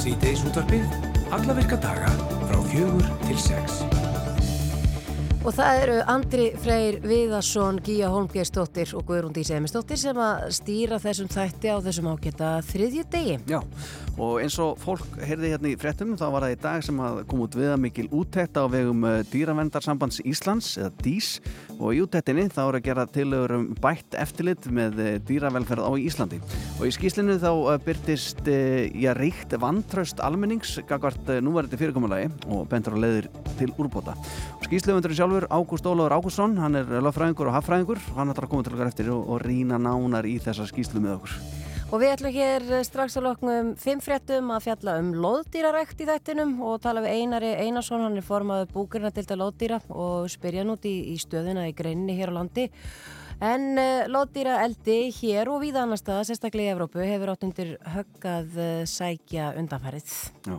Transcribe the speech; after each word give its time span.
Sýteis 0.00 0.40
útvarpið, 0.48 0.84
alla 1.36 1.52
virka 1.58 1.76
daga 1.76 2.08
frá 2.48 2.56
fjögur 2.70 3.04
til 3.26 3.34
sex. 3.36 3.82
Og 5.44 5.52
það 5.52 5.80
eru 5.82 5.96
Andri 6.08 6.46
Freyr 6.62 6.96
Viðarsson, 7.04 7.82
Gíja 7.84 8.08
Holmgeistóttir 8.08 8.94
og 8.96 9.04
Guðrún 9.10 9.34
Dísi 9.36 9.58
Emistóttir 9.58 10.00
sem 10.00 10.16
að 10.16 10.46
stýra 10.56 10.96
þessum 11.04 11.28
þætti 11.32 11.72
á 11.72 11.76
þessum 11.84 12.08
ágæta 12.14 12.54
þriðju 12.70 13.04
degi. 13.12 13.36
Já, 13.50 13.60
og 14.20 14.40
eins 14.42 14.56
og 14.60 14.76
fólk 14.80 15.16
heyrði 15.24 15.54
hérna 15.54 15.70
í 15.70 15.76
frettum 15.80 16.12
þá 16.20 16.26
var 16.34 16.44
það 16.44 16.52
í 16.52 16.58
dag 16.60 16.82
sem 16.84 16.98
kom 17.30 17.44
út 17.44 17.56
viða 17.56 17.76
mikil 17.80 18.06
úttækt 18.12 18.58
á 18.60 18.64
vegum 18.68 19.04
eh, 19.08 19.22
Dýravendarsambands 19.30 20.20
Íslands 20.28 20.74
eða 20.80 20.90
DÍS 21.00 21.30
og 21.78 21.94
í 21.96 22.02
úttæktinni 22.04 22.48
þá 22.52 22.60
eru 22.66 22.80
að 22.80 22.86
gera 22.90 23.06
tilögur 23.08 23.54
um 23.56 23.66
bætt 23.80 24.16
eftirlit 24.20 24.68
með 24.68 25.00
eh, 25.00 25.12
dýravelferð 25.24 25.88
á 25.88 25.92
Íslandi. 25.96 26.40
Og 26.78 26.90
í 26.90 26.92
skýslinu 26.96 27.38
þá 27.40 27.50
eh, 27.54 27.80
byrtist 27.86 28.50
já, 28.50 29.12
ríkt 29.16 29.56
vantraust 29.60 30.20
almennings 30.24 30.76
gagvart 30.88 31.32
núverði 31.40 31.80
fyrirkommalagi 31.80 32.28
og 32.52 32.68
bendur 32.68 32.98
á 33.00 33.02
leðir 33.06 33.30
til 33.56 33.70
úrbóta. 33.80 34.16
Skýsluðundurinn 34.66 35.16
sjálfur 35.16 35.48
Ágúst 35.48 35.88
Ólafur 35.88 36.18
Ágússon, 36.18 36.60
hann 36.60 36.76
er 36.82 36.92
löffræðingur 37.00 37.48
og 37.48 37.56
haffræðingur, 37.56 38.04
hann 38.18 38.34
ætlar 38.34 38.50
að 38.50 38.52
koma 38.52 38.68
til 38.68 38.76
okkar 38.76 38.92
eftir 38.92 39.10
og, 39.16 39.24
og 39.32 39.42
rína 39.46 39.80
nánar 39.80 40.28
í 40.28 40.36
þessa 40.44 40.68
skýslu 40.68 41.00
með 41.00 41.18
okkur. 41.20 41.59
Og 41.90 41.98
við 41.98 42.12
ætlum 42.14 42.30
hér 42.30 42.64
strax 42.86 43.16
að 43.18 43.24
loknum 43.26 43.70
fimm 43.74 43.98
fréttum 43.98 44.52
að 44.54 44.68
fjalla 44.68 44.92
um 45.00 45.08
loðdýrarækt 45.24 46.04
í 46.04 46.06
þættinum 46.06 46.52
og 46.62 46.76
tala 46.84 47.02
við 47.02 47.16
Einari 47.18 47.48
Einarsson, 47.64 48.04
hann 48.06 48.20
er 48.20 48.22
formaður 48.22 48.68
búkurina 48.70 49.10
til 49.10 49.24
þetta 49.24 49.38
loðdýra 49.40 49.80
og 49.90 50.28
spyrja 50.30 50.62
nút 50.68 50.86
í, 50.86 50.92
í 51.10 51.16
stöðuna 51.18 51.64
í 51.66 51.74
greinni 51.74 52.14
hér 52.14 52.30
á 52.30 52.38
landi. 52.38 52.68
En 53.40 53.62
uh, 53.80 54.04
loðdýra 54.12 54.58
eldi 54.66 55.08
hér 55.16 55.48
og 55.48 55.62
við 55.62 55.78
annar 55.80 55.96
staða, 55.96 56.26
sérstaklega 56.28 56.68
í 56.68 56.72
Evrópu, 56.74 57.00
hefur 57.00 57.30
átt 57.32 57.46
undir 57.46 57.70
höggað 57.88 58.58
uh, 58.60 58.82
sækja 58.84 59.54
undanfærið. 59.56 60.10
Já. 60.44 60.58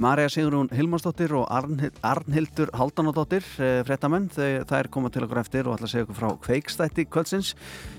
Marja 0.00 0.30
Sigrún 0.32 0.70
Hilmarsdóttir 0.72 1.34
og 1.36 1.44
Arnhild, 1.52 2.00
Arnhildur 2.00 2.72
Haldanadóttir, 2.80 3.44
uh, 3.60 3.82
frettamenn, 3.84 4.30
það 4.32 4.74
er 4.78 4.90
komað 4.96 5.18
til 5.18 5.26
okkur 5.28 5.42
eftir 5.42 5.68
og 5.68 5.76
ætla 5.76 5.90
að 5.90 5.92
segja 5.92 6.08
okkur 6.08 6.20
frá 6.22 6.40
kveikstætti 6.48 7.06
kvöldsins 7.12 7.52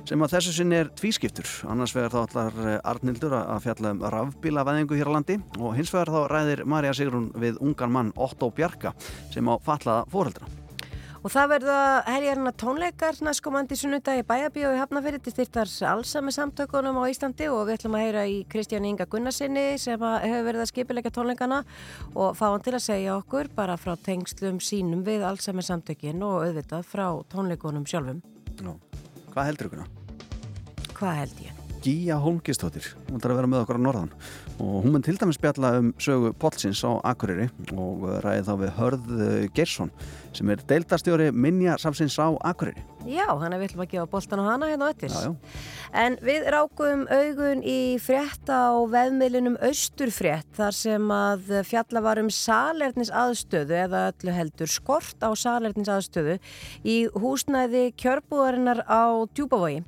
sem 0.10 0.26
að 0.26 0.36
þessu 0.40 0.58
sinni 0.58 0.82
er 0.82 0.92
tvískiptur. 0.98 1.54
Annars 1.70 1.94
vegar 1.94 2.18
þá 2.18 2.20
ætlar 2.26 2.60
Arnhildur 2.82 3.40
að 3.44 3.64
fjalla 3.70 3.94
um 3.94 4.06
rafbílavæðingu 4.18 4.98
hér 4.98 5.14
á 5.14 5.16
landi 5.20 5.38
og 5.62 5.78
hins 5.78 5.94
vegar 5.94 6.16
þá 6.18 6.22
ræðir 6.34 6.66
Marja 6.66 6.98
Sigrún 6.98 7.30
við 7.38 7.62
ungan 7.62 7.94
mann 7.94 8.14
Otto 8.18 8.50
Bjarka 8.50 8.98
sem 9.30 9.46
á 9.46 9.54
fallaða 9.62 10.10
fóreldra. 10.10 10.65
Og 11.26 11.32
það 11.34 11.48
verða 11.56 11.78
herjarna 12.06 12.52
tónleikar 12.54 13.16
næstkomandi 13.26 13.74
sunnudagi 13.80 14.22
bæabíu 14.30 14.76
í 14.76 14.78
Hafnafyrir 14.78 15.24
til 15.26 15.34
styrtar 15.34 15.72
allsami 15.90 16.30
samtökunum 16.36 17.00
á 17.02 17.10
Íslandi 17.10 17.48
og 17.50 17.64
við 17.66 17.80
ætlum 17.80 17.98
að 17.98 18.04
heyra 18.04 18.28
í 18.30 18.36
Kristján 18.46 18.86
Inga 18.86 19.10
Gunnarsinni 19.10 19.66
sem 19.82 19.98
hefur 19.98 20.46
verið 20.46 20.62
að 20.62 20.70
skipilega 20.70 21.10
tónleikana 21.10 21.64
og 22.14 22.38
fá 22.38 22.46
hann 22.52 22.62
til 22.62 22.76
að 22.78 22.86
segja 22.92 23.18
okkur 23.18 23.50
bara 23.58 23.74
frá 23.74 23.96
tengslum 24.06 24.62
sínum 24.62 25.02
við 25.02 25.26
allsami 25.26 25.66
samtökin 25.66 26.22
og 26.22 26.46
auðvitað 26.46 26.86
frá 26.94 27.08
tónleikunum 27.34 27.90
sjálfum. 27.90 28.22
Nú, 28.62 28.78
hvað 29.34 29.50
heldur 29.50 29.74
ykkur 29.74 29.82
ná? 29.82 29.94
Hvað 30.94 31.24
held 31.24 31.48
ég? 31.50 31.65
Gíja 31.86 32.16
Holmgistóttir, 32.18 32.86
hún 33.12 33.22
þarf 33.22 33.36
að 33.36 33.38
vera 33.38 33.50
með 33.52 33.60
okkur 33.62 33.78
á 33.78 33.86
norðan 33.86 34.14
og 34.56 34.70
hún 34.82 34.96
mun 34.96 35.04
til 35.06 35.14
dæmis 35.22 35.38
spjalla 35.38 35.70
um 35.78 35.92
sögu 36.02 36.32
Polsins 36.42 36.80
á 36.82 36.98
Akureyri 37.06 37.46
og 37.78 38.08
ræði 38.26 38.46
þá 38.48 38.54
við 38.64 38.72
Hörð 38.80 39.12
Gersson 39.54 39.92
sem 40.34 40.50
er 40.50 40.64
deildastjóri 40.66 41.30
Minja 41.30 41.76
Samsins 41.78 42.18
á 42.18 42.34
Akureyri. 42.42 42.82
Já, 43.06 43.28
hann 43.38 43.54
er 43.54 43.62
vill 43.62 43.78
að 43.78 43.92
gefa 43.92 44.08
boltan 44.10 44.42
á 44.42 44.46
hana 44.50 44.72
hérna 44.72 44.90
já. 44.98 45.36
En 45.94 46.18
við 46.26 46.50
rákum 46.56 47.06
augun 47.06 47.62
í 47.62 48.02
frétt 48.02 48.50
á 48.50 48.74
veðmiðlunum 48.90 49.60
Östurfrétt 49.70 50.50
þar 50.58 50.74
sem 50.74 51.14
að 51.14 51.54
fjalla 51.70 52.02
var 52.02 52.18
um 52.24 52.34
salernis 52.34 53.14
aðstöðu 53.14 53.78
eða 53.86 54.08
öllu 54.10 54.34
heldur 54.34 54.74
skort 54.74 55.22
á 55.22 55.30
salernis 55.38 55.92
aðstöðu 55.92 56.40
í 56.82 57.04
húsnæði 57.14 57.92
kjörbúðarinnar 57.94 58.82
á 58.90 59.22
Djúbavogi 59.38 59.86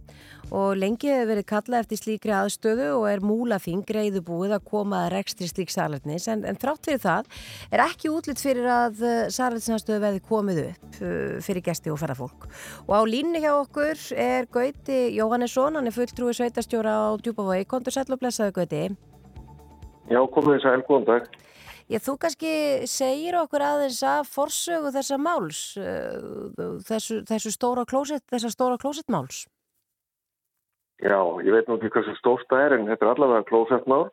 og 0.51 0.77
lengi 0.79 1.09
hefur 1.11 1.31
verið 1.31 1.47
kallað 1.49 1.83
eftir 1.83 1.99
slíkri 1.99 2.33
aðstöðu 2.35 2.89
og 2.97 3.07
er 3.09 3.23
múlafing 3.25 3.83
greiðu 3.87 4.21
búið 4.25 4.55
að 4.57 4.67
koma 4.69 5.03
að 5.05 5.13
rekstri 5.15 5.49
slík 5.49 5.73
salernis. 5.73 6.27
En, 6.31 6.45
en 6.47 6.59
þrátt 6.59 6.87
fyrir 6.87 7.01
það 7.03 7.31
er 7.71 7.83
ekki 7.87 8.11
útlitt 8.13 8.41
fyrir 8.41 8.69
að 8.71 9.01
salernisaðstöðu 9.35 10.03
veði 10.03 10.23
komið 10.27 10.61
upp 10.67 11.01
fyrir 11.43 11.65
gesti 11.65 11.91
og 11.93 11.99
ferðarfólk 12.01 12.47
og 12.87 12.93
á 12.95 13.01
línni 13.07 13.41
hjá 13.43 13.51
okkur 13.57 13.99
er 14.17 14.47
Gauti 14.51 15.01
Jóhannesson, 15.17 15.75
hann 15.77 15.89
er 15.89 15.95
fulltrúi 15.95 16.35
sveitastjóra 16.37 16.95
á 16.95 17.07
Djúbavogi, 17.19 17.67
kontur 17.69 17.95
sæl 17.95 18.07
og 18.07 18.21
blessaðu 18.21 18.55
Gauti. 18.55 18.87
Já, 20.07 20.21
komið 20.31 20.55
þess 20.55 20.69
að 20.69 20.77
elgóðan 20.79 21.07
dag. 21.09 21.27
Já, 21.87 21.99
þú 22.03 22.17
kannski 22.19 22.53
segir 22.91 23.37
okkur 23.39 23.63
aðeins 23.63 23.99
að 24.03 24.25
forsögu 24.31 24.91
þessa 24.95 25.19
máls 25.19 25.61
þessu, 26.87 27.21
þessu 27.27 27.53
stóra 27.53 27.85
klósett, 27.87 28.25
þessa 28.31 28.51
stóra 28.51 28.79
klósettmáls 28.81 29.45
Já, 30.97 31.19
ég 31.45 31.53
veit 31.53 31.67
nú 31.69 31.77
ekki 31.77 32.01
sem 32.05 32.15
stórt 32.17 32.47
það 32.49 32.63
er 32.65 32.73
en 32.77 32.87
þetta 32.89 33.05
er 33.05 33.11
allavega 33.11 33.47
klósettmál. 33.51 34.07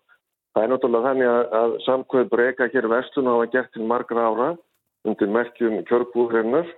Það 0.54 0.64
er 0.64 0.70
náttúrulega 0.70 1.10
þannig 1.10 1.28
að, 1.30 1.44
að 1.60 1.76
samkvöð 1.86 2.26
breyka 2.30 2.70
hér 2.70 2.88
vestun 2.92 3.30
hafa 3.30 3.46
gert 3.54 3.70
til 3.74 3.86
margra 3.88 4.26
ára 4.28 4.48
undir 5.08 5.30
merkjum 5.32 5.78
kjörbúðurinnar 5.88 6.68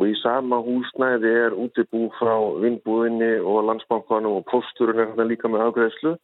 og 0.00 0.08
í 0.08 0.14
sama 0.20 0.60
húsnæði 0.64 1.32
er 1.44 1.56
útibú 1.56 2.06
frá 2.18 2.34
vinnbúðinni 2.62 3.32
og 3.40 3.64
landsbankanum 3.68 4.38
og 4.38 4.46
posturinn 4.52 5.00
er 5.00 5.10
hérna 5.10 5.26
líka 5.28 5.50
með 5.50 5.66
afgreðslu 5.66 6.14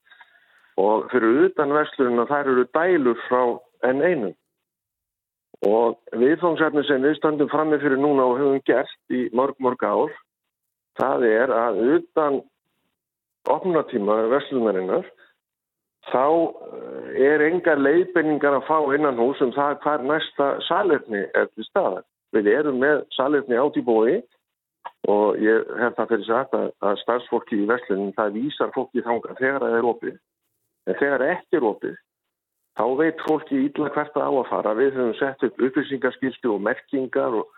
og 0.81 1.06
fyrir 1.12 1.47
utan 1.48 1.72
vestlunina 1.77 2.27
þær 2.28 2.50
eru 2.53 2.65
dælur 2.77 3.22
frá 3.28 3.43
enn 3.88 4.03
einu. 4.04 4.31
Og 5.65 5.97
viðfóngsefni 6.12 6.84
sem 6.84 7.04
við 7.04 7.16
standum 7.16 7.48
frammi 7.48 7.81
fyrir 7.81 8.00
núna 8.00 8.28
og 8.28 8.41
höfum 8.41 8.60
gert 8.69 8.97
í 9.09 9.27
mörg 9.37 9.56
mörg 9.65 9.84
ár, 9.88 10.12
það 11.00 11.25
er 11.31 11.53
að 11.56 11.81
utan 11.97 12.43
opnatíma 13.53 14.19
verslunarinnar 14.33 15.07
þá 16.11 16.27
er 17.19 17.45
engar 17.49 17.81
leiðbenningar 17.83 18.61
að 18.61 18.67
fá 18.69 18.79
innan 18.95 19.19
hús 19.19 19.43
um 19.43 19.53
það 19.57 19.81
hvar 19.83 20.05
næsta 20.07 20.49
salerni 20.69 21.25
er 21.34 21.51
til 21.55 21.67
staðar. 21.67 22.05
Við 22.34 22.51
erum 22.53 22.81
með 22.83 23.05
salerni 23.17 23.59
átt 23.59 23.79
í 23.81 23.84
bói 23.87 24.23
og 25.11 25.39
ég 25.43 25.67
hef 25.81 25.95
það 25.99 26.11
fyrir 26.12 26.27
sagt 26.29 26.55
að, 26.55 26.71
að 26.83 26.99
starfsfólki 27.03 27.61
í 27.62 27.69
verslunin 27.71 28.15
það 28.17 28.39
vísar 28.39 28.75
fólki 28.75 29.05
þanga 29.07 29.39
þegar 29.41 29.65
það 29.65 29.78
er 29.78 29.89
opið. 29.93 30.19
En 30.87 30.99
þegar 31.01 31.27
ekki 31.33 31.59
er 31.59 31.69
opið 31.71 31.97
þá 32.77 32.84
veit 33.01 33.23
fólki 33.27 33.63
ídla 33.67 33.93
hvert 33.95 34.19
að 34.19 34.27
á 34.27 34.33
að 34.41 34.51
fara. 34.51 34.75
Við 34.78 34.99
höfum 34.99 35.15
sett 35.21 35.47
upp 35.49 35.63
upplýsingarskilstu 35.69 36.53
og 36.55 36.65
merkingar 36.67 37.39
og, 37.41 37.49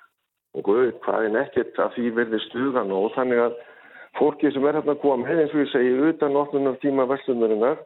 og 0.57 0.71
hvað 1.03 1.27
er 1.27 1.35
nekkert 1.35 1.81
að 1.83 1.97
því 1.97 2.13
verði 2.21 2.41
stugan 2.47 2.95
og 2.95 3.11
þannig 3.17 3.43
að 3.49 3.59
fólki 4.19 4.51
sem 4.53 4.67
er 4.67 4.79
hérna 4.79 4.95
að 4.97 5.03
koma 5.03 5.29
eins 5.31 5.55
og 5.55 5.63
ég 5.63 5.73
segi 5.73 5.95
utan 6.11 6.37
opnunar 6.41 6.79
tíma 6.83 7.07
verslunarinnar 7.11 7.83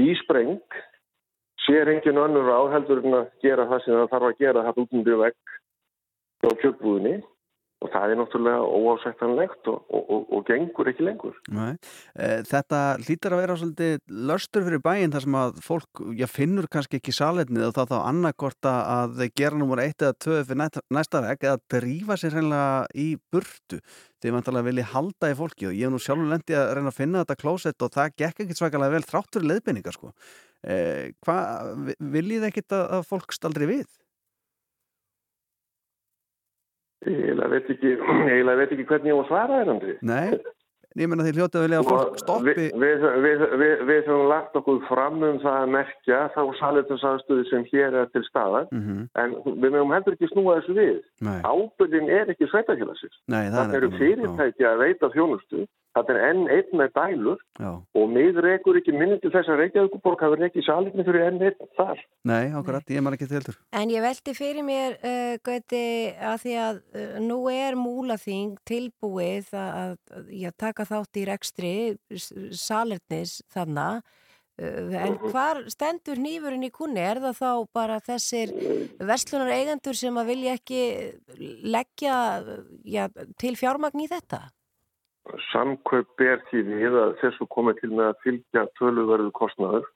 í 0.00 0.12
spreng 0.22 0.78
sér 1.66 1.90
engin 1.92 2.20
önnur 2.24 2.50
áheldur 2.54 3.02
en 3.04 3.18
að 3.20 3.32
gera 3.44 3.68
það 3.70 3.84
sem 3.84 3.98
það 3.98 4.12
þarf 4.14 4.28
að 4.30 4.38
gera 4.44 4.64
það 4.68 4.80
út 4.84 4.96
undir 4.98 5.20
vegg 5.24 5.56
á 6.46 6.50
kjöldbúðinni 6.62 7.16
og 7.78 7.90
það 7.92 8.12
er 8.12 8.18
náttúrulega 8.18 8.62
óásættanlegt 8.66 9.68
og, 9.70 9.82
og, 9.94 10.22
og, 10.34 10.40
gengur 10.48 10.88
ekki 10.90 11.04
lengur. 11.06 11.36
Nei. 11.54 11.76
Þetta 12.48 12.80
hlýtar 13.04 13.36
að 13.36 13.42
vera 13.44 13.56
svolítið 13.60 14.16
löstur 14.30 14.66
fyrir 14.66 14.82
bæinn 14.82 15.14
þar 15.14 15.24
sem 15.26 15.36
að 15.38 15.60
fólk 15.62 16.02
já, 16.18 16.26
finnur 16.30 16.66
kannski 16.72 16.98
ekki 16.98 17.14
saletnið 17.14 17.68
og 17.68 17.76
þá 17.76 17.82
þá 17.92 17.96
annarkorta 18.00 18.74
að 18.96 19.22
gera 19.38 19.60
numur 19.60 19.82
eitt 19.82 20.02
eða 20.02 20.18
tvö 20.26 20.40
fyrir 20.48 20.82
næsta 20.98 21.22
vegg 21.28 21.46
eða 21.46 21.62
drífa 21.76 22.18
sér 22.18 22.34
reynilega 22.38 22.88
í 22.98 23.08
burtu 23.30 23.78
því 24.18 24.34
vantarlega 24.34 24.68
vilji 24.72 24.88
halda 24.92 25.30
í 25.30 25.38
fólki 25.38 25.68
og 25.68 25.78
ég 25.78 25.86
hef 25.86 25.94
nú 25.94 26.02
sjálfur 26.02 26.32
lendið 26.32 26.58
að 26.58 26.72
reyna 26.78 26.90
að 26.90 26.98
finna 26.98 27.22
þetta 27.22 27.38
klósett 27.38 27.86
og 27.86 27.94
það 27.94 28.16
gekk 28.18 28.42
ekkert 28.42 28.60
svakalega 28.60 28.96
vel 28.96 29.06
þrátt 29.06 29.38
fyrir 29.38 29.50
leiðbynningar 29.52 29.94
sko. 29.94 30.10
Eh, 30.66 31.14
hvað, 31.22 31.94
viljið 32.02 32.48
ekkert 32.48 32.74
að 32.80 33.06
fólk 33.06 33.36
staldri 33.36 33.70
við? 33.70 33.86
Ég 37.06 37.42
veit 37.50 37.68
ekki, 37.70 37.96
veit 38.60 38.72
ekki 38.72 38.86
hvernig 38.88 39.12
ég 39.12 39.18
á 39.18 39.22
að 39.22 39.28
svara 39.28 39.60
þér, 39.60 39.68
Andri. 39.74 39.94
Nei, 40.08 40.38
ég 40.98 41.10
menna 41.10 41.26
því 41.26 41.34
hljótið 41.36 41.60
að 41.60 41.64
vilja 41.66 41.80
að 41.82 41.90
fólk 41.92 42.18
stoppi. 42.22 42.54
Við, 42.58 43.04
við, 43.24 43.44
við, 43.62 43.74
við 43.90 44.00
höfum 44.08 44.24
lagt 44.32 44.58
okkur 44.58 44.80
fram 44.88 45.22
um 45.28 45.38
það 45.44 45.58
að 45.60 45.72
merkja 45.76 46.20
þá 46.34 46.40
salitursaðstöðu 46.60 47.46
sem 47.52 47.66
hér 47.70 47.98
er 48.02 48.10
til 48.14 48.24
staðar, 48.26 48.66
mm 48.74 48.82
-hmm. 48.82 49.08
en 49.22 49.36
við 49.46 49.76
mögum 49.76 49.94
heldur 49.94 50.18
ekki 50.18 50.32
snúa 50.32 50.58
þessu 50.58 50.78
við. 50.80 51.00
Ábyrðin 51.46 52.10
er 52.18 52.34
ekki 52.34 52.50
sveitafélagsins. 52.50 53.20
Það 53.30 53.76
eru 53.78 53.92
fyrirtæki 54.00 54.66
að 54.66 54.82
veita 54.86 55.12
þjónustu 55.14 55.68
Það 55.96 56.10
er 56.12 56.18
enn 56.28 56.42
einn 56.52 56.74
með 56.78 56.90
dælur 56.98 57.40
Já. 57.58 57.70
og 57.80 58.10
mig 58.12 58.36
rekur 58.44 58.76
ekki 58.78 58.92
minni 58.94 59.16
til 59.22 59.32
þess 59.34 59.50
að 59.50 59.62
Reykjavíkuborg 59.62 60.20
hafi 60.22 60.38
reykið 60.42 60.66
sáleikni 60.66 61.06
fyrir 61.06 61.24
enn 61.26 61.40
einn 61.48 61.70
þar. 61.78 62.02
Nei, 62.28 62.44
akkurat, 62.58 62.92
ég 62.92 63.04
man 63.04 63.16
ekki 63.16 63.28
til 63.30 63.38
heldur. 63.40 63.58
En 63.72 63.90
ég 63.92 64.04
veldi 64.04 64.34
fyrir 64.36 64.66
mér, 64.66 64.98
uh, 65.00 65.34
Gauti, 65.48 65.82
að 66.30 66.36
því 66.44 66.54
að 66.66 66.78
uh, 66.84 67.18
nú 67.24 67.40
er 67.52 67.78
múlaþing 67.80 68.54
tilbúið 68.68 69.50
að, 69.56 69.96
að, 70.12 70.30
að 70.52 70.56
taka 70.60 70.88
þátt 70.92 71.20
í 71.22 71.26
rekstri 71.32 71.74
salernis 72.52 73.40
þannig. 73.54 74.04
En 74.58 75.14
hvar 75.30 75.60
stendur 75.70 76.18
nýfurinn 76.18 76.66
í 76.66 76.72
kunni? 76.74 76.98
Er 76.98 77.20
það 77.22 77.36
þá 77.38 77.50
bara 77.76 77.98
þessir 78.02 78.50
verslunar 79.06 79.52
eigendur 79.54 79.94
sem 79.94 80.16
að 80.18 80.32
vilja 80.32 80.56
ekki 80.58 80.80
leggja 81.62 82.16
já, 82.82 83.04
til 83.38 83.54
fjármagn 83.60 84.02
í 84.02 84.08
þetta? 84.10 84.48
Samkaup 85.50 86.10
ber 86.20 86.42
því 86.48 86.64
við 86.68 86.96
að 87.02 87.14
þessu 87.22 87.46
komið 87.52 87.80
til 87.82 87.92
með 87.92 88.10
að 88.10 88.20
fylgja 88.24 88.64
töluverðu 88.80 89.30
kostnaður 89.36 89.86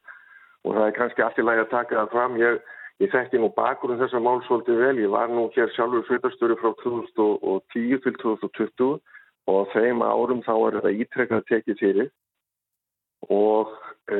og 0.62 0.76
það 0.76 0.86
er 0.86 0.96
kannski 0.98 1.24
allt 1.24 1.40
í 1.40 1.46
lagi 1.46 1.64
að 1.64 1.72
taka 1.72 1.98
það 1.98 2.12
fram. 2.14 2.36
Ég, 2.42 2.58
ég 3.02 3.12
þekki 3.14 3.40
nú 3.42 3.48
bakur 3.56 3.94
um 3.94 4.00
þessa 4.02 4.20
mál 4.22 4.42
svolítið 4.46 4.82
vel. 4.84 4.94
Ég 5.02 5.14
var 5.14 5.32
nú 5.32 5.48
hér 5.56 5.72
sjálfur 5.74 6.04
sveitastöru 6.08 6.58
frá 6.60 6.70
2010 6.84 8.04
til 8.04 8.14
2020 8.22 9.00
og 9.50 9.72
þeim 9.72 10.04
árum 10.06 10.42
þá 10.46 10.52
er 10.54 10.78
þetta 10.78 10.94
ítrekkað 11.02 11.48
tekið 11.48 11.80
fyrir 11.80 12.10
og 13.30 13.72
e, 14.10 14.18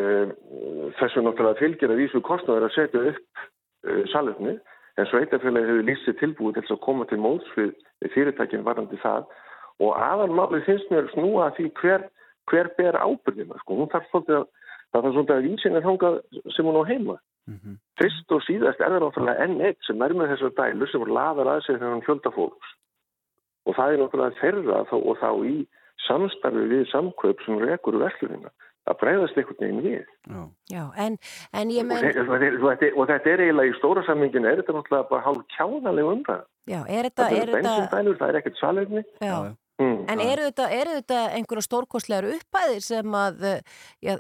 þessu 0.99 1.23
náttúrulega 1.23 1.61
fylgir 1.61 1.93
að 1.93 2.03
vísu 2.03 2.23
kostnaður 2.27 2.69
að 2.69 2.77
setja 2.77 3.05
upp 3.13 3.43
e, 3.87 4.03
salurni 4.13 4.57
en 4.99 5.09
sveitafélagi 5.11 5.71
hefur 5.71 5.87
lýsið 5.89 6.19
tilbúið 6.21 6.59
til 6.59 6.75
að 6.75 6.83
koma 6.87 7.07
til 7.11 7.21
móts 7.23 7.49
við 7.57 7.73
fyrirtækinn 8.15 8.67
varandi 8.67 8.99
það 9.03 9.31
og 9.83 9.99
aðalmálið 10.09 10.67
finnst 10.69 10.91
mér 10.93 11.11
snúa 11.13 11.51
því 11.57 11.69
hver, 11.81 12.07
hver 12.51 12.71
ber 12.79 12.99
ábyrðina 12.99 13.59
sko. 13.61 13.79
hún 13.81 13.93
þarf 13.93 14.09
svolítið 14.11 14.41
að 14.41 14.47
það 14.93 15.03
þarf 15.03 15.15
svolítið 15.17 15.37
að 15.37 15.47
vísin 15.49 15.79
er 15.79 15.87
hangað 15.89 16.19
sem 16.57 16.69
hún 16.69 16.81
á 16.81 16.85
heima 16.91 17.17
mm 17.49 17.59
-hmm. 17.59 17.77
fyrst 18.01 18.33
og 18.37 18.43
síðast 18.47 18.81
er 18.81 18.93
það 18.95 19.05
náttúrulega 19.05 19.45
enn 19.45 19.61
eitt 19.61 19.81
sem 19.87 20.03
er 20.03 20.15
með 20.15 20.31
þessar 20.33 20.57
dælu 20.59 20.87
sem 20.87 21.07
laðar 21.19 21.53
að 21.55 21.61
sig 21.67 21.79
þegar 21.79 21.95
hann 21.95 22.07
fjölda 22.09 22.31
fólks 22.39 22.75
og 23.67 23.77
það 23.77 23.93
er 23.93 23.99
náttúrulega 24.03 24.41
þeirra 24.43 24.85
þá, 24.91 24.97
og 25.09 25.17
þá 25.23 25.31
í 25.47 25.57
samstarfi 26.09 26.67
við 26.75 26.85
samkaup 26.91 27.39
sem 27.45 27.59
rekur 27.59 27.99
verðlunina 28.03 28.51
að 28.91 28.99
breyðast 28.99 29.37
einhvern 29.39 29.61
veginn 29.61 29.83
við. 29.85 30.07
Já, 30.27 30.41
Já 30.73 30.83
en, 31.05 31.19
en 31.55 31.71
ég 31.71 31.87
menn... 31.87 32.03
Og, 32.03 32.17
og, 32.27 32.33
og, 32.67 32.87
og 32.99 33.11
þetta 33.11 33.31
er 33.31 33.43
eiginlega 33.45 33.71
í 33.71 33.77
stóra 33.79 34.03
sammingin, 34.09 34.49
er 34.49 34.63
þetta 34.63 34.75
náttúrulega 34.75 35.09
bara 35.11 35.27
hálf 35.27 35.45
kjáðaleg 35.55 36.11
umræð. 36.15 36.47
Já, 36.71 36.81
er 36.81 37.09
þetta... 37.09 37.29
Það 37.29 37.39
er 37.39 37.53
bensindænur, 37.57 38.19
það 38.19 38.33
er 38.33 38.41
ekkert 38.41 38.59
salegni. 38.59 39.05
Já, 39.23 39.37
mm, 39.81 39.97
en 40.13 40.25
eru 40.25 40.49
þetta, 40.51 40.69
er 40.75 40.93
þetta 40.99 41.21
einhverja 41.39 41.67
stórkostlegar 41.69 42.29
uppæðir 42.37 42.85
sem 42.85 43.17
að 43.17 43.47
já, 44.05 44.15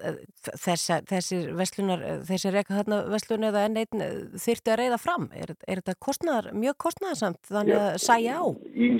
þessar, 0.52 1.04
þessir 1.10 1.52
veslunar, 1.58 2.06
þessir 2.28 2.56
reyka 2.56 2.78
þarna 2.80 3.02
veslun 3.12 3.48
eða 3.50 3.66
enn 3.68 3.82
einn 3.82 4.06
þyrti 4.40 4.74
að 4.74 4.80
reyða 4.84 5.02
fram? 5.02 5.28
Er, 5.36 5.56
er 5.66 5.82
þetta 5.82 5.98
kostnar, 5.98 6.52
mjög 6.56 6.78
kostnarsamt 6.88 7.42
þannig 7.50 7.80
að 7.80 8.00
sæja 8.06 8.40
á? 8.40 8.44
Í 8.72 8.94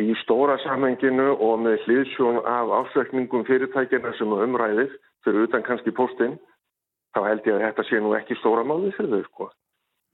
í 0.00 0.14
stóra 0.22 0.56
samhenginu 0.62 1.34
og 1.36 1.60
með 1.66 1.82
hliðsjón 1.86 2.40
af 2.48 2.70
ásveikningum 2.80 3.44
fyrirtækina 3.48 4.14
sem 4.16 4.32
umræðir 4.32 4.92
fyrir 5.24 5.48
utan 5.48 5.64
kannski 5.66 5.92
postinn 5.92 6.38
þá 7.12 7.20
held 7.26 7.48
ég 7.48 7.58
að 7.58 7.64
þetta 7.66 7.84
sé 7.88 8.00
nú 8.00 8.14
ekki 8.16 8.38
stóra 8.40 8.64
máli 8.64 8.92
fyrir 8.96 9.12
þau 9.12 9.26
sko. 9.26 9.48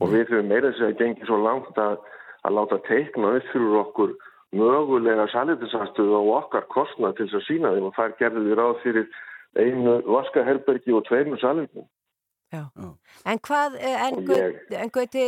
Og 0.03 0.13
við 0.15 0.33
höfum 0.33 0.51
meira 0.51 0.73
þess 0.73 0.89
að 0.89 0.99
gengi 0.99 1.27
svo 1.27 1.39
langt 1.43 1.79
að, 1.79 1.99
að 2.47 2.57
láta 2.59 2.81
teikna 2.89 3.37
upp 3.39 3.53
fyrir 3.53 3.79
okkur 3.85 4.17
mögulega 4.57 5.29
salitinsastuð 5.33 6.15
og 6.21 6.33
okkar 6.43 6.69
kostna 6.73 7.13
til 7.13 7.29
þess 7.29 7.41
að 7.41 7.47
sína 7.49 7.75
þeim 7.75 7.89
og 7.91 7.97
þar 7.99 8.17
gerðum 8.21 8.49
við 8.49 8.59
ráð 8.59 8.83
fyrir 8.85 9.09
einu 9.59 9.95
vaskaherbergi 10.09 10.95
og 10.97 11.07
tveimur 11.09 11.41
salitin. 11.41 11.89
Já. 12.49 12.63
Já. 12.81 12.89
En 13.29 13.41
hvað, 13.45 13.75
eh, 13.77 14.03
en, 14.07 14.23
ég... 14.33 14.61
en 14.73 14.91
gauti, 14.93 15.25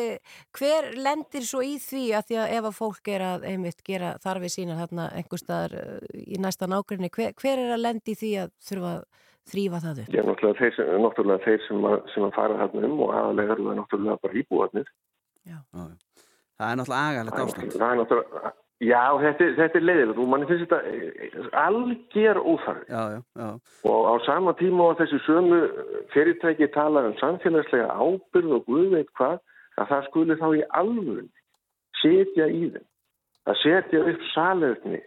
hver 0.57 0.87
lendir 0.97 1.45
svo 1.45 1.61
í 1.61 1.75
því 1.83 2.05
að 2.17 2.31
því 2.31 2.39
að 2.41 2.55
ef 2.57 2.69
að 2.71 2.79
fólk 2.79 3.11
er 3.13 3.25
að 3.27 3.45
einmitt 3.51 3.83
gera 3.85 4.15
þarfið 4.25 4.55
sína 4.55 4.79
þarna 4.79 5.09
einhver 5.19 5.43
staðar 5.43 5.75
eh, 5.83 5.99
í 6.17 6.41
næsta 6.41 6.69
nákvæmni, 6.71 7.13
hver, 7.13 7.35
hver 7.37 7.61
er 7.67 7.75
að 7.77 7.85
lendi 7.85 8.15
í 8.15 8.21
því 8.23 8.33
að 8.47 8.55
þurfa 8.71 8.95
að 8.95 9.05
þrýfa 9.51 9.83
það 9.85 10.01
upp? 10.05 10.17
Já, 10.17 10.23
náttúrulega 10.31 10.61
þeir 10.63 10.75
sem, 10.79 10.95
náttúrulega 11.05 11.45
þeir 11.45 11.67
sem, 11.67 11.85
að, 11.91 11.99
sem 12.15 12.25
að 12.25 12.35
fara 12.39 12.59
þarna 12.63 12.89
um 12.89 13.05
og 13.05 13.15
aðalega 13.19 13.57
eru 13.57 13.69
það 13.69 13.79
náttúrulega 13.83 14.25
bara 14.25 14.41
íbúarnir. 14.41 14.91
Já. 15.45 15.59
Það 15.77 16.71
er 16.71 16.81
náttúrulega 16.81 17.13
agalegt 17.13 17.45
ástand. 17.45 17.77
Það 17.77 17.91
er 17.91 18.01
náttúrulega 18.01 18.55
Já, 18.81 19.13
þetta, 19.21 19.51
þetta 19.59 19.77
er 19.77 19.85
leiðilegt 19.85 20.21
og 20.23 20.29
mann 20.33 20.47
finnst 20.49 20.65
þetta 20.65 20.79
eh, 20.89 21.49
algjör 21.61 22.39
óþarfi 22.41 22.87
já, 22.89 23.03
já, 23.13 23.19
já. 23.37 23.49
og 23.91 24.07
á 24.09 24.15
sama 24.25 24.55
tíma 24.57 24.87
á 24.89 24.99
þessu 25.03 25.19
sömu 25.27 25.59
fyrirtæki 26.15 26.71
tala 26.73 27.03
um 27.11 27.17
samfélagslega 27.21 27.93
ábyrð 27.93 28.55
og 28.57 28.65
guðveit 28.71 29.11
hvað 29.21 29.37
að 29.77 29.91
það 29.93 30.07
skuli 30.09 30.39
þá 30.41 30.49
í 30.57 30.63
alvörun 30.81 31.29
setja 32.01 32.49
í 32.49 32.63
þeim 32.73 32.89
að 33.53 33.61
setja 33.67 34.03
upp 34.15 34.27
salöfni 34.33 35.01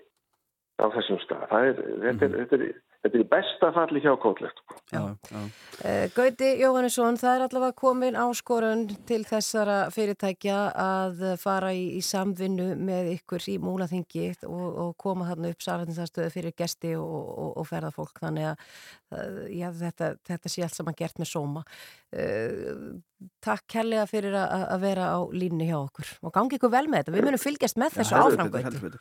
á 0.78 0.86
þessum 0.94 1.20
stað. 1.24 1.46
Er, 1.50 1.74
þetta, 1.74 1.90
mm 1.90 2.06
-hmm. 2.06 2.24
er, 2.26 2.38
þetta, 2.38 2.56
er, 2.56 2.93
þetta 3.04 3.20
er 3.20 3.28
besta 3.32 3.70
falli 3.76 4.02
hjá 4.04 4.14
kóllegt. 4.22 4.62
Uh, 4.94 6.06
Gauti 6.14 6.50
Jóhannesson, 6.62 7.18
það 7.20 7.36
er 7.36 7.46
allavega 7.48 7.76
komin 7.78 8.18
áskorun 8.20 8.86
til 9.10 9.22
þessara 9.28 9.78
fyrirtækja 9.94 10.60
að 10.84 11.24
fara 11.42 11.74
í, 11.76 11.86
í 11.98 12.02
samvinnu 12.06 12.74
með 12.80 13.14
ykkur 13.18 13.48
í 13.52 13.58
múlaþingi 13.64 14.28
og, 14.48 14.68
og 14.86 14.94
koma 15.02 15.28
þarna 15.32 15.54
upp 15.54 15.66
sarðinsarstöðu 15.66 16.34
fyrir 16.34 16.56
gesti 16.58 16.94
og, 17.00 17.08
og, 17.34 17.50
og 17.62 17.70
ferða 17.70 17.92
fólk 17.96 18.24
þannig 18.24 18.52
að 18.54 19.42
já, 19.54 19.68
þetta, 19.82 20.14
þetta 20.30 20.54
sé 20.54 20.64
allt 20.66 20.78
saman 20.80 20.98
gert 20.98 21.20
með 21.22 21.34
sóma. 21.34 21.66
Uh, 22.14 22.94
Takk 23.44 23.68
kærlega 23.76 24.08
fyrir 24.10 24.36
að 24.40 24.80
vera 24.84 25.12
á 25.16 25.20
línni 25.34 25.68
hjá 25.70 25.78
okkur 25.82 26.10
og 26.24 26.34
gangi 26.36 26.58
ykkur 26.58 26.74
vel 26.74 26.86
með 26.88 27.04
þetta, 27.04 27.16
við 27.18 27.28
munum 27.28 27.44
fylgjast 27.44 27.80
með 27.82 28.00
þessu 28.00 28.20
áframgötu 28.20 28.92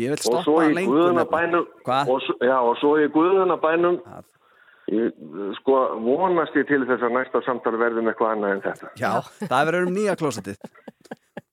Ég 0.00 0.14
vil 0.14 0.20
stoppa 0.24 0.68
lengur 0.74 1.16
og 2.10 2.76
svo 2.80 2.96
í 3.00 3.08
Guðunabænum 3.14 4.00
Ég, 4.90 5.14
sko, 5.60 5.76
vonast 6.02 6.56
ég 6.58 6.66
til 6.66 6.82
þess 6.88 7.04
að 7.06 7.12
næsta 7.14 7.40
samtal 7.46 7.76
verðum 7.78 8.08
eitthvað 8.10 8.32
annað 8.34 8.54
en 8.56 8.62
þetta. 8.64 8.88
Já, 8.98 9.10
það 9.44 9.68
verður 9.68 9.86
um 9.86 9.92
nýja 9.94 10.16
klósetið. 10.18 10.56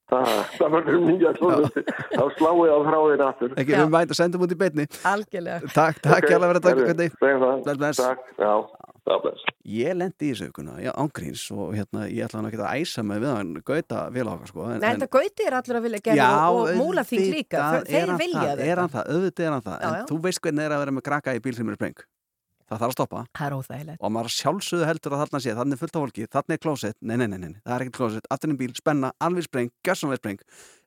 Það, 0.07 0.29
það 0.55 0.73
verður 0.73 0.97
um 0.97 1.05
nýja 1.11 1.33
klósetið. 1.37 1.91
Þá 2.15 2.23
sláum 2.39 2.61
ég 2.63 2.73
á 2.73 2.79
þráðir 2.87 3.23
aftur. 3.27 3.53
Ekki, 3.53 3.75
við 3.75 3.93
mætum 3.93 4.15
að 4.15 4.19
senda 4.21 4.41
mútið 4.41 4.57
í 4.57 4.61
beitni. 4.63 4.87
Algjörlega. 5.11 5.71
Takk, 5.75 6.01
takk, 6.01 6.17
okay. 6.17 6.33
hjálpa 6.33 6.49
verið 6.53 6.61
að 6.61 6.67
taka 6.69 6.87
hvernig. 6.87 7.17
Bless, 7.21 7.81
bless. 7.83 8.01
Takk, 8.01 8.31
já. 8.41 8.53
Ég 9.67 9.95
lendi 9.97 10.29
í 10.29 10.33
þessu 10.33 10.47
aukuna, 10.47 10.77
já, 10.79 10.91
ángríns 10.95 11.43
og 11.51 11.73
hérna, 11.75 12.05
ég 12.07 12.27
ætla 12.27 12.39
hann 12.39 12.49
ekki 12.49 12.59
að 12.61 12.83
æsa 12.83 13.03
mig 13.03 13.21
við 13.23 13.33
hann 13.33 13.53
gauta 13.67 14.03
vel 14.15 14.27
á 14.27 14.31
okkar, 14.33 14.51
sko. 14.51 14.67
En, 14.67 14.83
Nei, 14.83 14.89
þetta 14.95 15.09
gauti 15.17 15.47
er 15.47 15.57
allur 15.59 15.79
að 15.79 15.87
vilja 15.87 16.03
gera 16.05 16.27
og, 16.47 16.59
og 16.61 16.79
múla 16.79 17.03
þing 17.07 17.25
líka, 17.33 17.63
þeir 17.87 18.13
vilja 18.19 18.43
þetta. 18.51 18.67
Er 18.67 18.83
hann 18.83 18.93
það, 18.93 19.09
auðvitað 19.15 19.47
er 19.47 19.55
hann 19.55 19.65
það, 19.65 19.79
já, 19.79 19.87
en 19.87 19.97
já. 19.97 20.05
þú 20.11 20.19
veist 20.27 20.43
hvernig 20.45 20.67
er 20.67 20.75
að 20.75 20.83
vera 20.85 20.95
með 20.95 21.05
krakka 21.09 21.35
í 21.35 21.43
bíl 21.43 21.55
sem 21.57 21.73
er 21.73 21.79
spreng. 21.79 22.05
Það 22.67 22.81
þarf 22.81 22.91
að 22.91 22.95
stoppa. 22.97 23.19
Það 23.37 23.45
er 23.47 23.53
óþægilegt. 23.55 24.01
Og 24.03 24.11
maður 24.11 24.33
sjálfsögðu 24.35 24.87
heldur 24.89 25.13
að 25.15 25.21
þarna 25.23 25.39
sé, 25.43 25.53
þannig 25.55 25.77
er 25.77 25.81
fullt 25.83 25.93
af 25.93 26.01
fólki, 26.03 26.25
þannig 26.35 26.55
er 26.57 26.61
klósett, 26.65 26.97
nei, 26.99 27.13
nei, 27.15 27.27
nei, 27.31 27.37
nei, 27.39 27.53
það 27.61 27.75
er 27.75 27.85
ekkert 27.85 27.99
klósett, 28.01 28.27
afturinn 28.35 28.59
bíl, 28.59 28.73
spenna, 28.75 29.11
alveg 29.23 29.47
spreng, 29.47 29.71
gjössanlega 29.87 30.19
spreng, 30.19 30.41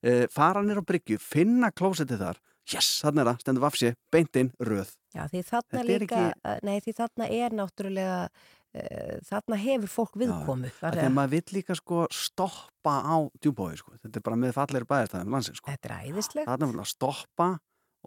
uh, 0.05 0.27
fara 0.35 0.61
nýra 0.67 0.85
á 0.85 0.89
bryggju, 0.91 1.17
finna 1.25 1.73
klósettið 1.73 2.21
þar, 2.27 2.43
yes, 2.77 2.89
þannig 3.05 3.23
er 3.23 3.31
það, 3.31 3.43
stendur 3.45 3.65
vafsi, 3.65 3.93
beintinn, 4.15 4.53
röð. 4.67 4.95
Já, 5.17 5.25
því 5.33 5.43
þarna 5.49 5.85
líka, 5.89 6.23
ekki... 6.31 6.57
nei, 6.69 6.75
því 6.85 6.97
þarna 7.01 7.29
er 7.37 7.57
náttúrulega, 7.59 8.19
uh, 8.31 9.17
þarna 9.31 9.61
hefur 9.65 9.93
fólk 9.95 10.21
viðkomu. 10.23 10.71
Þegar 10.81 11.17
maður 11.17 11.35
vill 11.37 11.57
líka 11.59 11.79
sko 11.79 12.05
stoppa 12.15 12.95
á 13.03 13.17
djúbói, 13.43 13.75
sko, 13.81 13.97
þetta 13.99 14.23
er 14.23 14.27
bara 14.29 14.41
með 14.45 14.55
falleiri 14.59 14.91
bæðistæðum 14.93 15.37
landsins, 15.37 15.63
sko. 15.63 15.75
Þetta 15.75 15.91
er 15.91 16.11
æðislegt. 16.11 16.51
Þarna 16.51 16.71
vil 16.71 16.83
að 16.85 16.91
stoppa 16.93 17.51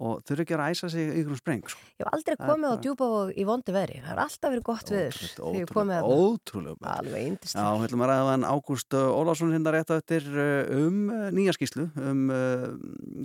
og 0.02 0.24
þurfi 0.26 0.44
ekki 0.46 0.56
að 0.58 0.72
æsa 0.74 0.90
sig 0.90 1.12
ykkur 1.22 1.38
spreng 1.38 1.68
sko. 1.70 1.82
Ég 2.00 2.06
hef 2.06 2.16
aldrei 2.18 2.38
komið 2.40 2.74
á 2.74 2.76
djúpa 2.82 3.10
í 3.30 3.46
vondi 3.46 3.76
veri 3.76 4.00
það 4.02 4.14
er 4.16 4.22
alltaf 4.24 4.54
verið 4.54 4.66
gott 4.70 4.94
við 4.94 5.20
Ótrúlega 6.02 6.96
Já, 7.04 7.68
við 7.78 7.86
ætlum 7.88 8.06
að 8.06 8.12
ræða 8.12 8.32
þann 8.32 8.48
Ágúst 8.50 8.98
Ólásson 8.98 9.54
hérna 9.54 9.76
rétt 9.76 9.94
á 9.94 9.96
eftir 10.00 10.26
uh, 10.34 10.74
um 10.80 11.00
uh, 11.14 11.30
nýja 11.36 11.54
skýslu 11.58 11.88
um, 11.94 12.26
uh, 12.34 12.68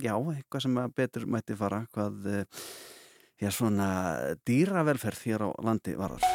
já, 0.02 0.12
eitthvað 0.34 0.66
sem 0.66 0.80
betur 0.98 1.28
mætti 1.30 1.56
fara 1.56 1.84
hvað 1.96 2.28
er 3.38 3.54
svona 3.54 3.88
dýravelferð 4.48 5.25
hér 5.25 5.46
á 5.46 5.50
landi 5.64 5.94
varðar. 5.96 6.26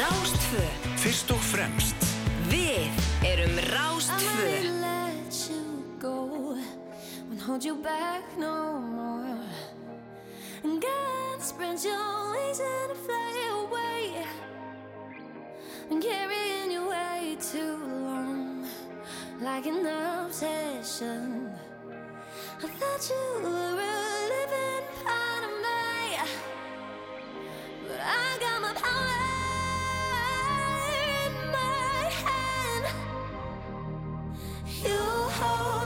Rástfö 0.00 0.64
Fyrst 1.02 1.34
og 1.34 1.42
fremst. 1.50 2.08
Við 2.48 3.02
erum 3.28 3.58
Rástfö 3.74 4.70
Hold 7.50 7.64
you 7.64 7.74
back 7.82 8.38
no 8.38 8.78
more 8.78 9.49
And 10.62 10.82
God 10.82 11.40
spread 11.40 11.82
your 11.82 12.32
wings 12.32 12.60
and 12.60 12.96
fly 12.98 13.32
away. 13.62 14.26
And 15.90 16.02
carrying 16.02 16.70
you 16.70 16.88
way 16.88 17.36
too 17.40 17.76
long 18.04 18.66
Like 19.40 19.66
an 19.66 19.86
obsession. 19.86 21.50
I 22.62 22.66
thought 22.66 23.10
you 23.10 23.42
were 23.42 23.50
a 23.50 24.28
living 24.34 24.86
part 25.02 25.44
of 25.48 25.52
me 25.64 26.18
But 27.88 28.00
I 28.02 28.38
got 28.40 28.60
my 28.62 28.72
power 28.74 29.30
in 31.24 31.32
my 31.56 32.10
hand. 32.22 32.84
You 34.84 34.98
hold 35.40 35.79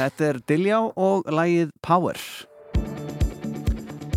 Þetta 0.00 0.24
er 0.24 0.36
Diljá 0.48 0.76
og 0.96 1.26
lægið 1.28 1.72
Power. 1.84 2.16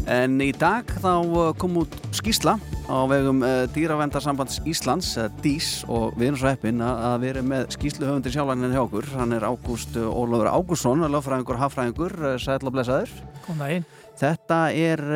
En 0.07 0.37
í 0.39 0.53
dag 0.55 0.87
þá 1.03 1.11
uh, 1.11 1.49
kom 1.59 1.75
út 1.81 1.97
skísla 2.15 2.53
á 2.87 2.97
vegum 3.11 3.43
uh, 3.43 3.65
Dýravendarsambands 3.75 4.61
Íslands, 4.69 5.09
uh, 5.19 5.27
DÍS 5.43 5.83
og 5.91 6.15
við 6.15 6.29
erum 6.29 6.39
svo 6.39 6.53
heppin 6.53 6.79
að 6.87 7.27
erum 7.33 7.51
með 7.51 7.67
skísluhöfundir 7.75 8.31
sjálfaninn 8.31 8.71
hjá 8.71 8.85
okkur. 8.85 9.11
Hann 9.17 9.35
er 9.35 9.43
Ágúst 9.43 9.99
Ólafur 9.99 10.53
Ágússon, 10.53 11.03
lögfræðingur, 11.03 11.59
hafræðingur, 11.65 12.19
sæll 12.39 12.63
og 12.63 12.77
blessaður. 12.77 13.11
Kom 13.43 13.59
það 13.59 13.77
inn. 13.81 13.91
Þetta 14.23 14.63
er 14.87 15.07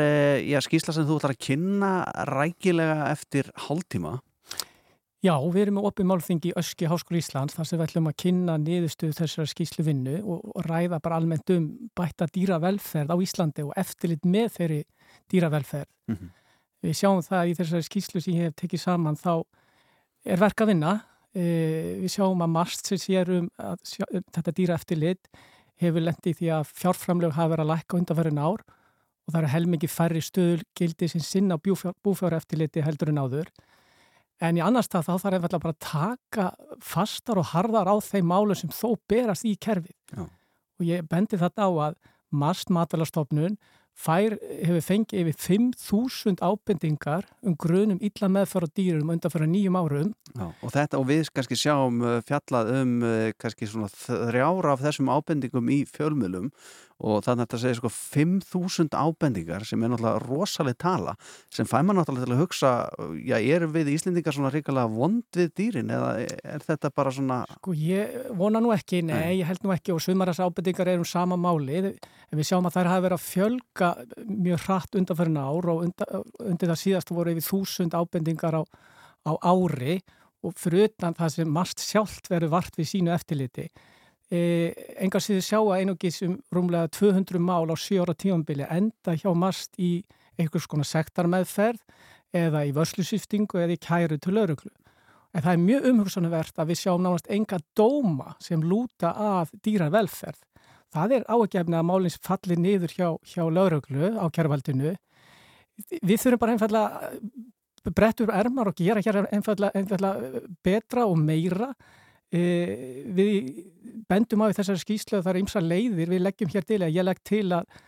já, 0.52 0.60
skísla 0.68 1.00
sem 1.00 1.08
þú 1.08 1.22
ætlar 1.22 1.38
að 1.38 1.44
kynna 1.48 1.94
rækilega 2.28 3.14
eftir 3.14 3.56
hálftíma. 3.70 4.18
Já, 5.28 5.34
við 5.52 5.66
erum 5.66 5.78
með 5.80 5.86
opið 5.90 6.08
málþingi 6.08 6.50
í 6.52 6.56
Öski 6.60 6.88
Háskóla 6.88 7.20
Íslands 7.20 7.56
þar 7.58 7.68
sem 7.68 7.80
við 7.80 7.86
ætlum 7.88 8.06
að 8.08 8.16
kynna 8.22 8.54
niðurstöðu 8.62 9.16
þessara 9.18 9.52
skýslu 9.52 9.84
vinnu 9.84 10.14
og, 10.24 10.46
ræða 10.64 11.00
bara 11.04 11.18
almennt 11.20 11.52
um 11.52 11.66
bætta 11.98 12.30
dýravelferð 12.32 13.12
á 13.12 13.18
Íslandi 13.26 13.66
og 13.66 13.74
eftirlit 13.82 14.24
með 14.24 14.48
þeirri 14.56 14.80
dýravelferð. 15.34 15.92
Mhm. 16.14 16.32
Við 16.86 16.98
sjáum 17.02 17.22
það 17.26 17.50
í 17.50 17.58
þessari 17.58 17.88
skýslu 17.90 18.22
sem 18.22 18.38
ég 18.38 18.48
hef 18.48 18.56
tekið 18.62 18.84
saman 18.86 19.20
þá 19.20 19.34
er 20.24 20.38
verk 20.38 20.64
að 20.64 20.72
vinna. 20.72 20.94
E, 21.36 21.44
við 22.06 22.12
sjáum 22.14 22.44
að 22.46 22.54
marst 22.54 22.86
sem 22.86 22.98
sér 22.98 23.30
um 23.40 23.50
að 23.60 23.78
sjá, 23.84 24.06
um 24.14 24.24
þetta 24.32 24.56
dýraeftirlit 24.62 25.28
hefur 25.82 26.06
lendið 26.08 26.38
því 26.40 26.52
að 26.56 26.72
fjárframlög 26.78 27.34
hafa 27.36 27.56
verið 27.56 27.66
að 27.66 27.74
lækka 27.74 27.98
undanferðin 27.98 28.46
ár 28.46 28.62
og 28.64 29.34
það 29.34 29.42
eru 29.42 29.52
helmingi 29.58 29.90
færri 29.92 30.22
stöðulgildi 30.24 31.10
sem 31.10 31.22
sinna 31.22 31.58
búfjáreftirliti 31.60 32.86
heldur 32.86 33.12
en 33.12 33.26
áður. 33.26 33.50
En 34.44 34.58
í 34.60 34.62
annars 34.62 34.90
það 34.92 35.08
þá 35.08 35.14
þarf 35.14 35.38
einfallega 35.38 35.64
bara 35.64 35.74
að 35.74 35.86
taka 35.88 36.48
fastar 36.84 37.42
og 37.42 37.50
harðar 37.54 37.90
á 37.90 37.96
þeim 38.06 38.30
málum 38.30 38.58
sem 38.58 38.70
þó 38.70 38.98
berast 39.10 39.48
í 39.50 39.56
kerfið. 39.58 39.96
Já. 40.14 40.28
Og 40.78 40.86
ég 40.86 41.10
bendi 41.10 41.40
þetta 41.42 41.66
á 41.66 41.72
að 41.90 41.98
Marst 42.28 42.68
matalastofnun 42.76 43.56
fær, 43.98 44.36
hefur 44.62 44.84
fengið 44.86 45.22
yfir 45.24 45.38
5.000 45.42 46.42
ábendingar 46.44 47.26
um 47.42 47.56
grunum 47.58 48.02
illa 48.04 48.30
meðfara 48.30 48.70
dýrum 48.78 49.10
undan 49.14 49.34
fyrir 49.34 49.50
nýjum 49.50 49.78
árum. 49.80 50.12
Já, 50.36 50.46
og 50.52 50.74
þetta 50.76 51.00
og 51.00 51.08
við 51.10 51.32
kannski 51.34 51.58
sjáum 51.58 52.04
uh, 52.04 52.18
fjallað 52.28 52.74
um 52.78 52.94
uh, 53.02 53.16
kannski 53.42 53.70
svona 53.70 53.90
þrjára 53.94 54.76
af 54.76 54.84
þessum 54.86 55.10
ábendingum 55.10 55.72
í 55.74 55.82
fjölmjölum 55.90 56.52
og 56.98 57.22
þannig 57.26 57.44
að 57.44 57.46
þetta 57.46 57.60
segir 57.62 57.78
sko 57.78 57.90
5.000 57.94 58.98
ábendingar 58.98 59.66
sem 59.70 59.84
er 59.86 59.92
náttúrulega 59.92 60.22
rosaleg 60.24 60.78
tala 60.82 61.14
sem 61.54 61.68
fæ 61.70 61.76
maður 61.84 62.00
náttúrulega 62.00 62.26
til 62.26 62.34
að 62.34 62.42
hugsa 62.42 62.72
já, 63.22 63.38
erum 63.38 63.74
við 63.76 63.92
Íslendingar 63.94 64.34
svona 64.34 64.52
ríkilega 64.54 64.90
vond 64.90 65.38
við 65.38 65.52
dýrin 65.60 65.94
eða 65.94 66.10
er 66.26 66.66
þetta 66.66 66.92
bara 66.98 67.14
svona 67.14 67.40
Sko 67.60 67.76
ég 67.78 68.18
vona 68.40 68.62
nú 68.64 68.74
ekki, 68.74 69.04
nei, 69.06 69.14
Nei. 69.14 69.38
ég 69.44 69.52
held 69.52 69.62
nú 69.66 69.74
ekki 69.76 69.94
og 69.94 70.02
sumaras 70.02 70.42
ábendingar 70.42 70.90
er 70.90 71.02
um 71.02 71.06
sama 71.06 71.38
máli 71.38 71.84
en 71.84 71.94
við 72.34 72.50
sjáum 72.50 72.66
að 72.66 72.80
þær 72.80 72.92
hafa 72.94 73.06
verið 73.06 73.20
að 73.20 73.28
fjölga 73.28 73.92
mjög 74.26 74.64
hratt 74.66 74.98
undanferðin 74.98 75.42
ár 75.44 75.70
og 75.74 75.84
undan, 75.86 76.24
undir 76.48 76.72
það 76.74 76.82
síðast 76.82 77.14
voru 77.14 77.36
yfir 77.36 77.46
þúsund 77.46 77.94
ábendingar 77.94 78.58
á, 78.58 78.64
á 79.30 79.34
ári 79.46 80.00
og 80.46 80.58
fyrir 80.58 80.90
utan 80.90 81.16
það 81.18 81.34
sem 81.36 81.54
marst 81.54 81.84
sjálft 81.84 82.30
verið 82.32 82.54
vart 82.54 82.78
við 82.78 82.90
sínu 82.92 83.14
eftirliti. 83.14 83.68
E, 84.28 84.40
engar 85.00 85.24
síður 85.24 85.46
sjá 85.46 85.60
að 85.62 85.78
einugis 85.80 86.20
um 86.26 86.34
rúmlega 86.52 86.90
200 86.92 87.40
mál 87.40 87.72
á 87.72 87.76
7 87.80 88.02
ára 88.04 88.16
tífambili 88.16 88.66
enda 88.68 89.16
hjá 89.16 89.32
marst 89.32 89.78
í 89.80 90.02
einhvers 90.38 90.68
konar 90.68 90.88
sektarmeðferð 90.90 91.80
eða 92.36 92.66
í 92.68 92.74
vörslusýftingu 92.76 93.62
eða 93.64 93.78
í 93.78 93.80
kæru 93.80 94.20
til 94.20 94.36
lauruglu. 94.36 94.74
En 95.32 95.44
það 95.44 95.54
er 95.54 95.64
mjög 95.64 95.88
umhugsanuvert 95.92 96.60
að 96.60 96.72
við 96.72 96.82
sjáum 96.82 97.04
nánast 97.06 97.32
enga 97.32 97.60
dóma 97.78 98.36
sem 98.44 98.64
lúta 98.64 99.14
af 99.14 99.52
dýravelferð. 99.64 100.40
Það 100.94 101.14
er 101.18 101.28
ágefni 101.28 101.78
að 101.78 101.88
málins 101.88 102.20
falli 102.24 102.56
niður 102.60 102.94
hjá, 102.96 103.10
hjá 103.28 103.44
lauruglu 103.48 104.14
á 104.16 104.26
kjærvaldinu. 104.34 104.96
Við 106.02 106.20
þurfum 106.24 106.42
bara 106.42 106.56
einfallega 106.56 107.12
brettur 107.96 108.32
ermar 108.34 108.72
og 108.72 108.78
gera 108.80 109.04
hér 109.04 109.28
einfallega, 109.32 109.72
einfallega 109.78 110.44
betra 110.66 111.06
og 111.08 111.20
meira. 111.20 111.72
E, 112.34 112.42
við 113.16 113.64
bendum 114.10 114.44
á 114.44 114.52
í 114.52 114.56
þessari 114.58 114.84
skýslu 114.84 115.20
að 115.20 115.28
það 115.28 115.34
er 115.34 115.42
ymsa 115.42 115.64
leiðir. 115.64 116.12
Við 116.12 116.24
leggjum 116.26 116.52
hér 116.54 116.68
til 116.68 116.82
að 116.82 116.96
ég 116.96 117.08
legg 117.08 117.22
til 117.28 117.46
að 117.56 117.80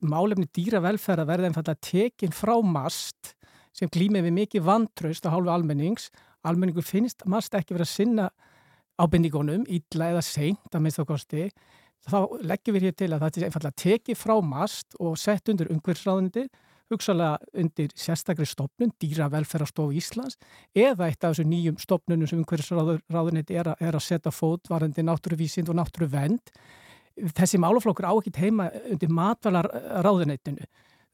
málefni 0.00 0.48
dýravelferð 0.56 1.24
að 1.24 1.30
verða 1.30 1.50
einfallega 1.50 1.84
tekin 1.84 2.34
frá 2.34 2.56
mast 2.64 3.34
sem 3.74 3.90
glýmið 3.90 4.28
við 4.28 4.36
mikið 4.38 4.66
vantraust 4.66 5.26
á 5.26 5.34
hálfu 5.34 5.52
almennings. 5.52 6.10
Almenningur 6.44 6.86
finnst 6.86 7.24
mast 7.30 7.54
ekki 7.56 7.74
verið 7.74 7.88
að 7.88 7.94
sinna 7.94 8.28
ábendingunum, 9.00 9.64
illa 9.66 10.12
eða 10.12 10.22
seint 10.22 10.74
að 10.74 10.84
minnst 10.84 11.02
á 11.02 11.04
kosti 11.08 11.48
þá 12.04 12.18
leggjum 12.44 12.76
við 12.76 12.88
hér 12.88 12.96
til 12.98 13.10
að 13.12 13.22
það 13.22 13.38
er 13.38 13.46
einfallega 13.48 13.80
tekið 13.80 14.20
frá 14.20 14.34
mast 14.44 14.96
og 15.00 15.16
sett 15.20 15.48
undir 15.48 15.70
umhverfsráðundir, 15.72 16.50
hugsalega 16.92 17.38
undir 17.56 17.92
sérstakri 17.98 18.46
stopnun, 18.48 18.92
dýravelferðarstofu 19.00 19.96
Íslands 19.96 20.38
eða 20.76 21.08
eitt 21.08 21.24
af 21.24 21.34
þessu 21.34 21.46
nýjum 21.48 21.78
stopnunum 21.80 22.28
sem 22.30 22.40
umhverfsráðuniti 22.42 23.58
er, 23.60 23.72
er 23.78 23.96
að 23.96 24.04
setja 24.04 24.32
fót 24.34 24.70
varandi 24.70 25.04
náttúruvísind 25.06 25.70
og 25.72 25.78
náttúruvend. 25.80 26.54
Þessi 27.14 27.60
málaflokkur 27.62 28.08
á 28.10 28.14
ekki 28.14 28.34
heima 28.36 28.70
undir 28.90 29.12
matvalarráðunitinu. 29.14 30.66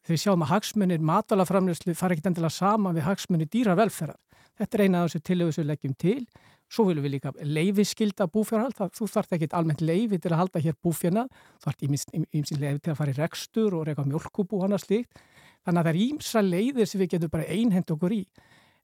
Þau 0.09 0.17
sjáum 0.17 0.47
að 0.47 0.55
hagsmunir 0.55 1.03
matvalaframlöslu 1.05 1.95
fara 1.99 2.17
ekki 2.17 2.31
endilega 2.31 2.57
saman 2.57 2.97
við 2.97 3.05
hagsmunir 3.05 3.51
dýravelferðar. 3.53 4.17
Þetta 4.61 4.77
er 4.77 4.83
eina 4.85 5.05
af 5.05 5.13
þessu 5.15 5.65
leggjum 5.65 5.97
til. 6.01 6.23
Svo 6.71 6.85
viljum 6.87 7.03
við 7.03 7.17
líka 7.17 7.33
leifiskylda 7.43 8.29
búfjárhald. 8.31 8.79
Þú 8.95 9.09
þarft 9.11 9.33
ekki 9.35 9.49
almennt 9.59 9.83
leifi 9.83 10.21
til 10.23 10.31
að 10.31 10.39
halda 10.39 10.63
hér 10.63 10.77
búfjörna. 10.79 11.25
Þú 11.59 11.67
þarft 11.67 11.87
ímsinn 11.89 12.61
leifi 12.63 12.85
til 12.85 12.93
að 12.93 13.01
fara 13.01 13.15
í 13.15 13.17
rekstur 13.17 13.75
og 13.75 13.89
reyka 13.89 14.05
mjölkubú 14.07 14.61
og 14.61 14.69
annað 14.69 14.85
slíkt. 14.85 15.25
Þannig 15.67 15.81
að 15.81 15.87
það 15.87 15.93
er 15.93 16.03
ímsa 16.07 16.43
leiðir 16.45 16.89
sem 16.89 17.01
við 17.03 17.13
getum 17.15 17.33
bara 17.33 17.49
einhend 17.49 17.93
okkur 17.95 18.15
í. 18.17 18.23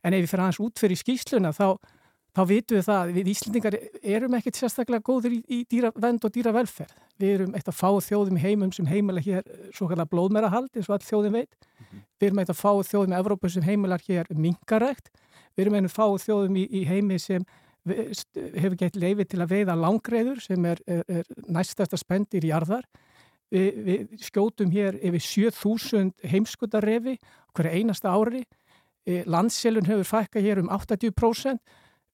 En 0.04 0.14
ef 0.14 0.24
við 0.24 0.32
fyrir 0.32 0.44
aðeins 0.44 0.62
út 0.62 0.82
fyrir 0.82 1.00
skýsluna 1.00 1.52
þá, 1.56 1.66
þá 2.36 2.42
vitum 2.50 2.78
við 2.78 2.86
það 2.86 3.00
að 3.00 3.12
við 3.16 3.30
Íslendingar 3.32 3.76
erum 4.16 4.36
ekkert 4.38 4.60
sérstaklega 4.60 5.06
góður 5.06 5.36
í, 5.38 5.40
í 5.48 5.58
dýravend 5.70 6.26
og 6.28 6.34
dýravelferð. 6.34 6.96
Við 7.16 7.32
erum 7.32 7.54
eitt 7.56 7.70
að 7.72 7.78
fá 7.78 7.90
þjóðum 8.04 8.36
í 8.36 8.44
heimum 8.44 8.72
sem 8.76 8.88
heimila 8.90 9.22
hér 9.24 9.46
svo 9.74 9.88
kallar 9.88 10.08
blóðmerahald 10.10 10.74
eins 10.76 10.90
og 10.90 10.98
all 10.98 11.06
þjóðin 11.06 11.38
veit. 11.40 11.68
Við 12.20 12.28
erum 12.28 12.42
eitt 12.42 12.52
að 12.52 12.60
fá 12.60 12.72
þjóðum 12.90 13.14
í 13.14 13.20
Evrópu 13.22 13.52
sem 13.52 13.64
heimilar 13.64 14.04
hér 14.04 14.28
minkarækt. 14.36 15.08
Við 15.56 15.64
erum 15.64 15.78
einu 15.80 15.92
fá 15.92 16.04
þjóðum 16.20 16.60
í, 16.60 16.66
í 16.68 16.84
heimi 16.84 17.16
sem 17.22 17.46
hefur 17.86 18.76
gett 18.78 18.98
leifi 18.98 19.26
til 19.30 19.40
að 19.42 19.52
veiða 19.54 19.76
langreiður 19.78 20.40
sem 20.42 20.64
er, 20.68 20.80
er, 20.90 21.04
er 21.08 21.28
næstasta 21.48 21.98
spendir 22.00 22.44
í 22.44 22.50
jarðar. 22.50 22.84
Vi, 23.52 23.62
við 23.86 24.22
skjótum 24.26 24.72
hér 24.74 24.98
yfir 24.98 25.22
7000 25.22 26.12
heimskutarrefi 26.26 27.16
hverja 27.54 27.74
einasta 27.78 28.12
ári. 28.12 28.42
E, 29.06 29.22
Landselun 29.30 29.86
hefur 29.86 30.08
fækkað 30.08 30.48
hér 30.48 30.62
um 30.64 30.70
80%. 30.74 31.60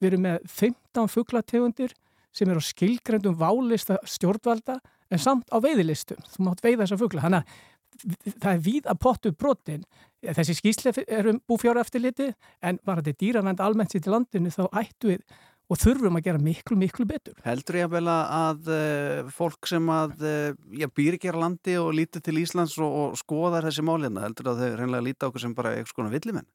Við 0.03 0.11
erum 0.11 0.27
með 0.27 0.49
15 0.51 1.13
fugglategundir 1.13 1.95
sem 2.33 2.51
eru 2.51 2.61
á 2.61 2.65
skilgrendum 2.65 3.37
válista 3.39 3.99
stjórnvalda 4.09 4.81
en 5.13 5.21
samt 5.21 5.49
á 5.53 5.57
veiðilistum. 5.63 6.21
Þú 6.33 6.49
mátt 6.49 6.65
veiða 6.65 6.85
þessa 6.85 7.01
fuggla. 7.01 7.25
Þannig 7.25 7.45
að 7.45 8.37
það 8.41 8.53
er 8.53 8.63
víð 8.67 8.89
að 8.89 9.01
pottu 9.05 9.33
brotin. 9.37 9.87
Þessi 10.23 10.57
skýsle 10.59 10.93
er 11.03 11.29
um 11.33 11.41
búfjára 11.49 11.83
eftirliti 11.83 12.31
en 12.63 12.79
var 12.87 13.03
þetta 13.03 13.21
dýravend 13.21 13.63
almennt 13.63 13.95
sitt 13.95 14.07
í 14.07 14.13
landinu 14.13 14.53
þá 14.55 14.65
ættu 14.81 15.13
við 15.13 15.25
og 15.73 15.81
þurfum 15.81 16.19
að 16.19 16.27
gera 16.27 16.41
miklu, 16.43 16.77
miklu 16.77 17.07
betur. 17.09 17.37
Heldur 17.47 17.79
ég 17.79 17.95
að 17.97 18.09
að 18.13 18.73
uh, 18.75 19.31
fólk 19.33 19.69
sem 19.71 19.87
að 19.93 20.25
uh, 20.29 20.89
býr 20.93 21.17
ekki 21.17 21.33
á 21.33 21.37
landi 21.41 21.79
og 21.81 21.95
lítur 21.97 22.25
til 22.25 22.37
Íslands 22.43 22.77
og, 22.83 22.91
og 22.93 23.21
skoðar 23.21 23.65
þessi 23.69 23.85
málina, 23.87 24.27
heldur 24.27 24.53
að 24.53 24.61
þau 24.61 24.75
reynilega 24.81 25.07
líta 25.07 25.31
okkur 25.31 25.47
sem 25.47 25.55
bara 25.57 25.73
eitthvað 25.77 25.95
skona 25.95 26.13
villimenn? 26.13 26.49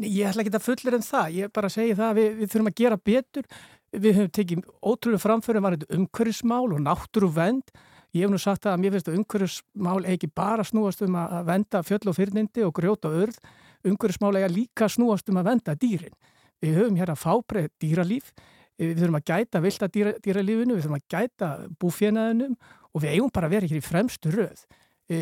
Nei, 0.00 0.10
Ég 0.18 0.28
ætla 0.28 0.44
ekki 0.44 0.52
að 0.56 0.66
fullir 0.66 0.98
en 0.98 1.06
það, 1.06 1.38
ég 1.38 1.54
bara 1.54 1.70
segi 1.72 1.96
það 1.96 2.10
að 2.10 2.20
við, 2.20 2.28
við 2.40 2.52
þurfum 2.52 2.70
að 2.70 2.76
gera 2.82 3.00
betur, 3.10 3.48
við 3.92 4.18
höfum 4.18 4.34
tekið 4.38 4.68
ótrúlega 4.80 5.22
framförum 5.22 5.66
var 5.66 5.76
þetta 5.76 5.98
umhverfismál 5.98 6.68
og 6.68 6.84
náttúruvend, 6.84 7.72
ég 8.12 8.26
hef 8.26 8.32
nú 8.32 8.40
sagt 8.40 8.68
að 8.68 8.80
mér 8.80 8.96
finnst 8.96 9.08
að 9.08 9.18
umhverfismál 9.20 9.98
eigi 10.04 10.18
ekki 10.18 10.32
bara 10.36 10.64
snúast 10.64 11.04
um 11.04 11.16
að 11.20 11.48
venda 11.48 11.82
fjöll 11.84 12.12
og 12.12 12.16
fyrnindi 12.16 12.64
og 12.64 12.74
grjóta 12.76 13.12
örð, 13.12 13.36
umhverfismál 13.84 14.36
eiga 14.36 14.52
líka 14.52 14.88
snúast 14.92 15.28
um 15.32 15.40
að 15.40 15.52
venda 15.52 15.76
dýrin. 15.76 16.16
Við 16.62 16.78
höfum 16.78 17.00
hér 17.00 17.12
að 17.12 17.22
fábreið 17.22 17.72
dýralíf, 17.82 18.30
við 18.78 19.00
þurfum 19.00 19.18
að 19.18 19.26
gæta 19.32 19.62
vilda 19.62 19.88
dýra, 19.92 20.14
dýralífinu, 20.22 20.76
við 20.76 20.86
þurfum 20.86 20.98
að 20.98 21.08
gæta 21.14 21.50
búfénaðinum 21.82 22.56
og 22.92 23.02
við 23.02 23.16
eigum 23.16 23.34
bara 23.34 23.50
að 23.50 23.56
vera 23.56 23.70
hér 23.70 23.80
í 23.80 23.84
fremstu 23.84 24.32
röð. 24.32 24.64
E, 25.10 25.18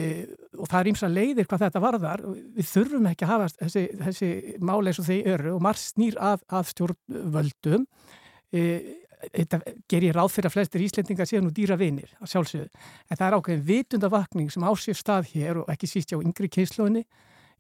og 0.58 0.68
það 0.68 0.78
er 0.80 0.90
ímsa 0.92 1.10
leiðir 1.10 1.48
hvað 1.50 1.64
þetta 1.64 1.82
varðar. 1.82 2.24
Við 2.56 2.70
þurfum 2.70 3.10
ekki 3.10 3.26
að 3.26 3.32
hafa 3.32 3.50
þessi, 3.56 3.84
þessi 4.04 4.30
máli 4.60 4.92
eins 4.92 5.02
og 5.02 5.08
þeir 5.08 5.30
eru 5.34 5.54
og 5.56 5.64
margt 5.64 5.82
snýr 5.82 6.18
að, 6.30 6.44
að 6.52 6.72
stjórnvöldum. 6.74 7.86
E, 8.52 8.64
þetta 9.28 9.60
ger 9.90 10.06
ég 10.06 10.14
ráð 10.16 10.30
fyrir 10.34 10.50
að 10.50 10.56
flestir 10.56 10.84
Íslendingar 10.84 11.28
séu 11.28 11.42
nú 11.44 11.50
dýra 11.54 11.76
vinir 11.80 12.12
að 12.20 12.30
sjálfsögðu, 12.32 12.70
en 13.08 13.18
það 13.18 13.26
er 13.26 13.36
ákveðin 13.36 13.66
vitundavakning 13.68 14.52
sem 14.52 14.64
á 14.64 14.72
sér 14.80 14.96
stað 14.96 15.28
hér 15.34 15.60
og 15.62 15.72
ekki 15.72 15.90
síst 15.90 16.12
hjá 16.12 16.20
yngri 16.20 16.48
kynsluðinni 16.52 17.04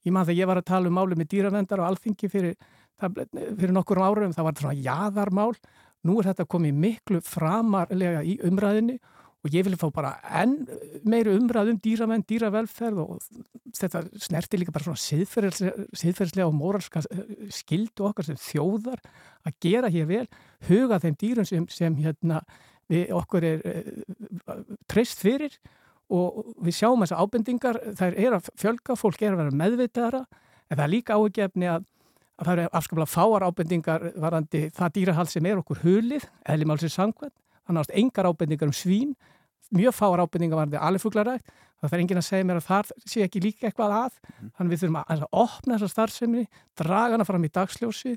ég 0.06 0.14
man 0.14 0.24
þegar 0.24 0.38
ég 0.38 0.50
var 0.50 0.60
að 0.60 0.68
tala 0.70 0.90
um 0.90 0.96
máli 0.96 1.18
með 1.18 1.32
dýravendar 1.34 1.82
og 1.82 1.90
alþingi 1.90 2.30
fyrir, 2.32 2.56
það, 3.00 3.22
fyrir 3.60 3.72
nokkur 3.76 4.02
árum 4.02 4.34
það 4.36 4.48
var 4.48 4.60
svona 4.60 4.76
jaðarmál. 4.88 5.54
Nú 6.08 6.18
er 6.20 6.30
þetta 6.30 6.48
komið 6.48 6.78
miklu 6.80 7.20
framarlega 7.24 8.22
í 8.24 8.38
umræðinni 8.48 9.00
og 9.40 9.54
ég 9.54 9.64
vil 9.64 9.76
fá 9.80 9.86
bara 9.92 10.12
enn 10.42 10.66
meiri 11.08 11.32
umræð 11.32 11.72
um 11.72 11.78
dýramenn, 11.80 12.24
dýravelferð 12.28 13.00
og 13.00 13.22
þetta 13.76 14.02
snerti 14.20 14.60
líka 14.60 14.74
bara 14.74 14.84
svona 14.84 15.00
siðferðslega, 15.00 15.86
siðferðslega 15.96 16.48
og 16.48 16.56
moralska 16.56 17.02
eh, 17.08 17.46
skildu 17.54 18.04
okkar 18.10 18.28
sem 18.28 18.40
þjóðar 18.40 19.00
að 19.48 19.56
gera 19.64 19.92
hér 19.92 20.08
vel, 20.10 20.26
huga 20.68 21.00
þeim 21.00 21.16
dýrum 21.20 21.48
sem, 21.48 21.68
sem 21.72 21.96
hérna 22.02 22.42
við 22.90 23.14
okkur 23.16 23.46
er 23.46 23.64
uh, 23.70 24.60
treyst 24.90 25.22
fyrir 25.22 25.56
og 26.10 26.42
við 26.58 26.74
sjáum 26.80 27.04
þess 27.04 27.14
að 27.14 27.24
ábendingar, 27.24 27.78
það 27.96 28.16
er 28.18 28.36
að 28.36 28.48
fjölga, 28.58 28.96
fólk 28.98 29.22
er 29.22 29.36
að 29.36 29.44
vera 29.44 29.58
meðvitaðara 29.60 30.24
en 30.26 30.74
það 30.74 30.84
er 30.84 30.92
líka 30.96 31.16
áhugjefni 31.16 31.70
að, 31.70 31.86
að 32.40 32.48
það 32.48 32.54
eru 32.54 32.70
afskaplega 32.78 33.12
fáar 33.12 33.44
ábendingar 33.46 34.06
varandi 34.20 34.62
það 34.76 34.94
dýrahald 34.96 35.32
sem 35.32 35.46
er 35.46 35.60
okkur 35.60 35.82
hulið, 35.84 36.26
eðlimálsins 36.48 36.96
sangvænt 36.96 37.36
þannig 37.68 37.82
að 37.84 37.98
engar 38.02 38.30
ábendingar 38.30 38.70
um 38.70 38.76
svín 38.76 39.14
mjög 39.76 39.94
fáar 39.94 40.24
ábendingar 40.24 40.58
var 40.58 40.70
þetta 40.70 40.86
alifuglarægt 40.88 41.52
það 41.80 41.96
er 41.96 42.02
engin 42.04 42.20
að 42.20 42.26
segja 42.26 42.46
mér 42.48 42.60
að 42.60 42.68
það 42.68 42.92
sé 43.08 43.24
ekki 43.24 43.42
líka 43.44 43.68
eitthvað 43.68 43.96
að 43.96 44.12
mhm. 44.12 44.52
þannig 44.56 44.72
við 44.72 44.82
þurfum 44.82 45.00
að, 45.00 45.12
að 45.14 45.26
opna 45.42 45.76
þessa 45.76 45.94
starfsemni, 45.94 46.46
draga 46.76 47.16
hana 47.16 47.28
fram 47.28 47.46
í 47.46 47.52
dagsljósi 47.54 48.16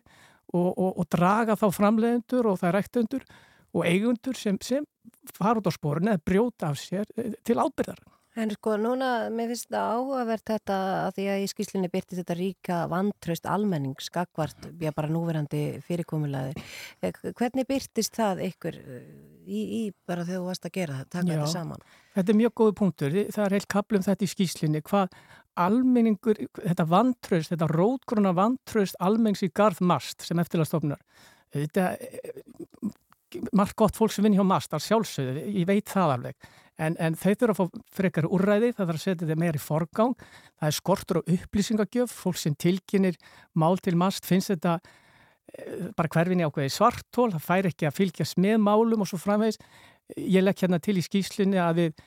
og, 0.54 0.70
og, 0.72 0.90
og 1.00 1.10
draga 1.12 1.58
þá 1.60 1.68
framlegendur 1.76 2.50
og 2.52 2.60
það 2.62 2.70
er 2.70 2.78
rektundur 2.80 3.28
og 3.74 3.88
eigundur 3.90 4.38
sem, 4.38 4.58
sem 4.62 4.86
fara 5.34 5.62
út 5.62 5.70
á 5.70 5.74
spórun 5.74 6.12
eða 6.12 6.26
brjóta 6.26 6.72
af 6.72 6.82
sér 6.82 7.08
eh, 7.18 7.36
til 7.46 7.60
ábyrðar 7.60 8.02
En 8.34 8.50
sko 8.50 8.74
núna, 8.82 9.30
mér 9.30 9.52
finnst 9.52 9.68
þetta 9.68 9.82
áhugavert 9.94 10.48
þetta 10.50 10.78
að 11.04 11.12
því 11.18 11.26
að 11.30 11.42
í 11.44 11.50
skýslinni 11.52 11.90
byrti 11.94 12.18
þetta 12.18 12.38
ríka 12.40 12.78
vantraust 12.90 13.46
almenning 13.46 14.00
skakvart, 14.02 14.72
já 14.82 14.90
bara 14.96 15.12
núverandi 15.12 15.62
fyrirkomulegði. 15.86 16.64
Eh, 17.06 17.20
hvernig 17.38 17.68
byrtist 17.70 18.18
það 18.18 18.42
ykkur 18.48 18.80
eh, 18.80 19.04
í, 19.46 19.62
í 19.62 19.82
bara 20.10 20.26
þegar 20.26 20.42
þú 20.42 20.48
varst 20.48 20.66
að 20.66 20.74
gera 20.80 20.98
það, 20.98 21.12
taka 21.14 21.30
já, 21.30 21.36
þetta 21.36 21.52
saman? 21.52 21.86
Þetta 22.16 22.34
er 22.34 22.40
mjög 22.42 22.56
góði 22.62 22.76
punktur, 22.82 23.20
það 23.38 23.46
er 23.46 23.58
heilt 23.60 23.70
kaplum 23.76 24.08
þetta 24.08 24.26
í 24.26 24.32
skýslinni, 24.34 24.84
hvað 24.90 25.22
almenningur, 25.68 26.44
þetta 26.58 26.88
vantraust, 26.90 27.54
þetta 27.54 27.70
rótgruna 27.70 28.34
vantraust 28.34 28.98
almennings 28.98 29.46
í 29.46 29.54
garðmast 29.54 30.26
sem 30.26 30.42
eftirlastofnar, 30.42 31.06
þetta 31.54 31.92
margt 33.54 33.78
gott 33.78 33.98
fólk 33.98 34.14
sem 34.14 34.26
vinn 34.26 34.34
hjá 34.38 34.46
Mastar 34.46 34.82
sjálfsögðu, 34.82 35.46
ég 35.54 35.70
veit 35.70 35.94
það 35.94 36.18
alveg 36.18 36.52
en, 36.82 36.98
en 36.98 37.16
þau 37.18 37.32
þurfa 37.34 37.54
að 37.54 37.60
fá 37.60 37.96
frekar 38.00 38.28
úrræði 38.30 38.74
það 38.74 38.88
þarf 38.88 39.00
að 39.00 39.04
setja 39.04 39.30
þeim 39.30 39.42
meir 39.44 39.60
í 39.60 39.62
forgang. 39.62 40.14
Það 40.60 40.70
er 40.70 40.78
skortur 40.80 41.22
og 41.22 41.32
upplýsingagjöf 41.36 42.18
fólk 42.24 42.42
sem 42.42 42.58
tilkynir 42.60 43.18
mál 43.60 43.78
til 43.84 43.96
Mast 44.00 44.28
finnst 44.30 44.54
þetta 44.54 44.80
e, 44.80 45.92
bara 45.98 46.12
hverfinni 46.16 46.48
ákveði 46.48 46.74
svartól, 46.74 47.32
það 47.36 47.48
fær 47.48 47.70
ekki 47.72 47.90
að 47.90 47.98
fylgjast 48.00 48.42
með 48.42 48.60
málum 48.66 49.06
og 49.06 49.12
svo 49.12 49.22
framvegs 49.22 49.62
ég 50.18 50.44
legg 50.44 50.60
hérna 50.60 50.82
til 50.84 50.98
í 51.00 51.06
skýslinni 51.06 51.62
að 51.62 51.80
við 51.80 52.04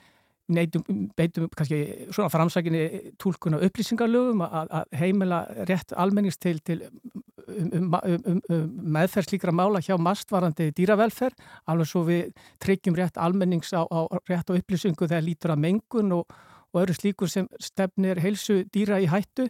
neitum, 0.53 0.85
beitum 1.19 1.49
kannski 1.57 1.81
svona 2.15 2.31
framsækinni 2.31 3.13
tólkun 3.21 3.59
á 3.59 3.65
upplýsingarlögum 3.67 4.45
að, 4.47 4.75
heimila 4.95 5.43
rétt 5.69 5.95
almennings 5.99 6.39
til, 6.39 6.61
til 6.67 6.85
um, 6.87 7.95
um, 7.95 8.21
um, 8.27 8.43
um 8.55 8.67
meðferð 8.97 9.31
slíkra 9.31 9.55
mála 9.55 9.83
hjá 9.83 9.97
mastvarandi 9.99 10.71
dýravelferð, 10.77 11.39
alveg 11.67 11.91
svo 11.91 12.05
við 12.07 12.31
tryggjum 12.63 12.99
rétt 12.99 13.19
almennings 13.19 13.73
á, 13.75 13.83
á 13.83 14.07
rétt 14.29 14.53
á 14.53 14.59
upplýsingu 14.59 15.09
þegar 15.09 15.27
lítur 15.27 15.55
að 15.57 15.65
mengun 15.67 16.15
og, 16.21 16.39
og 16.73 16.83
öðru 16.85 16.99
slíkur 16.99 17.33
sem 17.33 17.51
stefnir 17.63 18.23
heilsu 18.23 18.63
dýra 18.71 19.01
í 19.03 19.11
hættu. 19.11 19.49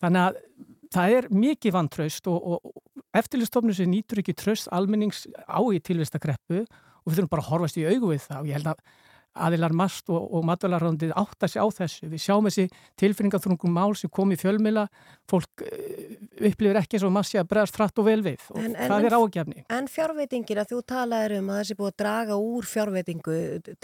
Þannig 0.00 0.28
að 0.28 0.40
það 0.94 1.16
er 1.16 1.28
mikið 1.34 1.74
vantraust 1.74 2.30
og, 2.30 2.54
og 2.54 3.18
eftirlistofnum 3.18 3.74
sem 3.76 3.90
nýtur 3.90 4.22
ekki 4.22 4.36
tröst 4.38 4.70
almennings 4.74 5.26
á 5.46 5.60
í 5.70 5.82
tilvistakreppu 5.82 6.64
og 6.64 7.10
við 7.10 7.20
þurfum 7.20 7.32
bara 7.32 7.44
að 7.44 7.50
horfast 7.50 7.78
í 7.80 7.86
augu 7.88 8.12
við 8.12 8.26
það 8.26 8.42
og 8.42 8.50
ég 8.50 8.58
held 8.58 8.72
að 8.72 8.82
aðilar 9.38 9.74
mast 9.76 10.10
og, 10.10 10.24
og 10.34 10.44
matvælarrandið 10.48 11.12
átt 11.18 11.46
að 11.46 11.52
sjá 11.54 11.62
þessu. 11.76 12.08
Við 12.10 12.22
sjáum 12.24 12.48
þessi 12.48 12.66
tilfinningaþrungum 13.00 13.72
mál 13.76 13.94
sem 13.98 14.10
kom 14.12 14.32
í 14.34 14.38
fjölmila, 14.40 14.86
fólk 15.30 15.62
eh, 15.66 16.16
upplifir 16.50 16.80
ekki 16.80 16.98
og 17.06 17.12
massi 17.14 17.38
að 17.38 17.50
bregðast 17.52 17.76
frætt 17.78 18.00
og 18.02 18.08
vel 18.08 18.18
við 18.24 18.42
og 18.50 18.58
en, 18.58 18.74
það 18.74 18.96
en, 18.96 19.06
er 19.06 19.16
ágjafni. 19.18 19.64
En 19.76 19.90
fjárveitingina, 19.90 20.64
þú 20.68 20.80
talaður 20.92 21.36
um 21.38 21.52
að 21.52 21.60
þessi 21.60 21.76
búið 21.78 21.92
að 21.92 21.98
draga 22.02 22.38
úr 22.40 22.70
fjárveitingu 22.70 23.36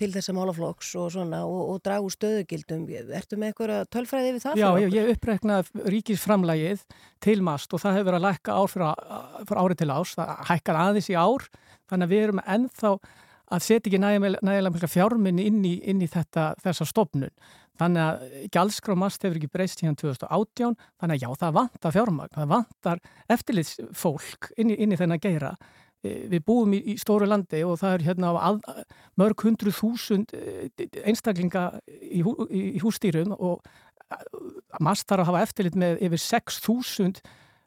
til 0.02 0.10
þessa 0.16 0.34
málaflokks 0.36 0.94
og, 0.98 1.10
svona, 1.14 1.42
og, 1.46 1.60
og 1.74 1.82
draga 1.86 2.06
úr 2.06 2.16
stöðugildum. 2.16 2.88
Ertu 3.20 3.38
með 3.38 3.52
eitthvað 3.52 3.92
tölfræði 3.94 4.32
við 4.34 4.46
það? 4.48 4.62
Já, 4.62 4.68
ég, 4.82 4.96
ég 4.96 5.12
uppreknað 5.14 5.70
ríkisframlægið 5.94 6.82
til 7.22 7.38
mast 7.46 7.70
og 7.70 7.82
það 7.84 8.00
hefur 8.00 8.10
verið 8.10 8.18
að 8.20 8.26
lækka 8.26 8.56
ár 8.56 8.72
fyrir 8.72 9.62
árið 9.62 9.78
til 9.82 9.92
ás, 9.94 10.16
það 10.18 10.34
hækkar 10.50 10.80
aðeins 10.82 11.12
í 11.12 11.16
ár, 11.16 11.46
þannig 11.86 12.08
að 12.08 12.12
við 12.12 12.26
erum 12.26 12.42
ennþá 12.56 12.92
að 13.52 13.62
setja 13.62 13.90
ekki 13.90 14.00
nægilega 14.02 14.90
fjárminni 14.90 15.46
inn 15.50 15.62
í, 15.66 15.76
inn 15.86 16.02
í 16.02 16.10
þetta, 16.10 16.50
þessa 16.64 16.86
stopnun. 16.88 17.32
Þannig 17.76 18.02
að 18.02 18.44
gjaldskrafmast 18.54 19.24
hefur 19.26 19.38
ekki 19.38 19.52
breyst 19.52 19.82
síðan 19.82 19.98
2018, 20.00 20.76
þannig 21.00 21.18
að 21.18 21.24
já, 21.26 21.40
það 21.42 21.56
vantar 21.58 21.94
fjármagn, 21.96 22.34
það 22.34 22.52
vantar 22.54 23.02
eftirlitsfólk 23.36 24.52
inn 24.56 24.72
í, 24.72 24.78
í 24.80 24.98
þennan 24.98 25.22
geira. 25.22 25.52
E, 26.00 26.14
við 26.32 26.44
búum 26.48 26.72
í, 26.72 26.80
í 26.92 26.96
stóru 27.00 27.28
landi 27.28 27.60
og 27.68 27.76
það 27.82 27.98
er 27.98 28.06
hérna 28.08 28.32
að, 28.40 28.62
mörg 29.20 29.44
hundru 29.44 29.74
þúsund 29.76 30.32
e, 30.36 30.70
einstaklinga 31.04 31.68
í, 32.00 32.24
hú, 32.24 32.32
hústýrum 32.80 33.36
og 33.36 33.60
mast 34.80 35.08
þarf 35.10 35.26
að 35.26 35.30
hafa 35.32 35.44
eftirlit 35.44 35.76
með 35.78 36.00
yfir 36.06 36.22
6.000 36.22 37.20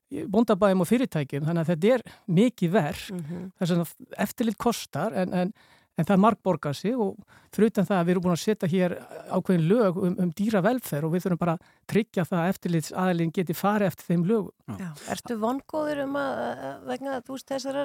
bóndabæðum 0.10 0.86
og 0.86 0.90
fyrirtækjum 0.90 1.46
þannig 1.46 1.66
að 1.66 1.74
þetta 1.74 1.92
er 1.96 2.06
mikið 2.40 2.72
verk 2.72 3.12
mm 3.12 3.20
-hmm. 3.20 3.52
þess 3.60 3.76
að 3.76 4.24
eftirlit 4.26 4.58
kostar 4.58 5.14
en, 5.14 5.34
en 5.34 5.54
en 6.00 6.08
það 6.08 6.22
marg 6.24 6.40
borgar 6.44 6.76
sig 6.78 6.96
og 6.96 7.18
fyrir 7.54 7.74
utan 7.74 7.88
það 7.88 7.98
að 8.00 8.06
við 8.06 8.14
erum 8.14 8.26
búin 8.26 8.36
að 8.36 8.44
setja 8.44 8.70
hér 8.72 8.96
ákveðin 9.36 9.68
lög 9.68 10.00
um, 10.00 10.16
um 10.24 10.32
dýra 10.36 10.62
velferð 10.64 11.08
og 11.08 11.16
við 11.16 11.26
þurfum 11.26 11.42
bara 11.42 11.56
að 11.58 11.74
tryggja 11.92 12.26
það 12.30 12.44
að 12.44 12.52
eftirlits 12.54 12.94
aðalinn 12.94 13.34
geti 13.36 13.56
farið 13.58 13.92
eftir 13.92 14.12
þeim 14.12 14.26
lögum. 14.30 14.54
Já. 14.78 14.90
Ertu 15.16 15.38
vongóður 15.42 16.04
um 16.04 16.18
að 16.20 16.42
vegna 16.90 17.16
að 17.18 17.26
þú 17.28 17.38
veist 17.38 17.50
þessar 17.50 17.80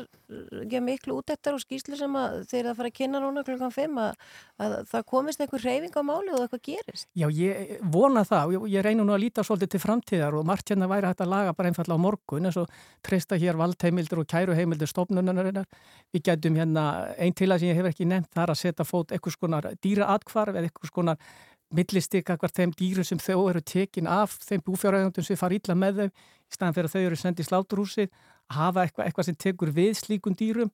ekki 0.65 0.81
miklu 0.85 1.19
útættar 1.21 1.57
og 1.57 1.63
skýslu 1.63 1.97
sem 1.99 2.19
að 2.19 2.37
þeir 2.51 2.69
að 2.71 2.79
fara 2.81 2.91
að 2.91 2.97
kynna 2.99 3.23
núna 3.23 3.45
klukkan 3.47 3.73
5 3.75 4.01
að, 4.05 4.27
að 4.65 4.75
það 4.91 5.07
komist 5.15 5.45
einhver 5.45 5.65
reyfing 5.65 5.97
á 5.97 6.03
máli 6.05 6.35
og 6.35 6.45
eitthvað 6.45 6.65
gerist? 6.69 7.09
Já, 7.17 7.27
ég 7.33 7.79
vona 7.95 8.25
það 8.29 8.51
og 8.51 8.57
ég, 8.57 8.67
ég 8.77 8.87
reynu 8.87 9.07
nú 9.07 9.17
að 9.17 9.25
líta 9.25 9.47
svolítið 9.47 9.75
til 9.75 9.83
framtíðar 9.85 10.39
og 10.39 10.47
margt 10.51 10.73
hérna 10.73 10.91
væri 10.91 11.09
hægt 11.09 11.25
að 11.25 11.33
laga 11.33 11.57
bara 11.57 11.73
einfalla 11.73 11.97
á 11.97 12.05
morgun 12.05 12.51
eins 12.51 12.61
og 12.61 12.77
treysta 13.07 13.39
hér 13.41 13.59
valdheimildur 13.61 14.25
og 14.25 14.29
kæruheimildur 14.35 14.91
stofnunarinnar. 14.91 15.67
Við 16.15 16.27
getum 16.29 16.61
hérna 16.61 16.87
einn 17.17 17.35
til 17.37 17.51
að 17.53 17.65
sem 17.65 17.73
ég 17.73 17.81
hefur 17.81 17.95
ekki 17.95 18.09
nefnt 18.11 18.33
það 18.35 18.45
er 18.45 18.55
að 18.55 18.61
setja 18.61 18.89
fót 18.89 19.15
eitthvað 19.15 19.39
skonar 19.39 19.73
dýraatkvarf 19.85 20.55
eða 20.55 20.69
eitthvað 20.69 20.93
skonar 20.93 21.35
millistik 21.75 22.31
akkvært 22.31 22.59
þeim 22.59 22.73
dýrum 22.79 23.07
sem 23.07 23.19
þau 23.19 23.49
eru 23.51 23.63
tekin 23.65 24.09
af 24.11 24.37
þeim 24.45 24.63
búfjárhægundum 24.67 25.25
sem 25.27 25.39
fara 25.39 25.57
ítla 25.57 25.77
með 25.79 26.03
þau 26.03 26.09
í 26.09 26.57
staðan 26.57 26.77
fyrir 26.77 26.91
að 26.91 26.95
þau 26.95 27.05
eru 27.05 27.21
sendið 27.21 27.45
í 27.45 27.49
sláturhúsi 27.49 28.05
að 28.05 28.59
hafa 28.59 28.85
eitthvað, 28.85 29.07
eitthvað 29.07 29.29
sem 29.31 29.39
tekur 29.41 29.73
við 29.75 29.97
slíkun 29.99 30.37
dýrum. 30.39 30.71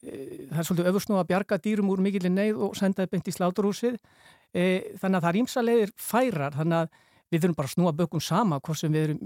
E, 0.00 0.48
það 0.48 0.62
er 0.62 0.68
svolítið 0.68 0.90
öfursnú 0.90 1.20
að 1.20 1.28
bjarga 1.30 1.60
dýrum 1.60 1.92
úr 1.92 2.02
mikilinn 2.04 2.38
neyð 2.38 2.64
og 2.66 2.74
senda 2.78 3.04
það 3.04 3.12
beint 3.14 3.28
í 3.28 3.36
sláturhúsið. 3.36 4.00
E, 4.50 4.64
þannig 4.98 5.20
að 5.20 5.24
það 5.26 5.30
er 5.30 5.40
ímsa 5.42 5.64
leiðir 5.66 5.94
færar 6.00 6.56
þannig 6.56 6.80
að 6.80 6.98
við 7.30 7.44
þurfum 7.44 7.58
bara 7.60 7.68
að 7.68 7.74
snúa 7.76 7.92
bökum 7.94 8.22
sama 8.24 8.58
hvort 8.58 8.80
sem 8.80 8.90
við 8.90 9.04
erum 9.06 9.18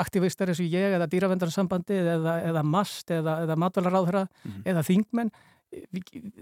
aktivistar 0.00 0.48
eins 0.48 0.62
og 0.62 0.72
ég 0.72 0.94
eða 0.96 1.08
dýravendarsambandi 1.12 1.98
eða, 2.00 2.38
eða 2.48 2.62
mast 2.64 3.12
eða, 3.12 3.42
eða 3.44 3.58
matvælaráðhra 3.60 4.22
mm 4.24 4.52
-hmm. 4.52 4.62
eða 4.72 4.84
þingmenn. 4.88 5.32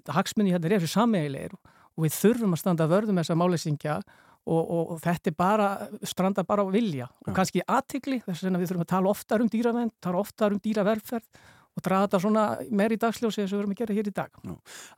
Hagsmunni 0.06 0.52
hérna 0.54 0.70
er 0.70 0.78
fyrir 0.78 0.94
sameigilegir 0.94 1.54
og 1.54 1.79
við 2.04 2.16
þurfum 2.16 2.56
að 2.56 2.62
standa 2.62 2.88
vörðum 2.90 3.20
þessa 3.20 3.38
máleysingja 3.38 4.00
og, 4.00 4.60
og, 4.60 4.82
og 4.96 4.98
þetta 5.04 5.30
er 5.30 5.38
bara, 5.38 5.70
stranda 6.08 6.44
bara 6.48 6.64
á 6.64 6.68
vilja 6.72 7.08
og 7.26 7.32
kannski 7.36 7.64
aðtikli 7.66 8.20
þess 8.26 8.44
að 8.48 8.60
við 8.60 8.68
þurfum 8.72 8.86
að 8.86 8.92
tala 8.94 9.14
oftar 9.14 9.44
um 9.44 9.50
dýravend, 9.52 9.96
tala 10.02 10.22
oftar 10.22 10.56
um 10.56 10.62
dýravelferð 10.62 11.26
og 11.70 11.84
draga 11.86 12.06
þetta 12.06 12.20
svona 12.24 12.44
meir 12.74 12.94
í 12.94 12.98
dagsljósi 13.00 13.44
eins 13.44 13.52
og 13.52 13.60
við 13.60 13.62
erum 13.62 13.74
að 13.74 13.80
gera 13.80 13.96
hér 13.96 14.08
í 14.10 14.14
dag. 14.14 14.40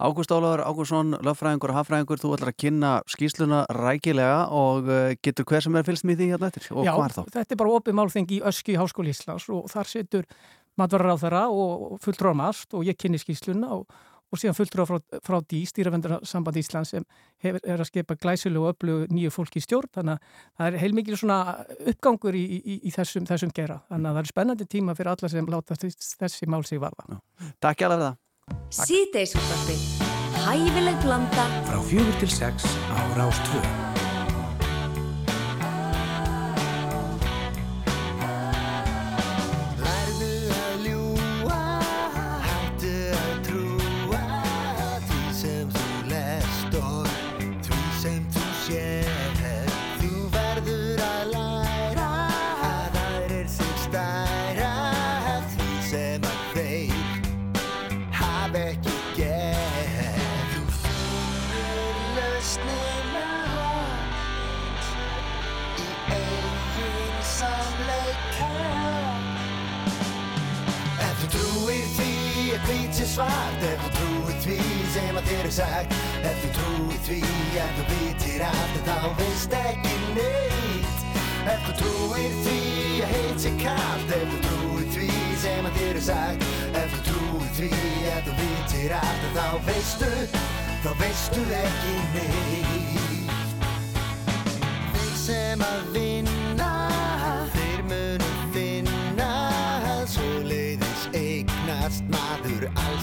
Ágúst 0.00 0.32
Ólaður 0.32 0.62
Ágústsson, 0.64 1.16
löffræðingur 1.26 1.72
og 1.72 1.78
hafræðingur, 1.78 2.22
þú 2.22 2.30
ætlar 2.36 2.52
að 2.52 2.58
kynna 2.62 2.92
skýsluna 3.12 3.60
rækilega 3.76 4.38
og 4.56 4.88
eh, 4.88 5.12
getur 5.20 5.46
hver 5.50 5.66
sem 5.66 5.76
er 5.76 5.86
fylgst 5.86 6.08
með 6.08 6.22
því 6.22 6.30
hérna 6.32 6.48
eftir 6.48 6.70
og 6.72 6.88
Já, 6.88 6.94
hvað 6.96 7.04
er 7.04 7.16
þá? 7.18 7.22
Þetta 7.36 7.56
er 7.56 7.60
bara 7.62 7.76
opið 7.76 7.98
málþeng 7.98 8.32
í 8.32 8.40
Öski 8.50 8.78
Háskóli 8.80 9.12
Íslands 9.12 9.48
og 9.52 9.68
þar 9.72 9.92
setur 9.92 10.30
matvarar 10.80 11.12
á 11.12 11.16
þeirra 11.20 11.44
og 11.52 12.00
fulltróðmast 12.06 12.72
og 12.78 12.88
ég 12.88 12.96
kynni 12.96 13.20
skýsluna 13.20 13.74
og 13.76 13.84
og 14.32 14.40
síðan 14.40 14.56
fulltrú 14.56 14.86
frá, 14.88 14.98
frá 15.20 15.38
því 15.40 15.60
stýravendarsamband 15.68 16.58
Íslands 16.62 16.94
sem 16.94 17.04
hefur, 17.44 17.60
er 17.62 17.82
að 17.82 17.90
skepa 17.90 18.16
glæsileg 18.16 18.62
og 18.62 18.72
öflug 18.72 19.12
nýju 19.12 19.32
fólki 19.34 19.60
í 19.60 19.66
stjórn 19.66 19.92
þannig 19.98 20.16
að 20.16 20.40
það 20.56 20.70
er 20.70 20.78
heilmikið 20.82 21.20
svona 21.20 21.38
uppgangur 21.92 22.38
í, 22.38 22.44
í, 22.48 22.78
í 22.88 22.94
þessum, 22.94 23.28
þessum 23.28 23.54
gera 23.54 23.82
þannig 23.92 24.10
að 24.10 24.18
það 24.18 24.22
er 24.24 24.32
spennandi 24.32 24.68
tíma 24.72 24.96
fyrir 24.98 25.12
alla 25.14 25.32
sem 25.32 25.52
láta 25.52 25.78
þessi 25.78 26.50
mál 26.50 26.64
sig 26.68 26.82
varða. 26.82 27.20
Takk 27.62 27.84
hjá 27.84 27.92
það. 27.92 28.10
Sýteisvarpi. 28.82 29.78
Hæfileg 30.42 30.98
blanda. 31.04 31.46
Frá 31.68 31.78
fjögur 31.86 32.20
til 32.24 32.32
sex 32.32 32.66
á 32.90 33.00
Rástfjörn. 33.20 33.81
Svart 73.12 73.64
Ef 73.66 73.82
þú 73.82 73.90
trúir 73.96 74.38
því 74.42 74.58
sem 74.94 75.18
að 75.18 75.28
þér 75.28 75.48
er 75.48 75.54
sagt. 75.56 75.96
Ef 76.28 76.38
þú 76.42 76.50
trúir 76.58 77.00
því 77.06 77.20
að 77.62 77.72
þú 77.76 77.84
vitir 77.90 78.44
allt 78.48 78.78
en 78.78 78.84
þá 78.88 78.96
veist 79.20 79.56
ekki 79.58 79.94
neitt. 80.16 81.04
Ef 81.52 81.66
þú 81.66 81.74
trúir 81.82 82.38
því 82.46 82.58
að 83.02 83.14
heit 83.16 83.44
sé 83.44 83.52
kallt 83.60 84.16
Ef 84.16 84.26
þú 84.32 84.40
trúir 84.46 84.88
því 84.96 85.10
sem 85.44 85.68
að 85.68 85.78
þér 85.80 86.00
er 86.00 86.06
sagt. 86.08 86.48
Ef 86.82 86.96
þú 86.96 87.00
trúir 87.10 87.52
því 87.58 87.72
að 88.14 88.22
þú 88.28 88.38
vitir 88.40 88.96
allt 89.00 89.28
en 89.28 89.36
þá 89.38 89.46
veistu 89.68 90.12
Þá 90.82 90.90
veistu 90.98 91.42
ekki 91.54 91.96
neitt. 92.16 93.36
Þeir 94.96 95.14
sem 95.20 95.62
að 95.62 95.84
vinna 95.94 96.21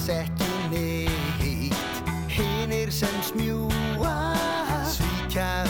alls 0.10 0.18
ekki 0.18 0.50
neitt. 0.72 1.76
Hinnir 2.28 2.92
sem 2.92 3.22
smjúa 3.22 4.34
Svíkja 4.90 5.69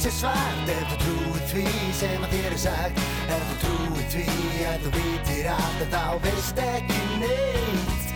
sé 0.00 0.10
svart 0.14 0.70
Ef 0.70 0.86
þú 0.90 0.96
trúir 1.02 1.42
því 1.50 1.64
sem 1.98 2.24
að 2.24 2.32
þér 2.34 2.54
er 2.54 2.60
sagt 2.62 3.00
Ef 3.34 3.44
þú 3.48 3.56
trúir 3.64 4.06
því 4.14 4.24
að 4.70 4.84
þú 4.84 4.92
vitir 4.96 5.50
allt 5.52 5.84
en 5.84 5.92
þá 5.92 6.04
veist 6.24 6.62
ekki 6.64 7.00
neitt. 7.20 8.08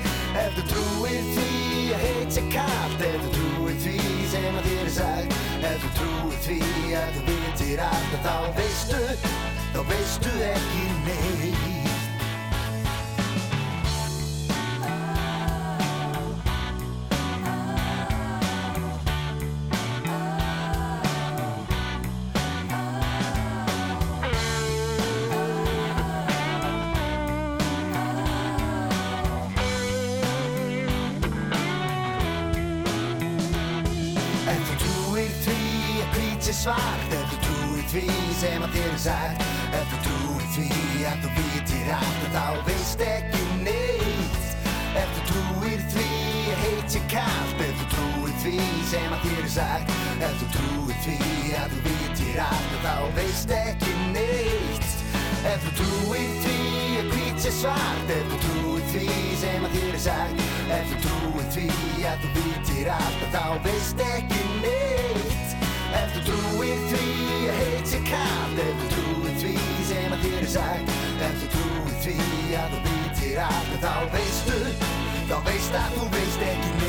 Ef 0.44 0.56
þú 0.56 0.64
trúir 0.72 1.28
því 1.34 1.84
að 1.96 2.06
heit 2.06 2.34
sé 2.38 2.46
kallt 2.54 3.06
Ef 3.10 3.20
þú 3.20 3.34
trúir 3.36 3.78
því 3.84 3.96
sem 4.32 4.50
að 4.50 4.68
þér 4.70 4.82
er 4.88 4.92
sagt 4.98 5.38
Ef 5.70 5.78
þú 5.84 5.94
trúir 6.00 6.42
því 6.48 6.60
að 7.02 7.16
þú 7.18 7.24
vitir 7.30 7.86
allt 7.90 8.18
en 8.18 8.28
þá 8.28 8.36
veistu 8.60 9.06
Þá 9.74 9.80
veistu 9.90 10.36
ekki 10.52 10.84
neitt 11.08 11.83
sagt 49.54 49.90
Ef 50.24 50.34
þú 50.40 50.46
trúir 50.54 50.96
því 51.04 51.16
að 51.58 51.74
þú 51.74 51.80
vitir 51.86 52.38
allt 52.42 52.72
þá 52.82 52.94
veist 53.14 53.50
ekki 53.54 53.92
neitt. 54.14 54.94
Ef 55.46 55.66
þú 55.66 55.72
trúir 55.80 56.30
því 56.44 56.56
að 57.00 57.10
hvít 57.12 57.42
sé 57.44 57.52
svart. 57.60 58.12
Ef 58.14 58.32
þú 58.32 58.38
trúir 58.44 58.86
því 58.92 59.18
sem 59.42 59.66
að 59.66 59.76
þér 59.76 59.90
er 59.90 60.00
sagt. 60.06 60.42
Ef 60.78 60.92
þú 60.92 61.00
trúir 61.04 61.50
því 61.56 61.68
að 62.10 62.24
þú 62.24 62.32
vitir 62.38 62.90
allt 62.94 63.26
þá 63.34 63.44
veist 63.66 64.02
ekki 64.08 64.42
neitt. 64.64 65.54
Ef 66.00 66.16
þú 66.16 66.24
trúir 66.30 66.86
því 66.90 67.04
að 67.52 67.60
heit 67.60 67.92
sé 67.92 68.00
kallt 68.08 68.64
Ef 68.64 68.80
þú 68.80 68.88
trúir 68.94 69.36
því 69.44 69.54
sem 69.90 70.16
að 70.16 70.24
þér 70.24 70.40
er 70.40 70.50
sagt. 70.56 70.96
Ef 71.28 71.36
þú 71.42 71.52
trúir 71.58 72.00
því 72.06 72.18
að 72.62 72.74
þú 72.74 72.82
vitir 72.88 73.44
allt 73.50 73.78
þá 73.84 73.94
veistu 74.16 74.58
Þá 75.24 75.38
veist 75.46 75.78
að 75.78 75.94
þú 76.00 76.10
veist 76.16 76.48
ekki 76.48 76.72
neitt 76.72 76.83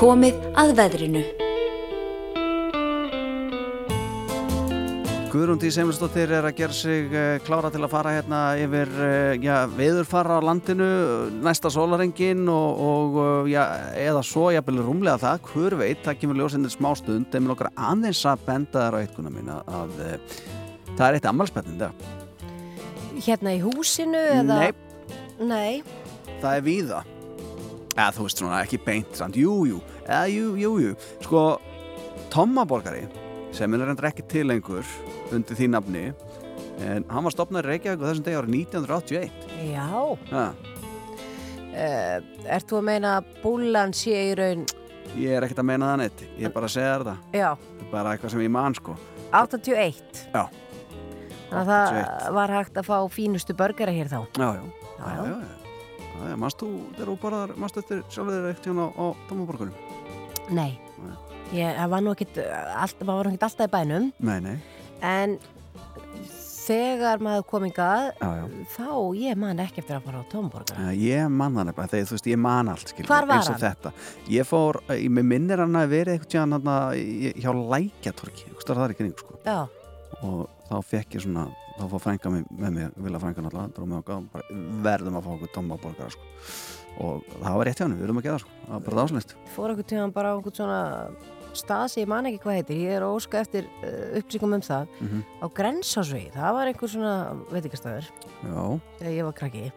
komið 0.00 0.36
að 0.56 0.70
veðrinu. 0.78 1.20
Guðrún 5.30 5.60
Dís 5.60 5.76
Emilsdóttir 5.78 6.32
er 6.32 6.48
að 6.48 6.56
gera 6.56 6.74
sig 6.74 7.12
uh, 7.12 7.36
klára 7.44 7.68
til 7.70 7.82
að 7.84 7.92
fara 7.92 8.14
hérna 8.16 8.38
yfir 8.58 8.88
uh, 8.96 9.34
já, 9.36 9.68
veðurfara 9.76 10.40
á 10.40 10.46
landinu 10.48 10.88
næsta 11.44 11.70
sólarengin 11.70 12.48
og, 12.48 12.80
og 12.80 13.20
uh, 13.20 13.50
já, 13.50 13.60
eða 14.00 14.24
svo 14.24 14.48
jafnvel 14.56 14.80
rúmlega 14.88 15.20
það, 15.20 15.44
hver 15.52 15.78
veit, 15.84 16.00
það 16.08 16.18
kemur 16.24 16.40
ljósindir 16.40 16.72
smá 16.72 16.90
stund 16.98 17.36
en 17.36 17.44
mér 17.44 17.54
okkar 17.58 17.70
aðeins 17.76 18.24
að 18.32 18.48
benda 18.48 18.88
þær 18.88 18.98
á 18.98 19.00
eitthuna 19.04 19.36
mín 19.36 19.52
að, 19.52 19.62
að 19.68 19.94
það 20.96 21.06
er 21.10 21.20
eitt 21.20 21.30
ammalspennindi 21.34 21.92
Hérna 23.20 23.52
í 23.52 23.62
húsinu 23.68 24.26
eða? 24.32 24.60
Nei, 24.64 25.16
Nei. 25.44 25.72
það 26.40 26.52
er 26.56 26.70
víða 26.72 27.06
eða 27.96 28.10
þú 28.16 28.26
veist 28.28 28.40
svona 28.42 28.60
ekki 28.64 28.78
beint 28.84 29.16
samt, 29.18 29.36
jú, 29.40 29.54
jú, 29.68 29.80
eða 30.06 30.24
jú, 30.30 30.52
jú, 30.60 30.72
jú 30.84 30.94
sko, 31.24 31.44
Tommaborgari 32.30 33.06
sem 33.56 33.72
er 33.74 33.82
reyndar 33.82 34.10
ekki 34.12 34.22
til 34.30 34.46
lengur 34.46 34.86
undir 35.34 35.56
því 35.58 35.70
nafni 35.72 36.04
en 36.80 37.04
hann 37.10 37.24
var 37.26 37.34
stopnað 37.34 37.66
í 37.66 37.68
Reykjavík 37.72 38.00
á 38.02 38.06
þessum 38.08 38.26
degi 38.26 38.38
árið 38.40 38.58
1981 38.58 39.72
Já. 39.72 39.88
ha, 40.34 40.50
Uh, 41.70 42.16
ert 42.50 42.66
þú 42.66 42.80
að 42.80 42.86
meina 42.88 43.10
að 43.20 43.28
búlan 43.44 43.92
sé 43.94 44.10
í 44.10 44.30
raun, 44.34 44.64
ég 45.14 45.36
er 45.38 45.44
ekkert 45.46 45.60
að 45.62 45.68
meina 45.68 45.92
það 45.92 46.00
neitt 46.00 46.24
ég 46.40 46.48
er 46.48 46.52
bara 46.56 46.66
að 46.66 46.72
segja 46.74 46.96
þetta 46.98 47.12
já, 47.38 47.50
þetta 47.54 47.84
er 47.84 47.92
bara 47.92 48.14
eitthvað 48.16 48.32
sem 48.34 48.42
ég 48.42 48.50
man 48.56 48.74
sko 48.74 48.96
81? 49.30 50.24
Já. 50.34 50.42
Þannig 51.46 51.60
að 51.60 51.70
það 51.70 51.92
81. 52.00 52.34
var 52.40 52.54
hægt 52.56 52.80
að 52.82 52.88
fá 52.90 52.96
fínustu 53.14 53.54
börgara 53.62 53.94
hér 53.94 54.10
þá. 54.10 54.18
já, 54.34 54.48
já, 54.58 54.64
Já, 54.98 55.14
já, 55.14 55.30
já. 55.30 55.59
Já, 56.20 56.28
já 56.32 56.36
mannst 56.44 56.60
þú, 56.62 56.68
þegar 56.98 57.10
þú 57.10 57.16
borðar 57.24 57.54
mannst 57.56 57.80
eftir 57.80 58.04
sjálfur 58.12 58.36
þér 58.36 58.50
eitt 58.52 58.68
hérna 58.70 58.86
á, 58.86 58.90
á 59.00 59.06
Tommaborgunum 59.30 59.74
Nei. 60.50 60.72
Nei. 61.00 61.16
Ég, 61.54 61.72
það 61.78 61.88
var 61.90 62.02
nú 62.04 62.12
ekkit, 62.14 62.38
allt, 62.78 63.00
var 63.06 63.26
nú 63.26 63.32
ekkit 63.32 63.44
alltaf 63.48 63.66
í 63.66 63.72
bænum, 63.72 64.10
nei, 64.22 64.36
nei, 64.44 64.56
en 65.02 65.32
þegar 66.70 67.22
maður 67.24 67.46
komingað, 67.50 68.10
þá 68.70 68.90
ég 69.18 69.38
man 69.40 69.62
ekki 69.62 69.82
eftir 69.82 69.96
að 69.96 70.04
fara 70.06 70.20
á 70.22 70.30
tómborgara. 70.30 70.84
Uh, 70.86 70.92
ég 70.94 71.26
man 71.32 71.56
það 71.56 71.70
nefnilega, 71.70 71.90
þegar 71.94 72.06
þú 72.10 72.16
veist, 72.16 72.28
ég 72.30 72.40
man 72.44 72.70
allt 72.70 72.92
skilur, 72.92 73.10
Hvar 73.10 73.26
var 73.30 73.42
hann? 73.48 73.60
þetta 73.64 73.92
ég 74.30 74.46
fór, 74.46 74.78
ég 74.94 75.10
með 75.16 75.28
minnir 75.32 75.64
hann 75.64 75.80
að 75.80 75.94
verið 75.96 76.18
eitthvað 76.20 77.02
hjá 77.42 77.50
Lækjatorki 77.74 78.46
eitthvað 78.46 78.66
starf 78.66 78.84
þar 78.84 78.94
í 78.94 78.98
kring 79.00 79.16
sko. 79.18 79.40
Já, 79.46 79.58
og 80.26 80.48
þá 80.68 80.76
fekk 80.92 81.16
ég 81.16 81.24
svona 81.24 81.48
þá 81.80 81.86
fór 81.88 82.04
frænka 82.04 82.32
mig, 82.32 82.44
með 82.50 82.76
mér, 82.76 82.94
vilja 83.00 83.22
frænka 83.22 83.44
náttúrulega 83.44 84.20
verðum 84.84 85.18
að 85.18 85.26
fá 85.26 85.32
okkur 85.36 85.52
tóma 85.54 85.80
borgara 85.80 86.12
sko. 86.12 86.28
og 87.00 87.28
það 87.32 87.58
var 87.58 87.68
rétt 87.68 87.80
hjá 87.80 87.86
hann, 87.86 87.98
við 87.98 88.08
erum 88.08 88.20
að 88.20 88.26
gera 88.28 88.42
sko. 88.42 88.56
það 88.64 88.74
var 88.74 88.86
bara 88.86 89.00
dáslist 89.00 89.36
fór 89.54 89.74
okkur 89.74 89.88
tíðan 89.92 90.16
bara 90.16 90.32
á 90.32 90.36
einhvern 90.36 90.58
svona 90.60 90.80
stað 91.56 91.86
sem 91.90 92.04
ég 92.04 92.10
man 92.10 92.28
ekki 92.28 92.42
hvað 92.44 92.58
heitir, 92.60 92.82
ég 92.84 92.98
er 92.98 93.06
óska 93.06 93.40
eftir 93.40 93.66
uh, 93.80 94.18
upplýsingum 94.20 94.52
um 94.54 94.62
það, 94.62 94.92
mm 95.00 95.08
-hmm. 95.08 95.22
á 95.42 95.46
Grensásvegi, 95.58 96.30
það 96.36 96.52
var 96.54 96.66
einhver 96.66 96.88
svona 96.88 97.14
veitingastæður 97.50 98.06
já, 98.44 98.80
þegar 98.98 99.16
ég 99.16 99.24
var 99.24 99.34
krakki, 99.40 99.72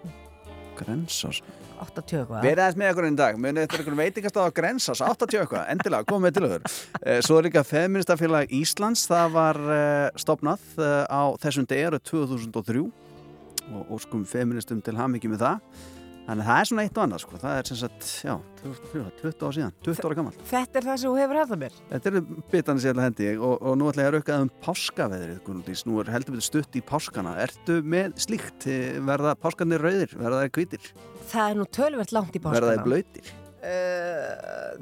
grensás 0.80 1.44
80 1.84 2.20
eitthvað. 2.20 2.44
Verið 2.44 2.64
aðeins 2.64 2.80
með 2.80 2.92
okkur 2.94 3.08
einn 3.08 3.18
dag, 3.20 3.40
munið 3.42 3.66
eftir 3.66 3.82
einhvern 3.82 4.00
veitingastað 4.00 4.48
á 4.48 4.56
Grensás, 4.56 5.02
80 5.04 5.40
eitthvað, 5.42 5.64
endilega, 5.74 6.08
komið 6.10 6.36
til 6.36 6.46
okkur. 6.48 6.76
Eh, 7.02 7.20
Svo 7.26 7.40
er 7.40 7.48
líka 7.48 7.64
Feministafélag 7.68 8.54
Íslands, 8.56 9.08
það 9.10 9.34
var 9.38 9.60
uh, 9.64 10.22
stopnað 10.22 10.64
uh, 10.80 11.04
á 11.10 11.22
þessum 11.44 11.68
degi 11.70 11.90
árið 11.90 12.06
2003 12.12 12.86
og 13.74 13.92
óskum 13.96 14.26
feministum 14.28 14.82
til 14.84 14.98
hamingi 15.00 15.32
með 15.32 15.46
það. 15.46 15.84
Þannig 16.24 16.40
að 16.44 16.48
það 16.48 16.60
er 16.64 16.68
svona 16.70 16.84
eitt 16.88 16.98
og 16.98 17.04
annað 17.04 17.20
sko. 17.26 17.38
Það 17.42 17.58
er 17.60 17.68
sem 17.68 17.78
sagt, 17.82 18.06
já, 18.24 18.34
20, 18.64 19.08
20 19.20 19.44
ára 19.44 19.56
síðan 19.58 19.74
20 19.84 20.06
ára 20.08 20.16
gammal. 20.20 20.34
Þetta 20.48 20.80
er 20.80 20.86
það 20.88 21.00
sem 21.02 21.10
þú 21.12 21.18
hefur 21.20 21.40
hefðað 21.42 21.60
mér. 21.64 21.74
Þetta 21.90 22.12
eru 22.14 22.22
bitandi 22.54 22.84
sér 22.86 23.02
hendi 23.04 23.28
ég 23.28 23.44
og, 23.44 23.56
og 23.60 23.76
nú 23.82 23.90
ætla 23.92 24.06
ég 24.06 24.10
að 24.10 24.16
rauka 24.16 24.38
um 24.46 24.52
páskaveðrið 24.64 25.42
Gunnaldís, 25.44 25.84
nú 25.90 26.00
er 26.00 26.12
heldur 26.16 26.38
við 26.40 26.46
stutt 26.48 26.80
í 26.80 26.84
páskana 26.94 27.36
Ertu 27.44 27.82
með 27.84 28.16
slíkt? 28.24 28.70
Verða 29.04 29.36
páskarnir 29.44 29.84
rauðir? 29.84 30.16
Verða 30.16 30.46
þeir 30.46 30.54
hvítir? 30.62 30.92
Það 31.34 31.50
er 31.52 31.60
nú 31.60 31.68
tölvert 31.76 32.16
langt 32.16 32.40
í 32.40 32.44
Verða 32.48 32.72
þeir 32.72 32.80
páskana. 32.80 32.88
blöytir? 32.88 33.34
Uh, 33.64 34.80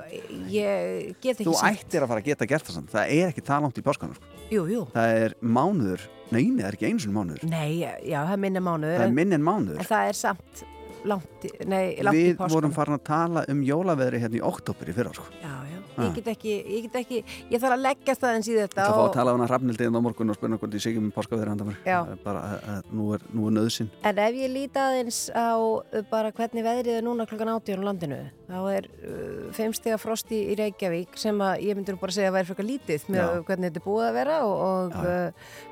það- 0.00 0.16
ég 0.50 1.14
get 1.20 1.36
ekki 1.38 1.44
Þú 1.46 1.54
sagt. 1.60 1.84
ættir 1.84 2.02
að 2.04 2.08
fara 2.10 2.20
að 2.24 2.28
geta 2.32 2.46
gert 2.48 2.64
það 2.68 2.76
samt 2.78 2.90
Það 2.96 3.12
er 3.20 3.28
ekki 3.34 3.44
það 3.46 3.62
langt 3.66 3.78
í 3.80 3.84
páskana 3.84 4.16
sko. 4.16 4.24
Jú, 4.50 4.64
jú. 4.66 4.80
Það 4.96 5.14
er 5.24 5.34
mánuður, 5.44 6.00
nei, 6.32 6.42
nei, 6.50 6.62
það 6.64 6.68
er 6.72 6.76
ekki 6.78 6.88
einu 6.90 7.02
sinni 7.04 7.14
mánuður 7.14 7.44
Nei, 7.52 7.78
já, 8.08 8.18
það 8.26 8.32
er 8.34 8.40
minni 8.44 8.62
mánuður. 8.64 8.96
Það 8.96 9.04
er 9.04 9.08
en- 9.10 9.14
minn 9.20 9.32
en 9.32 9.40
En 9.40 9.46
mánuður 9.46 9.86
það 9.86 10.08
er 10.08 10.18
samt 10.18 10.64
langt 11.04 11.46
nei, 11.66 11.96
langt 12.02 12.16
í 12.16 12.24
Við 12.30 12.36
páskana. 12.38 12.54
vorum 12.54 12.72
farin 12.76 12.98
að 12.98 13.04
tala 13.08 13.44
um 13.48 13.60
jólaveðri 13.64 14.20
hérna 14.22 14.36
í 14.40 14.42
oktober 14.44 14.88
í 14.90 14.94
fyrra 14.96 15.12
sko. 15.14 15.24
Já, 15.42 15.54
já. 15.70 15.76
Ha. 15.96 16.02
Ég 16.06 16.14
get 16.20 16.28
ekki, 16.32 16.52
ég 16.70 16.82
get 16.86 16.94
ekki, 17.02 17.18
ég 17.50 17.60
þarf 17.60 17.74
að 17.76 17.82
leggja 17.82 18.14
staðins 18.14 18.48
í 18.48 18.54
þetta. 18.56 18.84
Það 18.84 18.92
fá 18.94 19.00
að 19.00 19.08
og- 19.08 19.14
tala 19.14 19.32
um 19.34 19.40
hana 19.40 19.48
hrafnildiðin 19.50 19.96
á 19.98 20.00
morgun 20.00 20.30
og 20.30 20.36
spurninga 20.38 20.60
hvort 20.62 20.72
ég 20.78 20.80
sé 20.84 20.90
ekki 20.92 21.02
með 21.02 21.14
páskaveðri 21.18 21.48
handa 21.54 21.64
mér 21.64 21.76
Já. 21.84 21.98
Bara, 22.24 22.40
að, 22.40 22.68
að, 22.74 22.92
nú 22.92 23.08
er, 23.14 23.20
nú 23.34 23.46
er 23.50 23.56
nöðsinn 23.58 23.90
En 24.04 24.18
ef 24.18 24.34
ég 24.38 24.52
líti 24.54 24.78
aðeins 24.80 25.18
á 25.34 25.50
uh, 25.58 26.02
bara 26.10 26.30
hvernig 26.32 26.64
veðrið 26.64 26.94
er 27.00 27.02
núna 27.04 27.26
klokkan 27.26 27.48
18 27.56 27.82
á 27.82 27.84
landinu, 27.90 28.20
þá 28.50 28.60
er 28.74 28.86
uh, 28.90 29.48
fimmstega 29.56 29.98
frost 30.00 30.30
í, 30.34 30.42
Reykjavík 30.58 31.18
sem 31.20 31.40
að 31.44 31.66
ég 31.68 31.78
myndur 31.78 31.98
bara 32.00 32.14
segja 32.14 32.30
að 32.32 32.38
væri 32.40 32.50
frekar 32.50 32.68
lítið 32.68 33.10
með 33.10 33.22
Já. 33.22 33.42
hvernig 33.48 33.70
þetta 33.70 33.82
er 33.82 33.86
búið 33.86 34.06
að 34.08 34.16
vera 34.18 34.38
og, 34.46 34.54
og, 34.66 34.94
Já. 34.94 35.18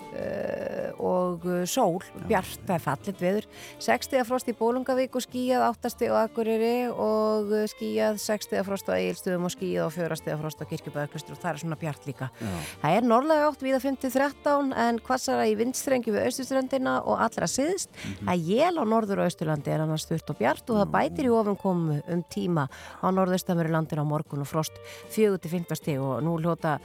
uh, 0.09 0.93
og 1.05 1.47
uh, 1.49 1.63
sól, 1.69 1.99
bjart, 2.31 2.63
það 2.67 2.75
er 2.77 2.85
fallit 2.85 3.23
veður. 3.23 3.49
60 3.85 4.27
frost 4.29 4.51
í 4.51 4.55
Bólungavík 4.59 5.19
og 5.19 5.25
skíjað 5.25 5.67
8 5.69 6.09
á 6.09 6.17
Akureyri 6.23 6.75
og 6.93 7.53
uh, 7.53 7.65
skíjað 7.71 8.21
60 8.23 8.65
frost 8.67 8.89
á 8.91 8.97
Egilstöðum 8.97 9.49
og 9.49 9.55
skíjað 9.55 9.91
á 9.91 9.97
4 9.99 10.39
frost 10.43 10.63
á 10.63 10.69
Kirkjubæðarklustur 10.71 11.37
og 11.37 11.43
það 11.43 11.51
er 11.53 11.63
svona 11.65 11.81
bjart 11.83 12.09
líka. 12.09 12.31
Já. 12.39 12.55
Það 12.85 12.99
er 12.99 13.09
norðlega 13.13 13.51
átt 13.51 13.67
viða 13.67 13.83
5-13 13.85 14.73
en 14.87 15.03
hvassara 15.09 15.49
í 15.51 15.57
vindstrengi 15.59 16.15
við 16.15 16.29
austurströndina 16.29 16.99
og 17.05 17.21
allra 17.27 17.51
siðst. 17.51 17.93
Það 18.23 18.33
er 18.35 18.47
jél 18.49 18.81
á 18.81 18.85
norður 18.89 19.23
og 19.23 19.31
austurlandi 19.31 19.75
er 19.75 19.85
annars 19.85 20.07
sturt 20.07 20.31
og 20.33 20.39
bjart 20.41 20.73
og 20.73 20.81
það 20.81 20.95
bætir 20.95 21.29
í 21.29 21.35
ofum 21.35 21.59
komu 21.59 21.99
um 22.09 22.25
tíma 22.33 22.68
á 22.69 23.07
norðaustamöru 23.15 23.73
landin 23.75 24.03
á 24.03 24.07
morgun 24.09 24.45
og 24.45 24.51
frost 24.51 24.79
4-15 25.15 25.79
stig 25.79 26.03
og 26.03 26.21
nú 26.25 26.37
hljóta 26.41 26.79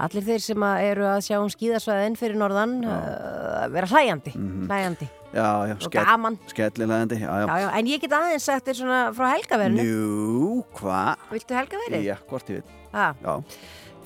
allir 0.00 0.26
þeir 0.26 0.44
sem 0.44 0.66
eru 0.80 1.08
að 1.10 1.24
sjá 1.28 1.38
um 1.40 1.50
skíðasvæðin 1.52 2.18
fyrir 2.20 2.40
norðan 2.40 2.78
uh, 2.84 3.66
vera 3.72 3.90
hlæjandi, 3.90 4.36
hlæjandi 4.66 5.10
Já, 5.30 5.62
já, 5.70 5.76
og 5.78 5.92
gaman. 5.94 6.38
skellilegandi 6.50 7.20
en 7.22 7.86
ég 7.86 8.02
get 8.02 8.14
aðeins 8.16 8.48
sagt 8.48 8.66
þér 8.66 8.78
svona 8.80 9.02
frá 9.14 9.28
helgaverinu. 9.36 9.84
Njú, 9.86 10.56
hvað? 10.74 11.28
Viltu 11.30 11.54
helgaverið? 11.54 12.08
Já, 12.08 12.16
hvort 12.26 12.50
ég. 12.50 12.72
Já, 12.90 13.38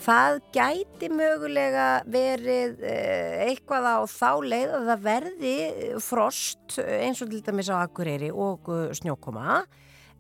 Það 0.05 0.35
gæti 0.53 1.09
mögulega 1.09 1.87
verið 2.13 2.83
eh, 2.85 3.47
eitthvað 3.47 3.87
á 3.89 3.99
þá 4.11 4.31
leið 4.45 4.75
að 4.77 4.89
það 4.91 5.05
verði 5.07 5.55
frost 6.05 6.77
eh, 6.83 7.07
eins 7.07 7.23
og 7.25 7.31
til 7.33 7.41
dæmis 7.47 7.71
á 7.73 7.81
Akureyri 7.81 8.29
og 8.29 8.69
snjókoma 8.99 9.63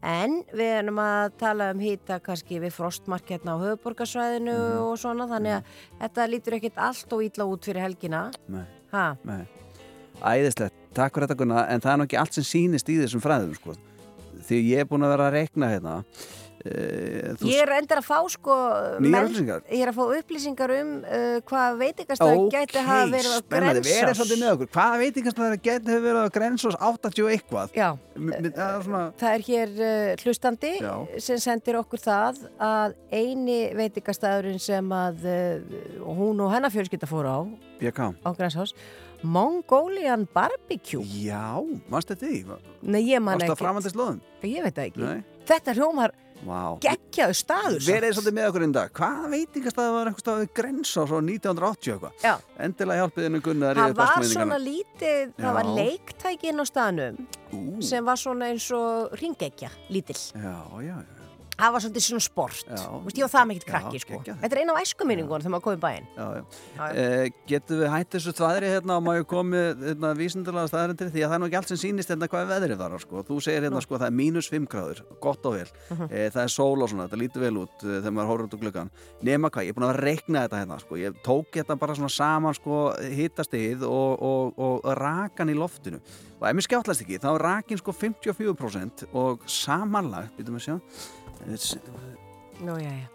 en 0.04 0.36
við 0.52 0.70
erum 0.78 1.00
að 1.02 1.34
tala 1.40 1.70
um 1.72 1.80
hýta 1.82 2.20
kannski 2.22 2.60
við 2.62 2.74
frostmarketna 2.76 3.56
á 3.56 3.62
höfuborgarsvæðinu 3.62 4.56
og 4.82 4.94
svona 5.00 5.26
þannig 5.30 5.56
að 5.58 5.74
þetta 6.02 6.26
lítur 6.30 6.58
ekkit 6.58 6.80
allt 6.88 7.16
og 7.16 7.24
ítla 7.24 7.48
út 7.48 7.64
fyrir 7.64 7.86
helgina. 7.86 8.26
nei, 8.48 8.64
Ha, 8.94 9.16
nei. 9.26 9.42
Æðislegt, 10.22 10.76
takk 10.94 11.16
fyrir 11.16 11.26
þetta 11.26 11.38
Gunnar. 11.40 11.66
En 11.72 11.82
það 11.82 11.92
er 11.92 11.98
nú 11.98 12.04
ekki 12.06 12.18
allt 12.20 12.36
sem 12.36 12.46
sýnist 12.46 12.88
í 12.92 13.00
þessum 13.00 13.22
fræðum 13.24 13.56
sko. 13.58 13.74
Því 14.44 14.60
ég 14.68 14.84
er 14.84 14.86
búin 14.86 15.02
að 15.06 15.14
vera 15.16 15.26
að 15.30 15.36
reikna 15.40 15.70
hérna 15.72 15.94
uh, 16.64 17.44
ég 17.48 17.60
er 17.62 17.72
endur 17.78 18.00
að 18.00 18.06
fá 18.06 18.18
sko 18.32 18.54
menn-? 19.04 19.34
Ég 19.68 19.82
er 19.84 19.90
að 19.92 19.98
fá 19.98 20.04
upplýsingar 20.18 20.72
um 20.78 20.92
uh, 21.04 21.36
hvað 21.48 21.78
veitingastæð 21.82 22.32
Ok, 22.40 22.48
gæti 22.54 22.84
hafa 22.86 23.06
verið 23.12 23.34
með 24.40 24.52
okkur. 24.54 24.70
Hvaða 24.78 25.00
veitingastæðar 25.04 25.60
geti 25.68 25.94
hefur 25.94 26.06
verið 26.08 26.20
80 26.90 27.24
og 27.26 27.30
eitthvað? 27.34 27.76
Já, 27.78 27.88
M- 28.14 28.32
m- 28.38 28.50
Það 28.54 28.74
svona 28.88 29.04
Það 29.20 29.36
er 29.38 29.46
hér 29.50 29.76
uh, 29.76 30.24
hlustandi 30.24 30.74
Já. 30.80 30.92
sem 31.28 31.40
sendir 31.48 31.80
okkur 31.80 32.04
það 32.04 32.44
að 32.72 32.98
eini 33.12 33.60
veitingastæðurinn 33.78 34.60
sem 34.62 34.92
að 34.94 35.26
hún 36.04 36.40
og 36.44 36.52
hennar 36.54 36.72
fjölskylda 36.74 37.08
fóru 37.10 37.28
á 37.34 37.40
BK 37.80 38.12
á 38.24 38.30
Græshás 38.38 38.72
Mongolian 39.24 40.26
Barbecue. 40.34 41.00
Já, 41.24 41.56
mannst 41.88 42.10
þetta 42.12 42.26
því? 42.28 42.58
Nei, 42.92 43.00
ég 43.08 43.22
man 43.24 43.40
ekki? 43.40 43.56
Ég 44.44 44.66
veit 44.66 44.80
ekki. 44.82 45.00
Nei, 45.00 45.22
Þetta 45.48 45.74
hljómar 45.78 46.12
vá. 46.44 46.60
Geggjaðu 46.84 47.36
staður. 47.38 47.80
Verið 47.88 48.14
svolítið 48.18 48.36
með 48.38 48.48
okkur 48.50 48.66
í 48.66 48.68
dag? 48.76 48.92
Hvaða 48.98 49.30
veitingastæði 49.34 49.94
var 49.96 50.10
einhver 50.10 50.24
staðið 50.24 50.52
Grensós 50.60 51.14
á 51.14 51.18
1980 51.18 51.94
eitthvað? 51.94 52.14
Já, 52.24 52.34
Endilega 52.66 53.02
hjálpið 53.04 53.28
hennu 53.28 53.42
Gunnar 53.44 53.80
það 53.80 53.96
var 54.00 54.28
svona 54.34 54.60
lítið, 54.62 55.34
það 55.40 55.58
var 55.58 55.68
Já. 55.70 55.74
leiktækin 55.80 56.62
á 56.62 56.64
staðnum 56.68 57.20
Ú, 57.54 57.64
sem 57.86 58.06
var 58.06 58.18
svona 58.20 58.50
eins 58.52 58.66
og 58.74 59.14
ringekja, 59.20 59.70
lítill. 59.94 60.20
Já, 60.34 60.56
já, 60.82 60.96
já 60.98 61.13
Það 61.54 61.72
var 61.74 61.82
svolítið 61.84 62.04
svona 62.08 62.24
sport 62.24 62.64
Já. 62.66 62.84
Veist, 63.04 63.18
ég 63.18 63.24
var 63.24 63.30
það 63.34 63.44
mikill 63.50 63.64
Já, 63.64 63.70
krakki, 63.70 63.98
sko 64.02 64.12
geggjað. 64.18 64.38
Þetta 64.42 64.56
er 64.56 64.60
eina 64.64 64.72
af 64.74 64.80
æskuminningunum 64.84 65.42
þegar 65.44 65.52
maður 65.54 65.64
komið 65.68 65.82
bæinn 65.84 66.06
Já, 66.14 66.24
já. 66.34 66.42
Já, 66.74 66.84
já. 66.84 67.04
Eh, 67.04 67.28
getum 67.52 67.78
við 67.84 67.92
hætt 67.94 68.10
þessu 68.16 68.32
þvæðri 68.34 68.70
hérna 68.74 68.96
og 68.98 69.04
maður 69.06 69.26
komið 69.30 69.84
hérna, 69.88 70.10
vísindalega 70.18 70.70
staðarindir 70.72 71.12
því 71.14 71.22
að 71.22 71.28
það 71.30 71.36
er 71.38 71.42
nú 71.44 71.48
ekki 71.50 71.58
allt 71.60 71.70
sem 71.74 71.80
sýnist 71.84 72.10
hérna 72.10 72.28
hvað 72.32 72.50
veðrið 72.54 72.82
var 72.82 72.96
sko. 73.04 73.22
þú 73.28 73.38
segir 73.46 73.62
hérna 73.68 73.82
sko 73.84 74.00
það 74.02 74.06
er 74.10 74.16
mínus 74.18 74.50
5 74.50 74.66
gráður 74.74 75.02
gott 75.22 75.46
og 75.46 75.54
vel, 75.54 75.68
Mhm. 75.94 76.08
eh, 76.10 76.28
það 76.34 76.42
er 76.42 76.52
sól 76.56 76.82
og 76.82 76.88
svona 76.90 77.06
þetta 77.08 77.20
lítur 77.22 77.40
vel 77.46 77.56
út 77.62 77.76
eh, 77.84 78.00
þegar 78.02 78.14
maður 78.18 78.30
horfður 78.32 78.46
út 78.48 78.54
úr 78.54 78.62
gluggan 78.64 78.90
nema 79.22 79.50
hvað, 79.50 79.64
ég 79.64 79.68
er 79.68 79.74
búin 79.78 79.88
að 79.88 79.94
að 79.94 80.02
reikna 80.04 80.42
þetta 80.48 80.60
hérna 80.64 80.80
sko. 80.80 80.94
ég 80.98 81.14
tók 81.22 81.50
þetta 81.54 81.78
bara 81.78 81.94
svona 81.94 82.10
saman 82.10 82.54
sko, 82.54 82.94
hittastigið 82.98 83.82
og, 83.86 84.22
og, 84.22 84.58
og 84.58 84.84
rakan 84.98 85.50
í 85.50 85.54
loftinu 85.54 86.00
og 86.40 86.48
ef 86.48 86.54
mér 86.58 86.66
skjáttlast 86.66 87.02
ekki 87.04 87.18
þá 87.22 87.30
er 87.34 87.42
rakin 87.46 87.78
sko 87.78 87.92
54% 87.92 89.06
og 89.14 89.40
samanlagt, 89.46 90.34
býtum 90.36 90.58
við 90.58 90.66
sjá 90.68 90.74
eh, 90.76 91.23
Nú, 91.44 92.76
já, 92.80 92.90
já 92.90 93.08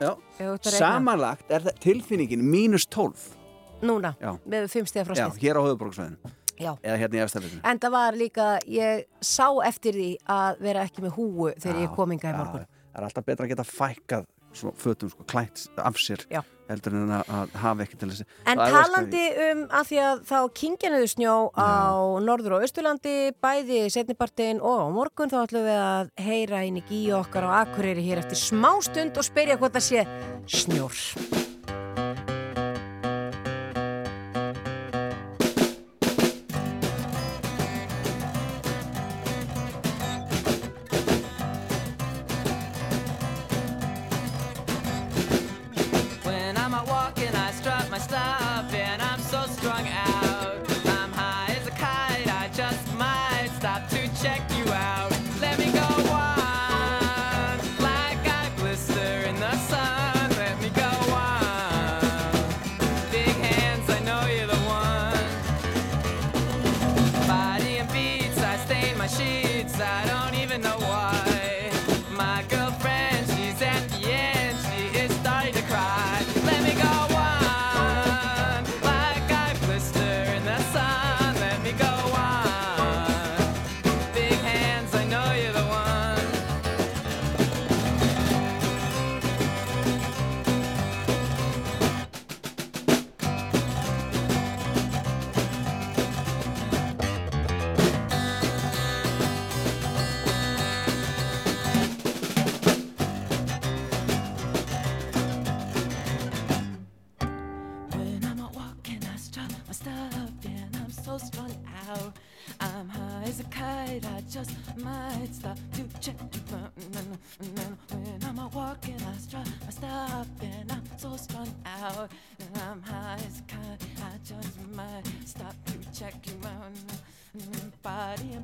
Já, 0.00 0.56
samanlagt 0.64 1.50
er 1.52 1.64
það 1.66 1.80
tilfinningin 1.84 2.44
mínus 2.44 2.86
12 2.88 3.36
Núna, 3.84 4.14
Já. 4.20 4.34
með 4.48 4.68
fimm 4.72 4.86
stiga 4.88 5.04
Já, 5.04 5.08
frostið. 5.08 5.40
hér 5.42 5.58
á 5.58 5.62
höfuborgsvæðinu 5.66 6.32
Já. 6.60 6.72
eða 6.84 6.96
hérna 7.00 7.18
í 7.18 7.22
efstaflutinu 7.24 7.60
En 7.64 7.80
það 7.80 7.92
var 7.96 8.16
líka, 8.16 8.46
ég 8.68 9.04
sá 9.20 9.48
eftir 9.66 9.96
því 9.96 10.10
að 10.28 10.60
vera 10.60 10.84
ekki 10.88 11.04
með 11.04 11.14
húu 11.16 11.50
þegar 11.56 11.80
ég 11.84 11.94
kom 11.96 12.12
inga 12.12 12.32
í 12.32 12.36
morgun. 12.36 12.66
Það 12.90 13.00
er 13.00 13.06
alltaf 13.08 13.24
betra 13.28 13.46
að 13.46 13.52
geta 13.54 13.64
fækkað 13.68 14.26
svo 14.56 14.72
fötum 14.76 15.10
sko, 15.12 15.26
klætt 15.30 15.68
af 15.78 15.98
sér 16.00 16.24
Já. 16.30 16.42
heldur 16.70 16.96
en 16.98 17.12
að, 17.20 17.52
hafa 17.62 17.84
ekki 17.84 17.98
til 18.00 18.10
þessi 18.12 18.26
En 18.50 18.62
talandi 18.62 19.24
um 19.46 19.64
að 19.68 19.90
því 19.90 20.00
að 20.06 20.22
þá 20.30 20.38
kingjanuðu 20.60 21.10
snjó 21.14 21.34
á 21.54 21.70
norður 22.24 22.58
og 22.58 22.66
austurlandi, 22.66 23.16
bæði 23.42 23.84
setnipartin 23.94 24.62
og 24.62 24.86
á 24.86 24.88
morgun, 24.94 25.32
þá 25.32 25.42
ætlum 25.44 25.68
við 25.68 25.82
að 25.82 26.14
heyra 26.26 26.64
inn 26.68 26.80
í 26.82 26.86
gíu 26.90 27.18
okkar 27.20 27.46
á 27.46 27.62
Akureyri 27.64 28.06
hér 28.06 28.24
eftir 28.24 28.42
smá 28.42 28.72
stund 28.84 29.18
og 29.18 29.26
spyrja 29.26 29.58
hvort 29.60 29.78
það 29.78 29.88
sé 29.90 30.08
snjór. 30.60 31.39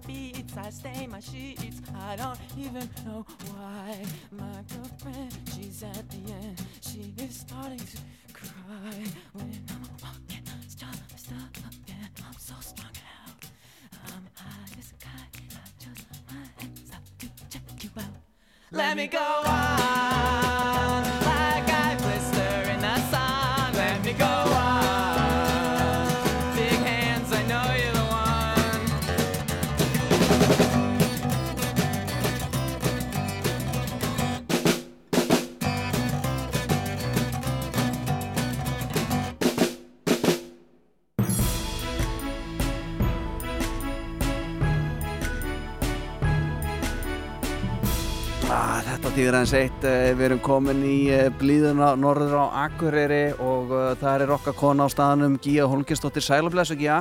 Beats, 0.06 0.56
I 0.56 0.70
stain 0.70 1.10
my 1.10 1.20
sheets. 1.20 1.80
I 1.98 2.16
don't 2.16 2.38
even 2.58 2.88
know 3.04 3.24
why. 3.54 3.98
My 4.32 4.62
girlfriend, 4.72 5.32
she's 5.54 5.82
at 5.82 6.08
the 6.10 6.32
end. 6.32 6.60
She 6.80 7.14
is 7.18 7.36
starting 7.40 7.78
to 7.78 7.98
cry 8.32 9.04
when 9.32 9.64
I'm 9.70 9.82
walking. 10.02 10.42
Stop, 10.68 10.94
stop, 11.16 11.56
and 11.88 12.10
I'm 12.26 12.38
so 12.38 12.54
strung 12.60 12.90
out. 12.90 13.44
I'm 14.06 14.26
high 14.34 14.78
as 14.78 14.92
a 14.92 14.96
kite. 15.04 15.42
I 15.52 15.68
just 15.78 16.06
might 16.28 16.78
stop 16.86 17.02
to 17.18 17.26
check 17.50 17.84
you 17.84 17.90
out. 17.98 18.04
Let 18.72 18.96
me 18.96 19.06
go 19.06 19.18
on 19.18 19.44
like 21.24 21.68
I 21.68 21.96
blister 22.00 22.70
in 22.72 22.80
the 22.80 22.96
sun. 23.10 23.74
Let 23.74 24.04
me 24.04 24.12
go 24.12 24.24
on. 24.24 24.85
Þýðir 49.16 49.36
hans 49.38 49.52
eitt, 49.56 49.84
eh, 49.88 50.10
við 50.12 50.26
erum 50.26 50.40
komin 50.44 50.82
í 50.84 50.96
eh, 51.08 51.28
blíðuna 51.40 51.94
norður 51.96 52.34
á 52.36 52.66
Akureyri 52.66 53.30
og 53.40 53.70
uh, 53.72 53.84
það 53.96 54.24
er 54.26 54.32
okkar 54.34 54.56
kona 54.58 54.84
á 54.84 54.92
staðanum 54.92 55.38
Gíja 55.40 55.64
Holmgjörnsdóttir 55.72 56.24
Sælublessu 56.26 56.76
Gíja. 56.76 56.98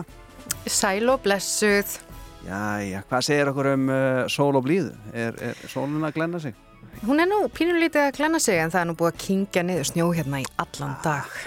Sæl 0.63 1.11
og 1.11 1.19
blessuð. 1.25 1.97
Jæja, 2.45 3.03
hvað 3.09 3.27
segir 3.27 3.51
okkur 3.51 3.71
um 3.73 3.91
uh, 3.91 4.21
sól 4.31 4.55
og 4.55 4.63
blíðu? 4.63 4.95
Er, 5.11 5.35
er 5.49 5.59
sólun 5.67 6.07
að 6.07 6.15
glenna 6.21 6.39
sig? 6.39 6.55
Hún 7.03 7.19
er 7.19 7.27
nú 7.27 7.41
pínulítið 7.51 8.05
að 8.05 8.15
glenna 8.21 8.39
sig 8.39 8.63
en 8.63 8.71
það 8.71 8.85
er 8.85 8.91
nú 8.93 8.99
búið 9.01 9.11
að 9.11 9.21
kingja 9.25 9.67
niður 9.67 9.91
snjó 9.91 10.09
hérna 10.15 10.43
í 10.45 10.49
allan 10.63 10.95
dag. 11.03 11.39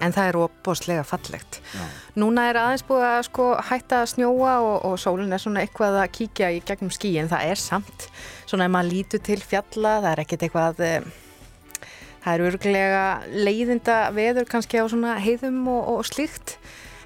En 0.00 0.14
það 0.14 0.28
er 0.30 0.38
opbóstlega 0.40 1.02
fallegt. 1.04 1.58
Já. 1.74 1.82
Núna 2.22 2.46
er 2.48 2.58
aðeins 2.60 2.84
búið 2.88 3.04
að 3.08 3.18
sko 3.28 3.48
hætta 3.68 4.02
að 4.02 4.10
snjóa 4.14 4.54
og, 4.64 4.76
og 4.88 4.94
sólinn 5.00 5.34
er 5.36 5.42
svona 5.42 5.64
eitthvað 5.64 5.98
að 6.00 6.12
kíkja 6.16 6.52
í 6.56 6.62
gegnum 6.64 6.92
skí 6.94 7.12
en 7.20 7.28
það 7.32 7.52
er 7.52 7.60
samt 7.60 8.06
svona 8.48 8.68
ef 8.68 8.72
maður 8.72 8.92
lítur 8.92 9.24
til 9.24 9.40
fjalla, 9.40 9.98
það 10.00 10.10
er 10.12 10.22
ekkert 10.24 10.46
eitthvað, 10.46 10.82
eh, 10.86 11.88
það 12.24 12.32
er 12.34 12.46
örglega 12.48 13.04
leiðinda 13.32 13.98
veður 14.16 14.48
kannski 14.48 14.80
á 14.80 14.84
svona 14.88 15.18
heiðum 15.20 15.64
og, 15.72 15.82
og 15.96 16.08
slíkt 16.08 16.56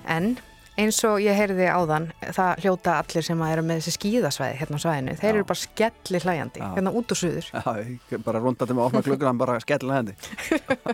en 0.06 0.36
eins 0.80 0.98
og 1.08 1.20
ég 1.24 1.36
heyrði 1.36 1.68
áðan, 1.72 2.08
það 2.36 2.64
hljóta 2.64 2.96
allir 3.00 3.24
sem 3.26 3.42
að 3.42 3.52
eru 3.54 3.64
með 3.66 3.80
þessi 3.80 3.94
skíðasvæði 3.96 4.58
hérna 4.60 4.80
á 4.80 4.84
svæðinu, 4.84 5.14
þeir 5.22 5.30
eru 5.32 5.46
bara 5.48 5.60
skelli 5.62 6.20
hlæjandi, 6.24 6.62
Já. 6.62 6.66
hérna 6.76 6.92
út 7.00 7.14
og 7.14 7.20
suður. 7.20 7.48
Já, 7.52 8.18
bara 8.26 8.42
runda 8.44 8.68
til 8.68 8.76
með 8.76 8.82
að 8.82 8.90
opna 8.90 9.04
klukkur, 9.06 9.30
hann 9.30 9.40
bara 9.40 9.58
hendi. 9.96 10.16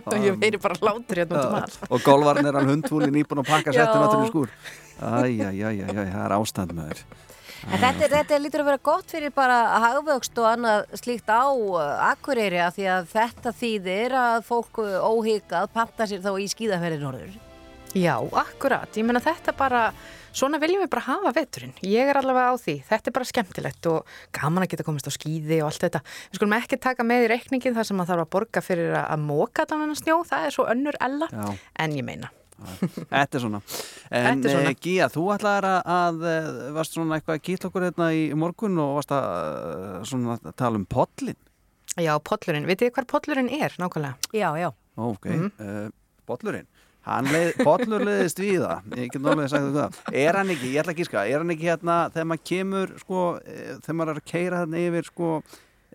og 0.03 0.15
ég 0.27 0.39
veitir 0.39 0.63
bara 0.63 0.79
hlátur 0.79 1.23
hérna 1.23 1.41
út 1.41 1.49
um 1.49 1.59
allt. 1.59 1.77
Og 1.89 2.07
golvarn 2.07 2.47
er 2.47 2.59
hann 2.59 2.71
hundfúli 2.71 3.11
nýbúin 3.11 3.43
að 3.43 3.51
pakka 3.51 3.75
Já. 3.75 3.83
settum 3.83 4.07
allir 4.07 4.23
í 4.23 4.31
skúr. 4.31 4.55
Æjæjæjæj, 5.03 5.93
það 5.93 6.23
er 6.23 6.37
ástand 6.39 6.75
með 6.77 6.91
þér. 6.93 7.05
En 7.63 7.79
þetta, 7.79 8.09
þetta 8.11 8.39
lítur 8.43 8.63
að 8.63 8.69
vera 8.71 8.81
gott 8.83 9.13
fyrir 9.13 9.31
bara 9.35 9.59
hagvöxt 9.85 10.39
og 10.41 10.49
annað 10.49 10.97
slíkt 10.99 11.31
á 11.31 11.47
uh, 11.47 12.09
Akureyri 12.09 12.59
af 12.59 12.75
því 12.75 12.89
að 12.91 13.07
þetta 13.13 13.53
þýðir 13.55 14.15
að 14.19 14.43
fólk 14.49 14.81
uh, 14.83 14.97
óhyggjað 15.07 15.71
panta 15.75 16.07
sér 16.09 16.23
þá 16.25 16.33
í 16.43 16.49
skíðaferði 16.51 16.99
norður. 16.99 17.37
Já, 17.93 18.15
akkurat. 18.33 18.89
Ég 18.97 19.05
meina 19.05 19.21
þetta 19.21 19.53
bara, 19.57 19.81
svona 20.33 20.57
viljum 20.61 20.81
við 20.81 20.89
bara 20.95 21.03
hafa 21.05 21.31
veturinn. 21.35 21.73
Ég 21.85 22.09
er 22.09 22.17
allavega 22.17 22.53
á 22.53 22.55
því. 22.57 22.75
Þetta 22.89 23.09
er 23.11 23.15
bara 23.19 23.27
skemmtilegt 23.29 23.89
og 23.91 24.07
gaman 24.33 24.65
að 24.65 24.71
geta 24.73 24.85
komist 24.87 25.09
á 25.09 25.13
skíði 25.13 25.59
og 25.61 25.69
allt 25.69 25.83
þetta. 25.85 26.01
Við 26.31 26.39
skulum 26.39 26.55
ekki 26.57 26.79
taka 26.81 27.05
með 27.05 27.27
í 27.27 27.31
reikningin 27.35 27.75
þar 27.77 27.85
sem 27.91 28.01
að 28.01 28.09
þarf 28.13 28.25
að 28.25 28.31
borga 28.37 28.63
fyrir 28.65 28.95
að 28.97 29.05
að 29.13 29.25
móka 29.27 29.65
allan 29.67 29.85
hennar 29.85 30.01
snjó. 30.01 30.17
Það 30.31 30.47
er 30.49 30.55
svo 30.57 30.65
önnur 30.73 30.97
ella. 31.05 31.29
Já. 31.29 31.53
En 31.85 31.95
ég 31.99 32.07
meina. 32.09 32.31
Þetta 33.13 33.37
er 33.37 33.41
svona. 33.43 33.59
En 34.13 34.43
svona. 34.45 34.69
eh, 34.71 34.77
Gía, 34.81 35.07
þú 35.11 35.23
ætlaðir 35.35 35.65
að, 35.69 35.79
að 35.93 36.21
eh, 36.33 36.51
varst 36.77 36.93
svona 36.97 37.17
eitthvað 37.19 37.37
að 37.39 37.45
kýtla 37.49 37.69
okkur 37.69 37.85
hérna 37.89 38.09
í 38.15 38.21
morgun 38.39 38.77
og 38.81 38.93
varst 39.01 39.13
að 39.13 39.25
eh, 39.29 39.97
svona 40.09 40.37
að 40.39 40.53
tala 40.61 40.79
um 40.81 40.85
pollin. 40.89 41.37
Já, 41.99 42.13
pollurinn. 42.25 42.65
Vitið 42.69 42.87
þið 42.89 42.95
hvar 42.97 43.09
pollurinn 43.13 43.51
er 43.53 43.75
nákvæmlega? 43.81 44.31
Já, 44.33 44.49
já. 44.63 44.69
Ok, 44.97 45.25
Mhm. 45.29 45.51
mm. 45.59 45.91
pollurinn. 46.25 46.65
Hann 46.65 46.72
leið, 47.27 47.49
pollur 47.67 48.03
leiðist 48.07 48.39
við 48.39 48.61
það, 48.63 48.93
ég 49.01 49.09
get 49.11 49.21
nálega 49.21 49.49
sagt 49.51 49.73
það. 49.75 49.97
Er 50.23 50.37
hann 50.39 50.51
ekki, 50.53 50.69
ég 50.71 50.79
ætla 50.83 50.93
að 50.93 50.99
gíska, 51.01 51.23
er 51.27 51.41
hann 51.43 51.51
ekki 51.51 51.67
hérna 51.67 51.97
þegar 52.13 52.27
maður 52.31 52.43
kemur, 52.47 52.93
sko, 53.01 53.23
eh, 53.43 53.73
þegar 53.83 53.97
maður 53.99 54.11
er 54.13 54.21
að 54.21 54.29
keira 54.31 54.61
þarna 54.63 54.83
yfir, 54.87 55.09
sko, 55.11 55.31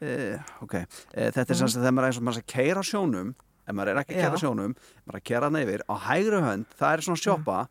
uh, 0.02 0.52
ok, 0.66 0.74
uh, 0.74 0.84
þetta 1.16 1.40
er 1.40 1.48
Mhm. 1.48 1.58
sem 1.62 1.68
sagt 1.68 1.80
þegar 1.82 1.96
maður 1.96 2.08
er 2.08 2.20
er 2.36 2.42
að 2.42 2.46
keira 2.52 2.82
sjónum, 2.84 3.34
ef 3.68 3.74
maður 3.74 3.88
er 3.94 4.02
ekki 4.02 4.14
að 4.14 4.22
keira 4.22 4.42
sjónum, 4.44 4.74
maður 5.08 5.16
er 5.16 5.20
að 5.20 5.24
keira 5.24 5.48
þarna 5.48 5.64
yfir, 5.64 5.82
á 5.88 5.94
hægri 6.08 6.42
hönd, 6.44 6.66
það 6.78 6.92
er 6.92 7.00
svona 7.08 7.22
sjoppa, 7.24 7.68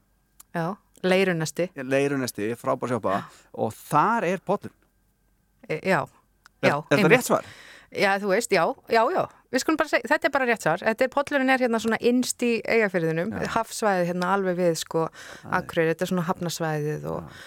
Já, 0.56 0.68
leirunesti. 1.04 1.70
leirunesti, 1.78 2.50
frábær 2.58 2.90
sjoppa, 2.90 3.24
og 3.54 3.74
þar 3.74 4.24
er 4.34 4.38
pollur. 4.40 4.72
Já, 5.70 6.08
Er, 6.64 6.70
já. 6.72 6.78
er 6.90 6.98
það 6.98 6.98
einmitt. 6.98 7.12
rétt 7.12 7.24
svar? 7.30 7.44
Já, 7.96 8.18
þú 8.20 8.32
veist, 8.34 8.52
já, 8.52 8.64
já, 8.92 9.02
já. 9.16 9.22
Við 9.54 9.64
skulum 9.64 9.78
bara 9.80 9.92
segja, 9.94 10.10
þetta 10.12 10.28
er 10.28 10.34
bara 10.34 10.48
rétt 10.50 10.66
svar. 10.66 10.82
Þetta 10.84 11.06
er, 11.06 11.12
pollurinn 11.14 11.54
er 11.54 11.62
hérna 11.64 11.80
svona 11.80 12.00
innst 12.04 12.44
í 12.44 12.58
eigafyrðinum, 12.68 13.32
hafsvæðið 13.54 14.10
hérna 14.10 14.32
alveg 14.36 14.58
við 14.60 14.74
sko 14.82 15.06
Akureyri, 15.56 15.94
þetta 15.94 16.04
er 16.04 16.12
svona 16.12 16.26
hafnasvæðið 16.28 17.08
og, 17.14 17.38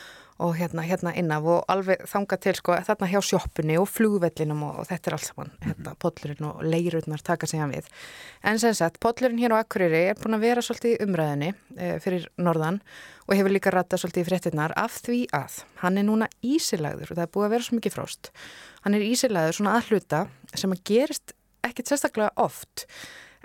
og 0.41 0.57
hérna, 0.57 0.82
hérna 0.86 1.12
innaf 1.18 1.47
og 1.49 1.70
alveg 1.70 2.05
þangað 2.09 2.43
til 2.47 2.55
sko 2.59 2.76
þarna 2.86 3.09
hjá 3.11 3.20
sjoppunni 3.24 3.76
og 3.80 3.88
flugvellinum 3.91 4.62
og, 4.66 4.80
og 4.82 4.88
þetta 4.88 5.11
er 5.11 5.16
allt 5.16 5.28
saman, 5.28 5.53
hérna, 5.64 5.95
pollurinn 6.01 6.49
og 6.49 6.62
leirurnar 6.64 7.24
taka 7.24 7.49
sig 7.51 7.61
hann 7.61 7.74
við. 7.74 7.88
En 8.47 8.61
sem 8.62 8.74
sagt, 8.76 9.01
pollurinn 9.05 9.41
hér 9.43 9.55
á 9.57 9.61
Akureyri 9.61 10.03
er 10.11 10.20
búin 10.20 10.38
að 10.38 10.47
vera 10.47 10.64
svolítið 10.64 10.97
í 10.97 11.01
umræðinni 11.07 11.51
e, 11.76 11.91
fyrir 12.05 12.28
norðan 12.41 12.80
og 13.28 13.36
hefur 13.36 13.55
líka 13.55 13.74
rattað 13.74 14.05
svolítið 14.05 14.24
í 14.24 14.28
fréttinnar 14.30 14.76
af 14.80 14.97
því 15.05 15.20
að 15.36 15.61
hann 15.82 16.01
er 16.01 16.09
núna 16.09 16.30
ísilagður 16.41 17.12
og 17.12 17.18
það 17.18 17.26
er 17.26 17.34
búið 17.36 17.49
að 17.49 17.55
vera 17.57 17.68
svo 17.68 17.80
mikið 17.80 17.97
fróst. 17.99 18.32
Hann 18.86 18.97
er 18.97 19.05
ísilagður 19.07 19.61
svona 19.61 19.76
að 19.76 19.93
hluta 19.93 20.24
sem 20.55 20.72
að 20.72 20.82
gerist 20.88 21.36
ekkit 21.66 21.93
sérstaklega 21.93 22.32
oft 22.41 22.86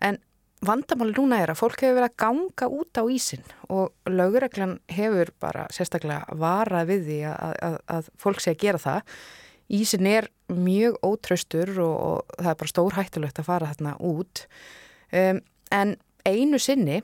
en 0.04 0.22
vandamáli 0.68 1.16
núna 1.16 1.40
er 1.44 1.54
að 1.54 1.62
fólk 1.62 1.82
hefur 1.84 1.98
verið 2.00 2.10
að 2.10 2.20
ganga 2.24 2.70
út 2.80 3.00
á 3.00 3.04
ísin 3.12 3.44
og 3.72 4.12
lögureglan 4.12 4.78
hefur 4.92 5.32
bara 5.42 5.66
sérstaklega 5.74 6.38
varað 6.42 6.92
við 6.92 7.10
því 7.10 7.20
að, 7.32 7.58
að, 7.70 7.78
að 7.96 8.10
fólk 8.22 8.44
sé 8.44 8.54
að 8.54 8.62
gera 8.66 8.82
það. 8.82 9.18
Ísin 9.76 10.10
er 10.10 10.30
mjög 10.54 11.00
ótraustur 11.06 11.74
og, 11.82 11.96
og 11.96 12.38
það 12.38 12.52
er 12.52 12.60
bara 12.62 12.74
stór 12.74 12.98
hættulegt 13.00 13.42
að 13.42 13.50
fara 13.50 13.72
þarna 13.72 13.96
út 14.06 14.46
um, 15.10 15.42
en 15.74 15.96
einu 16.26 16.60
sinni 16.62 17.02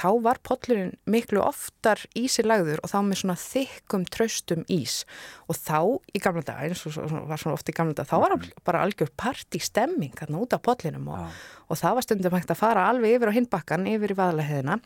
þá 0.00 0.06
var 0.24 0.38
pollurinn 0.46 0.94
miklu 1.12 1.42
oftar 1.44 2.00
ísi 2.16 2.40
lagður 2.46 2.80
og 2.80 2.88
þá 2.92 2.98
með 3.04 3.18
svona 3.20 3.36
þykkum 3.40 4.06
traustum 4.08 4.62
ís. 4.72 5.02
Og 5.50 5.58
þá 5.60 5.76
í 6.16 6.22
gamla 6.24 6.44
dag, 6.48 6.62
eins 6.70 6.84
og 6.88 6.96
var 7.28 7.40
svona 7.42 7.56
oft 7.58 7.68
í 7.68 7.74
gamla 7.76 7.92
dag, 7.98 8.08
þá 8.08 8.16
var 8.22 8.34
al- 8.38 8.52
bara 8.64 8.80
algjör 8.86 9.12
partistemming 9.20 10.14
þarna 10.16 10.40
út 10.40 10.56
af 10.56 10.62
pollinum 10.64 11.10
og, 11.12 11.26
og 11.68 11.80
það 11.80 11.98
var 11.98 12.06
stundum 12.08 12.38
hægt 12.38 12.54
að 12.54 12.60
fara 12.62 12.86
alveg 12.88 13.18
yfir 13.18 13.32
á 13.32 13.36
hinbakkan, 13.36 13.84
yfir 13.92 14.14
í 14.14 14.18
vaðalaheðina 14.22 14.80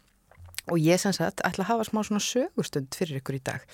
og 0.73 0.79
ég 0.81 0.99
sem 1.01 1.13
sagt 1.15 1.43
ætla 1.45 1.63
að 1.67 1.71
hafa 1.75 1.87
smá 1.91 2.01
svona 2.09 2.23
sögustund 2.25 2.95
fyrir 2.97 3.21
ykkur 3.21 3.37
í 3.39 3.43
dag. 3.45 3.65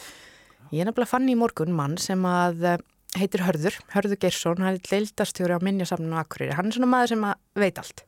Ég 0.75 0.83
er 0.85 0.89
nefnilega 0.91 1.11
fann 1.15 1.29
í 1.31 1.37
morgun 1.39 1.73
mann 1.75 1.97
sem 2.03 2.21
að 2.27 2.65
eh, 2.67 2.83
heitir 3.19 3.43
Hörður, 3.47 3.79
Hörður 3.95 4.19
Geirsson, 4.23 4.61
hann 4.63 4.77
er 4.77 4.91
leildastjóri 4.93 5.55
á 5.57 5.63
Minjasamninu 5.63 6.19
Akureyri, 6.21 6.55
hann 6.59 6.69
er 6.71 6.77
svona 6.77 6.91
maður 6.93 7.15
sem 7.15 7.25
að 7.31 7.41
veit 7.65 7.81
allt. 7.83 8.05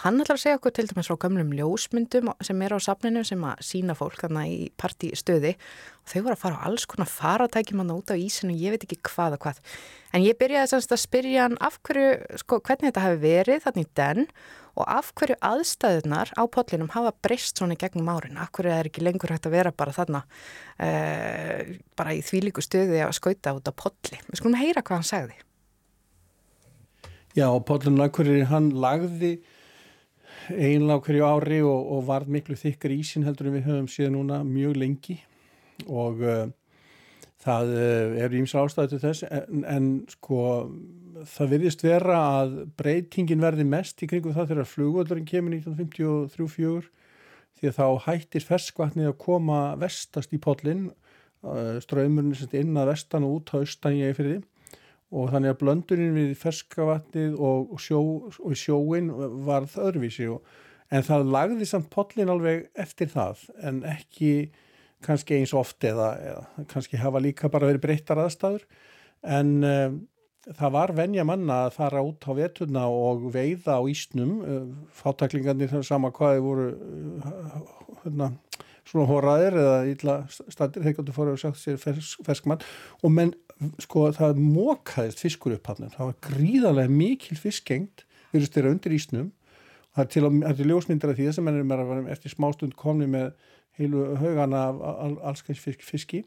Hann 0.00 0.22
ætlar 0.22 0.38
að 0.38 0.42
segja 0.42 0.58
okkur 0.58 0.72
til 0.74 0.86
dæmis 0.88 1.10
frá 1.10 1.18
gömlum 1.20 1.52
ljósmyndum 1.52 2.30
sem 2.42 2.62
er 2.64 2.72
á 2.72 2.78
safninu 2.80 3.22
sem 3.28 3.42
að 3.44 3.60
sína 3.66 3.94
fólk 3.98 4.22
þarna 4.24 4.46
í 4.48 4.70
partístöði 4.80 5.52
og 5.54 6.08
þau 6.08 6.22
voru 6.24 6.32
að 6.32 6.40
fara 6.40 6.58
á 6.58 6.64
alls 6.70 6.86
konar 6.88 7.10
faratækjum 7.12 7.82
hann 7.82 7.92
út 7.94 8.10
á 8.10 8.16
ísinu 8.16 8.56
ég 8.56 8.74
veit 8.74 8.86
ekki 8.86 8.98
hvað 9.10 9.36
og 9.36 9.44
hvað. 9.44 9.60
En 10.16 10.24
ég 10.24 10.38
byrjaði 10.40 10.72
semst 10.72 10.96
að 10.96 11.04
spyrja 11.04 11.44
hann 11.44 11.60
af 11.60 11.78
hverju, 11.84 12.08
sko, 12.40 12.58
hvernig 12.64 12.88
þetta 12.88 13.04
hafi 13.04 13.22
verið 13.22 13.62
þarna 13.66 13.84
í 13.84 13.90
den 14.00 14.26
og 14.72 14.88
af 14.88 15.12
hverju 15.20 15.38
aðstæðunar 15.44 16.32
á 16.32 16.42
pollinum 16.48 16.92
hafa 16.96 17.12
breyst 17.22 17.60
svona 17.60 17.76
gegnum 17.76 18.08
árin. 18.08 18.40
Af 18.40 18.50
hverju 18.56 18.72
er 18.72 18.88
ekki 18.88 19.04
lengur 19.04 19.34
hægt 19.34 19.46
að 19.46 19.58
vera 19.58 19.76
bara 19.76 19.92
þarna 19.92 20.24
uh, 20.24 21.72
bara 22.00 22.16
í 22.16 22.24
þvílíku 22.24 22.64
stöði 22.64 23.04
að 23.04 23.16
skauta 23.20 23.52
út 23.58 23.68
á 23.68 23.72
polli. 23.76 24.20
Við 24.30 24.40
skulum 24.40 24.56
heyra 24.56 24.80
hvað 24.80 25.02
hann 25.02 25.10
sagði. 25.12 25.40
Já, 27.32 27.46
Póllun 27.64 28.00
Akureyri, 28.04 28.44
hann 28.44 28.72
lagði 28.76 29.38
einlega 30.50 31.02
hverju 31.06 31.28
ári 31.28 31.60
og, 31.66 31.92
og 31.96 32.02
varð 32.08 32.32
miklu 32.32 32.56
þykkar 32.58 32.94
ísin 32.94 33.26
heldur 33.26 33.50
en 33.50 33.56
við 33.58 33.68
höfum 33.68 33.88
séð 33.90 34.12
núna 34.16 34.42
mjög 34.46 34.78
lengi. 34.80 35.18
Og 35.86 36.22
uh, 36.22 36.46
það 37.42 37.74
uh, 37.76 38.16
er 38.24 38.36
ímsa 38.38 38.62
ástæði 38.62 38.94
til 38.94 39.02
þess 39.02 39.26
en, 39.28 39.62
en 39.68 39.88
sko 40.10 40.42
það 41.32 41.54
virðist 41.56 41.84
vera 41.84 42.18
að 42.40 42.56
breytingin 42.78 43.42
verði 43.42 43.66
mest 43.68 44.02
í 44.02 44.08
kringum 44.10 44.34
það 44.36 44.52
þegar 44.52 44.70
flugvöldurinn 44.70 45.28
kemur 45.28 45.56
1953-4 45.58 46.90
því 47.58 47.70
að 47.70 47.78
þá 47.78 47.86
hættir 48.06 48.46
ferskvatnið 48.46 49.10
að 49.10 49.18
koma 49.22 49.60
vestast 49.80 50.34
í 50.34 50.40
pollin 50.42 50.88
uh, 50.90 51.78
ströymurinn 51.82 52.34
inn 52.58 52.80
að 52.80 52.92
vestan 52.94 53.26
og 53.26 53.40
út 53.40 53.54
á 53.54 53.60
austan 53.62 53.98
í 53.98 54.06
eifirði 54.08 54.40
og 55.12 55.32
þannig 55.32 55.52
að 55.52 55.60
blöndurinn 55.60 56.14
við 56.16 56.34
ferskavatnið 56.40 57.36
og, 57.36 57.74
sjó, 57.82 58.00
og 58.32 58.56
sjóin 58.58 59.10
varð 59.46 59.76
öðruvísi 59.82 60.28
og, 60.32 60.40
en 60.92 61.04
það 61.06 61.32
lagði 61.34 61.68
samt 61.68 61.90
pollin 61.92 62.32
alveg 62.32 62.68
eftir 62.80 63.10
það 63.12 63.44
en 63.64 63.82
ekki 63.88 64.32
kannski 65.02 65.40
eins 65.40 65.52
oft 65.56 65.84
eða, 65.84 66.14
eða 66.22 66.66
kannski 66.70 67.00
hafa 67.00 67.20
líka 67.22 67.50
bara 67.52 67.68
verið 67.70 67.84
breyttar 67.84 68.20
aðstæður. 68.22 68.64
En 69.22 69.52
um, 69.66 70.00
það 70.46 70.74
var 70.76 70.92
venja 70.96 71.24
manna 71.26 71.62
að 71.66 71.76
fara 71.78 72.02
út 72.06 72.26
á 72.26 72.32
vetuna 72.38 72.86
og 72.90 73.28
veiða 73.34 73.78
á 73.78 73.82
ísnum. 73.90 74.36
Fátaklingarnir 74.98 75.70
þar 75.72 75.86
sama 75.86 76.12
hvaði 76.14 76.44
voru 76.44 76.68
hérna, 78.02 78.32
svona 78.88 79.08
horaðir 79.10 79.58
eða 79.62 79.78
illa 79.92 80.16
stadir 80.30 80.86
þeir 80.86 80.98
gáttu 80.98 81.14
fóra 81.14 81.36
og 81.36 81.42
sagt 81.42 81.60
sér 81.60 81.78
fersk, 81.82 82.22
ferskmann 82.26 82.64
og 83.02 83.14
menn 83.14 83.34
sko 83.82 84.08
það 84.16 84.40
mókaðist 84.40 85.22
fiskur 85.22 85.56
upp 85.56 85.70
hann 85.70 85.92
það 85.92 86.08
var 86.08 86.18
gríðarlega 86.28 86.92
mikil 86.92 87.38
fiskgengt 87.38 88.06
virðist 88.32 88.56
þeirra 88.56 88.74
undir 88.74 88.96
ísnum. 88.96 89.30
Það 89.92 90.04
er 90.04 90.10
til, 90.14 90.68
ljósmyndar 90.70 91.12
af 91.12 91.18
því 91.18 91.28
þess 91.28 91.40
að 91.40 91.46
mennir 91.48 91.74
er 91.76 91.82
að 91.82 92.10
eftir 92.14 92.32
smástund 92.32 92.76
komni 92.80 93.08
með 93.12 93.32
heilu 93.76 94.06
haugana 94.20 94.66
af 94.72 95.18
allskæns 95.32 95.60
fisk, 95.60 95.84
fiski. 95.84 96.22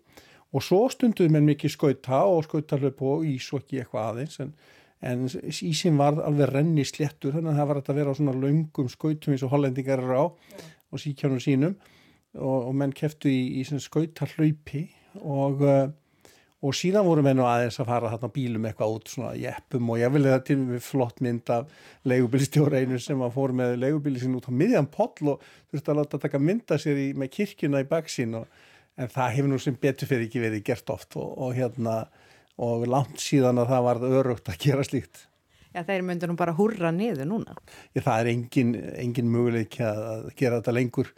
Og 0.54 0.64
svo 0.64 0.86
stunduð 0.94 1.32
menn 1.34 1.48
mikið 1.50 1.74
skauta 1.74 2.22
og 2.30 2.46
skautalöp 2.46 3.02
og 3.04 3.26
ís 3.28 3.48
og 3.54 3.64
ekki 3.64 3.82
eitthvað 3.82 4.12
aðeins 4.12 4.38
en, 4.44 4.54
en 5.02 5.26
ísin 5.50 5.98
var 6.00 6.22
alveg 6.24 6.54
renni 6.54 6.86
sléttur 6.88 7.34
þannig 7.36 7.52
að 7.52 7.60
það 7.60 7.70
var 7.72 7.82
að 7.82 8.00
vera 8.00 8.14
á 8.14 8.18
svona 8.20 8.38
laungum 8.38 8.92
skautum 8.94 9.36
eins 9.36 9.44
og 9.46 9.52
hollendingar 9.56 10.04
eru 10.04 10.22
á 10.22 10.26
og 10.26 11.02
síkjónum 11.02 11.42
sínum. 11.44 11.76
Og, 12.36 12.70
og 12.70 12.74
menn 12.78 12.94
keftu 12.96 13.32
í, 13.32 13.62
í 13.62 13.66
skautalöpi 13.66 14.86
og 15.24 15.62
uh, 15.64 15.86
og 16.64 16.76
síðan 16.78 17.06
voru 17.06 17.24
menn 17.26 17.41
aðeins 17.43 17.80
að 17.82 17.89
fara 17.89 18.12
þarna 18.14 18.30
bílum 18.36 18.68
eitthvað 18.70 18.93
út 18.95 19.12
svona 19.12 19.34
jeppum 19.38 19.89
og 19.91 19.99
ég 19.99 20.14
vil 20.14 20.24
eða 20.26 20.43
til 20.47 20.62
við 20.70 20.86
flott 20.86 21.20
mynd 21.26 21.51
af 21.53 21.74
leigubilstjóreinu 22.08 22.99
sem 23.01 23.26
að 23.26 23.36
fór 23.36 23.53
með 23.58 23.76
leigubili 23.82 24.22
sín 24.22 24.38
út 24.39 24.47
á 24.47 24.53
miðjan 24.56 24.88
poll 24.93 25.36
og 25.36 25.43
þurfti 25.72 25.91
að 25.91 25.99
láta 25.99 26.22
taka 26.24 26.41
mynda 26.41 26.80
sér 26.82 27.01
í, 27.01 27.10
með 27.18 27.34
kirkjuna 27.36 27.84
í 27.84 27.89
baksín 27.89 28.39
og 28.39 28.47
en 28.95 29.12
það 29.12 29.34
hefur 29.36 29.51
nú 29.51 29.60
sem 29.62 29.78
betur 29.80 30.10
fyrir 30.10 30.28
ekki 30.30 30.43
verið 30.43 30.66
gert 30.70 30.91
oft 30.93 31.18
og, 31.20 31.32
og 31.36 31.56
hérna 31.58 32.06
og 32.64 32.86
langt 32.88 33.20
síðan 33.20 33.60
að 33.60 33.72
það 33.74 33.88
var 33.89 34.03
örugt 34.10 34.51
að 34.51 34.62
gera 34.64 34.86
slíkt. 34.88 35.26
Já, 35.76 35.82
þeir 35.84 36.06
myndur 36.08 36.32
nú 36.32 36.38
bara 36.39 36.56
hurra 36.56 36.91
niður 36.95 37.28
núna. 37.28 37.58
Já, 37.91 37.99
það 38.06 38.20
er 38.22 38.30
engin, 38.32 38.70
engin 38.95 39.32
möguleik 39.32 39.76
að 39.84 40.30
gera 40.39 40.62
þetta 40.62 40.76
lengur 40.78 41.12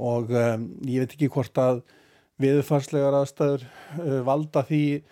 og 0.00 0.32
um, 0.32 0.64
ég 0.88 1.04
veit 1.04 1.12
ekki 1.12 1.28
hvort 1.34 1.60
að 1.60 1.82
viðfarslegar 2.42 3.14
aðstæður 3.18 3.62
uh, 3.66 3.70
valda 4.26 4.62
því 4.68 4.82
uh, 4.98 5.04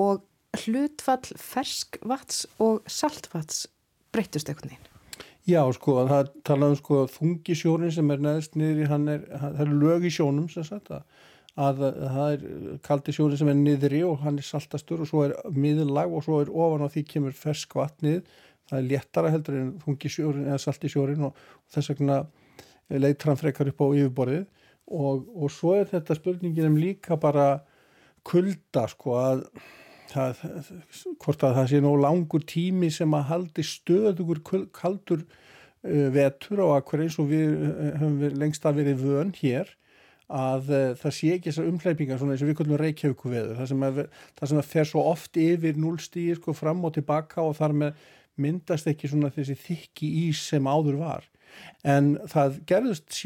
og 0.00 0.24
hlutfall 0.64 1.38
ferskvats 1.40 2.44
og 2.62 2.82
saltvats 2.90 3.66
breytust 4.14 4.50
eitthvað 4.50 4.74
neina 4.74 4.92
Já, 5.46 5.60
sko, 5.76 6.00
það 6.08 6.32
talaðum 6.48 6.80
sko 6.80 7.04
þungisjórin 7.14 7.92
sem 7.94 8.08
er 8.10 8.22
neðst 8.24 8.56
niður 8.58 8.82
í 8.82 8.90
hann 8.90 9.04
er, 9.12 9.28
það 9.30 9.60
er 9.62 9.74
lög 9.84 10.06
í 10.08 10.10
sjónum 10.16 10.48
sem 10.50 10.66
sagt 10.66 10.90
að 10.94 11.06
að 11.56 11.78
það 11.80 12.32
er 12.34 12.42
kaldi 12.84 13.12
sjóri 13.16 13.36
sem 13.40 13.48
er 13.48 13.54
niðri 13.56 14.02
og 14.04 14.18
hann 14.20 14.36
er 14.36 14.44
saltastur 14.44 15.00
og 15.00 15.08
svo 15.08 15.22
er 15.24 15.32
miðurlag 15.56 16.12
og 16.12 16.26
svo 16.26 16.42
er 16.42 16.50
ofan 16.52 16.84
á 16.84 16.92
því 16.92 17.02
kemur 17.08 17.32
fersk 17.32 17.78
vatnið 17.78 18.26
það 18.68 18.80
er 18.80 18.88
léttara 18.90 19.30
heldur 19.32 19.58
en 19.60 19.70
þungi 19.84 20.10
sjórin 20.12 20.48
eða 20.48 20.58
salti 20.62 20.90
sjórin 20.90 21.28
og, 21.28 21.38
og 21.38 21.74
þess 21.74 21.92
vegna 21.92 22.18
leitur 23.02 23.32
hann 23.32 23.40
frekar 23.40 23.70
upp 23.70 23.82
á 23.82 23.86
yfirborðið. 23.86 24.44
Og, 24.86 25.24
og 25.34 25.50
svo 25.50 25.74
er 25.80 25.88
þetta 25.90 26.14
spurningin 26.14 26.68
um 26.68 26.78
líka 26.78 27.18
bara 27.18 27.48
kulda 28.26 28.86
sko 28.90 29.16
að 29.18 29.42
það, 30.10 30.44
hvort 31.22 31.44
að 31.46 31.58
það 31.60 31.72
sé 31.72 31.80
nóg 31.84 31.96
langur 32.02 32.44
tími 32.48 32.90
sem 32.94 33.16
að 33.16 33.28
haldi 33.30 33.64
stöðugur 33.66 34.42
kaldur 34.76 35.24
uh, 35.24 36.06
vetur 36.14 36.62
og 36.66 36.76
að 36.76 36.86
hver 36.90 37.04
eins 37.06 37.18
og 37.22 37.30
við 37.32 37.56
uh, 37.56 37.74
höfum 38.00 38.20
við 38.22 38.38
lengst 38.42 38.68
að 38.68 38.80
verið 38.82 39.04
vön 39.04 39.34
hér 39.40 39.72
að 40.26 40.72
uh, 40.72 40.88
það 40.98 41.16
sé 41.18 41.32
ekki 41.36 41.50
þessar 41.52 41.70
umhleipingar 41.70 42.20
svona 42.20 42.34
eins 42.34 42.42
og 42.44 42.50
við 42.50 42.58
kvöldum 42.60 42.80
reykjauku 42.82 43.30
veður 43.30 43.60
það 43.60 43.70
sem, 43.72 43.86
að, 43.88 44.02
það 44.38 44.52
sem 44.52 44.62
að 44.62 44.70
fer 44.72 44.90
svo 44.90 45.06
oft 45.12 45.40
yfir 45.40 45.80
núlstíð 45.80 46.40
sko 46.40 46.56
fram 46.56 46.84
og 46.86 46.96
tilbaka 46.96 47.44
og 47.46 47.56
þar 47.60 47.76
með 47.84 48.06
myndast 48.42 48.90
ekki 48.90 49.08
svona 49.10 49.32
þessi 49.32 49.56
þykki 49.62 50.12
ís 50.26 50.42
sem 50.50 50.66
áður 50.66 51.00
var 51.00 51.28
en 51.86 52.14
það 52.30 52.60
gerðist 52.68 53.18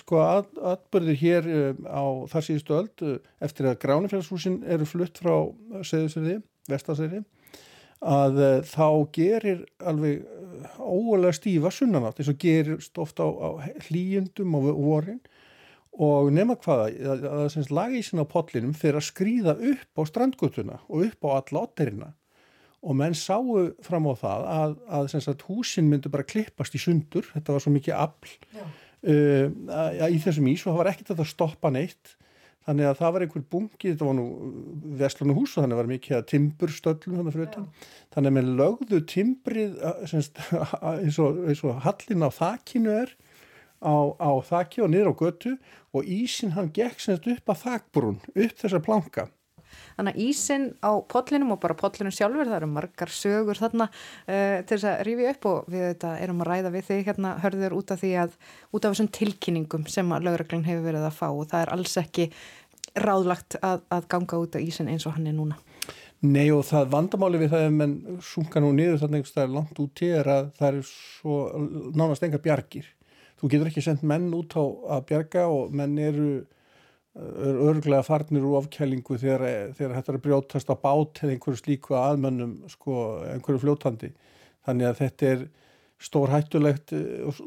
sko 0.00 0.22
að, 0.24 0.48
atbyrðir 0.74 1.20
hér 1.20 1.50
uh, 1.50 1.74
á 1.86 2.04
þar 2.32 2.46
síðustu 2.46 2.78
öld 2.78 3.04
uh, 3.06 3.18
eftir 3.44 3.70
að 3.70 3.80
gránifélagshúsin 3.84 4.62
eru 4.66 4.88
flutt 4.88 5.20
frá 5.22 5.34
Seðusverði, 5.86 6.40
Vestasverði 6.70 7.24
að 8.00 8.38
þá 8.64 8.86
gerir 9.12 9.64
alveg 9.84 10.24
óalega 10.80 11.36
stífa 11.36 11.72
sunnanátt 11.74 12.20
eins 12.20 12.30
og 12.32 12.38
gerir 12.40 12.80
ofta 12.96 13.28
á, 13.28 13.28
á 13.28 13.48
hlýjundum 13.88 14.56
og 14.56 14.70
vorin. 14.80 15.20
Og 16.00 16.30
nema 16.32 16.56
hvaða 16.56 16.86
að, 17.12 17.24
að 17.28 17.72
lagísin 17.74 18.22
á 18.22 18.24
potlinum 18.24 18.72
fyrir 18.78 19.00
að 19.00 19.08
skrýða 19.10 19.56
upp 19.72 20.00
á 20.00 20.02
strandgutuna 20.08 20.78
og 20.88 21.10
upp 21.10 21.28
á 21.28 21.30
alla 21.42 21.64
otterina 21.66 22.12
og 22.80 22.96
menn 22.96 23.16
sáu 23.16 23.66
fram 23.84 24.08
á 24.08 24.14
það 24.16 24.46
að, 24.54 24.76
að 24.88 25.10
sagt, 25.12 25.44
húsin 25.48 25.90
myndu 25.90 26.12
bara 26.12 26.24
klippast 26.24 26.76
í 26.76 26.80
sundur. 26.80 27.26
Þetta 27.34 27.56
var 27.56 27.64
svo 27.64 27.72
mikið 27.74 27.96
afl 27.96 28.32
uh, 28.56 30.08
í 30.08 30.20
þessum 30.22 30.48
ís 30.48 30.64
og 30.64 30.72
það 30.72 30.80
var 30.80 30.90
ekkert 30.94 31.12
að 31.14 31.22
það 31.22 31.30
stoppa 31.34 31.72
neitt. 31.74 32.14
Þannig 32.68 32.90
að 32.90 32.98
það 32.98 33.12
var 33.14 33.24
einhver 33.24 33.44
bungi, 33.52 33.86
þetta 33.86 34.06
var 34.06 34.16
nú 34.18 34.24
vestlunum 35.00 35.38
hús 35.40 35.56
og 35.56 35.64
þannig 35.64 35.78
var 35.80 35.88
mikið 35.90 36.16
að 36.18 36.26
timburstöllum 36.30 37.16
þannig 37.16 37.34
fyrir 37.34 37.48
utan, 37.48 37.66
þannig 38.14 38.30
að 38.30 38.36
menn 38.36 38.50
lögðu 38.58 39.00
timbrið 39.10 39.78
eins 40.04 41.18
og, 41.24 41.40
eins 41.48 41.64
og 41.64 41.80
hallin 41.86 42.24
á 42.28 42.30
þakkinu 42.36 42.92
er 43.00 43.14
á, 43.80 43.96
á 44.12 44.30
þakki 44.44 44.84
og 44.84 44.92
niður 44.92 45.12
á 45.12 45.20
götu. 45.24 45.54
Og 45.96 46.06
ísin 46.06 46.54
hann 46.54 46.70
gekk 46.72 47.00
semst 47.02 47.26
upp 47.32 47.50
að 47.50 47.62
þakbrún, 47.64 48.20
upp 48.30 48.60
þessa 48.60 48.80
planka. 48.84 49.26
Þannig 49.96 50.16
að 50.16 50.22
ísin 50.26 50.66
á 50.80 50.92
potlinum 51.12 51.54
og 51.54 51.60
bara 51.62 51.76
potlinum 51.78 52.14
sjálfur, 52.14 52.48
það 52.48 52.58
eru 52.60 52.70
margar 52.72 53.12
sögur 53.14 53.60
þarna 53.60 53.88
uh, 53.90 54.58
til 54.64 54.76
þess 54.76 54.88
að 54.90 55.02
rífi 55.08 55.28
upp 55.30 55.48
og 55.50 55.70
við 55.70 55.86
þetta 55.88 56.12
erum 56.24 56.44
að 56.44 56.50
ræða 56.50 56.74
við 56.76 56.88
þig 56.90 57.02
hérna 57.10 57.34
hörður 57.44 57.76
út 57.78 57.94
af 57.94 58.02
því 58.04 58.12
að, 58.24 58.36
út 58.70 58.84
af 58.84 58.94
þessum 58.94 59.10
tilkynningum 59.20 59.88
sem 59.90 60.14
að 60.14 60.28
lögreglun 60.28 60.66
hefur 60.68 60.86
verið 60.90 61.08
að 61.08 61.18
fá 61.18 61.26
og 61.30 61.48
það 61.50 61.64
er 61.64 61.74
alls 61.76 61.96
ekki 62.00 62.30
ráðlagt 63.00 63.58
að, 63.62 63.82
að 63.92 64.06
ganga 64.10 64.44
út 64.44 64.56
á 64.56 64.60
ísin 64.60 64.90
eins 64.90 65.06
og 65.06 65.16
hann 65.16 65.28
er 65.30 65.36
núna. 65.36 65.58
Nei 66.20 66.50
og 66.52 66.66
það 66.68 66.90
vandamáli 66.92 67.38
við 67.40 67.52
það 67.54 67.66
ef 67.66 67.76
menn 67.78 67.92
sunga 68.20 68.60
nú 68.60 68.74
niður 68.76 68.98
þannig 69.00 69.22
að 69.24 69.30
það 69.34 69.44
er 69.46 69.52
langt 69.54 69.78
út 69.80 70.02
í 70.04 70.08
er 70.18 70.28
að 70.28 70.50
það 70.58 70.66
er 70.68 70.80
svo 70.90 71.36
nánast 71.96 72.26
enga 72.26 72.40
bjargir 72.44 72.90
þú 73.40 73.48
getur 73.48 73.70
ekki 73.70 73.84
sendt 73.84 74.04
menn 74.04 74.28
út 74.36 74.52
á 74.52 74.64
að 74.96 75.06
bjarga 75.08 75.46
og 75.48 75.72
menn 75.76 75.96
eru 76.02 76.30
örglega 77.18 78.04
farnir 78.06 78.44
úr 78.46 78.60
ofkælingu 78.60 79.16
þegar, 79.18 79.72
þegar 79.74 79.96
þetta 79.96 80.12
er 80.12 80.18
að 80.18 80.26
brjótast 80.26 80.68
á 80.70 80.76
bát 80.78 81.22
eða 81.24 81.34
einhverju 81.34 81.58
slíku 81.58 81.96
aðmönnum 81.98 82.52
sko, 82.70 83.00
einhverju 83.32 83.64
fljótandi. 83.64 84.12
Þannig 84.66 84.90
að 84.90 85.00
þetta 85.00 85.30
er 85.30 85.48
stór 86.00 86.30
hættulegt 86.32 86.94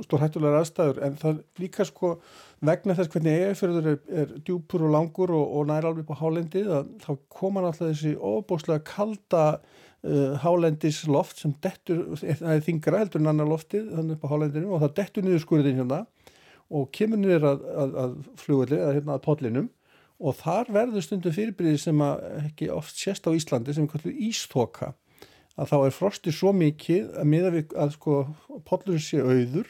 stór 0.03 0.21
hættulegar 0.21 0.59
aðstæður. 0.59 0.99
En 1.07 1.15
það 1.21 1.39
líka 1.61 1.85
sko 1.87 2.17
vegna 2.63 2.95
þess 2.97 3.13
hvernig 3.13 3.39
eigafjörður 3.39 3.87
er, 3.93 4.01
er 4.23 4.35
djúpur 4.45 4.83
og 4.87 4.93
langur 4.93 5.33
og, 5.33 5.45
og 5.57 5.69
nær 5.71 5.87
alveg 5.89 6.05
på 6.09 6.19
hálendið 6.19 6.69
að 6.79 6.91
þá 7.05 7.09
koma 7.39 7.63
náttúrulega 7.63 7.95
þessi 7.95 8.13
ofbóslega 8.33 8.85
kalda 8.87 9.45
uh, 9.57 10.35
hálendis 10.43 11.01
loft 11.07 11.41
sem 11.41 11.55
dettur, 11.63 12.03
það 12.19 12.51
er 12.53 12.67
þingra 12.67 13.01
heldur 13.03 13.23
en 13.23 13.31
annar 13.33 13.49
loftið 13.49 13.89
þannig 13.95 14.21
på 14.21 14.31
hálendinu 14.31 14.75
og 14.75 14.83
það 14.85 14.95
dettur 14.99 15.27
niður 15.27 15.43
skurðin 15.47 15.81
hérna 15.81 16.03
og 16.73 16.89
kemur 16.95 17.21
niður 17.21 17.47
að, 17.51 17.63
að, 17.83 17.95
að 18.03 18.13
flugulli 18.41 18.79
eða 18.79 18.97
hérna 18.97 19.17
að 19.17 19.25
podlinum 19.27 19.69
og 20.23 20.37
þar 20.39 20.71
verður 20.73 21.05
stundum 21.05 21.35
fyrirbyrði 21.35 21.79
sem 21.81 22.03
ekki 22.43 22.69
oft 22.73 22.97
sést 22.97 23.27
á 23.27 23.35
Íslandi 23.35 23.75
sem 23.75 23.87
kallar 23.89 24.13
ístóka 24.13 24.93
að 25.59 25.69
þá 25.69 25.75
er 25.79 25.95
frostið 25.95 26.37
svo 26.37 26.53
mikið 26.57 27.11
að 27.21 27.29
miða 27.29 27.51
við 27.53 27.75
að 27.77 27.93
sko 27.97 28.15
podlurinn 28.65 29.03
sé 29.03 29.21
auður 29.21 29.69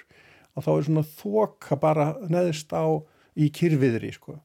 að 0.53 0.67
þá 0.67 0.71
er 0.73 0.85
svona 0.87 1.05
þoka 1.17 1.79
bara 1.81 2.07
neðist 2.29 2.71
á 2.71 2.85
í 3.33 3.49
kyrfiðri 3.53 4.13
sko. 4.13 4.37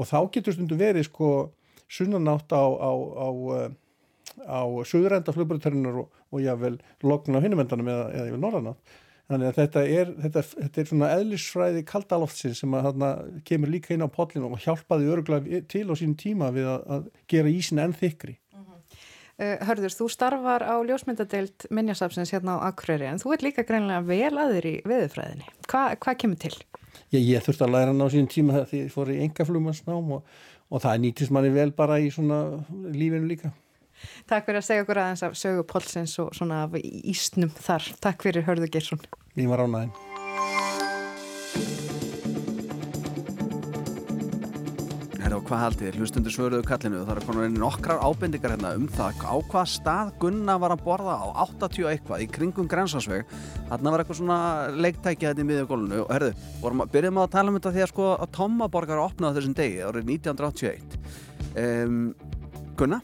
Og 0.00 0.08
þá 0.08 0.18
getur 0.34 0.56
stundum 0.56 0.80
verið 0.80 1.06
sko 1.10 1.30
sunnanátt 1.92 2.50
á, 2.50 2.64
á, 2.64 2.90
á, 2.90 3.28
á 4.48 4.62
söðurenda 4.88 5.34
flugbröðterrinar 5.36 6.00
og, 6.02 6.20
og 6.32 6.42
jável 6.42 6.78
lokn 7.04 7.36
á 7.38 7.44
hinnumendanum 7.44 7.90
eða, 7.92 8.06
eða 8.16 8.28
jável 8.30 8.42
norðanátt 8.42 8.94
Þannig 9.24 9.48
að 9.48 9.58
þetta 9.58 9.82
er, 9.88 10.10
þetta, 10.20 10.40
þetta 10.52 10.80
er 10.80 10.88
svona 10.90 11.10
eðlisfræði 11.16 11.82
kaldaloftsinn 11.88 12.56
sem 12.58 12.74
að 12.76 12.88
þarna 12.90 13.10
kemur 13.48 13.70
líka 13.72 13.94
inn 13.94 14.04
á 14.04 14.08
pollinu 14.12 14.50
og 14.52 14.60
hjálpaði 14.60 15.08
örgulega 15.14 15.62
til 15.72 15.86
á 15.88 15.94
sín 15.96 16.12
tíma 16.20 16.50
við 16.52 16.68
að, 16.74 16.82
að 16.92 17.06
gera 17.32 17.52
ísin 17.52 17.80
enn 17.80 17.96
þykri. 17.96 18.36
Uh, 19.34 19.56
hörður, 19.66 19.90
þú 19.90 20.06
starfar 20.12 20.62
á 20.62 20.78
ljósmyndadeild 20.86 21.64
minnjasafsins 21.74 22.30
hérna 22.30 22.60
á 22.60 22.68
Akureyri 22.68 23.08
en 23.10 23.18
þú 23.18 23.32
ert 23.34 23.42
líka 23.42 23.64
greinlega 23.66 24.04
vel 24.06 24.36
aður 24.38 24.68
í 24.70 24.74
veðufræðinni. 24.86 25.48
Hva, 25.66 25.88
hvað 26.04 26.20
kemur 26.20 26.38
til? 26.44 26.54
Ég, 27.10 27.24
ég 27.24 27.42
þurfti 27.42 27.66
að 27.66 27.74
læra 27.74 27.90
hann 27.90 28.04
á 28.04 28.08
sín 28.12 28.30
tíma 28.30 28.60
þegar 28.60 28.84
ég 28.84 28.92
fór 28.94 29.10
í 29.10 29.18
engaflumansnám 29.24 30.12
og, 30.20 30.36
og 30.70 30.84
það 30.84 31.02
nýtist 31.02 31.34
manni 31.34 31.50
vel 31.56 31.72
bara 31.74 31.98
í 31.98 32.12
svona 32.14 32.44
lífinu 32.92 33.26
líka. 33.32 33.50
Takk 34.30 34.48
fyrir 34.48 34.62
að 34.62 34.68
segja 34.68 34.86
okkur 34.86 35.02
aðeins 35.04 35.26
af 35.26 35.38
sögu 35.38 35.66
Pólsins 35.68 36.16
og 36.22 36.32
svona 36.36 36.64
af 36.66 36.78
ísnum 36.80 37.52
þar. 37.54 37.92
Takk 38.04 38.26
fyrir 38.26 38.46
Hörður 38.48 38.72
Geirsson. 38.72 39.04
Ég 39.34 39.50
var 39.50 39.64
ánæðin. 39.64 39.94
Herra 45.24 45.38
og 45.40 45.46
hvað 45.48 45.62
haldið 45.62 45.86
þér? 45.86 45.96
Hlustundur 45.98 46.32
svöruðu 46.34 46.64
kallinu. 46.68 46.98
Það 47.08 47.16
er 47.16 47.24
konar 47.24 47.46
einu 47.48 47.60
nokkrar 47.62 48.02
ábendingar 48.04 48.52
hérna 48.52 48.74
um 48.76 48.84
það 48.92 49.22
á 49.24 49.34
hvað 49.50 49.70
stað 49.72 50.10
Gunna 50.20 50.56
var 50.60 50.74
að 50.74 50.84
borða 50.84 51.14
á 51.16 51.26
80 51.46 51.88
eitthvað 51.90 52.22
í 52.22 52.28
kringum 52.28 52.68
grensásveg. 52.68 53.32
Þarna 53.70 53.94
var 53.94 54.04
eitthvað 54.04 54.20
svona 54.20 54.38
leiktækja 54.76 55.32
þetta 55.32 55.42
í 55.42 55.48
miðjagólunu 55.48 56.02
og 56.04 56.12
herðu, 56.12 56.30
vorum 56.60 56.84
að 56.84 56.92
byrjum 56.98 57.22
að 57.24 57.32
tala 57.38 57.50
um 57.50 57.58
þetta 57.58 57.74
því 57.74 57.86
að 57.86 57.90
sko 57.94 58.10
að 58.14 58.32
Tommaborgar 58.36 59.02
opnaði 59.06 59.40
þessum 59.40 59.58
degi 59.62 59.82
árið 59.88 60.12
1981. 60.12 61.00
Um, 61.64 61.98
Gunna? 62.76 63.00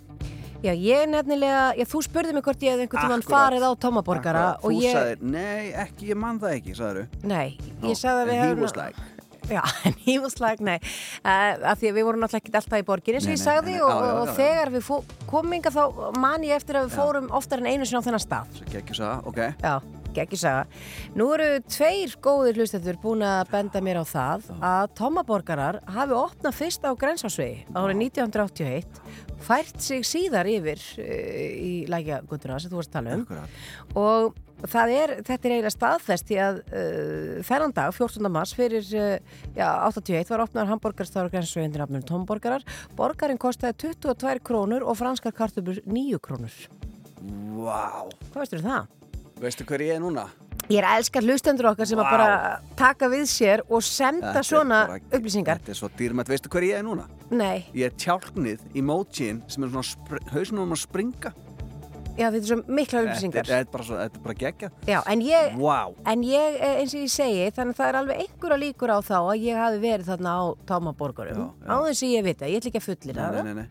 Já, 0.61 0.75
ég 0.77 1.07
nefnilega, 1.09 1.61
já, 1.79 1.85
þú 1.89 2.03
spurði 2.05 2.35
mig 2.37 2.45
hvort 2.45 2.61
ég 2.67 2.75
hefði 2.75 2.85
einhvern 2.85 3.15
Akkurat. 3.17 3.31
farið 3.33 3.63
á 3.65 3.71
Tómaborgara 3.81 4.43
Akkurat. 4.51 4.65
og 4.65 4.75
Þú 4.75 4.83
ég, 4.85 4.97
sagðir, 4.99 5.23
nei, 5.33 5.71
ekki, 5.87 6.09
ég 6.11 6.19
man 6.21 6.41
það 6.43 6.57
ekki, 6.59 6.75
sagður 6.77 7.07
nei, 7.25 7.57
Nú, 7.81 7.89
ég 7.89 7.97
sagði 7.97 8.21
að 8.21 8.29
við 8.29 8.37
he 8.37 8.49
hefum... 8.51 8.67
was 8.67 8.77
like. 8.77 9.07
Já, 9.51 9.63
en 9.89 9.95
he 10.05 10.19
was 10.23 10.37
like, 10.39 10.61
nei, 10.63 10.77
uh, 11.25 11.57
af 11.73 11.81
því 11.81 11.89
að 11.91 11.97
við 11.97 12.05
vorum 12.07 12.21
náttúrulega 12.23 12.45
ekki 12.45 12.53
alltaf 12.61 12.77
í 12.77 12.85
borginni, 12.87 13.23
sem 13.25 13.33
Nei, 13.33 13.39
ég 13.39 13.41
nei, 13.41 13.47
sagði, 13.49 13.73
nei, 13.73 13.81
og, 13.83 13.89
já, 13.91 14.05
já, 14.05 14.19
og 14.21 14.29
já, 14.29 14.35
þegar 14.37 14.71
við 14.77 14.85
fó- 14.87 15.25
komum 15.33 15.57
inga 15.57 15.73
þá 15.75 15.81
man 16.23 16.45
ég 16.47 16.55
eftir 16.61 16.79
að 16.79 16.87
við 16.91 16.99
fórum 17.01 17.31
oftar 17.41 17.65
en 17.65 17.71
einu 17.73 17.89
sinni 17.89 17.99
á 17.99 18.07
þennan 18.07 18.23
stað. 18.23 18.53
Svo 18.61 18.69
geggjur 18.71 19.01
sagða, 19.01 19.17
ok. 19.27 19.41
Já, 19.65 19.75
geggjusaga. 20.21 20.63
Nú 21.19 21.27
eru 21.35 21.49
tveir 21.67 22.15
góðir 22.23 22.61
hlustendur 22.61 23.01
búin 23.03 23.25
að 23.27 23.51
benda 23.51 23.83
mér 23.83 24.03
á 24.03 24.05
það 24.07 24.47
að 24.61 24.95
Tómaborgarar 25.01 25.81
hafi 25.97 26.15
opnað 26.21 26.57
fyrst 26.61 26.87
á 26.87 26.91
grensásvegi 26.99 27.65
árið 27.75 28.05
1981 28.07 29.03
fært 29.45 29.81
sig 29.83 30.05
síðar 30.07 30.49
yfir 30.51 30.83
uh, 31.01 31.49
í 31.57 31.73
lækjagutuna 31.91 32.61
sem 32.61 32.73
þú 32.73 32.81
varst 32.81 32.93
að 32.93 32.99
tala 32.99 33.17
um 33.17 33.25
Akkurat. 33.27 33.59
og 34.01 34.69
það 34.71 34.93
er, 34.97 35.15
þetta 35.25 35.49
er 35.49 35.55
eiginlega 35.55 35.75
staðfest 35.75 36.29
því 36.29 36.39
að 36.45 36.61
uh, 36.67 37.35
þennan 37.49 37.77
dag, 37.79 37.95
14. 37.97 38.31
mars 38.37 38.55
fyrir 38.59 38.93
uh, 38.99 39.41
já, 39.57 39.69
81 39.89 40.35
var 40.35 40.45
opnaður 40.45 40.75
hambúrgarstáru 40.75 41.33
grensásvegi 41.33 41.71
undir 41.71 41.85
nafnum 41.85 42.07
Tómaborgarar 42.11 42.67
borgarinn 42.99 43.41
kostaði 43.41 43.79
22 43.89 44.45
krónur 44.45 44.85
og 44.85 44.99
franskar 45.01 45.37
kartöflur 45.37 45.83
9 45.89 46.21
krónur 46.25 46.63
Vá. 47.61 48.09
Hvað 48.33 48.39
veistu 48.41 48.61
um 48.61 48.65
það? 48.65 48.95
Veistu 49.41 49.67
hver 49.69 49.85
ég 49.85 49.99
er 49.99 50.01
núna? 50.03 50.29
Ég 50.69 50.79
er 50.79 50.85
að 50.87 50.99
elska 51.01 51.21
hlustendur 51.25 51.67
okkar 51.73 51.87
sem 51.87 51.99
að 51.99 52.07
Vá. 52.07 52.11
bara 52.11 52.61
taka 52.77 53.09
við 53.11 53.25
sér 53.27 53.63
og 53.69 53.83
senda 53.83 54.33
Þetta 54.35 54.43
svona 54.47 54.87
bara- 54.87 55.01
upplýsingar. 55.19 55.59
Þetta 55.59 55.71
er 55.71 55.75
svo 55.81 55.89
dýrmætt, 55.99 56.29
veistu 56.29 56.49
hver 56.49 56.63
ég 56.63 56.79
er 56.79 56.83
núna? 56.85 57.07
Nei, 57.31 57.65
Ég 57.75 57.87
er 57.87 57.91
tjálknið 57.91 58.59
í 58.75 58.83
mótsín 58.83 59.43
sem 59.51 59.65
er 59.65 59.69
svona 59.71 59.83
spr 59.87 60.19
hausnum 60.33 60.63
um 60.63 60.73
að 60.73 60.87
springa. 60.87 61.33
já 62.19 62.29
þetta 62.31 62.37
er 62.37 62.49
svo 62.51 62.63
mikla 62.69 63.01
upplýsingar. 63.03 63.45
Þetta, 63.47 63.51
þetta, 63.51 63.61
er 63.61 63.65
bara 63.73 63.85
svo, 63.85 63.97
þetta 63.97 64.17
er 64.17 64.23
bara 64.23 64.35
geggjað. 64.35 64.71
Já, 64.87 65.03
en 65.07 65.21
ég, 65.23 65.57
Vá. 65.57 65.95
en 66.07 66.23
ég, 66.23 66.61
eh, 66.61 66.81
eins 66.83 66.95
og 66.95 67.01
ég 67.01 67.11
segi, 67.11 67.51
þannig 67.51 67.75
að 67.75 67.77
það 67.81 67.89
er 67.89 67.95
alveg 67.95 68.19
einhverja 68.21 68.59
líkur 68.61 68.91
á 68.91 68.99
þá 69.01 69.19
að 69.31 69.41
ég 69.41 69.57
hafi 69.57 69.79
verið 69.81 70.05
þarna 70.05 70.31
á 70.31 70.43
já. 70.61 71.71
Á 71.71 71.77
þess 71.87 72.03
að 72.03 72.13
ég 72.15 72.25
vita, 72.25 72.45
ég 72.47 72.61
ætla 72.61 72.71
ekki 72.71 72.81
að 72.81 72.89
fullir 72.91 73.15
Nei, 73.15 73.23
nei, 73.23 73.31
það. 73.41 73.45
nei, 73.45 73.55
nei. 73.55 73.69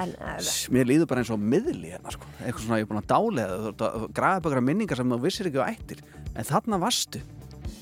En, 0.00 0.10
uh, 0.18 0.34
Mér 0.74 0.88
líður 0.88 1.08
bara 1.10 1.22
eins 1.22 1.32
og 1.34 1.40
miðli 1.40 1.92
hérna, 1.92 2.12
sko. 2.14 2.28
Eitthvað 2.40 2.64
svona, 2.66 2.80
ég 2.80 2.86
er 2.86 2.90
búin 2.90 3.02
að 3.02 3.10
dálega, 3.12 3.56
grafa 4.16 4.40
upp 4.40 4.48
eitthvað 4.48 4.66
minningar 4.66 5.00
sem 5.00 5.14
þú 5.14 5.20
vissir 5.22 5.50
ekki 5.50 5.62
á 5.62 5.70
ættir. 5.70 6.02
En 6.34 6.48
þarna 6.48 6.80
varstu. 6.82 7.22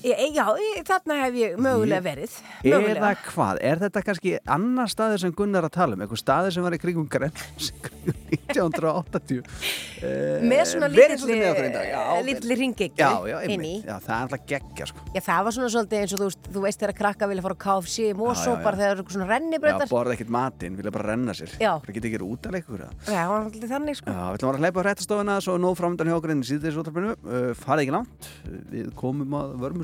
Já, 0.03 0.43
þarna 0.87 1.15
hef 1.21 1.33
ég 1.39 1.53
mögulega 1.63 2.01
verið. 2.03 2.33
Eða 2.63 2.79
Mögulega. 2.83 3.11
hvað? 3.29 3.55
Er 3.63 3.77
þetta 3.85 4.01
kannski 4.03 4.33
annar 4.55 4.89
staður 4.91 5.19
sem 5.23 5.31
Gunnar 5.37 5.63
að 5.69 5.73
tala 5.77 5.91
um? 5.95 6.01
Eitthvað 6.03 6.19
staður 6.23 6.51
sem 6.57 6.63
var 6.65 6.73
í 6.75 6.77
í 6.79 6.81
kringum 6.83 7.07
1980? 7.07 9.39
Uh, 10.03 10.43
Með 10.51 10.63
svona. 10.73 10.87
Já, 10.91 10.95
Já, 12.99 13.11
já, 13.29 13.37
inn 13.47 13.51
í. 13.51 13.53
einmitt. 13.53 13.85
Já, 13.87 13.95
það 14.03 14.15
er 14.15 14.19
alltaf 14.25 14.41
geggja, 14.49 14.85
sko. 14.91 14.99
Já, 15.15 15.21
það 15.23 15.39
var 15.47 15.53
svona 15.57 15.69
svolítið 15.73 15.97
eins 16.03 16.13
og 16.17 16.21
þú, 16.23 16.27
þú 16.55 16.59
veist 16.65 16.79
þegar 16.83 16.95
krakka 16.99 17.23
vilja 17.31 17.43
fara 17.45 17.55
á 17.55 17.57
KFC 17.63 17.95
Já, 18.03 18.07
já, 18.11 18.15
Mósópar 18.19 18.73
já. 18.75 18.79
þegar 18.81 18.83
það 18.83 18.93
eru 18.93 19.01
svona 19.15 19.27
Já, 19.27 19.31
rennibrautar. 19.33 19.87
borða 19.93 20.13
ekkert 20.17 20.31
matinn, 20.35 20.75
vilja 20.79 20.91
bara 20.95 21.07
renna 21.13 21.33
sér. 21.37 21.51
Já. 21.61 21.71
Það 21.85 21.93
geta 21.97 22.07
ekki 22.11 22.19
út 22.27 22.43
að 22.49 22.53
leika. 22.57 22.69
Já, 22.73 22.75
það 23.07 23.27
var 23.31 23.39
alltaf 23.47 23.69
þannig 23.73 23.95
sko. 23.99 24.07
Já, 24.13 24.23
við 24.23 24.35
ætlum 24.39 24.51
að 24.53 24.59
hleypa 24.63 24.77
á 24.79 24.83
hrættastofuna 24.87 25.33
svo 25.45 25.53
nóg 25.61 25.73
framöndan 25.79 26.09
hjá 26.11 26.17
okkur 26.19 26.31
inn 26.35 26.43
í 26.43 26.49
síðdeis 26.49 26.79
útarpinu. 26.81 27.11
Uh, 27.23 27.51
farið 27.63 27.81
ekki 27.85 27.95
langt, 27.95 28.19
við 28.73 28.87
komum 28.99 29.31
að 29.39 29.47
vörmu 29.63 29.83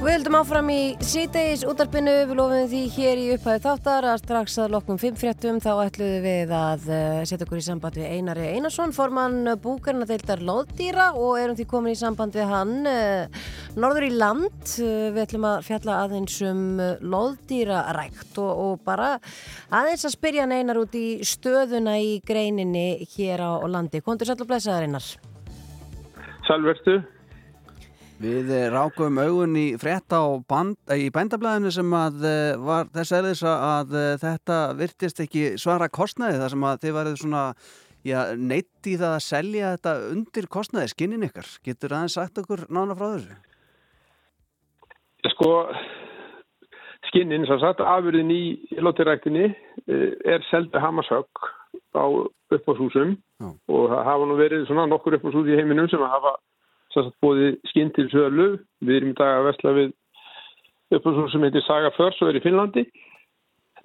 Við 0.00 0.14
höldum 0.14 0.36
áfram 0.38 0.68
í 0.72 0.82
síðdeis 1.04 1.60
útarpinu, 1.68 2.12
við 2.30 2.38
lofum 2.38 2.68
því 2.70 2.78
hér 2.94 3.18
í 3.20 3.24
upphæðu 3.34 3.60
þáttar 3.66 4.06
að 4.08 4.22
strax 4.22 4.54
að 4.62 4.76
fimm 5.02 5.18
fréttum 5.20 5.58
þá 5.60 5.68
ætluðum 5.82 6.24
við 6.24 6.54
að 6.56 6.86
uh, 6.88 7.18
setja 7.28 7.44
okkur 7.44 7.60
í 7.60 7.64
samband 7.66 7.98
við 8.00 8.14
Einari 8.14 8.46
Einarsson, 8.54 8.94
formann 8.96 9.50
búkarna 9.60 10.08
deildar 10.08 10.40
loðdýra 10.40 11.10
og 11.20 11.36
erum 11.42 11.60
því 11.60 11.68
komin 11.68 11.92
í 11.92 12.00
samband 12.00 12.32
við 12.32 12.48
hann 12.48 12.88
uh, 12.88 13.44
norður 13.76 14.08
í 14.08 14.10
land. 14.16 14.72
Við 14.80 15.20
ætlum 15.26 15.46
að 15.50 15.68
fjalla 15.68 16.00
aðeins 16.06 16.40
um 16.48 16.64
loðdýrarækt 17.04 18.40
og, 18.40 18.50
og 18.64 18.82
bara 18.88 19.12
aðeins 19.68 20.08
að 20.08 20.16
spyrja 20.16 20.48
Einar 20.48 20.80
út 20.80 20.96
í 20.96 21.20
stöðuna 21.28 22.00
í 22.00 22.22
greininni 22.24 23.04
hér 23.18 23.44
á 23.44 23.60
landi. 23.68 24.00
Kondur 24.00 24.32
sætla 24.32 24.48
blessaðar 24.48 24.88
Einar. 24.88 25.14
Sælvertu. 26.48 27.02
Við 28.20 28.50
eh, 28.52 28.66
rákum 28.68 29.16
augun 29.16 29.54
í 29.56 29.66
frétta 29.80 30.18
á 30.20 30.28
eh, 30.28 30.98
í 31.00 31.08
bændablaðinu 31.14 31.70
sem 31.72 31.92
að 31.96 32.24
eh, 32.28 32.58
var 32.60 32.90
þess 32.92 33.14
aðeins 33.16 33.40
að 33.48 33.94
þetta 34.20 34.58
virtist 34.76 35.22
ekki 35.24 35.44
svara 35.60 35.88
kostnaði 35.88 36.42
þar 36.42 36.52
sem 36.52 36.66
að 36.68 36.82
þið 36.82 36.98
værið 36.98 37.16
svona 37.22 37.44
neitt 38.40 38.88
í 38.88 38.98
það 39.00 39.14
að 39.14 39.24
selja 39.24 39.70
þetta 39.72 39.94
undir 40.10 40.48
kostnaði, 40.52 40.92
skinnin 40.92 41.24
ykkar. 41.24 41.48
Getur 41.64 41.96
aðeins 41.96 42.18
sagt 42.18 42.42
okkur 42.42 42.66
nána 42.68 42.96
frá 42.96 43.06
þessu? 43.14 43.38
Sko, 45.32 45.50
skinninn, 47.08 47.48
sem 47.48 47.60
sagt, 47.60 47.80
afurðin 47.80 48.32
í 48.32 48.42
lóttiræktinni 48.80 49.48
er 49.88 50.44
seldi 50.50 50.80
hamarsögg 50.80 51.48
á 51.96 52.04
uppáshúsum 52.52 53.16
Já. 53.16 53.48
og 53.48 53.90
það 53.92 54.06
hafa 54.12 54.28
nú 54.28 54.38
verið 54.40 54.68
svona 54.68 54.88
nokkur 54.92 55.16
uppáshús 55.16 55.48
í 55.48 55.56
heiminum 55.56 55.88
sem 55.88 56.04
hafa 56.04 56.36
bóði 57.22 57.52
skinn 57.70 57.92
til 57.96 58.08
sölu. 58.12 58.48
Við 58.84 58.96
erum 58.96 59.12
í 59.14 59.18
dag 59.18 59.38
að 59.38 59.46
vesla 59.50 59.76
við 59.76 59.92
uppáðsum 60.96 61.30
sem 61.32 61.46
heitir 61.46 61.66
Saga 61.66 61.92
Förs 61.96 62.18
og 62.22 62.30
er 62.30 62.40
í 62.40 62.42
Finnlandi. 62.44 62.86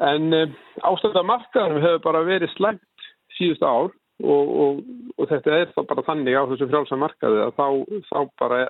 En 0.04 0.34
um, 0.36 0.56
ástæða 0.90 1.24
markaðanum 1.24 1.84
hefur 1.84 2.04
bara 2.04 2.26
verið 2.28 2.52
slæmt 2.56 3.08
síðustu 3.38 3.68
ár 3.68 3.92
og, 4.24 4.56
og, 4.64 4.82
og 5.20 5.30
þetta 5.30 5.60
er 5.60 5.72
bara 5.76 6.06
þannig 6.08 6.36
á 6.36 6.48
þessu 6.52 6.68
frjálsa 6.72 7.00
markaði 7.00 7.42
að 7.44 7.54
þá, 7.60 7.68
þá 8.10 8.20
bara 8.40 8.62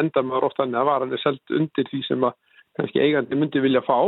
enda 0.00 0.24
maður 0.26 0.48
oft 0.48 0.58
þannig 0.60 0.80
að 0.80 0.90
varan 0.90 1.14
er 1.14 1.22
selt 1.22 1.54
undir 1.54 1.88
því 1.90 2.02
sem 2.06 2.26
að 2.26 2.38
kannski 2.78 3.02
eigandi 3.02 3.38
myndi 3.38 3.62
vilja 3.62 3.82
fá 3.86 3.98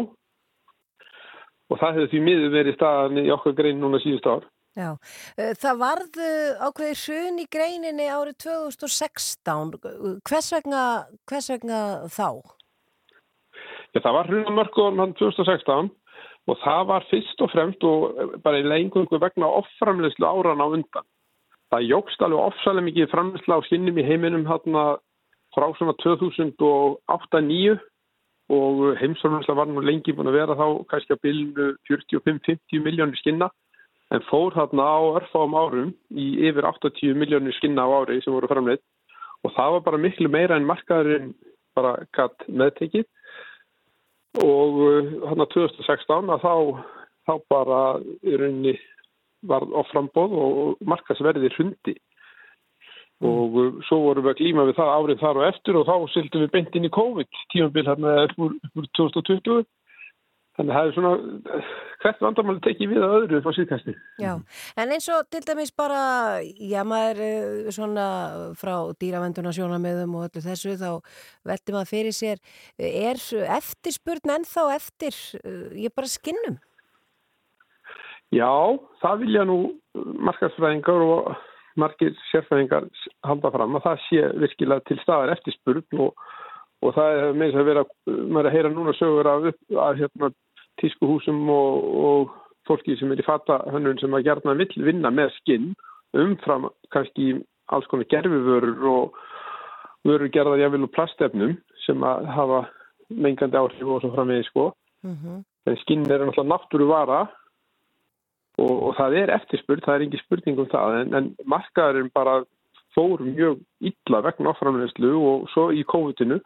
og 1.71 1.81
það 1.81 1.99
hefur 1.99 2.11
því 2.12 2.23
miður 2.25 2.55
verið 2.55 2.77
staðan 2.79 3.23
í 3.23 3.31
okkar 3.35 3.57
grein 3.59 3.81
núna 3.81 4.01
síðustu 4.03 4.35
ár. 4.37 4.49
Já, 4.75 4.97
Eh, 5.39 5.55
það 5.55 5.79
varð 5.79 6.16
ákveði 6.66 6.95
hrun 7.05 7.39
í 7.39 7.47
greininni 7.47 8.07
árið 8.11 8.37
2016. 8.43 9.77
Hvers 10.27 10.51
vegna, 10.51 10.83
hvers 11.31 11.51
vegna 11.51 11.79
þá? 12.11 12.43
Já, 13.95 14.01
það 14.03 14.16
var 14.18 14.31
hrunamörkuðan 14.31 14.99
hann 14.99 15.14
2016 15.14 15.91
og 16.51 16.59
það 16.64 16.83
var 16.91 17.07
fyrst 17.11 17.41
og 17.41 17.51
fremst 17.55 17.87
og 17.87 18.41
bara 18.43 18.59
í 18.59 18.66
lengungu 18.66 19.20
vegna 19.22 19.47
offramleyslu 19.62 20.27
áran 20.27 20.61
á 20.61 20.66
undan. 20.66 21.07
Það 21.70 21.89
jógst 21.89 22.22
alveg 22.22 22.43
ofsalega 22.43 22.89
mikið 22.89 23.12
framleyslu 23.14 23.55
á 23.55 23.66
skinnum 23.68 23.99
í 23.99 24.07
heiminum 24.07 24.47
hérna 24.51 24.85
frá 25.55 25.70
svona 25.79 25.95
2008-2009 26.03 27.79
og 28.55 28.83
heimsframleysla 28.99 29.55
var 29.57 29.70
nú 29.70 29.81
lengi 29.81 30.12
búin 30.12 30.29
að 30.29 30.39
vera 30.43 30.59
þá 30.59 30.66
kannski 30.91 31.14
á 31.14 31.22
bylnu 31.22 31.70
45-50 31.89 32.83
miljónir 32.83 33.22
skinna 33.22 33.49
en 34.15 34.25
fór 34.29 34.55
hérna 34.55 34.87
á 34.87 34.99
örfáum 35.19 35.57
árum 35.59 35.91
í 36.15 36.27
yfir 36.49 36.67
80 36.69 37.19
miljónir 37.19 37.57
skinna 37.59 37.87
á 37.87 37.91
ári 37.99 38.21
sem 38.23 38.35
voru 38.35 38.51
framleitt 38.51 38.83
og 39.45 39.53
það 39.57 39.77
var 39.77 39.85
bara 39.89 40.03
miklu 40.07 40.31
meira 40.33 40.57
en 40.57 40.69
markaðurinn 40.69 41.35
bara 41.75 41.97
gatt 42.15 42.47
meðtekið. 42.49 43.05
Og 44.45 44.81
hérna 45.29 45.47
2016 45.53 46.33
að 46.35 46.43
þá, 46.43 46.55
þá 47.27 47.35
bara 47.51 47.81
í 48.23 48.39
rauninni 48.39 48.75
var 49.47 49.67
á 49.69 49.83
frambóð 49.91 50.35
og 50.41 50.85
markaðsverðir 50.89 51.55
hundi 51.59 51.95
og 53.25 53.57
uh, 53.61 53.77
svo 53.87 54.01
vorum 54.09 54.25
við 54.25 54.33
að 54.33 54.41
glíma 54.41 54.65
við 54.69 54.79
það 54.79 54.93
árið 54.95 55.21
þar 55.23 55.39
og 55.41 55.47
eftir 55.47 55.79
og 55.79 55.87
þá 55.87 55.95
sildum 56.12 56.45
við 56.45 56.53
beint 56.55 56.77
inn 56.77 56.89
í 56.89 56.93
COVID 56.97 57.41
tímabil 57.53 57.87
hérna 57.87 58.15
upp 58.25 58.41
úr 58.43 58.89
2020 58.99 59.62
þannig 60.57 60.73
að 60.73 60.79
það 60.79 60.89
er 60.89 60.97
svona 60.97 61.61
hvert 62.05 62.21
vandamáli 62.25 62.63
tekið 62.65 62.91
við 62.93 63.05
að 63.05 63.15
öðru 63.19 63.41
á 63.41 63.53
síðkasti. 63.57 63.95
Já, 64.21 64.33
en 64.81 64.93
eins 64.97 65.09
og 65.15 65.25
til 65.33 65.41
dæmis 65.47 65.73
bara, 65.77 66.03
já 66.43 66.83
maður 66.87 67.23
eh, 67.25 67.71
svona 67.75 68.07
frá 68.61 68.75
dýravenduna 69.01 69.55
sjónamöðum 69.57 70.19
og 70.19 70.29
öllu 70.29 70.45
þessu 70.45 70.77
þá 70.81 70.91
veldi 71.49 71.77
maður 71.77 71.91
fyrir 71.95 72.17
sér, 72.17 72.45
er 72.79 73.25
eftirspurn 73.57 74.37
ennþá 74.37 74.69
eftir, 74.77 75.19
eh, 75.41 75.75
ég 75.87 75.97
bara 75.97 76.13
skinnum? 76.13 76.61
Já, 78.35 78.51
það 79.03 79.21
vilja 79.25 79.49
nú 79.49 79.59
markarsfræðingar 79.95 81.03
og 81.07 81.35
margir 81.81 82.15
sérfræðingar 82.31 82.87
halda 83.27 83.51
fram 83.55 83.77
að 83.79 83.87
það 83.89 84.01
sé 84.09 84.23
virkilega 84.43 84.87
til 84.89 84.99
staðar 85.03 85.35
eftirspurn 85.35 86.03
og, 86.07 86.25
og 86.85 86.97
það 86.97 87.19
er 87.19 87.37
þess 87.41 87.61
að 87.61 87.69
vera, 87.71 87.85
maður 88.07 88.41
er 88.41 88.51
að 88.51 88.57
heyra 88.57 88.73
núna 88.75 88.95
sögur 88.99 89.31
af, 89.31 89.49
af 89.87 90.01
hérna, 90.01 90.31
tískuhúsum 90.81 91.49
og, 91.51 91.89
og 92.05 92.35
fólki 92.68 92.97
sem 92.99 93.12
er 93.12 93.20
í 93.20 93.27
fata 93.27 93.61
hönnun 93.72 94.01
sem 94.01 94.14
að 94.16 94.27
gerna 94.29 94.57
vill 94.59 94.87
vinna 94.87 95.12
með 95.14 95.35
skinn 95.41 95.75
umfram 96.14 96.68
kannski 96.95 97.35
alls 97.72 97.87
konar 97.91 98.09
gerfivörur 98.12 98.89
og 98.91 99.18
vörur 100.05 100.31
gerðar 100.33 100.61
jáfnvel 100.61 100.87
úr 100.87 100.95
plastefnum 100.95 101.55
sem 101.87 102.05
að 102.05 102.29
hafa 102.37 102.61
mengandi 103.09 103.59
áhrif 103.61 103.89
og 103.89 104.03
svo 104.03 104.12
framvegi 104.14 104.49
sko. 104.49 104.72
Mm 105.05 105.16
-hmm. 105.16 105.43
En 105.66 105.77
skinn 105.77 106.11
er 106.11 106.20
náttúrulega 106.20 106.53
náttúru 106.53 106.87
vara 106.87 107.20
og, 108.59 108.83
og 108.87 108.97
það 108.97 109.16
er 109.20 109.35
eftirspurð, 109.35 109.85
það 109.85 109.95
er 109.95 110.03
ekki 110.07 110.25
spurning 110.25 110.59
um 110.59 110.66
það 110.66 111.01
en, 111.01 111.14
en 111.14 111.37
markaðurinn 111.45 112.11
bara 112.14 112.45
fór 112.95 113.20
mjög 113.20 113.59
illa 113.81 114.20
vegna 114.20 114.51
áframleyslu 114.51 115.11
og 115.31 115.49
svo 115.49 115.70
í 115.72 115.83
COVID-inu 115.83 116.41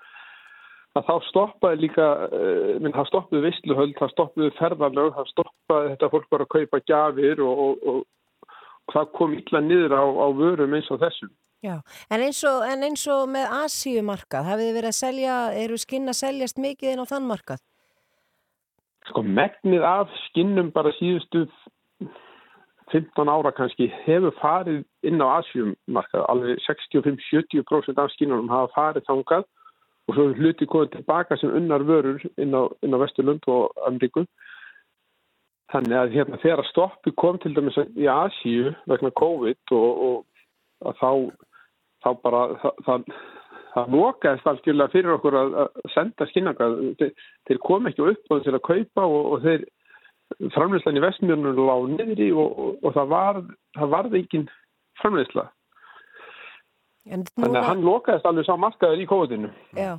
að 0.98 1.08
þá 1.08 1.14
stoppaði 1.28 1.80
líka, 1.84 2.06
uh, 2.28 2.76
minn, 2.82 2.94
það 2.96 3.10
stoppaði 3.10 3.42
vissluhöld, 3.46 3.96
það 3.98 4.14
stoppaði 4.14 4.54
ferðarlög, 4.58 5.10
það 5.16 5.32
stoppaði 5.32 5.92
þetta 5.94 6.12
fólk 6.14 6.30
bara 6.34 6.46
að 6.46 6.54
kaupa 6.54 6.80
gjafir 6.90 7.42
og, 7.44 7.64
og, 7.64 7.84
og, 7.92 8.00
og 8.88 8.96
það 8.96 9.12
kom 9.18 9.36
illa 9.38 9.62
niður 9.64 9.96
á, 9.98 10.04
á 10.04 10.26
vörum 10.38 10.76
eins 10.78 10.90
og 10.94 11.02
þessum. 11.02 11.32
Já, 11.64 11.80
en 12.14 12.22
eins 12.22 12.44
og, 12.46 12.60
en 12.70 12.86
eins 12.86 13.02
og 13.10 13.24
með 13.34 13.48
Asíumarkað, 13.64 14.46
hafið 14.46 14.68
þið 14.68 14.76
verið 14.78 14.92
að 14.92 15.00
selja, 15.00 15.38
eru 15.64 15.80
skinn 15.82 16.12
að 16.12 16.20
seljast 16.20 16.62
mikið 16.62 16.92
inn 16.92 17.02
á 17.02 17.10
þann 17.10 17.26
markað? 17.26 17.64
Sko 19.08 19.24
megnið 19.24 19.84
af 19.88 20.12
skinnum 20.28 20.70
bara 20.74 20.92
síðustu 20.98 21.46
15 22.92 23.28
ára 23.28 23.50
kannski 23.56 23.88
hefur 24.04 24.36
farið 24.38 24.84
inn 25.08 25.18
á 25.18 25.40
Asíumarkað, 25.40 26.24
alveg 26.30 26.62
65-70% 26.68 27.98
af 28.04 28.14
skinnunum 28.14 28.52
hafa 28.52 28.70
farið 28.76 29.08
þangað 29.08 29.48
og 30.08 30.14
svo 30.16 30.28
er 30.28 30.38
hluti 30.40 30.66
komið 30.68 30.94
tilbaka 30.96 31.36
sem 31.36 31.52
unnar 31.52 31.84
vörur 31.84 32.22
inn 32.40 32.56
á, 32.56 32.64
inn 32.82 32.96
á 32.96 32.98
Vesturlund 33.02 33.44
og 33.52 33.74
Amríku. 33.88 34.24
Þannig 35.68 35.98
að 36.00 36.14
hérna, 36.16 36.38
þegar 36.40 36.68
stoppi 36.70 37.12
kom 37.12 37.36
til 37.42 37.52
dæmis 37.56 37.76
í 37.92 38.08
Asíu 38.08 38.72
vegna 38.88 39.12
COVID 39.20 39.74
og, 39.76 40.22
og 40.80 40.96
þá, 41.00 41.10
þá 42.04 42.08
bara 42.22 42.40
það, 42.62 42.78
það, 42.86 43.04
það 43.74 43.92
lokaðist 43.98 44.48
algjörlega 44.48 44.94
fyrir 44.94 45.16
okkur 45.18 45.36
að, 45.42 45.58
að 45.64 45.92
senda 45.92 46.28
skinnangað. 46.30 46.78
Þeir, 47.02 47.12
þeir 47.50 47.60
kom 47.68 47.90
ekki 47.90 48.06
upp 48.14 48.32
og 48.32 48.46
þeir 48.46 48.56
að 48.56 48.66
kaupa 48.70 49.04
og, 49.04 49.28
og 49.34 49.44
þeir 49.44 49.68
framleyslan 50.56 50.96
í 50.96 51.04
Vestmjörnum 51.04 51.60
lág 51.68 51.86
niður 51.98 52.24
í 52.24 52.32
og, 52.32 52.58
og 52.80 52.96
það 52.96 53.12
var 53.12 53.42
varði 53.92 54.22
engin 54.22 54.48
framleysla. 55.02 55.50
Þannig 57.08 57.58
að 57.58 57.68
hann 57.70 57.84
lokaðist 57.86 58.28
alveg 58.28 58.46
sá 58.48 58.54
markaður 58.60 59.02
í 59.02 59.08
COVID-inu. 59.08 59.50
Já, 59.78 59.92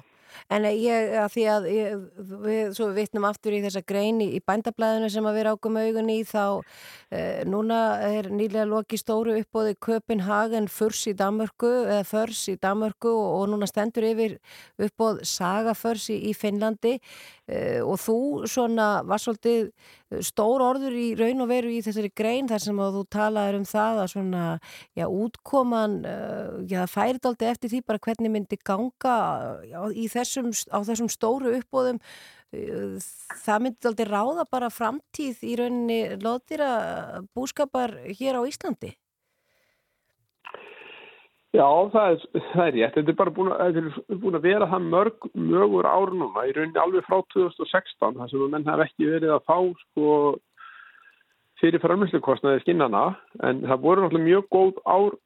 en 0.47 0.67
ég, 0.69 1.13
að 1.19 1.29
því 1.35 1.45
að 1.53 1.67
ég, 1.73 2.03
við, 2.45 2.61
svo 2.77 2.89
við 2.89 2.99
vitnum 3.03 3.27
aftur 3.29 3.55
í 3.57 3.61
þessa 3.65 3.83
grein 3.87 4.21
í, 4.23 4.29
í 4.37 4.41
bændablaðinu 4.45 5.09
sem 5.13 5.27
að 5.29 5.39
við 5.39 5.49
ákum 5.53 5.79
augun 5.81 6.11
í 6.13 6.19
þá 6.27 6.43
eh, 7.11 7.43
núna 7.49 7.79
er 8.07 8.31
nýlega 8.31 8.67
loki 8.69 8.99
stóru 8.99 9.35
uppbóði 9.39 9.75
Köpenhagen 9.83 10.69
Förs 10.71 11.05
í 11.09 11.15
Danmörku 11.17 11.71
eða 11.85 12.05
Förs 12.07 12.45
í 12.51 12.57
Danmörku 12.61 13.11
og, 13.11 13.29
og 13.41 13.45
núna 13.53 13.69
stendur 13.69 14.07
yfir 14.09 14.39
uppbóð 14.79 15.23
Saga 15.27 15.75
Förs 15.77 16.09
í, 16.13 16.19
í 16.29 16.35
Finnlandi. 16.37 16.97
Eh, 17.49 17.79
og 17.81 17.97
þú 18.01 18.19
svona 18.49 18.99
var 19.07 19.21
svolítið 19.21 19.71
stór 20.25 20.63
orður 20.65 20.95
í 20.97 21.07
raun 21.17 21.43
og 21.43 21.49
veru 21.51 21.69
í 21.69 21.81
þessari 21.85 22.09
grein 22.17 22.47
þar 22.49 22.63
sem 22.63 22.79
að 22.81 22.95
þú 22.97 23.03
talaður 23.13 23.57
um 23.59 23.65
það 23.69 23.99
að 24.01 24.07
svona, 24.13 24.45
já, 24.97 25.05
útkoman 25.05 25.99
já, 26.65 26.79
það 26.79 26.93
færi 26.95 27.21
daldi 27.21 27.49
eftir 27.49 27.73
því 27.73 27.81
bara 27.85 28.01
hvernig 28.07 28.33
myndi 28.33 28.57
ganga 28.65 29.17
já, 29.69 29.79
í 29.93 30.07
þessum, 30.29 30.53
á 30.69 30.79
þessum 30.85 31.09
stóru 31.11 31.57
uppbóðum 31.57 31.99
það 32.49 33.61
myndi 33.65 33.83
daldi 33.85 34.07
ráða 34.09 34.45
bara 34.49 34.71
framtíð 34.73 35.43
í 35.45 35.57
rauninni 35.59 35.99
loðdýra 36.21 36.71
búskapar 37.37 37.93
hér 38.17 38.41
á 38.41 38.43
Íslandi 38.49 38.95
Já, 41.49 41.65
það 41.89 42.11
er, 42.11 42.41
það 42.51 42.59
er 42.67 42.75
rétt. 42.75 42.93
Þetta 42.93 43.09
er 43.09 43.15
bara 43.17 43.31
búin 43.33 43.47
að, 43.55 43.77
búin 44.21 44.37
að 44.37 44.43
vera 44.45 44.67
það 44.69 44.83
mörg, 44.85 45.23
mögur 45.33 45.87
ár 45.89 46.11
núna 46.13 46.43
í 46.45 46.51
rauninni 46.53 46.77
alveg 46.77 47.07
frá 47.07 47.23
2016 47.33 48.19
þar 48.19 48.29
sem 48.29 48.43
að 48.45 48.51
menn 48.53 48.67
hef 48.69 48.83
ekki 48.85 49.07
verið 49.09 49.33
að 49.33 49.47
fá 49.49 49.57
sko 49.79 50.11
fyrir 51.59 51.81
framlýsleikostnaði 51.83 52.61
skinnana 52.63 53.03
en 53.41 53.63
það 53.65 53.81
voru 53.81 54.05
náttúrulega 54.05 54.27
mjög 54.27 54.45
góð 54.53 54.77
ár 54.85 55.17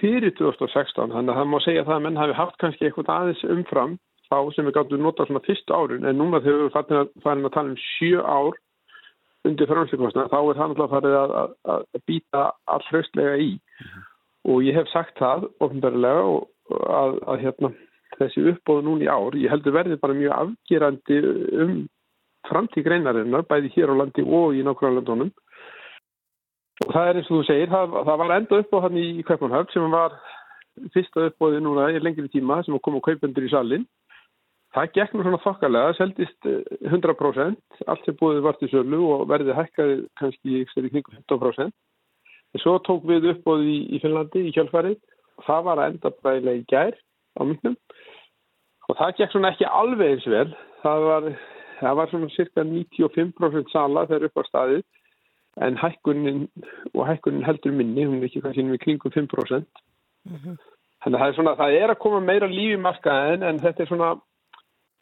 fyrir 0.00 0.34
2016 0.38 1.14
þannig 1.14 1.32
að 1.32 1.40
það 1.40 1.50
má 1.52 1.58
segja 1.64 1.86
það 1.86 1.96
að 1.96 2.04
menn 2.06 2.20
hafi 2.20 2.38
haft 2.40 2.58
kannski 2.60 2.88
eitthvað 2.88 3.12
aðeins 3.14 3.46
umfram 3.54 3.96
þá 4.30 4.38
sem 4.54 4.68
við 4.68 4.76
gáttum 4.78 5.02
nota 5.04 5.26
svona 5.26 5.44
fyrstu 5.46 5.74
árun 5.74 6.06
en 6.06 6.18
núna 6.18 6.42
þegar 6.44 6.66
við 6.66 6.74
farin 6.76 7.00
að, 7.00 7.14
farin 7.24 7.48
að 7.48 7.56
tala 7.56 7.74
um 7.74 7.80
sjö 7.96 8.20
ár 8.22 8.60
undir 9.48 9.70
framlýsleikostnaði 9.70 10.30
þá 10.30 10.38
er 10.40 10.58
það 10.60 10.70
náttúrulega 10.70 10.94
farið 10.94 11.18
að, 11.18 11.34
að, 11.40 11.52
að 11.74 12.06
býta 12.06 12.46
allraustlega 12.76 13.36
í. 13.40 13.50
Mm 13.56 13.90
-hmm 13.90 14.06
og 14.48 14.64
ég 14.64 14.76
hef 14.76 14.88
sagt 14.92 15.18
það 15.20 15.46
ofnbærilega 15.64 16.22
að, 16.96 17.18
hérna, 17.42 17.72
þessi 18.16 18.44
uppbóðu 18.52 18.86
núni 18.86 19.08
ár, 19.10 19.36
ég 19.36 19.52
heldur 19.52 19.74
verði 19.76 19.98
bara 20.00 20.16
mjög 20.16 20.36
afgerandi 20.36 21.20
um 21.64 21.74
framtík 22.48 22.86
greinarinnar, 22.86 23.44
bæði 23.48 23.72
hér 23.74 23.92
á 23.92 24.00
landi 24.00 24.24
og 24.24 24.56
í 24.56 24.64
nákvæmlega 24.64 24.96
landunum 24.96 25.32
og 26.86 26.92
það 26.94 27.08
er 27.08 27.20
eins 27.20 27.28
og 27.28 27.36
þú 27.36 27.42
segir, 27.50 27.72
það, 27.72 27.96
það 28.08 28.20
var 28.22 28.36
enda 28.38 28.60
uppbóð 28.62 28.84
hann 28.86 29.00
í 29.00 29.08
Kaupanhöfn 29.28 29.74
sem 29.74 29.92
var 29.92 30.16
fyrsta 30.94 31.26
uppbóði 31.28 31.60
núna 31.60 31.90
í 31.92 32.00
lengri 32.00 32.30
tíma 32.32 32.62
sem 32.64 32.78
kom 32.80 32.96
á 32.96 33.04
kaupendur 33.04 33.44
í 33.44 33.52
salin 33.52 33.84
það 34.74 34.92
gekk 34.96 35.14
nú 35.14 35.24
svona 35.26 35.42
þokkalega, 35.44 35.94
seldist 35.98 36.50
100% 36.86 37.84
allt 37.90 38.06
sem 38.06 38.18
búið 38.20 38.42
vart 38.46 38.62
í 38.62 38.70
sölu 38.70 39.00
og 39.14 39.28
verði 39.30 39.56
hækkaði 39.56 39.96
kannski 40.20 40.60
í 40.60 40.66
kring 40.74 41.14
15% 41.28 41.74
Svo 42.58 42.80
tók 42.82 43.04
við 43.06 43.28
uppbóði 43.30 43.68
í, 43.70 43.80
í 43.94 44.00
Finnlandi 44.02 44.48
í 44.48 44.54
kjálfarið 44.54 44.96
og 45.38 45.44
það 45.46 45.66
var 45.68 45.80
að 45.80 45.92
enda 45.92 46.10
bæðilega 46.24 46.58
í 46.58 46.64
gær 46.70 46.96
á 47.38 47.40
myndnum 47.46 47.76
og 48.90 48.96
það 48.98 49.12
gekk 49.20 49.34
svona 49.34 49.52
ekki 49.54 49.68
alveg 49.70 50.16
eins 50.16 50.26
vel. 50.26 50.48
Það 50.82 51.04
var, 51.06 51.28
það 51.78 52.00
var 52.00 52.10
svona 52.10 52.30
cirka 52.34 52.64
95% 52.66 53.70
sala 53.70 54.06
þegar 54.10 54.26
upp 54.26 54.42
á 54.42 54.44
staðið. 54.48 54.82
En 55.62 55.78
hækkunin 55.78 56.42
og 56.96 57.06
hækkunin 57.06 57.46
heldur 57.46 57.74
minni, 57.76 58.06
hún 58.06 58.18
er 58.18 58.26
ekki 58.26 58.42
kannski 58.42 58.66
við 58.66 58.82
kringum 58.82 59.14
5% 59.14 59.86
þannig 61.00 61.16
að 61.16 61.20
það 61.20 61.28
er 61.28 61.36
svona, 61.38 61.54
það 61.56 61.76
er 61.78 61.92
að 61.92 62.02
koma 62.02 62.20
meira 62.20 62.48
líf 62.50 62.74
í 62.74 62.80
markaðin 62.80 63.46
en 63.46 63.60
þetta 63.62 63.82
er 63.82 63.88
svona 63.88 64.10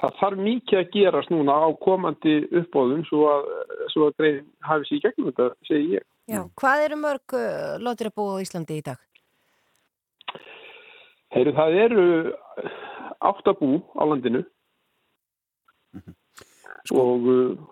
það 0.02 0.14
þarf 0.20 0.42
mikið 0.46 0.78
að 0.80 0.90
gerast 0.94 1.32
núna 1.34 1.56
á 1.58 1.68
komandi 1.82 2.36
uppbóðum 2.60 3.02
svo 3.08 3.24
að, 3.32 3.48
svo 3.94 4.08
að 4.08 4.16
grein 4.20 4.40
hafi 4.68 4.88
sér 4.88 4.98
í 4.98 5.02
gegnum 5.06 5.30
þetta, 5.30 5.48
segi 5.68 5.96
ég. 5.98 6.06
Já, 6.28 6.42
hvað 6.60 6.84
eru 6.84 7.00
mörg 7.00 7.36
uh, 7.38 7.78
lotir 7.82 8.10
að 8.10 8.16
búa 8.20 8.36
á 8.36 8.42
Íslandi 8.44 8.78
í 8.78 8.84
dag? 8.84 9.00
Heyru, 11.34 11.52
það 11.56 11.80
eru 11.84 12.04
áttabú 13.28 13.72
á 13.98 14.02
landinu 14.08 14.44
og 16.94 17.26
uh, 17.28 17.66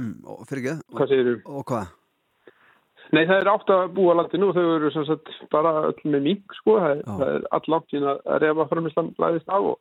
Mm, 0.00 0.22
og 0.24 0.46
fyrir 0.48 0.64
ekki? 0.72 0.94
hvað 0.96 1.10
segir 1.12 1.26
þú? 1.28 1.34
Og 1.52 1.64
hvað? 1.68 1.90
Nei, 3.12 3.26
það 3.28 3.36
eru 3.42 3.52
áttabú 3.52 4.06
á 4.08 4.14
landinu 4.18 4.48
og 4.48 4.56
þau 4.56 4.62
eru 4.78 4.90
sem 4.94 5.04
sagt 5.06 5.32
bara 5.52 5.72
öll 5.90 6.10
með 6.14 6.24
mink, 6.24 6.54
sko, 6.58 6.78
það 6.80 6.94
er, 6.94 7.02
það 7.06 7.32
er 7.34 7.44
all 7.58 7.68
langt 7.74 7.92
sín 7.92 8.06
að 8.08 8.22
refa 8.42 8.66
framistan 8.70 9.10
læðist 9.20 9.52
á 9.52 9.58
og 9.60 9.76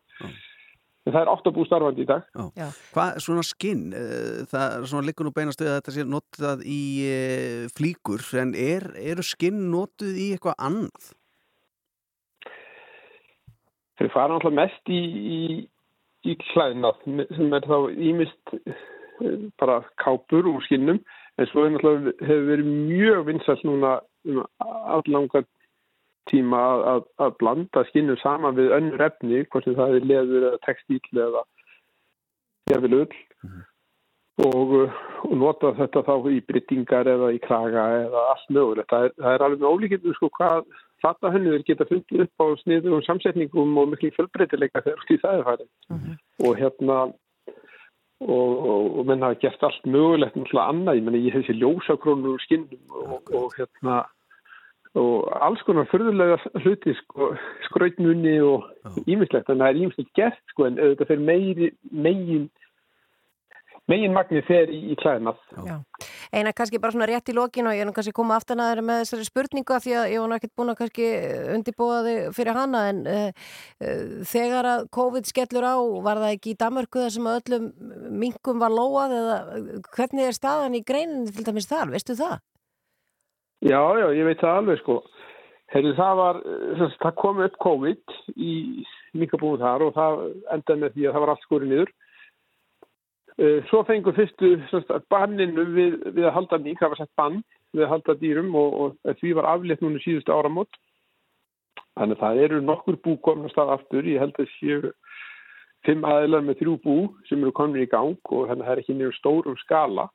en 1.05 1.13
það 1.15 1.21
er 1.21 1.31
áttabú 1.31 1.65
starfandi 1.65 2.03
í 2.05 2.09
dag. 2.09 2.27
Já. 2.57 2.67
Hvað, 2.93 3.17
svona 3.25 3.45
skinn, 3.47 3.87
uh, 3.97 4.43
það 4.51 4.75
er 4.75 4.87
svona 4.91 5.07
liggur 5.07 5.27
nú 5.27 5.33
beinast 5.35 5.63
við 5.63 5.71
að 5.71 5.79
þetta 5.79 5.95
sé 5.95 6.05
notað 6.07 6.63
í 6.67 6.83
uh, 7.07 7.65
flíkur, 7.77 8.25
en 8.43 8.53
er, 8.57 8.87
eru 9.01 9.25
skinn 9.25 9.65
notuð 9.73 10.19
í 10.19 10.29
eitthvað 10.35 10.59
annað? 10.69 11.11
Þeir 14.01 14.13
fara 14.15 14.33
náttúrulega 14.33 14.61
mest 14.63 14.93
í, 14.93 15.01
í, 15.37 15.41
í 16.25 16.37
klæðnað 16.47 17.03
sem 17.37 17.57
er 17.57 17.67
þá 17.69 17.77
ímist 17.93 18.55
bara 19.61 19.81
kápur 20.01 20.47
úr 20.49 20.63
skinnum 20.65 21.01
en 21.37 21.49
svo 21.49 21.65
er 21.65 21.75
hefur 21.77 22.47
verið 22.49 22.69
mjög 22.89 23.27
vinsalt 23.29 23.65
núna 23.67 23.99
um 24.27 24.41
allanga 24.59 25.43
tíma 26.29 26.59
að, 26.73 26.83
að, 26.91 27.01
að 27.25 27.33
blanda 27.41 27.83
skinnum 27.89 28.19
saman 28.21 28.57
við 28.59 28.75
önnur 28.77 29.03
efni, 29.07 29.43
hvort 29.49 29.67
sem 29.67 29.77
það 29.77 29.97
er 29.97 30.07
leður 30.11 30.47
eða 30.51 30.61
textíl 30.67 31.01
eða 31.25 31.43
jafnvel 32.71 32.99
öll 33.01 33.15
og, 34.45 34.75
og 35.25 35.33
nota 35.37 35.73
þetta 35.77 36.03
þá 36.07 36.13
í 36.31 36.37
bryttingar 36.47 37.09
eða 37.09 37.33
í 37.35 37.41
kraga 37.43 37.87
eða 38.05 38.23
allt 38.33 38.53
mögulegt. 38.53 38.89
Það 38.91 39.07
er, 39.07 39.17
það 39.17 39.35
er 39.35 39.45
alveg 39.47 39.63
með 39.63 39.73
ólíkjum 39.73 40.15
sko 40.17 40.31
hvað 40.37 40.71
fatahönnur 41.01 41.65
geta 41.65 41.87
fundið 41.89 42.25
upp 42.27 42.45
á 42.45 42.47
sniðum 42.61 43.03
samsetningum 43.07 43.77
og 43.81 43.91
miklu 43.91 44.13
fjölbreytileika 44.15 44.83
þegar 44.85 45.05
því 45.07 45.19
það 45.23 45.37
er 45.37 45.45
farið. 45.49 45.69
Og 46.45 46.57
hérna 46.61 46.97
og, 48.21 48.51
og, 48.71 48.99
og 49.01 49.05
menn 49.09 49.25
hafa 49.25 49.39
gert 49.41 49.63
allt 49.65 49.85
mögulegt 49.89 50.37
náttúrulega 50.37 50.73
annað, 50.73 50.99
ég 50.99 51.05
menna 51.07 51.21
ég 51.21 51.37
hef 51.37 51.47
sér 51.47 51.61
ljósakrónur 51.61 52.41
skinnum 52.45 52.97
og, 53.01 53.31
og 53.33 53.55
hérna 53.57 54.03
og 54.99 55.29
alls 55.39 55.61
konar 55.67 55.87
förðulega 55.91 56.39
hluti 56.63 56.95
sko, 56.97 57.31
skrautmunni 57.69 58.39
og 58.43 58.67
ímislegt, 59.05 59.47
en 59.49 59.61
það 59.61 59.69
er 59.69 59.83
ímislegt 59.85 60.11
gert 60.17 60.41
sko, 60.51 60.67
en 60.67 60.79
þetta 60.81 61.07
fyrir 61.07 61.27
meiri, 61.29 61.71
megin 61.91 62.49
megin 63.91 64.13
magnið 64.15 64.45
fer 64.47 64.71
í, 64.71 64.79
í 64.93 64.97
klæðnað. 64.99 65.39
Eina 66.31 66.53
kannski 66.55 66.79
bara 66.81 66.93
svona 66.93 67.07
rétt 67.09 67.31
í 67.31 67.35
lokin 67.35 67.67
og 67.67 67.75
ég 67.75 67.83
er 67.83 67.89
nú 67.89 67.95
kannski 67.95 68.13
koma 68.15 68.37
aftan 68.37 68.61
að 68.63 68.71
þeirra 68.71 68.85
með 68.87 69.01
þessari 69.01 69.27
spurningu 69.27 69.75
af 69.75 69.85
því 69.85 69.95
að 69.99 70.11
ég 70.13 70.21
var 70.23 70.31
nú 70.31 70.37
ekkert 70.37 70.53
búin 70.59 70.73
að 70.73 70.77
kannski 70.81 71.07
undirbúa 71.55 71.97
þig 72.05 72.21
fyrir 72.37 72.59
hana 72.59 72.83
en 72.91 73.01
uh, 73.11 73.49
uh, 73.81 74.05
þegar 74.31 74.69
að 74.75 74.85
COVID 74.99 75.31
skellur 75.31 75.67
á 75.67 75.75
var 76.05 76.23
það 76.23 76.37
ekki 76.37 76.53
í 76.53 76.59
Damörku 76.61 77.03
þar 77.03 77.15
sem 77.17 77.31
öllum 77.33 77.67
minkum 78.21 78.63
var 78.63 78.75
lóað 78.75 79.17
eða 79.17 79.37
hvernig 79.91 80.29
er 80.29 80.39
staðan 80.39 80.79
í 80.79 80.85
greinin 80.87 81.27
til 81.27 81.47
dæmis 81.47 81.69
þar, 81.71 81.91
veistu 81.91 82.15
það? 82.19 82.39
Já, 83.61 83.81
já, 83.99 84.07
ég 84.17 84.25
veit 84.25 84.41
það 84.41 84.57
alveg 84.57 84.79
sko. 84.81 85.01
Heyrðu, 85.71 85.91
það 85.95 86.19
var, 86.19 86.37
þess, 86.79 86.95
það 87.03 87.17
kom 87.21 87.41
upp 87.45 87.57
COVID 87.63 88.15
í 88.35 88.53
minkabúinu 89.15 89.61
þar 89.61 89.85
og 89.85 89.91
það 89.95 90.21
endaði 90.55 90.81
með 90.81 90.95
því 90.95 91.05
að 91.05 91.13
það 91.13 91.23
var 91.23 91.31
allt 91.33 91.45
skórið 91.45 91.71
niður. 91.71 91.91
Svo 93.69 93.81
fengur 93.87 94.17
fyrstu 94.17 94.49
banninu 95.13 95.65
við, 95.71 95.93
við 96.11 96.25
að 96.27 96.35
halda 96.35 96.59
mink, 96.61 96.81
það 96.81 96.91
var 96.93 97.01
sett 97.01 97.13
bann 97.17 97.37
við 97.71 97.85
að 97.85 97.91
halda 97.93 98.15
dýrum 98.19 98.55
og, 98.59 98.73
og 98.81 99.19
því 99.21 99.35
var 99.37 99.47
aflétt 99.53 99.85
núna 99.85 100.01
síðustu 100.03 100.33
áramót. 100.35 100.81
Þannig 101.99 102.17
að 102.17 102.23
það 102.25 102.41
eru 102.45 102.59
nokkur 102.65 102.97
bú 103.05 103.15
komin 103.23 103.47
að 103.47 103.53
staða 103.53 103.77
aftur, 103.77 104.09
ég 104.09 104.21
held 104.21 104.41
að 104.41 104.51
séu 104.57 104.91
fimm 105.85 106.03
aðeinar 106.05 106.43
með 106.45 106.59
þrjú 106.61 106.75
bú 106.83 106.97
sem 107.29 107.41
eru 107.41 107.53
komin 107.55 107.85
í 107.85 107.89
gang 107.89 108.17
og 108.33 108.49
þannig 108.49 108.65
að 108.65 108.67
það 108.67 108.73
er 108.73 108.83
ekki 108.83 108.97
nefnir 108.97 109.17
stórum 109.17 109.57
skala. 109.61 110.07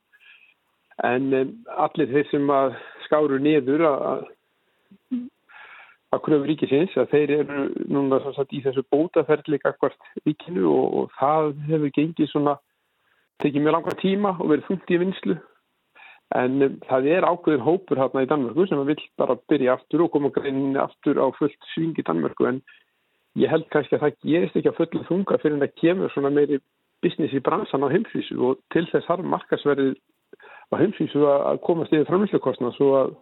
En 1.04 1.32
um, 1.36 1.50
allir 1.84 2.12
þeir 2.12 2.30
sem 2.30 2.52
að 2.52 2.76
skáru 3.06 3.40
niður 3.42 3.86
að 3.90 4.26
að 6.14 6.22
kröfu 6.22 6.46
ríkisins 6.46 6.94
að 7.00 7.10
þeir 7.12 7.32
eru 7.40 7.64
núna 7.90 8.20
sagt, 8.22 8.54
í 8.54 8.62
þessu 8.64 8.84
bótaferðli 8.94 9.58
akkvært 9.58 9.98
ríkinu 10.24 10.68
og, 10.70 10.86
og 11.00 11.10
það 11.18 11.50
hefur 11.66 11.92
gengið 11.98 12.30
svona 12.30 12.56
tekið 13.42 13.64
mjög 13.64 13.76
langa 13.76 13.94
tíma 14.00 14.32
og 14.38 14.50
verið 14.52 14.68
þungt 14.70 14.92
í 14.94 15.00
vinslu 15.02 15.36
en 16.34 16.62
um, 16.62 16.78
það 16.88 17.08
er 17.14 17.26
ákveðin 17.26 17.62
hópur 17.66 18.00
hérna 18.00 18.24
í 18.24 18.30
Danmörku 18.30 18.66
sem 18.66 18.80
vil 18.88 18.98
bara 19.20 19.36
byrja 19.50 19.76
aftur 19.76 20.06
og 20.06 20.12
koma 20.14 20.32
greinni 20.34 20.78
aftur 20.80 21.20
á 21.22 21.26
fullt 21.38 21.68
sving 21.74 21.94
í 21.98 22.06
Danmörku. 22.06 22.48
En 22.48 22.62
ég 23.38 23.52
held 23.52 23.68
kannski 23.70 23.98
að 23.98 24.06
það 24.06 24.18
gerist 24.24 24.58
ekki 24.58 24.72
að 24.72 24.80
fullu 24.80 25.04
þunga 25.06 25.38
fyrir 25.42 25.56
en 25.56 25.62
það 25.62 25.76
kemur 25.82 26.14
svona 26.14 26.32
meiri 26.34 26.58
business 27.04 27.36
í 27.36 27.42
bransan 27.44 27.86
á 27.86 27.92
heimsvísu 27.92 28.40
og 28.42 28.58
til 28.74 28.86
þess 28.90 29.06
har 29.06 29.22
markasverðið 29.22 29.94
á 30.72 30.74
heimsvísu 30.80 31.26
að 31.30 31.60
komast 31.66 31.94
yfir 31.94 32.08
framlýslukostna 32.10 32.72
svo 32.76 32.92
að, 33.00 33.12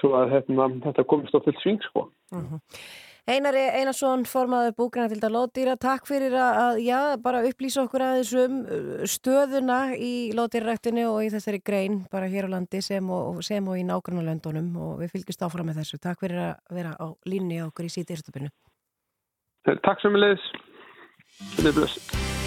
svo 0.00 0.12
að 0.18 0.36
hérna, 0.36 0.68
þetta 0.88 1.08
komist 1.10 1.34
á 1.34 1.42
fullt 1.44 1.62
sving 1.62 1.82
sko. 1.88 2.10
Mm 2.32 2.44
-hmm. 2.44 2.60
Einari 3.22 3.60
Einarsson, 3.70 4.24
formaður 4.26 4.72
búgræna 4.74 5.06
til 5.06 5.20
þetta 5.20 5.28
lótýra, 5.30 5.76
takk 5.78 6.08
fyrir 6.10 6.34
að 6.34 6.80
já, 6.82 7.16
bara 7.22 7.44
upplýsa 7.46 7.84
okkur 7.84 8.02
aðeins 8.02 8.32
um 8.34 8.56
stöðuna 9.06 9.94
í 9.94 10.32
lótýraræktinu 10.34 11.06
og 11.06 11.22
í 11.22 11.30
þessari 11.30 11.62
grein 11.62 12.00
bara 12.10 12.26
hér 12.26 12.50
á 12.50 12.54
landi 12.58 12.82
sem 12.82 13.10
og, 13.10 13.38
sem 13.46 13.68
og 13.68 13.78
í 13.78 13.86
nákvæmna 13.86 14.26
löndunum 14.26 14.74
og 14.74 14.98
við 15.04 15.14
fylgjast 15.14 15.46
áfram 15.46 15.70
með 15.70 15.78
þessu. 15.84 16.02
Takk 16.02 16.18
fyrir 16.18 16.42
að 16.48 16.54
vera 16.74 16.98
á 16.98 17.14
línni 17.22 17.62
okkur 17.62 17.86
í 17.86 17.94
síðan 17.94 18.50
Takk 19.62 20.02
sem 20.02 20.10
við 20.10 20.24
leiðis. 20.26 20.46
Þetta 21.54 21.68
er 21.68 21.78
blöss. 21.78 22.41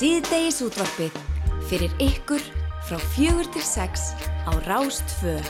Síðdeis 0.00 0.62
útvarpið 0.64 1.16
fyrir 1.68 1.92
ykkur 2.00 2.40
frá 2.88 2.96
fjögur 3.12 3.50
til 3.52 3.60
sex 3.68 4.14
á 4.48 4.56
Rástföð. 4.64 5.44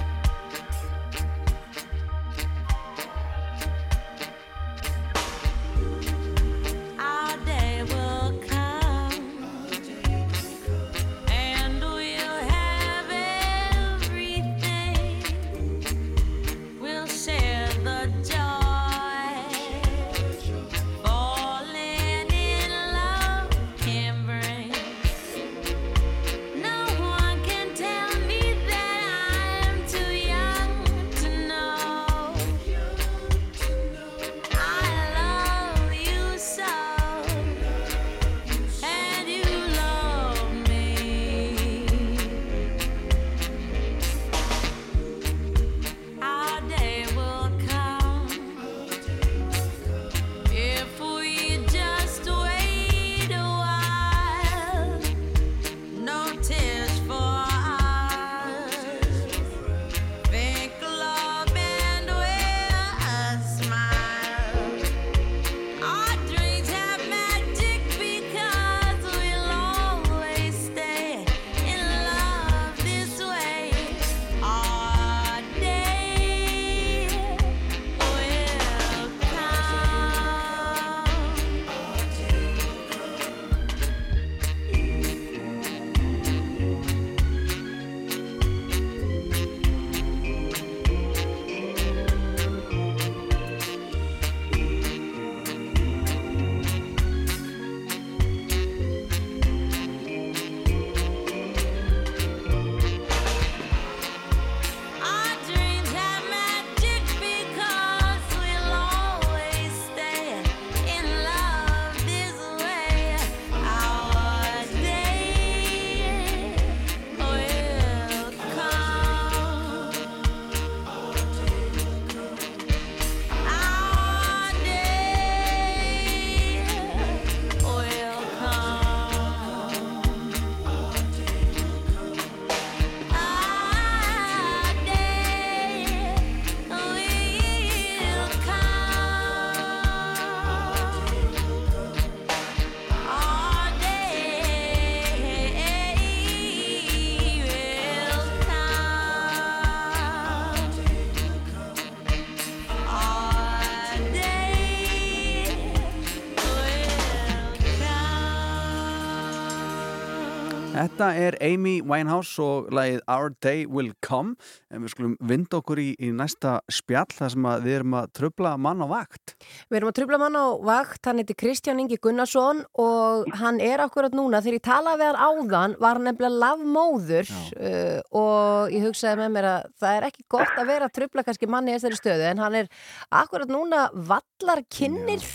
Þetta 160.80 161.10
er 161.20 161.34
Amy 161.44 161.74
Winehouse 161.84 162.40
og 162.40 162.70
lagið 162.72 163.02
Our 163.10 163.34
Day 163.44 163.66
Will 163.68 163.90
Come. 164.00 164.38
En 164.72 164.80
við 164.80 164.94
skulum 164.94 165.16
vind 165.28 165.52
okkur 165.52 165.80
í, 165.82 165.90
í 166.00 166.08
næsta 166.16 166.54
spjall 166.72 167.10
þar 167.12 167.34
sem 167.34 167.48
við 167.66 167.74
erum 167.80 167.96
að 167.98 168.08
trubla 168.16 168.54
mann 168.56 168.80
á 168.80 168.88
vakt. 168.88 169.34
Við 169.68 169.80
erum 169.80 169.90
að 169.90 169.98
trubla 169.98 170.20
mann 170.22 170.38
á 170.40 170.46
vakt, 170.70 171.02
hann 171.04 171.20
heiti 171.20 171.36
Kristján 171.36 171.82
Ingi 171.84 172.00
Gunnarsson 172.00 172.64
og 172.80 173.28
hann 173.42 173.60
er 173.60 173.84
akkurat 173.84 174.16
núna, 174.16 174.40
þegar 174.40 174.56
ég 174.56 174.66
talaði 174.70 175.02
við 175.02 175.10
hann 175.10 175.20
áðan 175.20 175.76
var 175.84 176.00
hann 176.00 176.08
nefnilega 176.08 176.42
lafmóður 176.46 177.34
uh, 177.36 178.00
og 178.16 178.72
ég 178.72 178.88
hugsaði 178.88 179.20
með 179.20 179.32
mér 179.36 179.52
að 179.52 179.70
það 179.84 179.98
er 179.98 180.08
ekki 180.08 180.28
gott 180.32 180.56
að 180.56 180.70
vera 180.72 180.88
að 180.88 180.96
trubla 180.96 181.26
kannski 181.28 181.50
manni 181.50 181.74
í 181.74 181.76
þessari 181.76 182.00
stöðu 182.00 182.28
en 182.30 182.44
hann 182.46 182.60
er 182.62 182.72
akkurat 183.20 183.52
núna 183.52 183.88
vallar 183.92 184.64
kynnir 184.72 185.28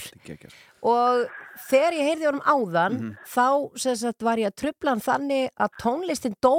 og 0.85 1.27
þegar 1.69 1.97
ég 1.97 2.09
heyrði 2.09 2.29
honum 2.29 2.45
áðan 2.45 2.97
þá 3.31 3.47
sem 3.81 3.99
sagt, 3.99 4.25
var 4.25 4.41
ég 4.41 4.51
að 4.51 4.57
trubla 4.63 4.95
hann 4.95 5.05
þannig 5.05 5.49
að 5.55 5.77
tónlistin 5.81 6.37
dó 6.43 6.55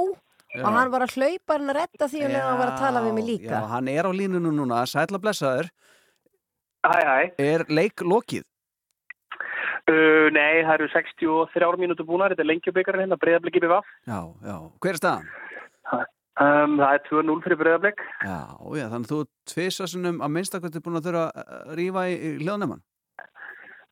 Já. 0.55 0.63
og 0.63 0.69
hann 0.73 0.91
var 0.93 1.05
að 1.05 1.17
hlaupa 1.17 1.57
hann 1.57 1.71
að 1.71 1.79
redda 1.81 2.09
því 2.11 2.21
að 2.25 2.37
hann 2.39 2.61
var 2.61 2.71
að 2.73 2.83
tala 2.83 3.03
við 3.05 3.17
mig 3.17 3.27
líka 3.27 3.51
Já, 3.51 3.59
hann 3.73 3.89
er 3.91 4.07
á 4.07 4.11
línunu 4.15 4.53
núna, 4.55 4.83
sætla 4.89 5.19
blessaður. 5.21 5.71
Hæ, 6.87 6.97
hæ. 7.03 7.17
Er 7.41 7.65
leik 7.69 8.01
lokið? 8.05 8.45
Uh, 9.87 10.27
nei, 10.35 10.63
það 10.67 10.73
eru 10.73 10.87
63 10.91 11.79
mínútur 11.79 12.07
búnar, 12.07 12.33
þetta 12.33 12.43
er 12.43 12.49
lengjubikarin 12.49 13.05
hérna, 13.05 13.17
breyðabliki 13.21 13.61
við 13.63 13.71
vaff. 13.71 13.91
Já, 14.07 14.19
já. 14.43 14.55
Hver 14.83 14.97
er 14.97 14.99
staðan? 14.99 15.29
Um, 16.37 16.75
það 16.77 16.91
er 16.91 17.03
2-0 17.07 17.37
fyrir 17.45 17.59
breyðablik. 17.61 18.01
Já, 18.21 18.41
já, 18.77 18.83
þannig 18.91 19.07
að 19.07 19.13
þú 19.13 19.21
tvisasunum 19.53 20.19
að 20.21 20.33
minnstakvæmt 20.35 20.75
er 20.77 20.83
búin 20.85 20.99
að 20.99 21.07
þurfa 21.07 21.45
að 21.45 21.71
rífa 21.79 22.03
í, 22.11 22.17
í 22.17 22.33
hljóðnefn. 22.43 22.83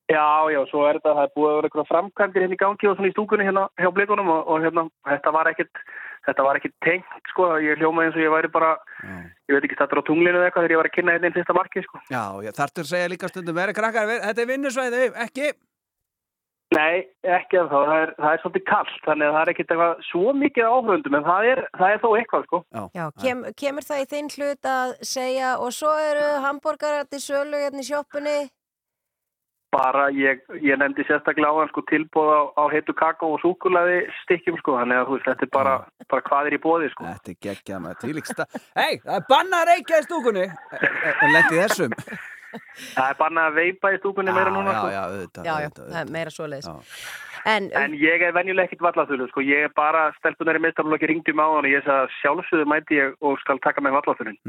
Já, 0.05 0.45
já, 0.53 0.59
svo 0.69 0.83
er 0.85 0.99
þetta, 0.99 1.15
það 1.17 1.25
er 1.25 1.31
búið 1.33 1.47
að 1.49 1.55
vera 1.55 1.67
eitthvað 1.69 1.87
framkvæmdir 1.89 2.43
hérna 2.43 2.55
í 2.55 2.59
gangi 2.61 2.89
og 2.89 2.97
svona 2.97 3.09
í 3.09 3.13
stúkunni 3.15 3.45
hérna 3.47 3.63
hjá 3.81 3.87
blikunum 3.93 4.27
og, 4.29 4.41
og 4.53 4.61
hérna, 4.61 4.83
þetta 5.09 5.31
var 5.33 5.47
ekkit, 5.49 5.79
þetta 6.27 6.43
var 6.45 6.59
ekkit 6.59 6.73
tengt, 6.85 7.29
sko, 7.31 7.47
ég 7.63 7.79
hljóma 7.81 8.03
eins 8.05 8.17
og 8.17 8.21
ég 8.21 8.33
væri 8.35 8.51
bara, 8.53 8.75
ég 9.01 9.55
veit 9.55 9.65
ekki, 9.65 9.77
þetta 9.79 9.95
er 9.97 10.01
á 10.05 10.07
tunglinu 10.09 10.37
eða 10.37 10.49
eitthvað 10.51 10.67
þegar 10.67 10.75
ég 10.75 10.81
var 10.83 10.89
að 10.91 10.97
kynna 10.97 11.15
hérna 11.15 11.31
einn 11.31 11.37
fyrsta 11.39 11.55
marki, 11.57 11.81
sko. 11.87 12.01
Já, 12.13 12.23
já, 12.45 12.51
þarftur 12.53 12.85
að 12.85 12.91
segja 12.91 13.07
líka 13.15 13.29
stundum, 13.31 13.57
verið 13.57 13.77
krakkar, 13.79 14.11
þetta 14.27 14.43
er 14.43 14.51
vinnusvæði, 14.51 15.07
ekki? 15.25 15.47
Nei, 16.75 17.05
ekki 17.25 17.57
af 17.61 17.71
þá, 17.71 17.77
það 17.77 17.99
er, 18.03 18.11
það 18.19 18.35
er 18.35 18.43
svolítið 18.43 18.65
kallt, 18.69 18.99
þannig 19.07 19.25
að 19.25 19.33
það 19.35 19.41
er 19.41 19.51
ekkit 19.53 19.73
eitthvað 19.73 20.03
svo 20.05 20.35
mikið 20.37 20.69
áhrundum, 20.69 21.17
en 21.17 21.25
það 21.25 21.49
er, 21.49 21.63
það 21.79 21.95
er 21.95 22.03
þó 22.03 22.07
eitthvað, 22.19 22.45
sko. 22.45 22.61
Já, 22.93 23.05
kem, 23.23 23.41
kemur 23.57 23.87
það 23.89 24.03
í 24.03 24.07
þinn 24.13 24.29
hlut 24.35 24.69
að 24.69 24.93
segja 25.15 25.55
og 25.61 25.73
svo 25.73 25.95
eru 26.11 26.29
hambúrgarar 26.45 27.09
til 27.09 27.21
sölu 27.23 27.63
hérna 27.63 27.81
í 27.81 27.89
sjoppunni 27.89 28.35
Bara 29.73 30.05
ég, 30.13 30.43
ég 30.63 30.77
nefndi 30.79 31.03
sérstaklega 31.07 31.51
á 31.51 31.59
hann 31.59 31.71
sko 31.71 31.81
tilbúð 31.89 32.29
á, 32.31 32.41
á 32.61 32.63
heitu 32.71 32.93
kakó 32.95 33.33
og 33.35 33.41
súkulaði 33.43 34.05
stikkjum 34.21 34.59
sko, 34.61 34.77
þannig 34.79 35.01
að 35.01 35.09
þú 35.09 35.17
veist, 35.17 35.27
þetta 35.31 35.47
er 35.47 35.51
bara, 35.57 35.73
bara 36.11 36.27
hvað 36.29 36.51
er 36.51 36.55
í 36.55 36.61
bóði 36.63 36.91
sko. 36.93 37.07
Þetta 37.09 37.33
er 37.33 37.41
geggjað 37.47 37.83
með 37.83 37.97
tvílíksta. 38.03 38.47
Hei, 38.77 38.93
það 39.03 39.17
er 39.17 39.27
bannað 39.33 39.59
að 39.59 39.69
reykja 39.73 39.99
í 39.99 40.07
stúkunni. 40.07 40.47
En 41.15 41.35
lendi 41.35 41.59
þessum. 41.59 41.99
Það 42.95 43.11
er 43.11 43.19
bara 43.19 43.45
að 43.49 43.59
veipa 43.59 43.91
í 43.93 43.99
stúkunni 43.99 44.33
meira 44.35 44.51
núna 44.53 44.73
já, 44.73 44.79
sko. 44.79 44.89
já, 44.93 45.01
auðvitað, 45.03 45.45
Já, 45.45 45.51
já, 45.51 45.55
auðvitað, 45.55 45.87
það 45.91 46.01
er 46.01 46.11
meira 46.15 46.35
svoleiðis 46.35 46.69
En, 47.45 47.67
En, 47.77 47.93
ég 48.01 48.23
er 48.25 48.33
venjulega 48.33 48.65
ekkit 48.65 48.81
vallaþulu 48.81 49.27
sko, 49.29 49.43
ég 49.45 49.67
er 49.67 49.73
bara 49.77 50.07
stelpunar 50.17 50.57
í 50.57 50.61
meðstaflokki 50.63 51.09
ringdi 51.11 51.35
mig 51.35 51.45
á 51.45 51.49
hann 51.53 51.67
og 51.67 51.69
ég 51.69 51.83
sagði 51.85 52.07
að 52.07 52.15
sjálfsögðu 52.21 52.65
mæti 52.71 52.97
ég 52.97 53.13
og 53.21 53.37
skal 53.43 53.59
taka 53.61 53.83
mig 53.85 53.93
vallaþulun. 53.93 54.39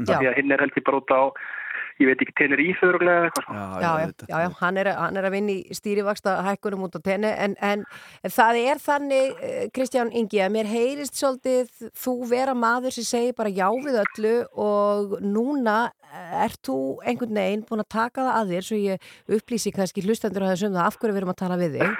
Já. 1.97 2.03
Ég 2.03 2.11
veit 2.11 2.21
ekki, 2.21 2.35
tenir 2.37 2.61
íföruglega 2.61 3.17
eða 3.17 3.27
eitthvað 3.27 3.45
sko. 3.45 3.55
já, 3.57 3.67
já, 3.81 4.11
já, 4.29 4.37
já, 4.43 4.49
hann 4.61 4.77
er, 4.77 4.89
hann 5.01 5.17
er 5.17 5.27
að 5.27 5.33
vinna 5.33 5.53
í 5.55 5.77
stýrivaksta 5.77 6.35
hækkunum 6.45 6.85
út 6.85 6.97
á 6.97 7.01
tenni 7.01 7.31
en, 7.33 7.55
en 7.57 7.85
það 8.29 8.61
er 8.61 8.81
þannig, 8.83 9.37
eh, 9.41 9.67
Kristján 9.73 10.13
Ingi, 10.13 10.41
að 10.45 10.53
mér 10.53 10.69
heyrist 10.69 11.17
svolítið 11.17 11.89
þú 11.97 12.15
vera 12.29 12.53
maður 12.57 12.97
sem 12.99 13.07
segir 13.07 13.37
bara 13.37 13.49
já 13.49 13.67
við 13.71 13.97
öllu 14.03 14.35
og 14.53 15.17
núna 15.25 15.77
eh, 16.13 16.43
ert 16.45 16.61
þú 16.65 16.77
einhvern 17.01 17.41
veginn 17.41 17.65
búin 17.65 17.81
að 17.81 17.91
taka 17.97 18.27
það 18.27 18.41
að 18.41 18.53
þér 18.53 18.67
svo 18.69 18.81
ég 18.83 19.11
upplýsi 19.39 19.73
kannski 19.73 20.05
hlustendur 20.05 20.45
að 20.45 20.53
þessum 20.53 20.77
það 20.77 20.85
af 20.85 21.01
hverju 21.01 21.17
við 21.17 21.23
erum 21.23 21.33
að 21.33 21.41
tala 21.41 21.61
við 21.61 21.79
þig 21.81 21.97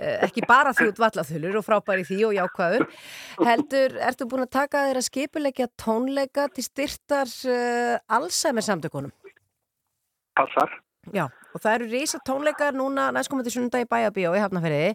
Eh, 0.00 0.16
ekki 0.24 0.44
bara 0.48 0.72
því 0.76 0.90
út 0.94 1.00
vallaþulur 1.02 1.58
og 1.60 1.64
frábæri 1.66 2.04
því 2.08 2.20
og 2.30 2.36
jákvæður 2.38 2.84
heldur, 3.44 3.96
ertu 4.08 4.26
búin 4.30 4.46
að 4.46 4.52
taka 4.56 4.80
að 4.80 4.90
þér 4.90 5.00
að 5.00 5.06
skipulegja 5.08 5.66
tónleika 5.80 6.46
til 6.54 6.64
styrtar 6.64 7.32
uh, 7.50 7.98
Alzheimer 8.16 8.64
samtökunum? 8.64 9.12
Passar. 10.38 10.78
Já, 11.16 11.24
og 11.54 11.62
það 11.62 11.74
eru 11.78 11.86
rísa 11.88 12.18
tónleikar 12.28 12.76
núna 12.76 13.06
næstkomandi 13.16 13.50
sundag 13.54 13.86
í 13.86 13.88
Bæjabíó 13.88 14.34
í 14.36 14.42
Hafnafriði 14.42 14.90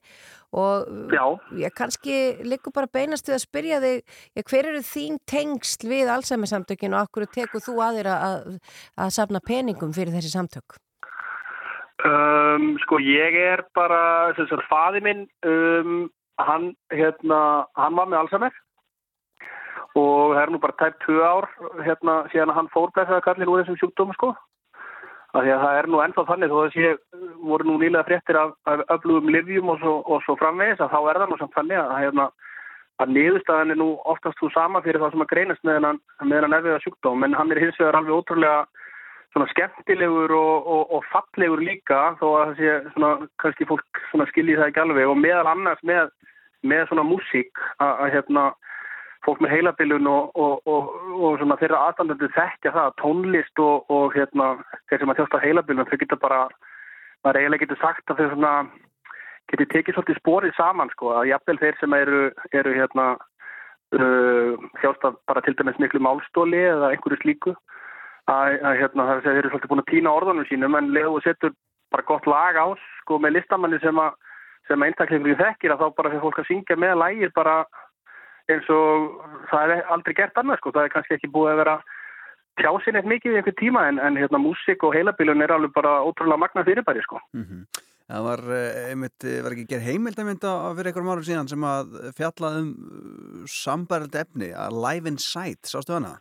og 0.54 0.86
Já. 1.10 1.24
ég 1.66 1.74
kannski 1.74 2.18
liggur 2.46 2.76
bara 2.76 2.92
beinast 2.94 3.26
við 3.26 3.40
að 3.40 3.42
spyrja 3.42 3.80
þig 3.82 4.04
já, 4.38 4.44
hver 4.46 4.70
eru 4.70 4.84
þín 4.86 5.18
tengsl 5.26 5.90
við 5.90 6.14
Alzheimer 6.14 6.52
samtökin 6.52 6.94
og 6.94 7.08
akkur 7.08 7.26
tekur 7.26 7.64
þú 7.66 7.80
að 7.82 8.00
þér 8.00 8.12
að, 8.14 8.48
að 9.02 9.16
safna 9.18 9.42
peningum 9.42 9.96
fyrir 9.98 10.14
þessi 10.14 10.36
samtök? 10.36 10.78
Um, 12.06 12.76
sko 12.86 13.02
ég 13.02 13.40
er 13.42 13.66
bara, 13.74 14.30
sagt, 14.38 14.62
faði 14.70 15.02
minn, 15.02 15.28
um, 15.48 16.06
hann, 16.38 16.74
hérna, 16.94 17.66
hann 17.82 17.98
var 17.98 18.12
með 18.12 18.22
Alzheimer 18.22 18.62
og 19.98 20.36
það 20.36 20.42
er 20.44 20.52
nú 20.54 20.60
bara 20.62 20.78
tæpt 20.84 21.02
tvö 21.02 21.22
ár, 21.24 21.48
hérna, 21.82 22.26
síðan 22.30 22.54
hann 22.54 22.70
fórblæsaði 22.76 23.26
kallin 23.26 23.50
úr 23.50 23.64
þessum 23.64 23.80
sjúkdóma, 23.82 24.14
sko. 24.20 24.36
Að 25.36 25.50
það 25.52 25.78
er 25.78 25.88
nú 25.92 26.00
ennþá 26.00 26.24
þannig, 26.30 26.52
þó 26.54 26.60
að 26.62 26.76
sé, 26.76 26.92
voru 27.44 27.68
nú 27.68 27.76
nýlega 27.82 28.08
fréttir 28.08 28.38
af, 28.40 28.54
af 28.72 28.86
öflugum 28.96 29.32
livjum 29.36 29.74
og 29.74 29.82
svo, 29.82 29.96
og 30.08 30.24
svo 30.24 30.38
framvegis, 30.40 30.80
að 30.80 30.94
þá 30.94 31.00
er 31.12 31.20
það 31.22 31.32
nú 31.32 31.40
samt 31.42 31.58
þannig 31.58 31.82
að, 31.82 31.92
hérna, 32.06 32.28
að 33.04 33.12
niðurstaðan 33.18 33.74
er 33.76 33.80
nú 33.82 33.90
oftast 34.08 34.40
þú 34.40 34.52
sama 34.54 34.82
fyrir 34.86 35.04
það 35.04 35.12
sem 35.12 35.26
að 35.26 35.32
greinast 35.34 35.68
með 35.68 35.82
með 35.84 36.38
hennan 36.38 36.58
erfiða 36.60 36.80
sjúkdóm, 36.86 37.28
en 37.28 37.36
hann 37.36 37.52
er 37.52 37.64
hins 37.66 37.80
vegar 37.82 38.00
alveg 38.00 38.16
ótrúlega 38.16 38.64
skemmtilegur 39.52 40.32
og, 40.32 40.68
og, 40.72 40.94
og 40.96 41.08
fallegur 41.12 41.60
líka 41.60 42.16
þó 42.22 42.28
að 42.30 42.46
það 42.46 42.60
sé 42.60 42.76
svona 42.94 43.10
kannski 43.44 43.68
fólk 43.68 44.04
skilji 44.32 44.56
það 44.56 44.70
ekki 44.70 44.84
alveg. 44.86 45.10
Og 45.12 45.20
meðal 45.20 45.50
annars 45.52 45.82
með, 45.84 46.14
með 46.64 46.86
svona 46.88 47.04
músík 47.04 47.60
að 47.84 48.14
hérna 48.16 48.46
fólk 49.26 49.42
með 49.44 49.54
heilabilun 49.56 50.08
og, 50.10 50.32
og, 50.38 50.56
og, 50.70 50.90
og 51.18 51.38
svona 51.42 51.58
þeirra 51.62 51.82
aðstandandi 51.88 52.32
þekkja 52.36 52.74
það 52.76 52.90
að 52.90 52.98
tónlist 53.02 53.62
og, 53.64 54.08
hérna 54.16 54.50
þeir 54.90 55.02
sem 55.02 55.14
að 55.14 55.22
þjósta 55.22 55.44
heilabilun 55.44 55.90
þau 55.90 56.00
geta 56.02 56.20
bara 56.22 56.42
maður 57.26 57.40
eiginlega 57.42 57.66
getur 57.66 57.82
sagt 57.82 58.12
að 58.12 58.22
þau 58.22 58.28
svona 58.34 58.54
getur 59.52 59.70
tekið 59.72 59.98
svolítið 59.98 60.20
spórið 60.22 60.58
saman 60.58 60.92
sko 60.94 61.14
að 61.20 61.30
jafnvel 61.32 61.58
þeir 61.62 61.80
sem 61.80 61.96
eru, 61.98 62.22
eru 62.54 62.76
hérna 62.76 63.08
uh, 63.16 64.68
þjást 64.82 65.08
af 65.10 65.18
bara 65.30 65.44
til 65.46 65.56
dæmis 65.58 65.80
miklu 65.82 66.02
málstóli 66.06 66.62
eða 66.66 66.92
einhverju 66.94 67.22
slíku 67.22 67.56
að, 68.32 68.60
að 68.62 68.80
hérna, 68.82 69.08
það 69.10 69.32
er 69.34 69.50
svolítið 69.50 69.72
búin 69.74 69.84
að 69.86 69.92
týna 69.92 70.14
orðanum 70.18 70.50
sínum 70.50 70.78
en 70.78 70.94
leðu 70.94 71.18
og 71.20 71.26
setur 71.26 71.54
bara 71.94 72.08
gott 72.10 72.30
lag 72.30 72.58
á 72.58 72.68
sko 73.02 73.20
með 73.22 73.40
listamanni 73.40 73.82
sem 73.84 74.00
að 74.02 74.16
sem 74.66 74.82
að 74.82 74.90
einstakleikur 74.90 75.38
þekkir 75.38 75.74
að 75.76 75.82
þá 75.84 75.98
bara 75.98 76.12
fyrir 76.12 76.24
fólk 76.24 76.40
að 76.42 76.48
syngja 76.50 76.78
með 76.82 76.96
lægir 76.98 77.34
bara 77.36 77.56
eins 78.54 78.68
og 78.74 79.22
það 79.52 79.76
er 79.78 79.94
aldrei 79.94 80.16
gert 80.18 80.38
annað 80.42 80.62
sko, 80.62 80.74
það 80.76 80.88
er 80.88 80.94
kannski 80.94 81.18
ekki 81.18 81.32
búið 81.34 81.54
að 81.54 81.62
vera 81.64 81.78
tjásin 82.62 83.00
eitt 83.00 83.10
mikið 83.10 83.34
í 83.34 83.40
einhver 83.42 83.58
tíma 83.60 83.88
en, 83.90 84.00
en 84.00 84.20
hérna 84.20 84.40
músík 84.42 84.86
og 84.88 84.96
heilabilun 84.96 85.44
er 85.44 85.56
alveg 85.56 85.74
bara 85.76 85.98
ótrúlega 86.06 86.40
magna 86.46 86.64
fyrirbæri 86.68 87.04
sko. 87.04 87.20
Það 88.06 88.22
var, 88.22 88.42
eh, 88.54 88.92
einmitt, 88.92 89.24
eh, 89.26 89.42
var 89.42 89.56
ekki 89.56 89.68
gerð 89.72 89.88
heimildamönda 89.90 90.52
fyrir 90.78 90.92
einhverjum 90.92 91.10
árum 91.10 91.26
síðan 91.26 91.50
sem 91.50 91.64
að 91.66 91.96
fjallað 92.14 92.60
um 92.62 92.70
sambærið 93.50 94.20
efni, 94.22 94.52
að 94.54 94.78
Live 94.78 95.10
Inside, 95.10 95.66
sástu 95.66 95.98
hana? 95.98 96.20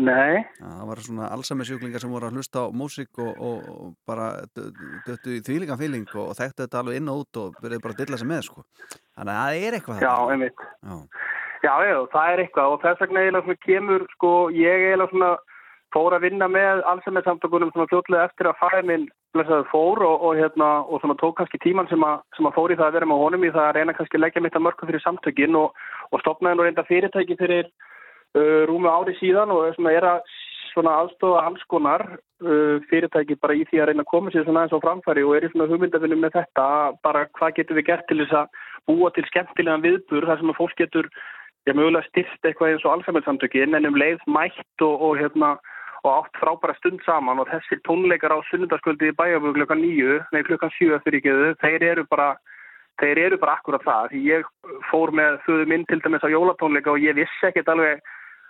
Nei. 0.00 0.40
Það 0.56 0.86
var 0.88 1.00
svona 1.04 1.28
allsami 1.28 1.66
sjúklingar 1.68 2.00
sem 2.00 2.10
voru 2.10 2.30
að 2.30 2.38
hlusta 2.38 2.64
á 2.64 2.72
músík 2.72 3.20
og, 3.20 3.36
og, 3.36 3.68
og 3.68 3.96
bara 4.08 4.46
döttu 4.56 5.36
í 5.36 5.42
þvílingan 5.44 5.78
fíling 5.78 6.08
og, 6.16 6.30
og 6.32 6.36
þekktu 6.38 6.64
þetta 6.64 6.80
alveg 6.80 6.96
inn 6.96 7.12
og 7.12 7.26
út 7.26 7.40
og 7.42 7.58
byrjuði 7.60 7.84
bara 7.84 7.92
að 7.92 8.00
dilla 8.00 8.20
sig 8.22 8.30
með, 8.32 8.46
sko. 8.48 8.64
Þannig 9.18 9.32
að 9.36 9.40
það 9.42 9.66
er 9.68 9.78
eitthvað 9.78 10.04
Já, 10.04 10.14
einmitt. 10.32 10.66
Já. 10.82 10.94
Já, 11.62 11.72
það 12.10 12.28
er 12.32 12.42
eitthvað 12.42 12.74
og 12.74 12.82
þess 12.82 13.02
vegna 13.04 13.22
eiginlega 13.22 13.46
svona 13.46 13.64
kemur, 13.66 14.04
sko, 14.16 14.30
ég 14.56 14.86
eiginlega 14.88 15.12
svona 15.12 15.32
fór 15.92 16.16
að 16.16 16.24
vinna 16.26 16.48
með 16.50 16.80
allsemmið 16.90 17.28
samtökunum 17.28 17.72
svona 17.72 17.88
fljótlega 17.90 18.28
eftir 18.30 18.48
að 18.48 18.58
fæði 18.62 18.82
minn 18.88 19.08
blessaði 19.36 19.66
fór 19.70 20.02
og, 20.04 20.24
og 20.26 20.38
hérna 20.40 20.68
og 20.84 21.00
svona 21.02 21.16
tók 21.20 21.36
kannski 21.38 21.60
tíman 21.62 21.88
sem 21.90 22.02
að, 22.04 22.22
sem 22.36 22.48
að 22.48 22.56
fór 22.56 22.72
í 22.72 22.78
það 22.78 22.88
að 22.88 22.96
vera 22.98 23.08
með 23.08 23.22
honum 23.22 23.46
í 23.46 23.52
það 23.52 23.68
að 23.68 23.76
reyna 23.78 23.96
kannski 23.96 24.18
að 24.18 24.24
leggja 24.24 24.44
mitt 24.44 24.56
að 24.58 24.64
mörgum 24.66 24.90
fyrir 24.90 25.04
samtökin 25.04 25.58
og, 25.60 25.82
og 26.10 26.24
stopnaði 26.24 26.58
nú 26.58 26.66
reynda 26.66 26.86
fyrirtæki 26.88 27.38
fyrir 27.40 27.68
uh, 27.68 28.62
rúmu 28.68 28.92
ári 28.92 29.16
síðan 29.20 29.54
og 29.54 29.72
svona 29.76 29.94
er 29.96 30.08
að 30.14 30.34
svona 30.72 30.96
aðstofa 31.02 31.44
alls 31.46 31.64
konar 31.72 32.04
uh, 32.16 32.76
fyrirtæki 32.90 33.38
bara 33.40 33.56
í 33.56 33.64
því 33.70 33.80
að 33.80 33.90
reyna 33.92 34.04
að 34.04 34.12
koma 34.12 34.32
sér 34.32 34.46
svona 34.48 34.66
eins 34.66 34.76
og 34.76 34.84
framfæri 34.84 35.24
og 35.24 35.36
er 35.36 35.48
í 35.48 35.52
svona 35.52 35.68
hugmyndafinnum 35.72 36.24
með 36.24 36.36
þetta 36.40 36.68
bara 37.04 37.26
hvað 37.38 37.56
getur 37.60 37.80
við 37.80 37.88
gert 37.88 38.08
til 38.08 38.20
þess 38.24 38.42
að 38.42 38.62
búa 38.90 39.10
til 39.14 39.26
skemmtilegan 39.30 39.84
viðbur 39.84 40.26
þar 40.28 40.40
sem 40.40 40.52
að 40.52 40.58
fólk 40.60 40.76
getur 40.80 41.08
ég 41.68 41.78
mögulega 41.78 42.08
styrst 42.08 42.48
eitthvað 42.48 42.74
eins 42.74 42.86
og 42.86 42.96
alþjóðsamtökin 42.96 43.76
en 43.78 43.88
um 43.90 43.98
leið 43.98 44.22
mætt 44.26 44.86
og, 44.86 44.96
og 44.98 45.20
hérna 45.20 45.56
og 46.02 46.10
átt 46.10 46.38
frábæra 46.42 46.74
stund 46.80 47.02
saman 47.06 47.38
og 47.38 47.50
þessir 47.50 47.78
tónleikar 47.86 48.34
á 48.34 48.38
sunnundaskvöldi 48.48 49.12
í 49.12 49.18
bæjafögu 49.18 49.54
klukkan 49.60 49.78
nýju, 49.78 50.18
nei 50.34 50.42
klukkan 50.42 50.72
sjö 50.74 50.98
fyrir 51.04 51.20
ekki 51.20 51.34
þeir 51.62 51.84
eru 51.92 52.06
bara 52.10 52.32
þeir 53.00 53.20
eru 53.26 53.38
bara 53.38 53.56
akkurat 53.58 53.84
það. 53.86 54.08
Því 54.10 54.22
ég 54.26 54.48
fór 54.90 55.12
með 55.14 55.38
þauðu 55.46 55.68
minn 55.70 55.86
til 55.88 56.00
dæmis 56.02 56.26
á 56.26 56.34
jólatónleika 56.34 56.92
og 56.92 57.02
ég 57.02 57.16
vissi 57.16 57.48
ekkert 57.48 57.70
alveg 57.72 58.02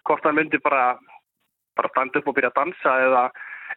hvort 0.08 0.24
hann 0.26 0.38
myndi 0.38 0.58
bara, 0.64 0.96
bara 1.76 1.92
standa 1.92 2.20
upp 2.20 2.30
og 2.32 2.36
byrja 2.38 2.50
að 2.52 2.58
dansa 2.58 2.94
eða, 3.06 3.22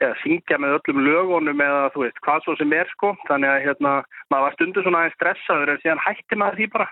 eða 0.01 0.15
syngja 0.21 0.59
með 0.59 0.77
öllum 0.79 1.01
lögunum 1.05 1.63
eða 1.65 1.89
þú 1.93 2.03
veist 2.05 2.21
hvað 2.25 2.43
svo 2.43 2.55
sem 2.59 2.73
er 2.75 2.89
sko. 2.91 3.13
Þannig 3.29 3.51
að 3.51 3.65
hérna, 3.65 3.93
maður 4.31 4.45
var 4.47 4.57
stundu 4.57 4.83
svona 4.83 5.03
aðeins 5.03 5.17
stressaður 5.19 5.73
en 5.73 5.81
síðan 5.83 6.05
hætti 6.05 6.39
maður 6.39 6.59
því 6.59 6.69
bara. 6.75 6.87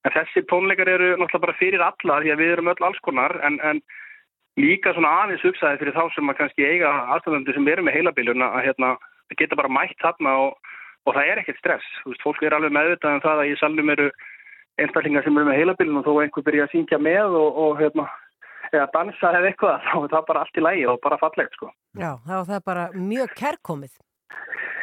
En 0.00 0.14
þessi 0.14 0.44
tónleikar 0.48 0.88
eru 0.88 1.10
náttúrulega 1.12 1.44
bara 1.44 1.58
fyrir 1.58 1.82
alla 1.84 2.20
því 2.22 2.32
að 2.32 2.40
við 2.40 2.52
erum 2.54 2.70
öll 2.72 2.86
alls 2.88 3.02
konar 3.04 3.36
en, 3.44 3.58
en 3.60 3.82
líka 4.60 4.94
svona 4.96 5.12
aðeins 5.24 5.44
hugsaði 5.44 5.80
fyrir 5.82 5.96
þá 5.96 6.04
sem 6.14 6.32
að 6.32 6.38
kannski 6.38 6.66
eiga 6.66 6.92
aðstæðandi 7.16 7.56
sem 7.56 7.68
eru 7.68 7.84
með 7.84 7.96
heilabiljuna 7.98 8.50
að 8.56 8.66
hérna, 8.68 8.94
geta 9.38 9.58
bara 9.58 9.72
mætt 9.72 9.98
þarna 10.00 10.36
og, 10.46 10.72
og 11.06 11.16
það 11.16 11.32
er 11.32 11.42
ekkert 11.42 11.60
stress. 11.60 11.92
Þú 12.02 12.14
veist, 12.14 12.24
fólk 12.24 12.42
er 12.46 12.56
alveg 12.56 12.74
meðvitað 12.76 13.18
um 13.18 13.24
það 13.26 13.42
að 13.44 13.52
í 13.52 13.58
salnum 13.60 13.92
eru 13.94 14.08
einstaklingar 14.80 15.26
sem 15.26 15.36
eru 15.36 15.50
með 15.50 15.60
heilabiljuna 15.60 16.00
og 16.00 16.08
þó 16.08 16.24
einhver 16.24 16.46
byrja 16.48 16.66
að 16.66 16.74
syngja 16.74 17.00
með 17.02 17.36
og, 17.42 17.60
og 17.64 17.78
hérna, 17.82 18.08
eða 18.72 18.88
dansa 18.96 19.34
eða 19.36 19.52
eitthvað, 19.52 19.78
þá 19.86 19.94
er 20.00 20.12
það 20.16 20.26
bara 20.32 20.44
allt 20.44 20.60
í 20.60 20.66
lægi 20.66 20.88
og 20.90 21.00
bara 21.04 21.20
fallegt 21.20 21.58
sko. 21.58 21.70
Já, 21.98 22.12
þá 22.26 22.34
er 22.38 22.46
það 22.52 22.64
bara 22.70 22.86
mjög 22.94 23.34
kærkomið. 23.38 23.94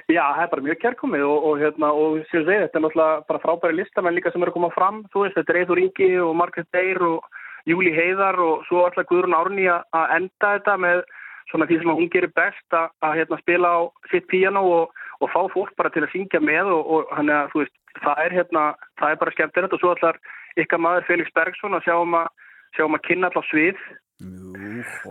Já, 0.07 0.23
það 0.23 0.41
er 0.43 0.51
bara 0.53 0.63
mjög 0.63 0.79
kærkomið 0.81 1.23
og, 1.27 1.45
og, 1.47 1.61
hérna, 1.61 1.91
og 1.91 2.17
segi, 2.31 2.45
þetta 2.47 2.79
er 2.79 2.84
náttúrulega 2.84 3.23
bara 3.27 3.41
frábæri 3.43 3.75
listamenn 3.75 4.15
líka 4.15 4.31
sem 4.31 4.43
eru 4.43 4.53
að 4.53 4.57
koma 4.59 4.69
fram, 4.75 5.01
þú 5.11 5.25
veist, 5.25 5.35
þetta 5.35 5.53
er 5.53 5.59
Eithur 5.61 5.81
Ingi 5.84 6.07
og 6.23 6.35
Margrét 6.39 6.69
Deyr 6.75 7.01
og 7.03 7.27
Júli 7.67 7.91
Heiðar 7.91 8.39
og 8.39 8.63
svo 8.69 8.85
alltaf 8.88 9.07
Guðrún 9.09 9.35
Árni 9.35 9.67
að 9.67 10.13
enda 10.15 10.53
þetta 10.55 10.77
með 10.79 11.03
svona 11.51 11.67
því 11.67 11.79
sem 11.81 11.91
hún 11.99 12.09
gerir 12.13 12.31
best 12.35 12.75
að, 12.75 12.88
að 13.03 13.19
hérna, 13.19 13.39
spila 13.43 13.73
á 13.75 13.79
sitt 14.11 14.27
píano 14.31 14.63
og, 14.77 15.03
og 15.19 15.31
fá 15.34 15.39
fólk 15.51 15.75
bara 15.79 15.91
til 15.91 16.05
að 16.05 16.13
syngja 16.15 16.39
með 16.43 16.71
og, 16.75 16.81
og 16.95 17.13
hann 17.15 17.31
er 17.31 17.43
að, 17.43 17.51
þú 17.53 17.63
veist, 17.63 17.75
það 18.03 18.23
er 18.23 18.35
hérna, 18.39 18.65
það 18.99 19.13
er 19.13 19.21
bara 19.23 19.35
skemmtilegt 19.35 19.75
og 19.75 19.84
svo 19.84 19.93
allar 19.93 20.19
ykkar 20.63 20.84
maður 20.84 21.07
Felix 21.07 21.35
Bergson 21.35 21.77
að 21.77 21.88
sjá 21.88 21.95
um 21.99 22.17
að, 22.19 22.27
sjá 22.75 22.85
um 22.88 22.97
að 22.97 23.05
kynna 23.07 23.31
allar 23.31 23.47
svið. 23.51 23.88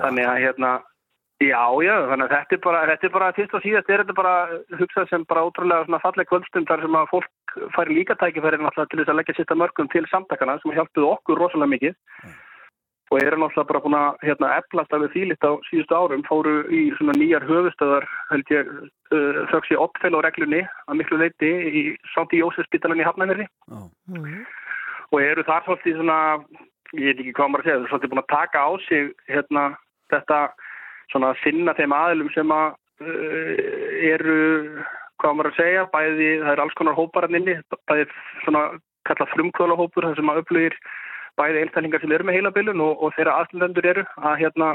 Þannig 0.00 0.26
að 0.26 0.42
hérna, 0.44 0.70
já, 1.42 1.62
já, 1.84 1.94
þannig 2.10 2.26
að 2.26 2.32
þetta 2.32 2.56
er 2.56 2.62
bara, 2.64 2.80
þetta 2.90 3.06
er 3.06 3.12
bara 3.16 3.32
fyrst 3.36 3.54
og 3.56 3.62
síðast 3.64 3.90
er 3.92 4.02
þetta 4.02 4.16
bara 4.16 4.34
hugsað 4.80 5.10
sem 5.10 5.26
bara 5.28 5.44
ótrúlega 5.44 5.84
svona 5.84 6.00
falleg 6.04 6.28
kvöldstund 6.30 6.68
þar 6.70 6.82
sem 6.84 6.96
að 6.96 7.12
fólk 7.12 7.54
færi 7.76 7.96
líka 7.98 8.16
tækifæri 8.20 8.60
náttúrulega 8.62 8.90
til 8.92 9.00
þess 9.02 9.12
að 9.12 9.20
leggja 9.20 9.36
sitt 9.36 9.52
að 9.52 9.60
mörgum 9.62 9.92
til 9.92 10.04
samtakana 10.10 10.58
sem 10.62 10.74
hjálpuðu 10.76 11.12
okkur 11.12 11.40
rosalega 11.42 11.72
mikið. 11.74 11.96
Og 13.12 13.20
eru 13.22 13.38
náttúrulega 13.38 13.68
bara 13.70 13.82
búin 13.84 13.98
að 14.00 14.24
hérna, 14.26 14.52
eflast 14.60 14.94
alveg 14.96 15.12
þýlitt 15.14 15.46
á 15.46 15.52
síðustu 15.68 15.94
árum, 15.94 16.24
fóru 16.26 16.54
í 16.74 16.82
svona 16.98 17.14
nýjar 17.20 17.46
höfustöðar, 17.46 18.06
held 18.32 18.50
ég, 18.50 18.72
uh, 19.12 19.42
þöks 19.52 19.70
í 19.70 19.78
oppfél 19.78 20.16
og 20.18 20.24
reglunni 20.26 20.64
að 20.88 20.98
miklu 21.02 21.20
leiti 21.20 21.52
í 21.52 21.82
Sátti 22.14 22.40
Jósefsbytalan 22.40 23.04
í 23.04 23.06
Hafnæðinni 23.06 23.46
og 25.12 25.20
eru 25.22 25.44
þar 25.46 25.62
svolítið 25.68 26.00
svona, 26.00 26.18
ég 26.96 27.12
veit 27.12 27.20
ekki 27.22 27.34
hvað 27.36 27.52
maður 27.52 27.62
að 27.62 27.68
segja, 27.68 27.90
svolítið 27.92 28.12
búin 28.12 28.22
að 28.24 28.32
taka 28.32 28.64
á 28.66 28.70
sig 28.88 29.12
hérna, 29.30 29.66
þetta 30.10 30.40
svona 31.12 31.32
að 31.32 31.40
sinna 31.44 31.74
þeim 31.78 31.94
aðilum 31.96 32.30
sem 32.34 32.52
að 32.54 32.68
uh, 33.06 33.50
eru, 34.12 34.36
hvað 35.22 35.38
maður 35.38 35.50
að 35.52 35.58
segja, 35.60 35.88
bæði, 35.94 36.30
það 36.42 36.52
er 36.52 36.62
alls 36.64 36.78
konar 36.78 36.98
hóparanninni, 36.98 37.56
bæði 37.90 38.06
svona 38.44 38.68
kallað 39.06 39.34
frumkvölahópur, 39.34 40.08
það 40.08 40.20
sem 40.20 40.32
að 40.32 40.42
upplugir 40.42 40.78
bæði 41.36 41.62
einstaklingar 41.62 42.02
sem 42.02 42.12
eru 42.16 42.26
með 42.26 42.38
heilabilun 42.38 42.82
og, 42.82 43.02
og 43.04 43.12
þeirra 43.16 43.40
aðstendendur 43.42 43.90
eru 43.92 44.04
að 44.24 44.38
hérna 44.40 44.70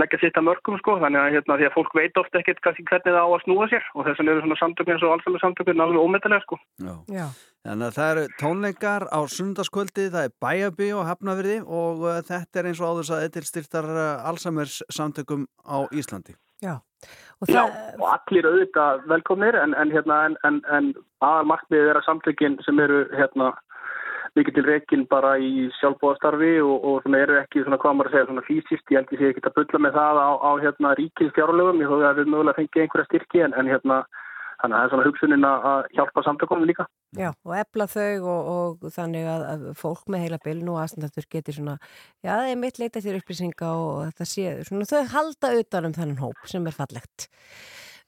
leggja 0.00 0.20
sitt 0.22 0.38
að 0.38 0.46
mörgum 0.48 0.78
sko, 0.80 0.96
þannig 1.02 1.20
að 1.20 1.36
hérna 1.36 1.58
því 1.58 1.68
að 1.68 1.76
fólk 1.76 1.94
veit 1.98 2.20
ofta 2.20 2.40
ekkert 2.40 2.62
kannski 2.64 2.86
hvernig 2.88 3.14
það 3.14 3.20
á 3.26 3.28
að 3.28 3.44
snúa 3.44 3.68
sér 3.72 3.86
og 3.94 4.06
þess 4.06 4.20
vegna 4.20 4.34
eru 4.34 4.44
svona 4.44 4.58
samtökun 4.62 4.94
eins 4.94 5.06
og 5.06 5.14
allsælu 5.14 5.42
samtökun 5.42 5.84
alveg 5.84 6.04
ómetalega 6.06 6.46
sko. 6.46 6.58
Já. 6.82 6.94
Já. 7.12 7.26
Þannig 7.68 7.86
að 7.88 7.96
það 7.98 8.10
eru 8.14 8.26
tónleikar 8.40 9.06
á 9.10 9.20
sundarskvöldi, 9.34 10.08
það 10.14 10.28
er 10.28 10.36
bæjabi 10.44 10.90
og 10.96 11.08
hafnaverði 11.08 11.56
og 11.66 12.04
uh, 12.06 12.20
þetta 12.24 12.60
er 12.60 12.70
eins 12.70 12.82
og 12.82 12.92
áður 12.92 13.14
að 13.18 13.30
til 13.36 13.46
styrtar 13.48 13.88
uh, 13.92 14.28
Alzheimer's 14.30 14.78
samtökum 14.94 15.48
á 15.66 15.84
Íslandi. 15.92 16.38
Já. 16.64 16.78
Og, 17.38 17.46
Já, 17.46 17.62
og 18.00 18.06
allir 18.10 18.46
auðvitað 18.48 19.04
velkomnir 19.06 19.54
en, 19.54 19.74
en, 19.78 19.92
hérna, 19.94 20.24
en, 20.26 20.34
en, 20.48 20.56
en 20.74 20.88
aðal 21.22 21.46
markmiðið 21.52 21.92
er 21.92 22.00
að 22.00 22.08
samtökin 22.08 22.56
sem 22.66 22.80
eru 22.82 23.04
hérna 23.14 23.52
mikið 24.38 24.56
til 24.56 24.66
rekin 24.66 25.04
bara 25.10 25.34
í 25.42 25.66
sjálfbóðastarfi 25.80 26.54
og, 26.64 26.86
og 26.86 27.02
svona 27.04 27.20
eru 27.24 27.36
ekki 27.42 27.64
svona 27.64 27.80
hvað 27.82 27.98
maður 27.98 28.10
að 28.10 28.16
segja 28.16 28.30
svona 28.30 28.46
fysiskt, 28.46 28.94
ég 28.94 29.02
held 29.02 29.12
ég 29.14 29.20
sé 29.20 29.32
ekki 29.32 29.44
að 29.44 29.58
bulla 29.58 29.82
með 29.84 29.98
það 29.98 30.22
á, 30.22 30.30
á 30.38 30.50
hérna 30.62 30.94
ríkins 30.98 31.36
fjárlögum, 31.36 31.82
ég 31.84 31.92
hóði 31.92 32.08
að 32.08 32.22
við 32.22 32.32
mögulega 32.32 32.58
fengið 32.60 32.84
einhverja 32.84 33.08
styrki 33.10 33.44
en, 33.44 33.56
en 33.58 33.70
hérna 33.72 34.00
þannig 34.58 34.74
að 34.74 34.78
það 34.78 34.84
er 34.84 34.92
svona 34.92 35.06
hugsunin 35.06 35.46
að 35.46 35.88
hjálpa 35.94 36.22
samtökunum 36.26 36.68
líka. 36.68 36.86
Já, 37.16 37.28
og 37.30 37.54
efla 37.56 37.86
þau 37.88 38.28
og, 38.32 38.48
og 38.88 38.94
þannig 38.94 39.28
að, 39.30 39.44
að 39.52 39.66
fólk 39.78 40.08
með 40.10 40.24
heila 40.24 40.40
biln 40.44 40.70
og 40.72 40.80
aðstandatur 40.82 41.28
getur 41.30 41.56
svona, 41.56 41.76
já 42.26 42.32
það 42.32 42.50
er 42.52 42.62
mitt 42.64 42.80
leita 42.82 43.02
til 43.04 43.16
upplýsinga 43.20 43.70
og 43.84 43.92
þetta 44.08 44.28
sé, 44.32 44.46
svona 44.68 44.88
þau 44.90 45.12
halda 45.14 45.52
utan 45.62 45.88
um 45.88 45.94
þennan 45.96 46.22
hóp 46.24 46.50
sem 46.50 46.66
er 46.66 46.76
fallegt. 46.76 47.28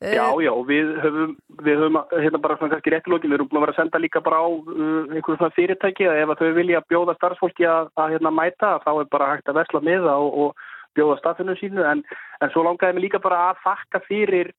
Já, 0.00 0.32
já, 0.40 0.48
og 0.48 0.64
við 0.64 0.94
höfum, 1.02 1.32
við 1.60 1.76
höfum 1.76 1.96
hérna 2.08 2.38
bara 2.40 2.54
svona 2.56 2.72
kannski 2.72 2.92
réttilókin, 2.94 3.28
við 3.28 3.36
erum 3.36 3.48
búin 3.50 3.58
að 3.60 3.64
vera 3.66 3.74
að 3.74 3.80
senda 3.82 4.00
líka 4.00 4.22
bara 4.24 4.38
á 4.40 4.48
uh, 4.48 5.10
einhverjum 5.12 5.36
svona 5.36 5.52
fyrirtæki 5.52 6.06
að 6.08 6.20
ef 6.22 6.32
að 6.32 6.40
þau 6.40 6.54
vilja 6.56 6.80
bjóða 6.88 7.14
starfsfólki 7.18 7.66
að, 7.68 7.90
að 8.00 8.14
hérna 8.14 8.32
mæta 8.32 8.70
þá 8.80 8.90
er 8.94 9.10
bara 9.12 9.28
hægt 9.34 9.52
að 9.52 9.58
versla 9.60 9.82
með 9.84 10.08
það 10.08 10.24
og, 10.24 10.38
og 10.40 10.96
bjóða 10.96 11.18
staffinu 11.20 11.58
sínu. 11.60 11.84
En, 11.84 12.00
en 12.40 12.54
svo 12.54 12.64
langaði 12.64 12.96
mig 12.96 13.06
líka 13.10 13.20
bara 13.20 13.42
að 13.50 13.60
þakka 13.66 14.02
fyrir 14.06 14.54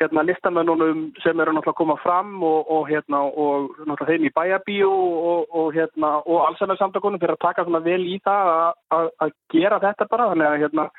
hérna 0.00 0.24
listamennunum 0.24 1.04
sem 1.20 1.36
eru 1.36 1.52
náttúrulega 1.52 1.76
að 1.76 1.80
koma 1.82 2.00
fram 2.00 2.34
og, 2.40 2.72
og 2.72 2.88
hérna 2.88 3.22
og 3.28 3.70
náttúrulega 3.84 4.08
þeim 4.08 4.24
í 4.24 4.34
bæjabíu 4.40 4.88
og, 4.88 5.52
og 5.52 5.72
hérna 5.76 6.16
og 6.24 6.46
allsennarsamtakunum 6.48 7.20
fyrir 7.20 7.36
að 7.36 7.44
taka 7.44 7.68
svona 7.68 7.84
vel 7.84 8.00
í 8.08 8.16
það 8.24 8.54
að 8.88 9.36
gera 9.52 9.84
þetta 9.84 10.08
bara. 10.08 10.32
Þannig 10.32 10.48
að 10.48 10.62
hérna 10.64 10.92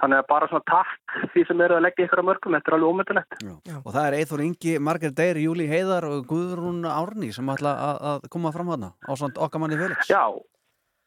Þannig 0.00 0.22
að 0.22 0.28
bara 0.30 0.46
svona 0.48 0.64
takk 0.70 1.16
því 1.34 1.42
sem 1.48 1.60
eru 1.60 1.76
að 1.76 1.82
leggja 1.84 2.06
ykkur 2.06 2.22
á 2.24 2.28
mörgum, 2.30 2.54
þetta 2.56 2.70
er 2.70 2.76
alveg 2.76 2.92
ómyndilegt. 2.94 3.34
Og 3.82 3.90
það 3.90 4.06
er 4.06 4.16
Eithor 4.16 4.42
Ingi, 4.44 4.76
Marger 4.80 5.12
Deyr, 5.18 5.40
Júli 5.42 5.66
Heiðar 5.68 6.06
og 6.08 6.22
Guðrún 6.30 6.86
Árni 6.88 7.28
sem 7.36 7.52
ætla 7.52 7.74
að, 7.88 7.98
að 8.12 8.30
koma 8.32 8.52
fram 8.54 8.72
hana 8.72 8.94
á 9.04 9.12
svont 9.12 9.40
okkar 9.44 9.60
manni 9.60 9.76
Felix. 9.80 10.08
Já, 10.08 10.24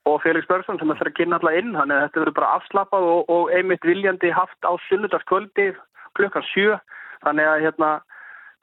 og 0.06 0.22
Felix 0.22 0.46
Börgsson 0.50 0.78
sem 0.78 0.94
ætla 0.94 1.10
að 1.10 1.18
kynna 1.18 1.40
alltaf 1.40 1.58
inn, 1.58 1.74
þannig 1.78 1.98
að 1.98 2.06
þetta 2.06 2.24
verður 2.24 2.38
bara 2.40 2.54
afslappað 2.60 3.10
og, 3.16 3.34
og 3.34 3.54
einmitt 3.58 3.88
viljandi 3.88 4.34
haft 4.36 4.68
á 4.68 4.72
sunnudagskvöldi 4.90 5.70
klukkan 6.20 6.46
sjö, 6.52 6.78
þannig 7.26 7.50
að 7.50 7.64
hérna, 7.66 7.92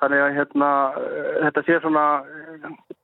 þannig 0.05 0.24
að 0.27 0.36
hérna, 0.39 0.70
þetta 1.47 1.65
sé 1.66 1.81
svona, 1.82 2.05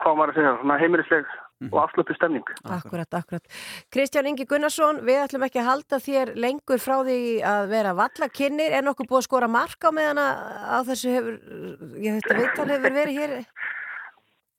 hvað 0.05 0.21
maður 0.21 0.35
að 0.35 0.39
segja, 0.39 0.55
svona 0.61 0.79
heimilisleg 0.85 1.35
og 1.65 1.79
afslöpu 1.81 2.15
stemning. 2.17 2.45
Akkurat, 2.65 3.09
akkurat. 3.15 3.47
Kristján 3.93 4.29
Ingi 4.29 4.45
Gunnarsson, 4.49 5.01
við 5.07 5.23
ætlum 5.25 5.47
ekki 5.47 5.63
að 5.63 5.71
halda 5.71 6.01
þér 6.05 6.35
lengur 6.37 6.83
frá 6.83 6.99
því 7.07 7.21
að 7.49 7.73
vera 7.73 7.95
vallakinnir. 7.97 8.77
Er 8.77 8.85
nokkuð 8.85 9.11
búið 9.11 9.23
að 9.23 9.29
skora 9.31 9.49
mark 9.49 9.89
á 9.89 9.91
meðan 9.97 10.21
að 10.21 10.93
þessu 10.93 11.17
hefur, 11.17 11.41
ég 12.03 12.19
veit 12.19 12.31
að 12.31 12.43
viðtal 12.43 12.69
hefur 12.75 12.97
verið 13.01 13.21
hér? 13.23 13.37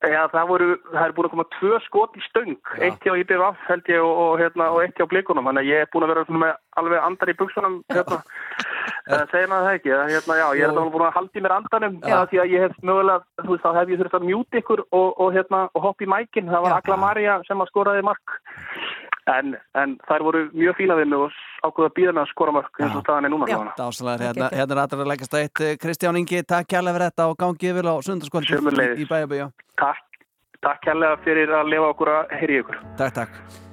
Já, 0.05 0.27
það 0.29 0.49
voru, 0.51 0.65
það 0.91 1.03
er 1.07 1.13
búin 1.17 1.25
að 1.25 1.31
koma 1.33 1.43
tvö 1.55 1.77
skot 1.87 2.17
í 2.19 2.21
stöng, 2.27 2.51
Já. 2.77 2.81
eitt 2.85 3.01
hjá 3.01 3.15
IBVF 3.17 3.63
held 3.65 3.87
ég 3.89 4.03
og, 4.05 4.19
og, 4.21 4.33
hérna, 4.37 4.67
og 4.75 4.83
eitt 4.83 4.99
hjá 4.99 5.07
blikunum, 5.09 5.47
þannig 5.49 5.65
að 5.65 5.71
ég 5.71 5.81
er 5.81 5.89
búin 5.89 6.05
að 6.05 6.11
vera 6.13 6.37
með 6.43 6.51
alveg 6.77 7.07
andar 7.07 7.31
í 7.31 7.35
buksunum, 7.39 7.79
hérna, 7.89 8.19
segir 9.31 9.49
maður 9.49 9.65
það 9.65 9.79
ekki, 9.79 9.93
hérna, 9.95 10.37
já, 10.37 10.45
ég 10.59 10.67
er 10.67 10.75
alveg 10.75 10.93
búin 10.93 11.07
að 11.07 11.17
haldi 11.17 11.43
mér 11.43 11.55
andanum, 11.57 11.97
það 12.05 12.29
því 12.29 12.41
að 12.43 12.53
ég 12.53 12.65
hef 12.67 12.77
mögulega, 12.91 13.25
þú 13.41 13.55
veist, 13.55 13.65
þá 13.65 13.79
hef 13.79 13.93
ég 13.95 14.03
þurft 14.03 14.19
að 14.19 14.27
mjúti 14.29 14.61
ykkur 14.61 14.85
og, 14.85 15.09
og 15.17 15.33
hérna, 15.33 15.63
og 15.73 15.87
hoppa 15.87 16.05
í 16.05 16.11
mækin, 16.13 16.53
það 16.53 16.67
var 16.67 16.77
Agla 16.77 16.99
Maria 17.07 17.39
sem 17.49 17.65
að 17.65 17.73
skoraði 17.73 18.05
mark, 18.05 18.37
en, 19.33 19.53
en 19.77 19.95
þær 20.07 20.25
voru 20.27 20.43
mjög 20.55 20.79
fína 20.79 20.97
við 20.99 21.11
mig 21.11 21.23
og 21.25 21.37
ákveða 21.67 21.93
bíðan 21.97 22.21
að 22.21 22.31
skora 22.31 22.55
mörg 22.55 22.81
eins 22.81 22.95
og 22.95 23.03
staðan 23.05 23.27
er 23.27 23.33
núna. 23.33 23.49
Já, 23.51 23.59
dásalega, 23.77 24.29
hérna, 24.29 24.49
hérna 24.53 24.75
er 24.75 24.81
aðra 24.83 25.03
að 25.03 25.11
leggast 25.11 25.37
eitt. 25.39 25.63
Kristján 25.81 26.19
Ingi, 26.21 26.43
takk 26.47 26.69
kærlega 26.71 26.97
fyrir 26.97 27.11
þetta 27.11 27.29
og 27.31 27.39
gangið 27.43 27.79
vil 27.79 27.87
á 27.91 27.95
sundarskvöldi 28.07 28.89
í 29.03 29.07
bæjabíja. 29.09 29.49
Takk, 29.81 30.21
takk 30.65 30.83
kærlega 30.85 31.21
fyrir 31.25 31.53
að 31.59 31.71
lefa 31.73 31.93
okkur 31.93 32.13
að 32.15 32.35
heyri 32.41 32.61
ykkur. 32.63 32.83
Takk, 32.99 33.17
takk. 33.21 33.63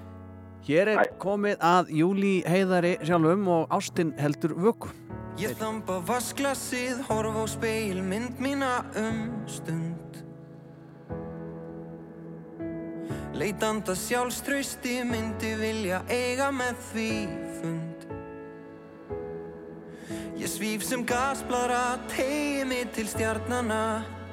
Hér 0.64 0.94
er 0.94 1.02
Æ. 1.04 1.08
komið 1.20 1.58
að 1.60 1.90
Júli 1.92 2.34
Heiðari 2.48 2.94
sjálfum 3.04 3.48
og 3.52 3.74
Ástin 3.74 4.14
heldur 4.16 4.56
vöku. 4.56 4.94
Ég 5.36 5.52
þampa 5.58 5.98
vasklasið, 6.08 7.02
horf 7.10 7.36
á 7.36 7.44
speil, 7.50 8.00
mynd 8.06 8.38
mína 8.40 8.78
um 8.96 9.26
stund 9.50 10.13
Leitanda 13.34 13.94
sjálfstrausti 13.98 15.00
myndi 15.08 15.54
vilja 15.58 16.02
eiga 16.08 16.50
með 16.54 16.82
því 16.90 17.12
fund. 17.60 18.08
Ég 20.38 20.50
svíf 20.50 20.84
sem 20.86 21.04
gasblara, 21.06 21.98
tegi 22.10 22.66
mig 22.68 22.90
til 22.94 23.08
stjarnana 23.08 23.84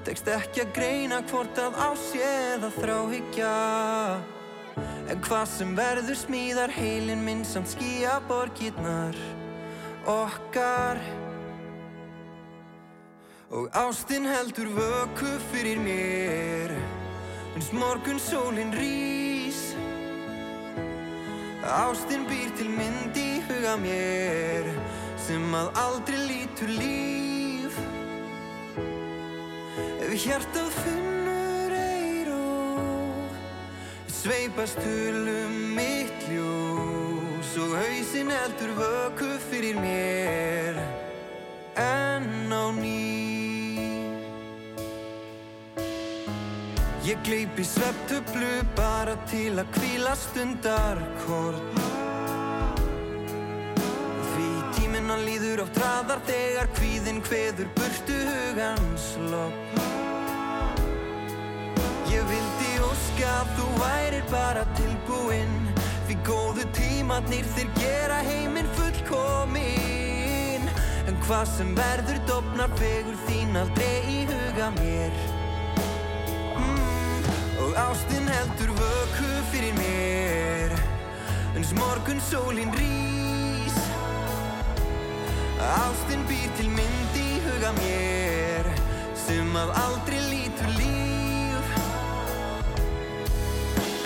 Tekst 0.01 0.25
ekki 0.33 0.63
að 0.63 0.69
greina 0.73 1.17
hvort 1.29 1.59
að 1.61 1.75
ásið 1.77 2.63
að 2.65 2.77
þráhyggja. 2.81 3.49
En 5.13 5.19
hvað 5.27 5.43
sem 5.51 5.75
verður 5.77 6.17
smíðar 6.17 6.73
heilin 6.73 7.21
minn 7.21 7.43
samt 7.45 7.69
skýja 7.75 8.15
borgirnar 8.29 9.17
Okkar. 10.09 10.97
Og 13.53 13.69
ástinn 13.77 14.25
heldur 14.25 14.71
vöku 14.73 15.35
fyrir 15.51 15.77
mér 15.83 16.73
uns 17.55 17.71
morgun 17.71 18.19
sólin 18.19 18.71
rís. 18.71 19.75
Ástin 21.63 22.25
býr 22.27 22.49
til 22.57 22.69
mynd 22.73 23.15
í 23.15 23.41
huga 23.47 23.75
mér 23.79 24.67
sem 25.21 25.43
að 25.55 25.69
aldrei 25.83 26.21
lítur 26.29 26.71
líf. 26.79 27.77
Ef 30.01 30.11
hjartað 30.25 30.71
finnur 30.81 31.75
eiró 31.77 32.47
sveipast 34.09 34.81
hulum 34.83 35.55
mitt 35.77 36.27
ljós 36.31 37.55
og 37.61 37.77
hausinn 37.79 38.33
eldur 38.41 38.75
vöku 38.79 39.31
fyrir 39.49 39.79
mér. 39.79 40.81
En 41.77 42.51
á 42.51 42.65
ný 42.75 43.20
Ég 47.01 47.17
gleipi 47.25 47.63
svefntöflu 47.65 48.49
bara 48.77 49.15
til 49.25 49.55
að 49.57 49.71
kvíla 49.73 50.11
stundarkorn. 50.21 51.79
Því 54.27 54.49
tíminn 54.75 55.09
hann 55.09 55.23
líður 55.25 55.63
á 55.65 55.67
traðar 55.73 56.21
þegar 56.29 56.69
kvíðinn 56.77 57.23
kveður 57.25 57.73
burtu 57.79 58.19
hugans 58.27 59.07
logg 59.31 59.81
Ég 62.13 62.21
vildi 62.29 62.71
óska 62.85 63.33
að 63.39 63.51
þú 63.57 63.67
værir 63.81 64.29
bara 64.29 64.69
tilbúinn. 64.77 65.59
Því 66.05 66.21
góðu 66.29 66.69
tímatnir 66.77 67.51
þeir 67.57 67.75
gera 67.81 68.21
heiminn 68.29 68.73
fullkominn. 68.77 70.69
En 71.09 71.21
hvað 71.25 71.45
sem 71.57 71.73
verður 71.81 72.25
dofnar 72.29 72.77
fegur 72.77 73.17
þín 73.25 73.63
aldrei 73.65 73.95
í 74.05 74.25
huga 74.29 74.69
mér 74.77 75.40
Og 77.71 77.77
ástin 77.77 78.27
heldur 78.27 78.75
vöku 78.75 79.27
fyrir 79.51 79.73
mér. 79.73 80.71
Uns 81.55 81.71
morgun 81.73 82.19
sólin 82.19 82.71
rís. 82.75 83.77
Ástin 85.55 86.25
býr 86.27 86.51
til 86.57 86.67
mynd 86.67 87.15
í 87.15 87.29
huga 87.45 87.71
mér 87.77 88.67
Sem 89.15 89.55
að 89.55 89.71
aldrei 89.83 90.19
lítur 90.33 90.67
líf. 90.75 91.71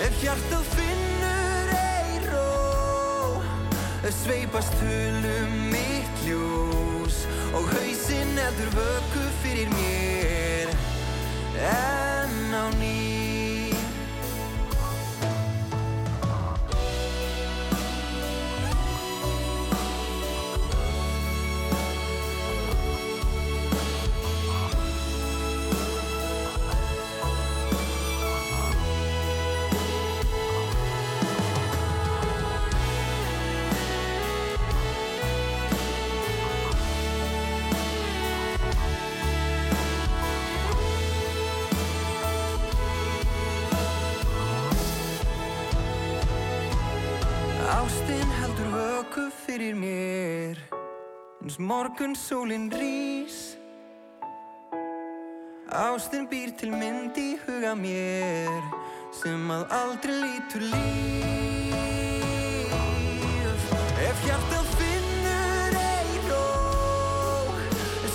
Ef 0.06 0.14
hjartað 0.22 0.70
finnur 0.76 1.74
eiró 1.80 2.46
Sveipast 4.20 4.78
hulum 4.84 5.58
mitt 5.74 6.22
ljós. 6.28 7.18
Og 7.50 7.66
hausinn 7.74 8.38
eldur 8.46 8.70
vöku 8.78 9.26
fyrir 9.42 9.74
mér. 9.74 10.70
En 11.74 12.54
á 12.54 12.70
ný 12.78 13.15
fyrir 49.56 49.74
mér 49.74 50.58
Eins 51.40 51.56
morgun 51.58 52.14
sólin 52.14 52.70
rís. 52.70 53.56
Ástin 55.72 56.28
býr 56.28 56.52
til 56.60 56.70
mynd 56.76 57.16
í 57.16 57.36
huga 57.46 57.72
mér 57.78 58.60
Sem 59.16 59.48
að 59.50 59.64
aldrei 59.72 60.16
lítur 60.20 60.66
líf. 60.72 61.24
Ef 64.08 64.24
hjartað 64.26 64.66
finnur 64.80 65.78
eiró 65.80 66.44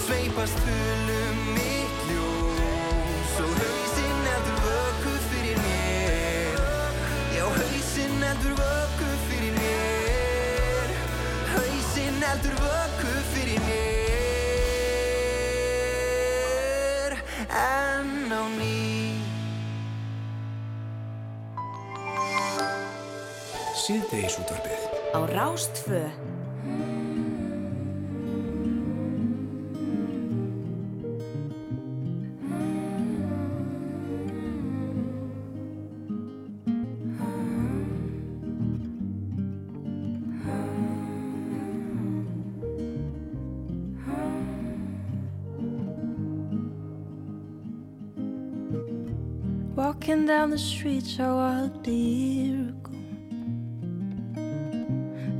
Sveipast 0.03 0.61
hulum 0.67 1.41
mitt 1.55 2.05
ljós. 2.11 3.33
Og 3.47 3.57
hausinn 3.63 4.21
heldur 4.29 4.61
vöku 4.67 5.15
fyrir 5.31 5.57
mér 5.65 6.53
Já, 7.33 7.45
hausinn 7.49 8.29
heldur 8.29 8.55
vöku 8.61 8.80
heldur 12.31 12.55
vöku 12.63 13.11
fyrir 13.33 13.59
mér. 13.67 13.91
En 17.49 18.31
á 18.31 18.43
ný. 18.55 19.19
Síðdeis 23.75 24.39
útvarpið. 24.39 24.81
Á 25.11 25.19
Rástfö 25.27 26.07
down 50.31 50.49
the 50.49 50.57
streets 50.57 51.19
I 51.19 51.29
walked 51.29 51.87
a 51.87 51.91
year 51.91 52.69
ago. 52.69 52.97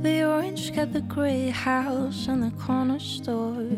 The 0.02 0.22
orange 0.22 0.64
got 0.76 0.92
the 0.92 1.00
gray 1.00 1.48
house 1.48 2.28
and 2.28 2.42
the 2.42 2.50
corner 2.60 2.98
store. 2.98 3.72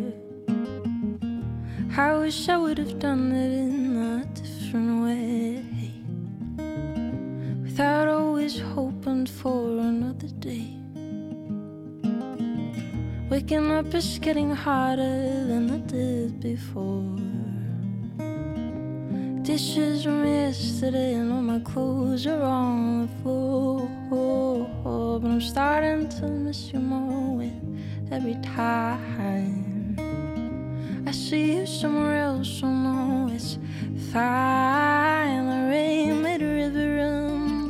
I 1.96 2.16
wish 2.16 2.48
I 2.48 2.56
would 2.56 2.78
have 2.78 2.98
done 2.98 3.30
it 3.30 3.52
in 3.52 3.96
a 3.96 4.24
different 4.40 4.94
way. 5.04 5.64
Without 7.62 8.08
always 8.08 8.58
hoping 8.58 9.26
for 9.26 9.78
another 9.78 10.30
day. 10.48 10.66
Waking 13.30 13.70
up 13.70 13.94
is 13.94 14.18
getting 14.18 14.50
harder 14.50 15.46
than 15.50 15.70
it 15.76 15.86
did 15.86 16.40
before. 16.40 17.23
Dishes 19.44 20.04
from 20.04 20.24
yesterday 20.24 21.12
and 21.16 21.30
all 21.30 21.42
my 21.42 21.58
clothes 21.58 22.26
are 22.26 22.40
on 22.40 23.02
the 23.02 23.08
floor. 23.20 23.86
But 25.20 25.28
I'm 25.28 25.40
starting 25.42 26.08
to 26.08 26.28
miss 26.28 26.72
you 26.72 26.78
more 26.78 27.36
with 27.36 27.52
every 28.10 28.36
time. 28.40 29.96
I 31.06 31.10
see 31.10 31.56
you 31.56 31.66
somewhere 31.66 32.22
else, 32.22 32.48
so 32.48 32.68
no, 32.68 33.28
it's 33.34 33.58
fine. 34.10 35.46
The 35.46 35.68
rain 35.68 36.22
made 36.22 36.40
a 36.40 36.46
river 36.46 36.98
in 36.98 37.68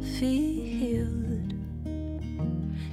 the 0.00 0.06
field. 0.18 1.52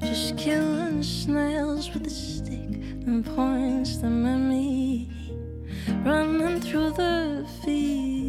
Just 0.01 0.37
killing 0.37 1.01
snails 1.01 1.89
with 1.93 2.07
a 2.07 2.09
stick 2.09 2.75
and 3.07 3.25
points 3.25 3.95
them 3.97 4.25
at 4.25 4.37
me. 4.37 5.09
Running 6.03 6.59
through 6.59 6.91
the 6.93 7.45
field. 7.61 8.20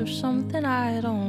Of 0.00 0.10
something 0.10 0.64
I 0.64 1.00
don't 1.00 1.25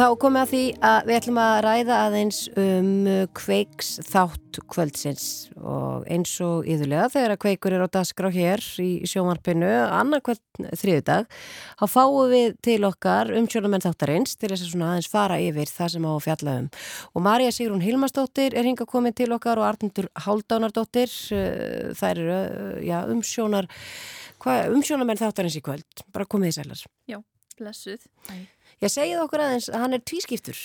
þá 0.00 0.14
komið 0.16 0.40
að 0.40 0.50
því 0.50 0.60
að 0.88 0.98
við 1.08 1.16
ætlum 1.18 1.38
að 1.42 1.54
ræða 1.66 1.96
aðeins 2.06 2.36
um 2.60 2.92
kveiks 3.36 3.88
þátt 4.08 4.60
kvöldsins. 4.72 5.24
Og 5.60 6.06
eins 6.08 6.32
og 6.44 6.68
yðurlega 6.70 7.10
þegar 7.12 7.34
að 7.34 7.40
kveikur 7.42 7.74
er 7.76 7.84
á 7.84 7.88
dagskrá 7.92 8.30
hér 8.32 8.62
í 8.80 8.88
sjómarpinu 9.10 9.68
annarkvöld 9.68 10.40
þriðudag 10.80 11.28
þá 11.28 11.84
fáum 11.92 12.32
við 12.32 12.56
til 12.64 12.78
okkar 12.88 13.32
um 13.36 13.48
sjónamenn 13.50 13.84
þáttarins 13.84 14.38
til 14.40 14.48
þess 14.48 14.64
að 14.64 14.72
svona 14.72 14.92
aðeins 14.94 15.10
fara 15.12 15.36
yfir 15.44 15.68
það 15.68 15.92
sem 15.94 16.08
á 16.08 16.12
að 16.14 16.24
fjalla 16.28 16.54
um. 16.62 16.70
Og 17.12 17.26
Marja 17.26 17.52
Sigrún 17.56 17.84
Hilmarsdóttir 17.84 18.56
er 18.56 18.68
hinga 18.70 18.88
komin 18.88 19.16
til 19.16 19.28
okkar 19.36 19.60
og 19.60 19.68
Arnundur 19.68 20.08
Haldánardóttir 20.24 21.12
eh, 21.36 21.90
þær 21.98 22.14
eru 22.14 22.38
eh, 22.38 22.86
já, 22.88 23.02
um 23.04 23.20
sjónar 23.20 23.68
um 24.48 24.80
sjónamenn 24.80 25.20
þáttarins 25.20 25.60
í 25.60 25.64
kvöld. 25.64 26.06
Bara 26.14 26.28
komið 26.30 26.54
í 26.54 26.56
sælar. 26.56 26.86
Já, 27.10 27.20
blessuð. 27.60 28.06
Æ. 28.32 28.34
Ég 28.80 28.92
segið 28.92 29.22
okkur 29.24 29.44
aðeins 29.44 29.68
að 29.70 29.84
hann 29.84 29.96
er 29.96 30.02
tvískiptur 30.08 30.58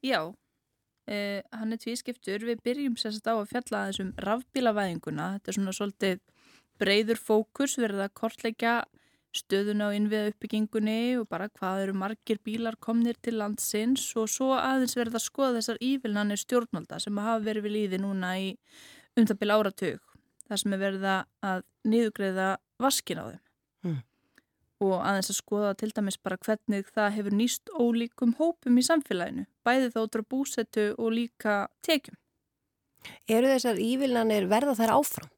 Já, 0.00 0.20
uh, 0.30 1.40
hann 1.52 1.74
er 1.74 1.80
tvískiptur. 1.82 2.46
Við 2.48 2.62
byrjum 2.64 2.96
sérst 3.00 3.26
á 3.28 3.36
að 3.36 3.50
fjalla 3.50 3.82
aðeins 3.82 4.00
um 4.00 4.14
rafbílavæðinguna. 4.24 5.34
Þetta 5.36 5.52
er 5.52 5.58
svona 5.58 5.76
svolítið 5.76 6.22
breyður 6.80 7.20
fókus 7.20 7.76
verið 7.76 8.06
að 8.06 8.14
kortleggja 8.16 8.74
stöðuna 9.36 9.90
á 9.92 9.94
innviða 9.94 10.32
uppbyggingunni 10.32 11.18
og 11.20 11.28
bara 11.30 11.50
hvað 11.52 11.84
eru 11.84 11.92
margir 12.00 12.40
bílar 12.42 12.74
komnir 12.82 13.18
til 13.22 13.36
landsins 13.38 14.08
og 14.18 14.26
svo 14.32 14.56
aðeins 14.56 14.96
verið 14.98 15.20
að 15.20 15.26
skoða 15.28 15.60
þessar 15.60 15.78
ívilnanir 15.86 16.40
stjórnvalda 16.40 16.98
sem 17.04 17.20
hafa 17.22 17.44
verið 17.44 17.68
við 17.68 17.76
líði 17.76 18.00
núna 18.02 18.32
í 18.40 18.48
umtabil 19.20 19.52
áratug. 19.54 20.00
Það 20.48 20.62
sem 20.64 20.74
er 20.74 20.82
verið 20.82 21.06
að 21.12 21.62
niðugreiða 21.86 22.48
vaskin 22.82 23.22
á 23.22 23.24
þeim 23.28 23.46
Mm. 23.80 24.02
Og 24.80 24.96
aðeins 25.04 25.30
að 25.32 25.38
skoða 25.38 25.74
til 25.76 25.90
dæmis 25.92 26.18
bara 26.20 26.38
hvernig 26.40 26.88
það 26.88 27.14
hefur 27.18 27.36
nýst 27.36 27.72
ólíkum 27.76 28.34
hópum 28.38 28.80
í 28.80 28.84
samfélaginu, 28.86 29.46
bæði 29.66 29.92
þá 29.92 30.00
út 30.02 30.18
á 30.18 30.22
búsetu 30.32 30.86
og 30.96 31.12
líka 31.16 31.56
tekjum. 31.84 32.16
Eru 33.28 33.48
þessar 33.54 33.80
ívilnanir 33.80 34.48
verða 34.48 34.76
þær 34.78 34.94
áfram? 34.98 35.32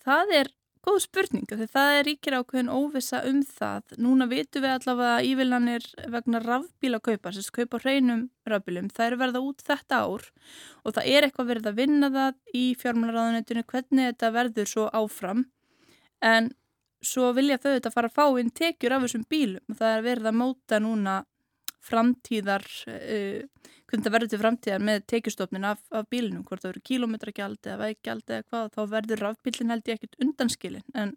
Það 0.00 0.34
er 0.38 0.52
góð 0.84 0.98
spurning, 1.04 1.44
því 1.48 1.66
það 1.68 1.94
er 1.94 2.06
ríkir 2.08 2.36
ákveðin 2.38 2.72
óvissa 2.72 3.20
um 3.28 3.40
það. 3.44 3.96
Núna 4.00 4.26
vitum 4.30 4.64
við 4.64 4.74
allavega 4.76 5.16
að 5.18 5.26
ívilnanir 5.28 5.88
vegna 6.12 6.40
rafbíla 6.44 7.00
kaupa, 7.04 7.32
sérst 7.36 7.52
kaupa 7.56 7.80
hreinum 7.82 8.28
rafbílum, 8.48 8.88
það 8.92 9.10
eru 9.10 9.20
verða 9.20 9.42
út 9.44 9.64
þetta 9.66 10.00
ár 10.06 10.28
og 10.84 10.96
það 10.96 11.10
er 11.12 11.26
eitthvað 11.26 11.50
verið 11.52 11.68
að 11.70 11.80
vinna 11.82 12.12
það 12.16 12.40
í 12.56 12.64
fjármálaráðunetinu 12.80 13.66
hvernig 13.68 14.08
þetta 14.10 14.32
verður 14.36 14.72
svo 14.72 14.88
áfram 14.96 15.44
en 16.24 16.50
svo 17.02 17.32
vilja 17.36 17.58
þau 17.58 17.72
þetta 17.72 17.92
fara 17.94 18.10
að 18.10 18.16
fá 18.18 18.40
inn 18.40 18.52
tekjur 18.54 18.94
af 18.96 19.04
þessum 19.06 19.26
bílum. 19.30 19.64
Og 19.72 19.78
það 19.80 19.96
er 19.96 20.06
verið 20.06 20.30
að 20.30 20.40
móta 20.40 20.80
núna 20.82 21.16
framtíðar 21.80 22.66
uh, 22.92 23.68
hvernig 23.90 24.06
það 24.06 24.14
verður 24.14 24.30
til 24.30 24.40
framtíðar 24.40 24.84
með 24.86 25.00
tekjustofnin 25.10 25.66
af, 25.66 25.80
af 25.90 26.06
bílinum, 26.12 26.44
hvort 26.46 26.62
það 26.62 26.70
verður 26.70 26.86
kílómetragjald 26.90 27.66
eða 27.66 27.78
veikgjald 27.80 28.30
eða 28.30 28.46
hvað, 28.46 28.68
þá 28.76 28.82
verður 28.94 29.22
rafbílin 29.24 29.74
held 29.74 29.90
ég 29.90 29.98
ekkert 29.98 30.20
undanskilin 30.22 30.84
en 30.94 31.16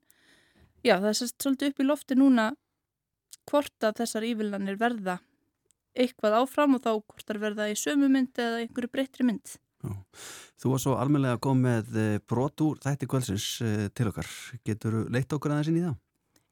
já, 0.81 0.95
það 0.95 1.09
er 1.11 1.19
svolítið 1.19 1.69
upp 1.69 1.83
í 1.83 1.87
lofti 1.87 2.17
núna 2.17 2.47
hvort 3.49 3.85
að 3.85 3.99
þessar 4.01 4.27
ívillanir 4.29 4.79
verða 4.81 5.19
eitthvað 5.93 6.39
áfram 6.39 6.77
og 6.77 6.83
þá 6.85 6.91
hvort 6.95 7.27
það 7.27 7.43
verða 7.43 7.69
í 7.69 7.77
sömu 7.77 8.09
mynd 8.09 8.41
eða 8.41 8.63
einhverju 8.63 8.93
breytri 8.95 9.27
mynd 9.27 9.57
Þú 10.63 10.71
var 10.71 10.79
svo 10.79 10.95
almenlega 10.95 11.35
að 11.37 11.43
koma 11.43 11.67
með 11.67 11.97
eh, 11.99 12.17
brot 12.29 12.61
úr 12.63 12.79
þætti 12.83 13.07
kvöldsins 13.11 13.47
eh, 13.65 13.85
til 13.91 14.07
okkar. 14.11 14.29
Getur 14.63 14.95
þú 14.95 15.01
leitt 15.11 15.35
okkur 15.35 15.51
aðeins 15.51 15.71
inn 15.71 15.79
í 15.81 15.85
það? 15.85 15.97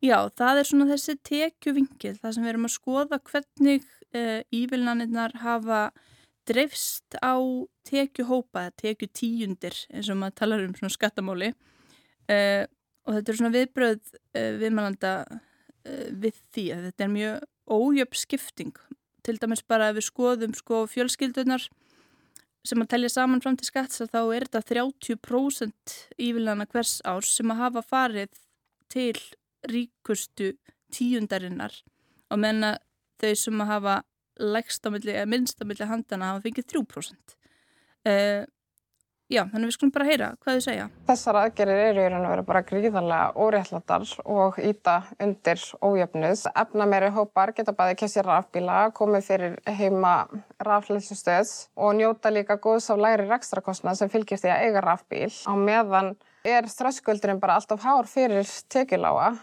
Já, 0.01 0.17
það 0.33 0.59
er 0.59 0.67
svona 0.67 0.87
þessi 0.89 1.13
tekjuvingil, 1.29 2.15
það 2.17 2.33
sem 2.33 2.45
við 2.45 2.51
erum 2.51 2.65
að 2.65 2.73
skoða 2.73 3.19
hvernig 3.29 3.83
uh, 4.17 4.39
ívilnaninnar 4.49 5.35
hafa 5.43 5.81
dreifst 6.49 7.19
á 7.21 7.37
tekjuhópa, 7.85 8.71
tekjutíundir 8.81 9.77
eins 9.93 10.09
og 10.09 10.17
maður 10.17 10.39
talar 10.41 10.63
um 10.65 10.73
svona 10.73 10.95
skattamáli 10.95 11.51
uh, 11.53 12.65
og 13.05 13.13
þetta 13.13 13.29
er 13.29 13.37
svona 13.37 13.53
viðbröð 13.53 14.01
uh, 14.17 14.49
viðmælanda 14.63 15.13
við 16.21 16.41
því 16.53 16.65
að 16.73 16.83
þetta 16.87 17.05
er 17.05 17.13
mjög 17.13 17.45
ójöfn 17.73 18.19
skipting, 18.21 18.73
til 19.25 19.37
dæmis 19.41 19.61
bara 19.69 19.87
ef 19.89 19.97
við 19.97 20.07
skoðum 20.09 20.57
sko 20.57 20.83
fjölskyldunar 20.89 21.69
sem 22.67 22.81
að 22.83 22.91
telja 22.93 23.09
saman 23.09 23.41
fram 23.41 23.57
til 23.57 23.67
skatts 23.67 24.03
þá 24.11 24.21
er 24.35 24.45
þetta 24.45 24.61
30% 24.69 25.95
ívilnana 26.21 26.67
hvers 26.69 26.99
árs 27.09 27.33
sem 27.38 27.51
að 27.53 27.61
hafa 27.63 27.85
farið 27.85 28.41
til 28.91 29.17
ríkustu 29.71 30.53
tíundarinnar 30.93 31.73
og 32.31 32.41
menna 32.41 32.75
þau 33.21 33.33
sem 33.38 33.63
að 33.63 33.71
hafa 33.71 33.97
minnst 34.41 35.61
á 35.61 35.65
milli 35.65 35.85
handana 35.85 36.31
hafa 36.31 36.43
fengið 36.45 36.69
3%. 36.73 37.35
Uh, 38.01 38.43
já, 39.31 39.45
þannig 39.51 39.69
við 39.69 39.75
skulum 39.77 39.93
bara 39.95 40.07
heyra 40.09 40.29
hvað 40.41 40.57
þau 40.57 40.65
segja. 40.65 40.87
Þessar 41.07 41.39
aðgerir 41.41 41.81
eru 41.87 42.03
í 42.03 42.09
raun 42.11 42.25
og 42.25 42.33
veru 42.33 42.45
bara 42.49 42.63
gríðarlega 42.67 43.45
óréttlatar 43.45 44.07
og 44.25 44.59
íta 44.61 44.97
undir 45.23 45.63
ójöfnuð. 45.79 46.43
Efna 46.63 46.87
meiri 46.91 47.11
hópar 47.15 47.53
geta 47.57 47.75
bæði 47.77 47.97
kessið 48.01 48.27
rafbíla, 48.27 48.81
komið 48.97 49.27
fyrir 49.29 49.57
heima 49.79 50.15
raflýsistöð 50.61 51.55
og 51.79 51.95
njóta 51.99 52.33
líka 52.33 52.59
góðs 52.61 52.91
af 52.93 53.01
læri 53.01 53.29
rekstrakostnað 53.29 54.01
sem 54.01 54.11
fylgir 54.11 54.41
því 54.41 54.53
að 54.53 54.67
eiga 54.67 54.85
rafbíl. 54.85 55.31
Á 55.47 55.53
meðan 55.55 56.15
er 56.47 56.69
þröskuldurinn 56.69 57.41
bara 57.41 57.59
alltaf 57.59 57.83
hár 57.85 58.09
fyrir 58.09 58.47
tekiláa. 58.71 59.35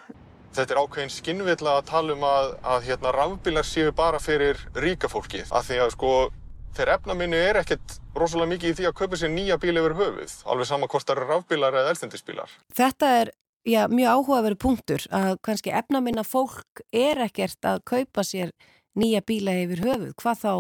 Þetta 0.57 0.75
er 0.75 0.81
ákveðin 0.83 1.13
skinnvilla 1.13 1.77
að 1.79 1.89
tala 1.91 2.15
um 2.17 2.25
að, 2.27 2.53
að 2.67 2.87
hérna, 2.89 3.13
rafbílar 3.15 3.67
séu 3.69 3.93
bara 3.95 4.19
fyrir 4.23 4.59
ríka 4.75 5.11
fólkið. 5.13 5.53
Af 5.53 5.69
því 5.69 5.81
að 5.85 5.93
sko, 5.95 6.13
þeir 6.79 6.95
efnaminni 6.95 7.39
er 7.43 7.59
ekkert 7.63 7.99
rosalega 8.19 8.53
mikið 8.55 8.71
í 8.71 8.77
því 8.79 8.89
að 8.89 8.97
kaupa 9.01 9.19
sér 9.19 9.33
nýja 9.35 9.59
bíl 9.61 9.75
yfir 9.75 9.97
höfuð. 9.99 10.35
Alveg 10.47 10.71
sama 10.71 10.89
hvort 10.91 11.07
það 11.09 11.17
eru 11.17 11.29
rafbílar 11.33 11.79
eða 11.81 11.93
elstendisbílar. 11.95 12.55
Þetta 12.79 13.11
er 13.23 13.33
já, 13.67 13.83
mjög 13.91 14.15
áhugaveru 14.15 14.61
punktur 14.61 15.07
að 15.15 15.35
kannski 15.47 15.75
efnaminna 15.75 16.25
fólk 16.27 16.85
er 16.95 17.25
ekkert 17.27 17.69
að 17.69 17.83
kaupa 17.93 18.25
sér 18.27 18.55
nýja 18.99 19.23
bíla 19.27 19.57
yfir 19.65 19.85
höfuð. 19.87 20.15
Hvað 20.23 20.41
þá, 20.45 20.55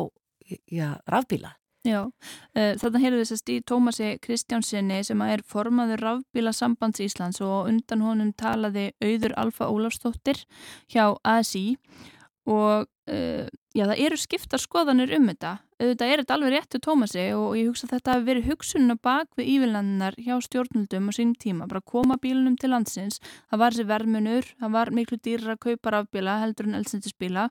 já, 0.74 0.90
rafbíla? 1.06 1.54
Já, 1.86 2.02
uh, 2.02 2.72
þarna 2.80 3.00
heyrðu 3.00 3.20
við 3.22 3.28
sérst 3.30 3.50
í 3.54 3.56
Tómasi 3.64 4.08
Kristjánsinni 4.20 4.98
sem 5.06 5.20
er 5.24 5.44
formaður 5.46 6.02
rafbíla 6.04 6.52
sambands 6.52 7.00
Íslands 7.00 7.38
og 7.44 7.70
undan 7.70 8.02
honum 8.04 8.32
talaði 8.36 8.90
auður 9.00 9.36
Alfa 9.38 9.70
Ólafstóttir 9.70 10.42
hjá 10.90 11.14
ASI 11.22 11.78
og 11.78 12.17
uh, 12.54 13.48
já, 13.76 13.84
það 13.84 14.02
eru 14.06 14.18
skiptar 14.20 14.62
skoðanir 14.62 15.12
um 15.16 15.28
þetta. 15.30 15.54
Auðvitað 15.78 16.12
er 16.12 16.22
þetta 16.22 16.34
alveg 16.34 16.54
rétt 16.54 16.70
til 16.72 16.80
Tómasi 16.82 17.24
og 17.36 17.52
ég 17.58 17.68
hugsa 17.70 17.86
að 17.86 17.92
þetta 17.96 18.14
hafi 18.14 18.26
verið 18.28 18.48
hugsunna 18.50 18.96
bak 19.08 19.28
við 19.38 19.50
ívillandinar 19.54 20.16
hjá 20.18 20.34
stjórnaldum 20.42 21.10
á 21.10 21.12
sínum 21.14 21.36
tíma, 21.38 21.68
bara 21.70 21.84
koma 21.84 22.18
bílunum 22.18 22.56
til 22.58 22.72
landsins. 22.72 23.20
Það 23.50 23.62
var 23.62 23.76
þessi 23.76 23.88
vermunur, 23.92 24.50
það 24.58 24.74
var 24.78 24.92
miklu 24.96 25.20
dýrar 25.22 25.54
að 25.54 25.62
kaupa 25.68 25.94
rafbíla 25.94 26.40
heldur 26.42 26.70
en 26.70 26.80
eldsendisbíla 26.80 27.48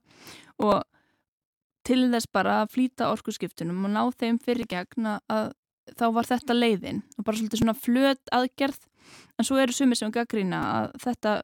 og 0.66 0.84
til 1.88 2.02
þess 2.12 2.28
bara 2.36 2.62
að 2.64 2.74
flýta 2.74 3.14
orkuskiptunum 3.14 3.86
og 3.88 3.94
ná 3.94 4.02
þeim 4.20 4.42
fyrir 4.44 4.68
gegn 4.68 5.08
að 5.16 5.54
þá 5.96 6.08
var 6.16 6.28
þetta 6.28 6.56
leiðin. 6.58 7.04
Og 7.16 7.28
bara 7.28 7.40
svolítið 7.40 7.62
svona 7.62 7.78
flöt 7.78 8.34
aðgerð. 8.36 8.82
En 9.40 9.48
svo 9.48 9.60
eru 9.62 9.76
sumir 9.76 10.00
sem 10.00 10.12
gaggrína 10.12 10.60
að 10.74 10.98
þetta 11.06 11.36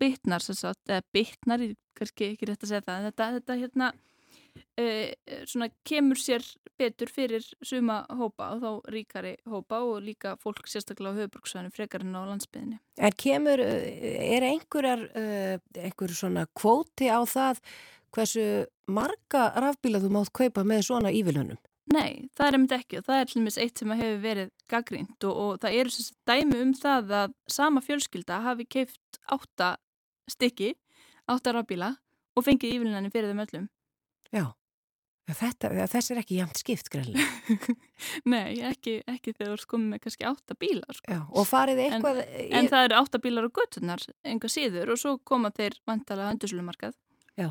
bytnar 0.00 0.44
sem 0.44 0.58
sagt, 0.58 0.82
eða 0.88 1.04
bytnar, 1.14 1.64
kannski 1.96 2.32
ekki 2.32 2.50
rétt 2.50 2.64
að 2.64 2.72
segja 2.72 2.86
það, 2.86 3.08
þetta, 3.08 3.28
þetta 3.38 3.58
hérna 3.62 3.90
uh, 3.94 5.10
svona 5.48 5.68
kemur 5.88 6.20
sér 6.20 6.44
betur 6.76 7.08
fyrir 7.08 7.44
suma 7.64 8.02
hópa 8.12 8.50
og 8.52 8.62
þá 8.62 8.92
ríkari 8.92 9.34
hópa 9.48 9.80
og 9.86 10.02
líka 10.04 10.34
fólk 10.42 10.68
sérstaklega 10.68 11.16
á 11.16 11.18
höfuborgsvæðinu 11.22 11.72
frekarinn 11.72 12.18
á 12.18 12.28
landsbyðinni. 12.28 12.80
En 13.00 13.16
kemur, 13.16 13.62
uh, 13.64 14.08
er 14.36 14.48
einhverjar, 14.52 15.06
uh, 15.16 15.60
einhver 15.80 16.16
svona 16.16 16.46
kvóti 16.52 17.08
á 17.08 17.20
það 17.24 17.62
hversu 18.16 18.44
marga 18.88 19.48
rafbíla 19.60 20.00
þú 20.02 20.12
mátt 20.14 20.32
kaupa 20.36 20.64
með 20.66 20.84
svona 20.88 21.12
ívilunum? 21.14 21.58
Nei, 21.94 22.26
það 22.34 22.46
er 22.46 22.56
einmitt 22.56 22.74
ekki 22.74 22.98
og 22.98 23.06
það 23.06 23.20
er 23.20 23.32
hljumis 23.32 23.58
eitt 23.62 23.80
sem 23.80 23.92
hefur 23.94 24.22
verið 24.24 24.48
gaggrínt 24.72 25.26
og, 25.28 25.36
og 25.42 25.58
það 25.62 25.76
eru 25.80 25.92
svo 25.94 26.16
dæmi 26.26 26.62
um 26.64 26.72
það 26.74 27.12
að 27.20 27.34
sama 27.56 27.82
fjölskylda 27.86 28.40
hafi 28.42 28.66
keift 28.66 29.20
átta 29.30 29.76
stykki, 30.30 30.74
átta 31.30 31.54
rafbíla 31.56 31.94
og 32.36 32.44
fengið 32.46 32.76
ívillinni 32.76 33.10
fyrir 33.12 33.32
þeim 33.32 33.42
öllum. 33.46 33.66
Já, 34.34 34.44
þetta, 35.30 35.70
þess 35.90 36.12
er 36.12 36.20
ekki 36.22 36.40
jæmt 36.40 36.60
skipt 36.60 36.90
greinlega. 36.92 37.76
Nei, 38.32 38.58
ekki, 38.68 38.98
ekki 39.08 39.34
þegar 39.34 39.52
þú 39.52 39.58
ert 39.58 39.70
komið 39.72 39.92
með 39.94 40.02
kannski 40.04 40.28
átta 40.28 40.58
bílar. 40.60 40.98
Sko. 40.98 41.16
Já, 41.16 41.20
og 41.26 41.48
farið 41.48 41.82
eitthvað... 41.86 42.22
En, 42.26 42.52
en 42.60 42.70
það 42.72 42.88
eru 42.88 42.98
átta 43.00 43.22
bílar 43.24 43.48
á 43.48 43.50
göttunar, 43.60 44.06
enga 44.26 44.52
síður 44.52 44.94
og 44.94 45.02
svo 45.02 45.16
koma 45.26 45.52
þeir 45.56 45.78
vantalega 45.88 46.34
öndurslumarkað. 46.34 46.96
Já, 47.38 47.50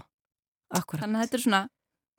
akkurat. 0.71 1.03
Þannig 1.03 1.19
að 1.19 1.27
þetta 1.27 1.39
er 1.39 1.45
svona 1.47 1.63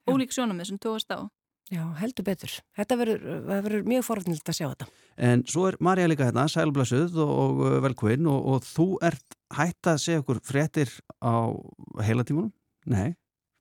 ólík 0.07 0.37
sjónamið 0.37 0.73
sem 0.73 0.83
tóast 0.83 1.13
á. 1.13 1.21
Já, 1.67 1.83
heldur 1.99 2.23
betur. 2.29 2.53
Þetta 2.79 2.97
verður 3.01 3.89
mjög 3.91 4.05
forðnilt 4.07 4.51
að 4.53 4.55
sjá 4.55 4.67
þetta. 4.69 4.87
En 5.27 5.41
svo 5.51 5.65
er 5.67 5.79
Marja 5.83 6.07
líka 6.07 6.29
hérna, 6.29 6.45
sælblössuð 6.51 7.17
og 7.25 7.63
uh, 7.65 7.73
velkvinn 7.83 8.29
og, 8.31 8.45
og 8.53 8.69
þú 8.69 8.87
ert 9.09 9.36
hætt 9.55 9.91
að 9.93 10.03
segja 10.03 10.23
okkur 10.23 10.43
fréttir 10.45 10.91
á 11.23 11.55
heila 12.03 12.27
tímunum? 12.27 12.53
Nei. 12.87 13.15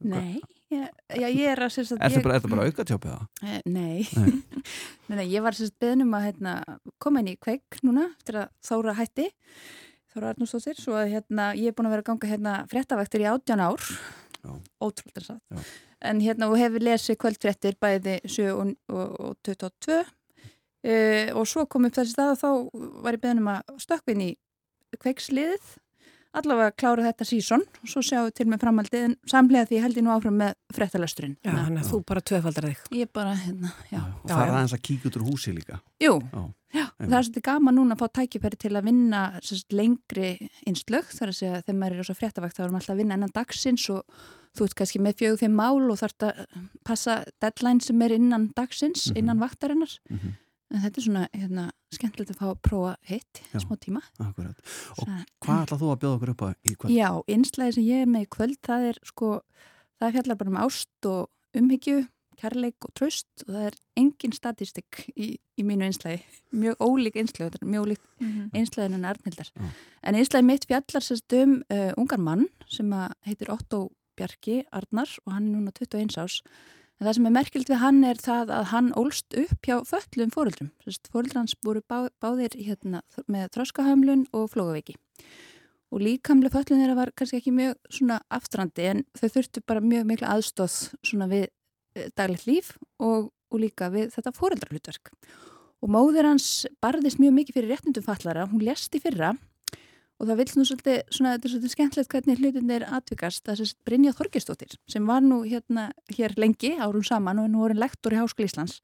Nei, 0.05 0.41
já, 0.69 0.89
já, 1.15 1.27
ég 1.31 1.47
er 1.53 1.61
að 1.63 1.77
að 1.79 2.03
Er 2.03 2.11
ég... 2.17 2.23
bara, 2.25 2.39
bara 2.43 2.65
aukatjópið 2.67 3.13
það? 3.13 3.27
Eh, 3.47 3.61
Nei. 3.65 4.03
Nei. 4.17 4.63
nei, 5.07 5.15
nei, 5.21 5.27
ég 5.31 5.45
var 5.45 5.55
sérst 5.55 5.77
beðnum 5.79 6.13
að 6.17 6.27
hérna, 6.27 6.55
koma 7.01 7.23
inn 7.23 7.31
í 7.31 7.37
kveik 7.39 7.79
núna 7.85 8.09
eftir 8.11 8.41
að 8.43 8.51
Þóra 8.67 8.97
hætti 8.99 9.29
Þóra 10.11 10.33
Arnústóttir, 10.33 10.77
svo 10.79 10.97
að 10.99 11.15
hérna, 11.15 11.49
ég 11.55 11.71
er 11.71 11.77
búin 11.77 11.89
að 11.89 11.95
vera 11.95 12.05
að 12.05 12.09
ganga 12.11 12.31
hérna 12.33 12.57
fréttavæktir 12.71 13.23
í 13.23 13.29
átján 13.31 13.63
ár 13.63 13.89
ótrúlega 14.83 15.21
er 15.21 15.27
það 15.29 15.65
en 16.05 16.21
hérna 16.21 16.49
og 16.51 16.59
hefur 16.59 16.83
lesið 16.83 17.19
kvöldfréttir 17.21 17.77
bæði 17.81 18.19
7 18.27 18.51
og, 18.51 18.73
og, 18.91 19.15
og 19.19 19.37
22 19.47 19.95
uh, 19.95 21.29
og 21.39 21.47
svo 21.49 21.65
kom 21.71 21.87
upp 21.87 21.97
þessi 21.97 22.13
stað 22.13 22.33
og 22.35 22.41
þá 22.41 22.49
var 23.05 23.17
ég 23.17 23.23
beðnum 23.23 23.51
að 23.55 23.79
stökkvinn 23.85 24.25
í 24.27 24.31
kveiksliðið 25.03 25.73
allavega 26.35 26.71
klára 26.75 27.05
þetta 27.05 27.23
sísón 27.29 27.61
og 27.63 27.87
svo 27.87 28.01
sjáum 28.03 28.25
við 28.27 28.33
til 28.35 28.45
með 28.51 28.59
framhaldið 28.65 29.03
en 29.07 29.13
samlega 29.31 29.69
því 29.69 29.77
held 29.85 29.99
ég 30.01 30.03
nú 30.03 30.11
áfram 30.11 30.35
með 30.41 30.53
fréttalasturinn 30.75 31.37
Já, 31.45 31.51
þannig 31.55 31.79
að 31.85 31.91
þú 31.93 31.99
bara 32.11 32.23
tvöfaldar 32.27 32.67
þig. 32.67 32.81
Ég 32.99 33.11
bara, 33.15 33.35
hérna, 33.39 33.71
já. 33.87 34.01
Og 34.03 34.27
það 34.27 34.41
er 34.43 34.51
aðeins 34.57 34.75
að 34.75 34.81
kíkja 34.89 35.07
út 35.11 35.15
úr 35.21 35.25
húsi 35.29 35.53
líka. 35.55 35.79
Jú, 36.03 36.13
Já. 36.19 36.41
já, 36.75 36.85
það 36.99 37.15
er 37.15 37.23
svolítið 37.29 37.45
gaman 37.47 37.77
núna 37.79 37.95
að 37.95 38.01
fá 38.03 38.07
tækifæri 38.19 38.59
til 38.65 38.73
að 38.75 38.83
vinna 38.91 39.21
sérst, 39.39 39.71
lengri 39.71 40.33
einslög, 40.67 41.07
þar 41.15 41.31
að 41.31 41.39
segja 41.39 41.61
þegar 41.63 41.79
maður 41.79 42.03
er 42.03 42.11
á 42.11 42.19
fréttavakt 42.19 42.57
þá 42.59 42.63
erum 42.67 42.75
alltaf 42.81 42.95
að 42.97 42.99
vinna 43.05 43.15
ennan 43.15 43.31
dagsins 43.39 43.87
og 43.95 44.03
þú 44.55 44.67
ert 44.67 44.75
kannski 44.75 44.99
með 45.07 45.15
fjög 45.23 45.39
fimm 45.39 45.55
mál 45.55 45.87
og 45.87 45.99
þarf 46.03 46.19
að 46.27 46.43
passa 46.83 47.21
deadline 47.43 47.79
sem 47.83 48.01
er 48.03 48.11
innan 48.19 48.49
dagsins, 48.55 49.07
Mhm. 49.11 49.17
innan 49.23 49.39
vaktarinnar 49.39 49.95
en 50.73 50.81
þetta 50.81 50.97
er 51.01 51.05
svona 51.05 51.27
hérna, 51.33 51.65
skemmtilegt 51.93 52.31
að 52.33 52.39
fá 52.41 52.47
að 52.49 52.61
prófa 52.65 52.95
hitt 53.09 53.41
smá 53.53 53.75
tíma 53.79 54.01
Akkurat. 54.19 54.57
Og 54.97 55.03
Svona- 55.03 55.25
hvað 55.45 55.61
ætlað 55.65 55.79
þú 55.83 55.91
að 55.93 55.99
bjóða 56.01 56.15
okkur 56.17 56.29
upp 56.33 56.41
á 56.41 56.47
í 56.65 56.75
kvöld? 56.75 56.95
Já, 56.95 57.09
einslæði 57.27 57.73
sem 57.77 57.83
ég 57.85 58.01
er 58.01 58.09
með 58.15 58.25
í 58.25 58.29
kvöld 58.35 58.57
það 58.65 58.89
er 58.89 58.99
sko, 59.05 59.29
það 60.01 60.11
fjallar 60.17 60.37
bara 60.37 60.49
um 60.49 60.57
ást 60.65 61.05
og 61.05 61.29
umhyggju, 61.55 62.07
kærleik 62.35 62.75
og 62.83 62.91
tröst 62.99 63.45
og 63.47 63.53
það 63.55 63.67
er 63.69 63.75
engin 63.95 64.33
statistik 64.35 65.05
í, 65.15 65.37
í 65.57 65.63
mínu 65.63 65.85
einslæði, 65.87 66.19
mjög 66.51 66.75
ólík 66.83 67.15
einslæði, 67.15 67.51
þetta 67.53 67.61
er 67.63 67.71
mjög 67.71 67.85
ólík 67.85 68.03
Mhm. 68.19 68.49
einslæðin 68.53 68.93
en 68.95 69.05
Arnhildar. 69.05 69.49
En 70.03 70.15
einslæði 70.15 70.45
mitt 70.45 70.65
fjallar 70.67 71.01
sérst 71.05 71.31
um 71.43 71.63
uh, 71.69 71.93
ungar 71.97 72.19
mann 72.19 72.47
sem 72.67 72.89
að 72.91 73.13
heitir 73.25 73.49
Otto 73.53 73.91
Bjarki 74.17 74.63
Arnar 74.73 75.07
og 75.25 75.31
hann 75.33 75.47
er 75.47 75.55
núna 75.61 75.71
21 75.71 76.17
ás 76.17 76.41
en 76.99 77.07
það 77.07 77.17
sem 77.17 77.27
er 77.27 77.35
merkilt 77.35 77.71
við 77.71 77.81
hann 77.81 78.03
er 78.07 78.19
það 78.21 78.53
að 78.55 78.69
hann 78.71 78.91
ólst 78.99 79.35
upp 79.41 79.67
hjá 79.67 79.75
föllum 79.87 80.31
fóreldrum 80.33 80.71
fóreldrar 81.11 81.41
hans 81.41 81.55
voru 81.65 81.81
bá, 81.83 82.07
báðir 82.23 82.55
hérna, 82.55 83.01
með 83.27 83.51
þroskahömlun 83.55 84.25
og 84.35 84.51
flógaveiki 84.53 84.95
og 85.91 86.03
líkamlega 86.03 86.55
föllun 86.55 86.81
þeirra 86.83 86.97
var 86.97 87.11
kannski 87.15 87.41
ekki 87.41 87.55
mjög 87.55 88.21
aftrandi 88.33 88.87
en 88.91 89.03
þau 89.17 89.27
þurftu 89.27 89.65
bara 89.67 89.83
mjög 89.83 90.07
mikla 90.11 90.35
aðstóð 90.35 90.77
við 91.31 91.47
eh, 91.47 92.07
daglegt 92.15 92.47
líf 92.47 92.71
og, 92.99 93.31
og 93.51 93.59
líka 93.61 93.91
við 93.93 94.13
þetta 94.15 94.35
fóreldrarhlutverk 94.35 95.11
og 95.83 95.91
móðir 95.91 96.29
hans 96.29 96.65
barðist 96.81 97.19
mjög 97.21 97.35
mikið 97.39 97.59
fyrir 97.59 97.75
réttundum 97.75 98.05
fallara, 98.05 98.47
hún 98.49 98.63
lest 98.63 98.95
í 98.95 99.03
fyrra 99.03 99.35
og 100.19 100.29
það 100.29 100.39
vil 100.39 100.47
nú 100.55 100.65
svolítið, 100.69 101.01
svona, 101.11 101.33
þetta 101.35 101.47
er 101.47 101.53
svolítið 101.53 101.73
skemmtilegt 101.73 102.13
hvernig 102.13 102.39
hlutinir 102.39 102.85
atvikast, 102.97 103.43
það 103.45 103.63
er 103.65 103.73
Brynja 103.87 104.15
Þorgestóttir 104.15 104.77
sem 104.91 105.09
var 105.09 105.25
nú 105.25 105.41
hérna 105.43 105.89
hér 106.15 106.35
lengi 106.39 106.71
árum 106.79 107.03
saman 107.03 107.41
og 107.41 107.49
er 107.49 107.53
nú 107.53 107.65
orðin 107.65 107.83
lektor 107.83 108.15
í 108.15 108.21
Háskóla 108.21 108.49
Íslands. 108.49 108.79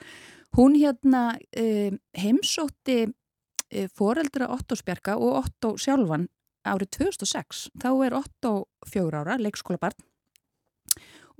Hún 0.58 0.76
hérna 0.76 1.24
um, 1.38 1.98
heimsótti 2.20 3.00
um, 3.08 3.90
foreldra 3.96 4.52
Otto 4.52 4.76
Spjarka 4.76 5.16
og 5.16 5.46
Otto 5.46 5.78
sjálfan 5.80 6.28
árið 6.68 6.92
2006. 7.00 7.70
Þá 7.82 7.92
er 8.06 8.18
Otto 8.20 8.56
fjögur 8.92 9.22
ára, 9.24 9.40
leikskólabarn 9.40 10.04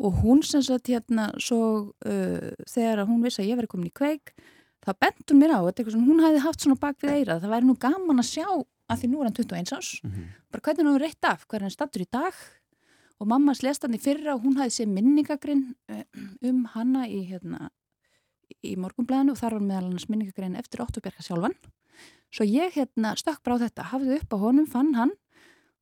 og 0.02 0.24
hún 0.24 0.42
sem 0.46 0.64
sagt 0.66 0.90
hérna 0.90 1.30
svo 1.42 1.92
uh, 2.08 2.52
þegar 2.70 3.06
hún 3.06 3.22
vissi 3.26 3.44
að 3.44 3.52
ég 3.52 3.60
verið 3.60 3.74
komin 3.74 3.92
í 3.92 3.96
kveik 3.96 4.34
þá 4.82 4.96
hún 4.98 5.38
mér 5.38 5.54
á 5.54 5.60
þetta, 5.68 5.94
hún 5.94 6.24
hefði 6.24 6.42
haft 6.42 6.64
svona 6.64 6.80
bak 6.82 6.98
við 7.04 7.18
eirað, 7.20 7.44
það 7.44 7.54
væri 7.54 7.68
nú 7.70 7.76
gaman 7.78 8.24
að 8.24 8.30
sjá 8.32 8.48
að 8.92 9.02
því 9.04 9.10
nú 9.12 9.22
er 9.22 9.30
hann 9.30 9.38
21 9.38 9.76
árs. 9.78 9.92
Bara 10.52 10.66
hvernig 10.68 10.90
hann 10.90 11.02
reitt 11.02 11.28
af, 11.28 11.46
hver 11.48 11.62
er 11.62 11.68
hann 11.68 11.76
stattur 11.76 12.04
í 12.04 12.10
dag? 12.12 12.34
Og 13.22 13.30
mamma 13.30 13.54
slest 13.54 13.86
hann 13.86 13.96
í 13.96 14.02
fyrra 14.02 14.36
og 14.36 14.44
hún 14.46 14.58
hafði 14.58 14.82
séð 14.82 14.94
minningagrinn 14.96 15.76
um 16.42 16.66
hanna 16.74 17.06
í, 17.08 17.22
hérna, 17.30 17.70
í 18.66 18.76
morgunblæðinu 18.76 19.36
og 19.36 19.42
þar 19.42 19.58
var 19.58 19.68
meðal 19.68 19.92
hans 19.92 20.10
minningagrinn 20.10 20.58
eftir 20.58 20.82
Óttubjarka 20.82 21.24
sjálfan. 21.24 21.56
Svo 22.32 22.48
ég 22.48 22.74
hérna 22.78 23.14
stökk 23.20 23.44
bara 23.44 23.60
á 23.60 23.64
þetta, 23.68 23.90
hafði 23.92 24.18
upp 24.18 24.34
á 24.34 24.38
honum, 24.42 24.68
fann 24.70 24.96
hann 24.96 25.12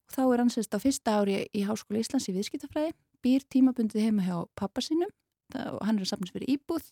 og 0.10 0.16
þá 0.16 0.22
er 0.26 0.42
hann 0.42 0.52
sérst 0.54 0.74
á 0.74 0.80
fyrsta 0.82 1.20
ári 1.22 1.44
í 1.54 1.64
Háskóla 1.68 2.02
Íslands 2.02 2.28
í 2.32 2.34
viðskiptafræði 2.34 2.96
býr 3.24 3.46
tímabundið 3.52 4.08
heima 4.08 4.26
hjá 4.26 4.38
pappa 4.58 4.82
sínum 4.82 5.12
það, 5.54 5.76
og 5.78 5.84
hann 5.86 6.00
er 6.00 6.06
að 6.06 6.12
safnast 6.12 6.34
fyrir 6.34 6.54
íbúð 6.56 6.88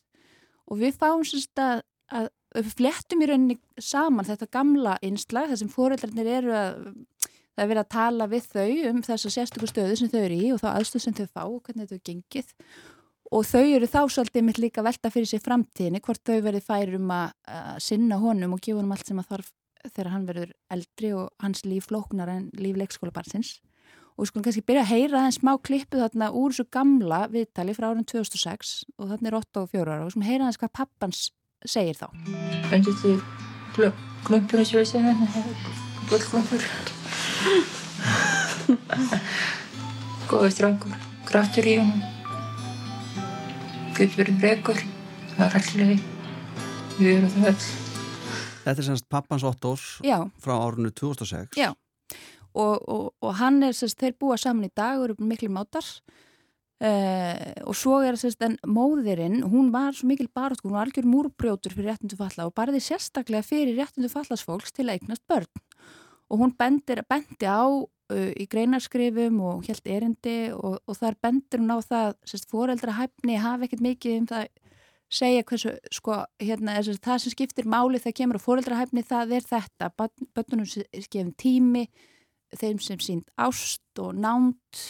og 0.68 0.81
við 0.81 0.99
fáum 0.99 1.23
sérst 1.26 1.61
að, 1.64 1.81
að 2.11 2.30
flettum 2.74 3.24
í 3.24 3.30
rauninni 3.30 3.57
saman 3.80 4.28
þetta 4.28 4.49
gamla 4.53 4.98
innslag 5.06 5.52
þar 5.52 5.61
sem 5.61 5.72
fóreldarnir 5.72 6.30
eru 6.40 6.53
að 6.56 6.78
það 7.57 7.64
er 7.64 7.72
verið 7.72 7.84
að 7.84 7.94
tala 7.95 8.28
við 8.30 8.49
þau 8.53 8.90
um 8.91 8.99
þessa 9.06 9.32
sérstöku 9.34 9.69
stöðu 9.69 9.98
sem 9.98 10.11
þau 10.11 10.19
eru 10.22 10.38
í 10.38 10.52
og 10.53 10.61
þá 10.61 10.68
aðstöð 10.76 11.03
sem 11.03 11.18
þau 11.18 11.26
fá 11.26 11.41
og 11.44 11.61
hvernig 11.65 11.90
þau 11.90 12.02
gengið. 12.06 12.52
Og 13.28 13.44
þau 13.44 13.64
eru 13.65 13.88
þá 13.91 14.02
svolítið 14.14 14.45
mitt 14.48 14.60
líka 14.61 14.80
að 14.80 14.88
velta 14.88 15.11
fyrir 15.11 15.28
sig 15.28 15.41
framtíðinni 15.44 15.99
hvort 16.06 16.22
þau 16.24 16.38
verið 16.45 16.68
færi 16.68 16.95
um 16.95 17.10
að, 17.11 17.34
að 17.52 17.80
sinna 17.84 18.19
honum 18.22 18.53
og 18.56 18.61
gefa 18.61 18.78
honum 18.78 18.94
allt 18.95 19.10
sem 19.10 19.19
að 19.19 19.32
þarf 19.34 19.49
þegar 19.88 20.11
hann 20.14 20.28
verður 20.28 20.53
eldri 20.74 21.11
og 21.18 21.34
hans 21.44 21.65
líf 21.65 21.90
flóknar 21.90 22.32
en 22.32 22.48
líf 22.60 22.78
leikskólabarsins 22.80 23.57
og 24.18 24.24
við 24.24 24.32
skulum 24.32 24.45
kannski 24.48 24.65
byrja 24.65 24.84
að 24.84 24.91
heyra 24.91 25.24
þenn 25.26 25.36
smá 25.36 25.52
klippu 25.61 25.99
þarna 26.02 26.30
úr 26.34 26.53
þessu 26.53 26.65
gamla 26.74 27.19
viðtali 27.34 27.76
frá 27.78 27.91
árun 27.91 28.07
2006 28.10 28.72
og 28.98 29.11
þarna 29.11 29.30
er 29.30 29.38
8 29.38 29.61
og 29.61 29.69
4 29.76 29.86
ára 29.86 29.99
og 30.02 30.07
við 30.07 30.15
skulum 30.15 30.28
heyra 30.28 30.48
þess 30.49 30.61
hvað 30.64 30.74
pappans 30.80 31.22
segir 31.65 31.97
þá. 31.97 32.07
Öndir 32.75 32.97
til 33.01 33.21
klumpur 34.27 34.61
og 34.61 34.67
sjösið 34.67 35.07
Gullklumpur. 36.07 36.63
Góður 40.27 40.53
strangur. 40.53 40.93
Kraftur 41.27 41.67
í 41.67 41.79
honum. 41.79 42.03
Gullverið 43.97 44.39
bregur 44.43 44.79
Það 45.38 45.43
er 45.45 45.57
allir 45.59 45.89
Við. 45.91 46.05
Erum 47.07 47.29
það 47.29 47.49
öll. 47.51 47.65
Þetta 48.63 48.81
er 48.81 48.85
semst 48.88 49.05
pappans 49.09 49.43
Ottos 49.45 49.84
Já. 50.03 50.17
frá 50.41 50.55
árunni 50.57 50.89
2006. 50.97 51.53
Já, 51.59 51.69
og, 52.57 52.89
og, 52.89 53.11
og 53.21 53.35
hann 53.38 53.61
er, 53.63 53.75
sérst, 53.77 53.99
þeir 54.01 54.15
búa 54.19 54.38
saman 54.41 54.65
í 54.65 54.71
dag 54.73 54.97
og 54.97 55.05
eru 55.05 55.27
miklu 55.29 55.51
mátar 55.53 55.85
Uh, 56.78 57.56
og 57.66 57.74
svo 57.74 57.95
er 58.06 58.14
þess 58.22 58.38
að 58.38 58.60
móðirinn, 58.70 59.40
hún 59.49 59.72
var 59.74 59.95
svo 59.98 60.12
mikil 60.12 60.28
barátt, 60.30 60.60
hún 60.62 60.76
var 60.76 60.86
algjör 60.86 61.08
múrbrjótur 61.10 61.74
fyrir 61.74 61.95
réttundu 61.95 62.20
falla 62.20 62.45
og 62.45 62.54
barði 62.54 62.84
sérstaklega 62.86 63.41
fyrir 63.41 63.80
réttundu 63.80 64.12
fallasfólks 64.12 64.76
til 64.78 64.86
að 64.86 64.99
eignast 64.99 65.24
börn. 65.26 65.49
Og 66.30 66.44
hún 66.44 66.54
bendir, 66.60 67.02
bendi 67.10 67.49
á 67.49 67.66
uh, 67.66 68.30
í 68.38 68.45
greinarskrifum 68.52 69.40
og 69.41 69.66
helt 69.66 69.90
erindi 69.90 70.52
og, 70.54 70.78
og 70.86 70.99
þar 70.99 71.18
bendir 71.26 71.64
hún 71.64 71.74
á 71.74 71.82
það 71.82 72.14
sérst, 72.30 72.49
foreldra 72.54 72.94
hæfni 72.99 73.40
hafa 73.41 73.66
ekkert 73.66 73.82
mikið 73.88 74.20
um 74.20 74.30
það 74.30 74.45
segja 75.18 75.48
hversu, 75.49 75.74
sko, 75.98 76.20
hérna, 76.44 76.78
sérst, 76.86 77.02
það 77.10 77.24
sem 77.24 77.34
skiptir 77.34 77.72
máli 77.74 78.04
þegar 78.04 78.20
kemur 78.22 78.38
á 78.38 78.45
foreldra 78.45 78.84
hæfni 78.84 79.02
það 79.08 79.34
er 79.40 79.49
þetta, 79.49 79.90
börnunum 79.98 80.70
skefum 80.70 81.34
tími, 81.41 81.88
þeim 82.54 82.78
sem 82.84 83.02
sínd 83.02 83.34
ást 83.34 84.04
og 84.04 84.14
nánt 84.14 84.86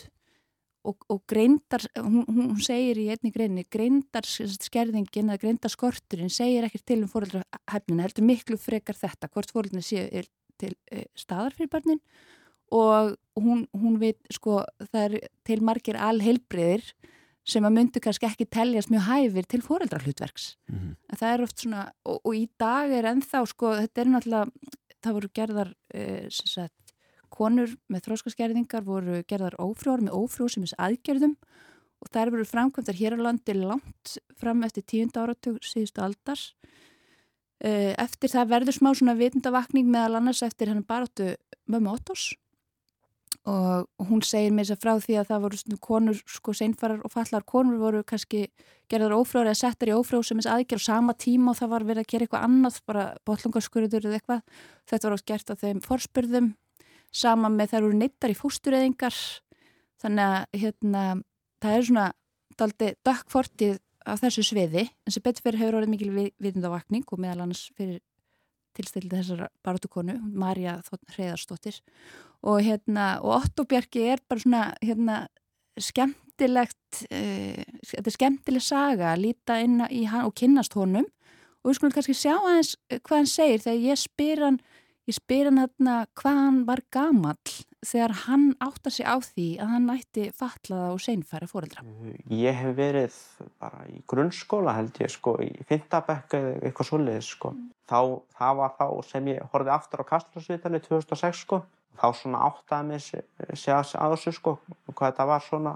og, 0.88 1.04
og 1.12 1.22
greindar, 1.30 1.84
hún, 2.00 2.24
hún 2.28 2.62
segir 2.64 3.00
í 3.02 3.10
einni 3.14 3.32
greini, 3.34 3.66
greindar 3.70 4.28
skerðingin 4.28 5.32
eða 5.32 5.42
greindar 5.42 5.74
skorturinn 5.74 6.32
segir 6.34 6.68
ekkert 6.68 6.86
til 6.88 7.02
um 7.04 7.12
fóröldrahæfnina, 7.12 8.06
heldur 8.06 8.28
miklu 8.28 8.60
frekar 8.62 8.98
þetta, 8.98 9.30
hvort 9.34 9.54
fóröldina 9.54 9.84
séu 9.86 10.08
til 10.58 10.74
e, 10.90 11.06
staðar 11.18 11.54
fyrir 11.54 11.70
barnin 11.74 12.02
og 12.74 13.14
hún, 13.40 13.68
hún 13.78 14.00
veit, 14.02 14.20
sko, 14.34 14.62
það 14.90 15.04
er 15.04 15.30
til 15.48 15.62
margir 15.64 16.00
alheilbriðir 16.02 16.84
sem 17.48 17.64
að 17.64 17.78
myndu 17.78 18.02
kannski 18.04 18.28
ekki 18.28 18.48
teljast 18.52 18.92
mjög 18.92 19.06
hæfir 19.08 19.46
til 19.48 19.62
fóröldrahlutverks. 19.64 20.58
Mm 20.68 20.80
-hmm. 20.80 21.18
Það 21.18 21.34
er 21.34 21.44
oft 21.44 21.60
svona, 21.60 21.92
og, 22.04 22.20
og 22.26 22.36
í 22.36 22.50
dag 22.60 22.92
er 22.92 23.06
ennþá, 23.06 23.46
sko, 23.48 23.72
þetta 23.76 24.02
er 24.02 24.08
náttúrulega, 24.08 24.52
það 25.02 25.14
voru 25.14 25.30
gerðar, 25.34 25.74
e, 25.94 26.28
sem 26.30 26.48
sagt, 26.48 26.87
konur 27.34 27.74
með 27.91 28.08
þróskaskerðingar 28.08 28.86
voru 28.86 29.22
gerðar 29.28 29.58
ófrjóðar 29.62 30.06
með 30.08 30.18
ófrjóðsumis 30.20 30.76
aðgerðum 30.78 31.36
og 31.98 32.12
þær 32.14 32.34
voru 32.34 32.48
framkvæmdar 32.48 32.98
hér 32.98 33.18
á 33.18 33.26
landi 33.26 33.56
langt 33.58 34.18
fram 34.38 34.64
eftir 34.68 34.86
tíund 34.86 35.18
áratug 35.18 35.62
síðustu 35.66 36.04
aldar. 36.06 36.41
Eftir 37.58 38.30
það 38.30 38.52
verður 38.54 38.78
smá 38.78 38.91
svona 38.94 39.18
vitundavakning 39.18 39.88
meðal 39.90 40.20
annars 40.20 40.44
eftir 40.45 40.70
hennar 40.70 40.86
baróttu 40.86 41.34
mömmu 41.66 41.95
Ottos 41.95 42.36
og 43.48 43.88
hún 44.10 44.22
segir 44.28 44.52
mér 44.52 44.68
þess 44.68 44.76
að 44.76 44.82
frá 44.84 45.04
því 45.04 45.16
að 45.20 45.30
það 45.30 45.44
voru 45.45 45.78
konur, 45.88 46.18
sko 46.28 46.54
seinfarar 46.56 47.04
og 47.06 47.14
fallar 47.14 47.45
konur 47.48 47.80
voru 47.80 48.02
kannski 48.08 48.41
gerðar 48.91 49.16
ófrjóðar 49.16 49.52
eða 49.54 49.60
settar 49.62 49.91
í 49.91 49.95
ófrjóðsumis 49.95 50.49
aðgerð 50.52 50.84
á 50.84 50.88
sama 50.88 51.16
tíma 51.16 51.54
og 51.54 51.60
það 51.62 51.72
var 51.72 51.86
verið 51.88 52.04
að 52.04 52.12
gera 52.12 52.28
eitthvað 52.28 52.48
annað, 52.48 52.80
bara 52.88 53.06
botlungarskurður 53.28 54.08
eða 54.10 54.20
eitthvað. 54.20 54.41
Þetta 54.91 55.08
var 55.08 55.16
átt 55.16 55.28
gert 55.32 55.52
á 55.52 55.56
þeim 55.64 55.80
forspurðum 55.86 56.49
sama 57.14 57.50
með 57.54 57.74
þær 57.74 57.82
eru 57.82 57.98
neittar 57.98 58.34
í 58.34 58.38
fóstureyðingar. 58.38 59.18
Þannig 60.02 60.24
að 60.28 60.62
hérna, 60.62 61.04
það 61.64 61.78
er 61.78 61.88
svona 61.88 62.08
daldi 62.58 62.92
dökkfortið 63.06 63.80
af 64.08 64.22
þessu 64.24 64.46
sviði 64.46 64.86
en 64.88 65.14
sem 65.14 65.24
betur 65.24 65.46
fyrir 65.46 65.62
hefur 65.62 65.80
orðið 65.80 65.94
mikil 65.94 66.12
vitundavakning 66.40 67.08
og 67.12 67.22
meðal 67.22 67.44
annars 67.46 67.66
fyrir 67.78 68.00
tilstildi 68.78 69.18
þessar 69.18 69.48
barátukonu, 69.66 70.20
Marja 70.38 70.78
Hreðarstóttir 71.16 71.80
og 72.46 72.62
hérna 72.62 73.18
og 73.24 73.42
Otto 73.42 73.66
Bjarki 73.66 74.06
er 74.14 74.22
bara 74.30 74.44
svona 74.44 74.64
hérna 74.84 75.20
skemmtilegt 75.82 77.04
uh, 77.10 77.62
þetta 77.86 78.06
er 78.06 78.16
skemmtileg 78.16 78.66
saga 78.66 79.12
að 79.14 79.24
líta 79.26 79.60
inn 79.64 79.82
í 79.90 80.06
hann 80.10 80.28
og 80.30 80.36
kynnast 80.38 80.78
honum. 80.78 81.08
Og 81.64 81.72
við 81.72 81.80
skulum 81.80 81.96
kannski 81.96 82.16
sjá 82.16 82.36
aðeins 82.38 82.76
hvað 82.94 83.18
hann 83.18 83.30
segir 83.32 83.64
þegar 83.64 83.88
ég 83.90 84.00
spyr 84.00 84.44
hann 84.46 84.60
Ég 85.08 85.16
spyr 85.16 85.48
hann 85.48 85.62
hérna 85.62 85.92
hvað 86.20 86.38
hann 86.42 86.56
var 86.68 86.82
gamall 86.92 87.52
þegar 87.88 88.14
hann 88.26 88.48
átta 88.60 88.92
sig 88.92 89.08
á 89.08 89.16
því 89.24 89.46
að 89.64 89.70
hann 89.72 89.86
nætti 89.88 90.24
fatlaða 90.36 90.88
og 90.92 91.00
seinfæri 91.00 91.48
fóreldra. 91.48 91.84
Ég 92.28 92.58
hef 92.60 92.74
verið 92.76 93.20
bara 93.56 93.86
í 93.88 94.02
grunnskóla 94.12 94.74
held 94.76 94.98
ég 95.00 95.14
sko, 95.14 95.38
í 95.40 95.64
fintabekk 95.70 96.36
eða 96.36 96.50
eitthvað 96.60 96.90
svoleiðis 96.90 97.30
sko. 97.38 97.54
Þá, 97.88 98.00
það 98.36 98.60
var 98.60 98.74
þá 98.82 98.88
sem 99.08 99.30
ég 99.32 99.46
horfið 99.54 99.72
aftur 99.78 100.04
á 100.04 100.10
Kastlásvitalið 100.10 100.84
2006 100.90 101.44
sko. 101.46 101.60
Þá 102.02 102.08
svona 102.18 102.42
áttaði 102.50 102.90
mig 102.90 103.06
segja 103.08 103.78
að 103.80 104.18
þessu 104.18 104.34
sko 104.36 104.58
hvað 104.90 105.06
þetta 105.06 105.28
var 105.32 105.46
svona 105.46 105.74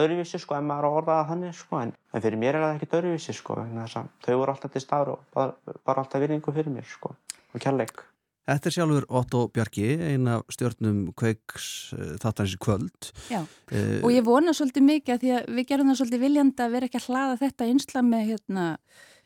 öðruvísi 0.00 0.40
sko 0.42 0.56
en 0.58 0.66
maður 0.66 0.88
orðaði 0.98 1.28
þannig 1.30 1.54
sko 1.60 1.78
en, 1.84 1.94
en 2.10 2.26
fyrir 2.26 2.42
mér 2.42 2.58
er 2.58 2.66
það 2.66 2.74
ekkert 2.80 2.98
öðruvísi 2.98 3.36
sko 3.38 3.60
þau 3.62 4.34
voru 4.40 4.56
alltaf 4.56 4.74
til 4.74 4.82
staður 4.82 5.14
og 5.14 5.24
bara, 5.36 5.76
bara 5.86 6.02
alltaf 6.02 6.24
virðingu 6.24 6.56
fyrir 6.58 6.74
mér 6.74 6.90
sko 6.90 7.14
og 7.14 7.62
kærleik. 7.62 8.02
Þetta 8.44 8.68
er 8.68 8.74
sjálfur 8.76 9.06
Otto 9.08 9.46
Bjarki, 9.54 9.86
eina 10.04 10.36
stjórnum 10.52 10.98
kveiks 11.16 11.68
uh, 11.96 12.12
þáttanins 12.20 12.56
í 12.56 12.60
kvöld. 12.60 13.08
Já, 13.32 13.40
uh, 13.40 13.96
og 14.04 14.12
ég 14.12 14.26
vona 14.26 14.52
svolítið 14.56 14.84
mikið 14.90 15.14
að 15.14 15.22
því 15.22 15.32
að 15.38 15.48
við 15.56 15.68
gerum 15.70 15.90
það 15.90 16.00
svolítið 16.02 16.24
viljandi 16.26 16.64
að 16.64 16.76
vera 16.76 16.90
ekki 16.90 17.00
að 17.00 17.08
hlaða 17.08 17.38
þetta 17.40 17.68
einsla 17.70 18.04
með 18.04 18.26
hérna, 18.34 18.66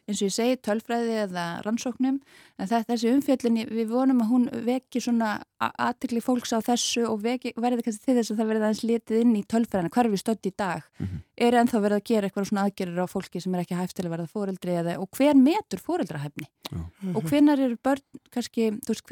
eins 0.09 0.23
og 0.23 0.29
ég 0.31 0.35
segi, 0.35 0.57
tölfræði 0.65 1.17
eða 1.25 1.45
rannsóknum, 1.65 2.19
en 2.57 2.69
þetta, 2.69 2.87
þessi 2.89 3.11
umfjöllin, 3.13 3.59
við 3.69 3.91
vonum 3.93 4.23
að 4.25 4.31
hún 4.33 4.47
veki 4.65 5.03
svona 5.05 5.35
aðtikli 5.59 6.23
fólks 6.25 6.55
á 6.57 6.65
þessu 6.65 7.05
og 7.11 7.21
veki, 7.25 7.53
verði 7.61 7.85
kannski 7.87 8.07
til 8.07 8.17
þess 8.17 8.33
að 8.33 8.41
það 8.41 8.51
verði 8.53 8.67
aðeins 8.67 8.83
litið 8.89 9.21
inn 9.21 9.37
í 9.37 9.45
tölfræðina, 9.53 9.93
hver 9.93 10.11
við 10.13 10.23
stöndi 10.23 10.53
í 10.53 10.57
dag, 10.57 10.83
mm 10.99 11.07
-hmm. 11.07 11.23
er 11.47 11.59
ennþá 11.61 11.83
verið 11.85 12.01
að 12.01 12.09
gera 12.11 12.27
eitthvað 12.27 12.49
svona 12.49 12.65
aðgerir 12.65 13.05
á 13.05 13.07
fólki 13.07 13.41
sem 13.41 13.55
er 13.55 13.65
ekki 13.65 13.79
hæft 13.79 13.97
til 13.97 14.07
að 14.07 14.15
verða 14.17 14.33
fóreldri 14.33 14.77
eða, 14.81 14.99
og 14.99 15.09
hver 15.13 15.37
metur 15.37 15.79
fóreldrahæfni 15.79 16.47
mm 16.71 16.85
-hmm. 16.85 17.17
og 17.17 17.23
hvenar 17.25 17.59
eru 17.61 17.77
börn 17.77 18.05
kannski, 18.31 18.71
þú 18.71 18.89
veist, 18.89 19.05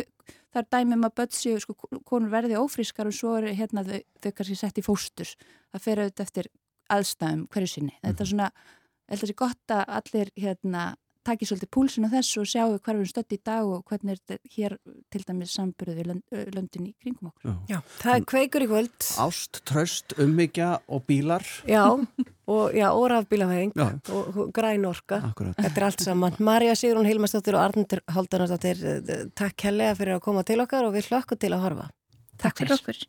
það 0.53 0.63
er 0.63 0.69
dæmum 0.71 1.05
að 1.05 1.17
börn 1.17 1.33
séu, 1.33 1.61
sko, 1.61 1.75
konur 2.05 2.31
verði 2.31 2.57
ófrískar 2.57 3.07
og 3.07 3.13
svo 3.13 3.37
er 3.37 3.53
hérna 3.53 3.85
þau, 3.85 4.01
þau 4.23 4.33
kannski 4.33 4.57
sett 4.57 4.79
í 4.79 4.83
fóstur, 4.83 5.29
það 5.73 5.83
fer 5.83 5.99
auðvitað 5.99 6.27
eftir 6.27 6.47
aðstæðum 6.89 7.47
hverju 7.51 7.67
sinni, 7.67 7.95
þetta 8.03 8.23
er 8.23 8.27
svona 8.31 8.51
ég 8.51 8.76
held 9.09 9.19
að 9.19 9.25
það 9.25 9.33
sé 9.33 9.41
gott 9.43 9.75
að 9.77 9.83
allir 9.99 10.31
hérna, 10.37 10.85
takir 11.27 11.49
svolítið 11.49 11.71
púlsun 11.75 12.07
á 12.07 12.11
þessu 12.13 12.43
og 12.43 12.49
sjáu 12.51 12.77
hvað 12.77 13.01
við 13.01 13.09
stötti 13.11 13.39
í 13.39 13.43
dag 13.47 13.67
og 13.67 13.83
hvernig 13.89 14.15
er 14.15 14.21
þetta 14.21 14.53
hér 14.57 14.75
til 15.11 15.23
dæmis 15.27 15.55
samburðu 15.57 15.97
við 15.97 16.11
löndin 16.55 16.87
í 16.87 16.93
kringum 17.03 17.33
okkur. 17.33 17.51
Já, 17.51 17.57
já 17.73 17.79
það 18.03 18.13
er 18.13 18.27
kveikur 18.33 18.67
í 18.67 18.69
kvöld. 18.71 19.09
Ást, 19.25 19.61
tröst, 19.67 20.15
umbyggja 20.23 20.71
og 20.87 21.03
bílar. 21.09 21.47
Já, 21.67 21.83
og, 21.97 22.77
og 22.77 23.09
rafbílafæðing 23.13 23.75
og, 23.83 24.13
og 24.31 24.55
græn 24.55 24.87
orka. 24.87 25.21
Akkurat. 25.33 25.59
Þetta 25.59 25.83
er 25.83 25.89
allt 25.89 26.07
saman. 26.07 26.39
Marja 26.47 26.79
Sigrun 26.79 27.11
Hilmarsdóttir 27.11 27.59
og 27.59 27.67
Arndur 27.67 28.05
Haldanardóttir, 28.15 28.87
takk 29.39 29.67
hellega 29.67 29.99
fyrir 29.99 30.21
að 30.21 30.25
koma 30.29 30.47
til 30.47 30.63
okkar 30.63 30.87
og 30.87 30.95
við 30.95 31.11
hlökkum 31.11 31.43
til 31.43 31.55
að 31.57 31.67
horfa. 31.67 31.91
Takk, 32.37 32.47
takk 32.47 32.63
fyrir 32.63 32.79
okkur. 32.79 33.05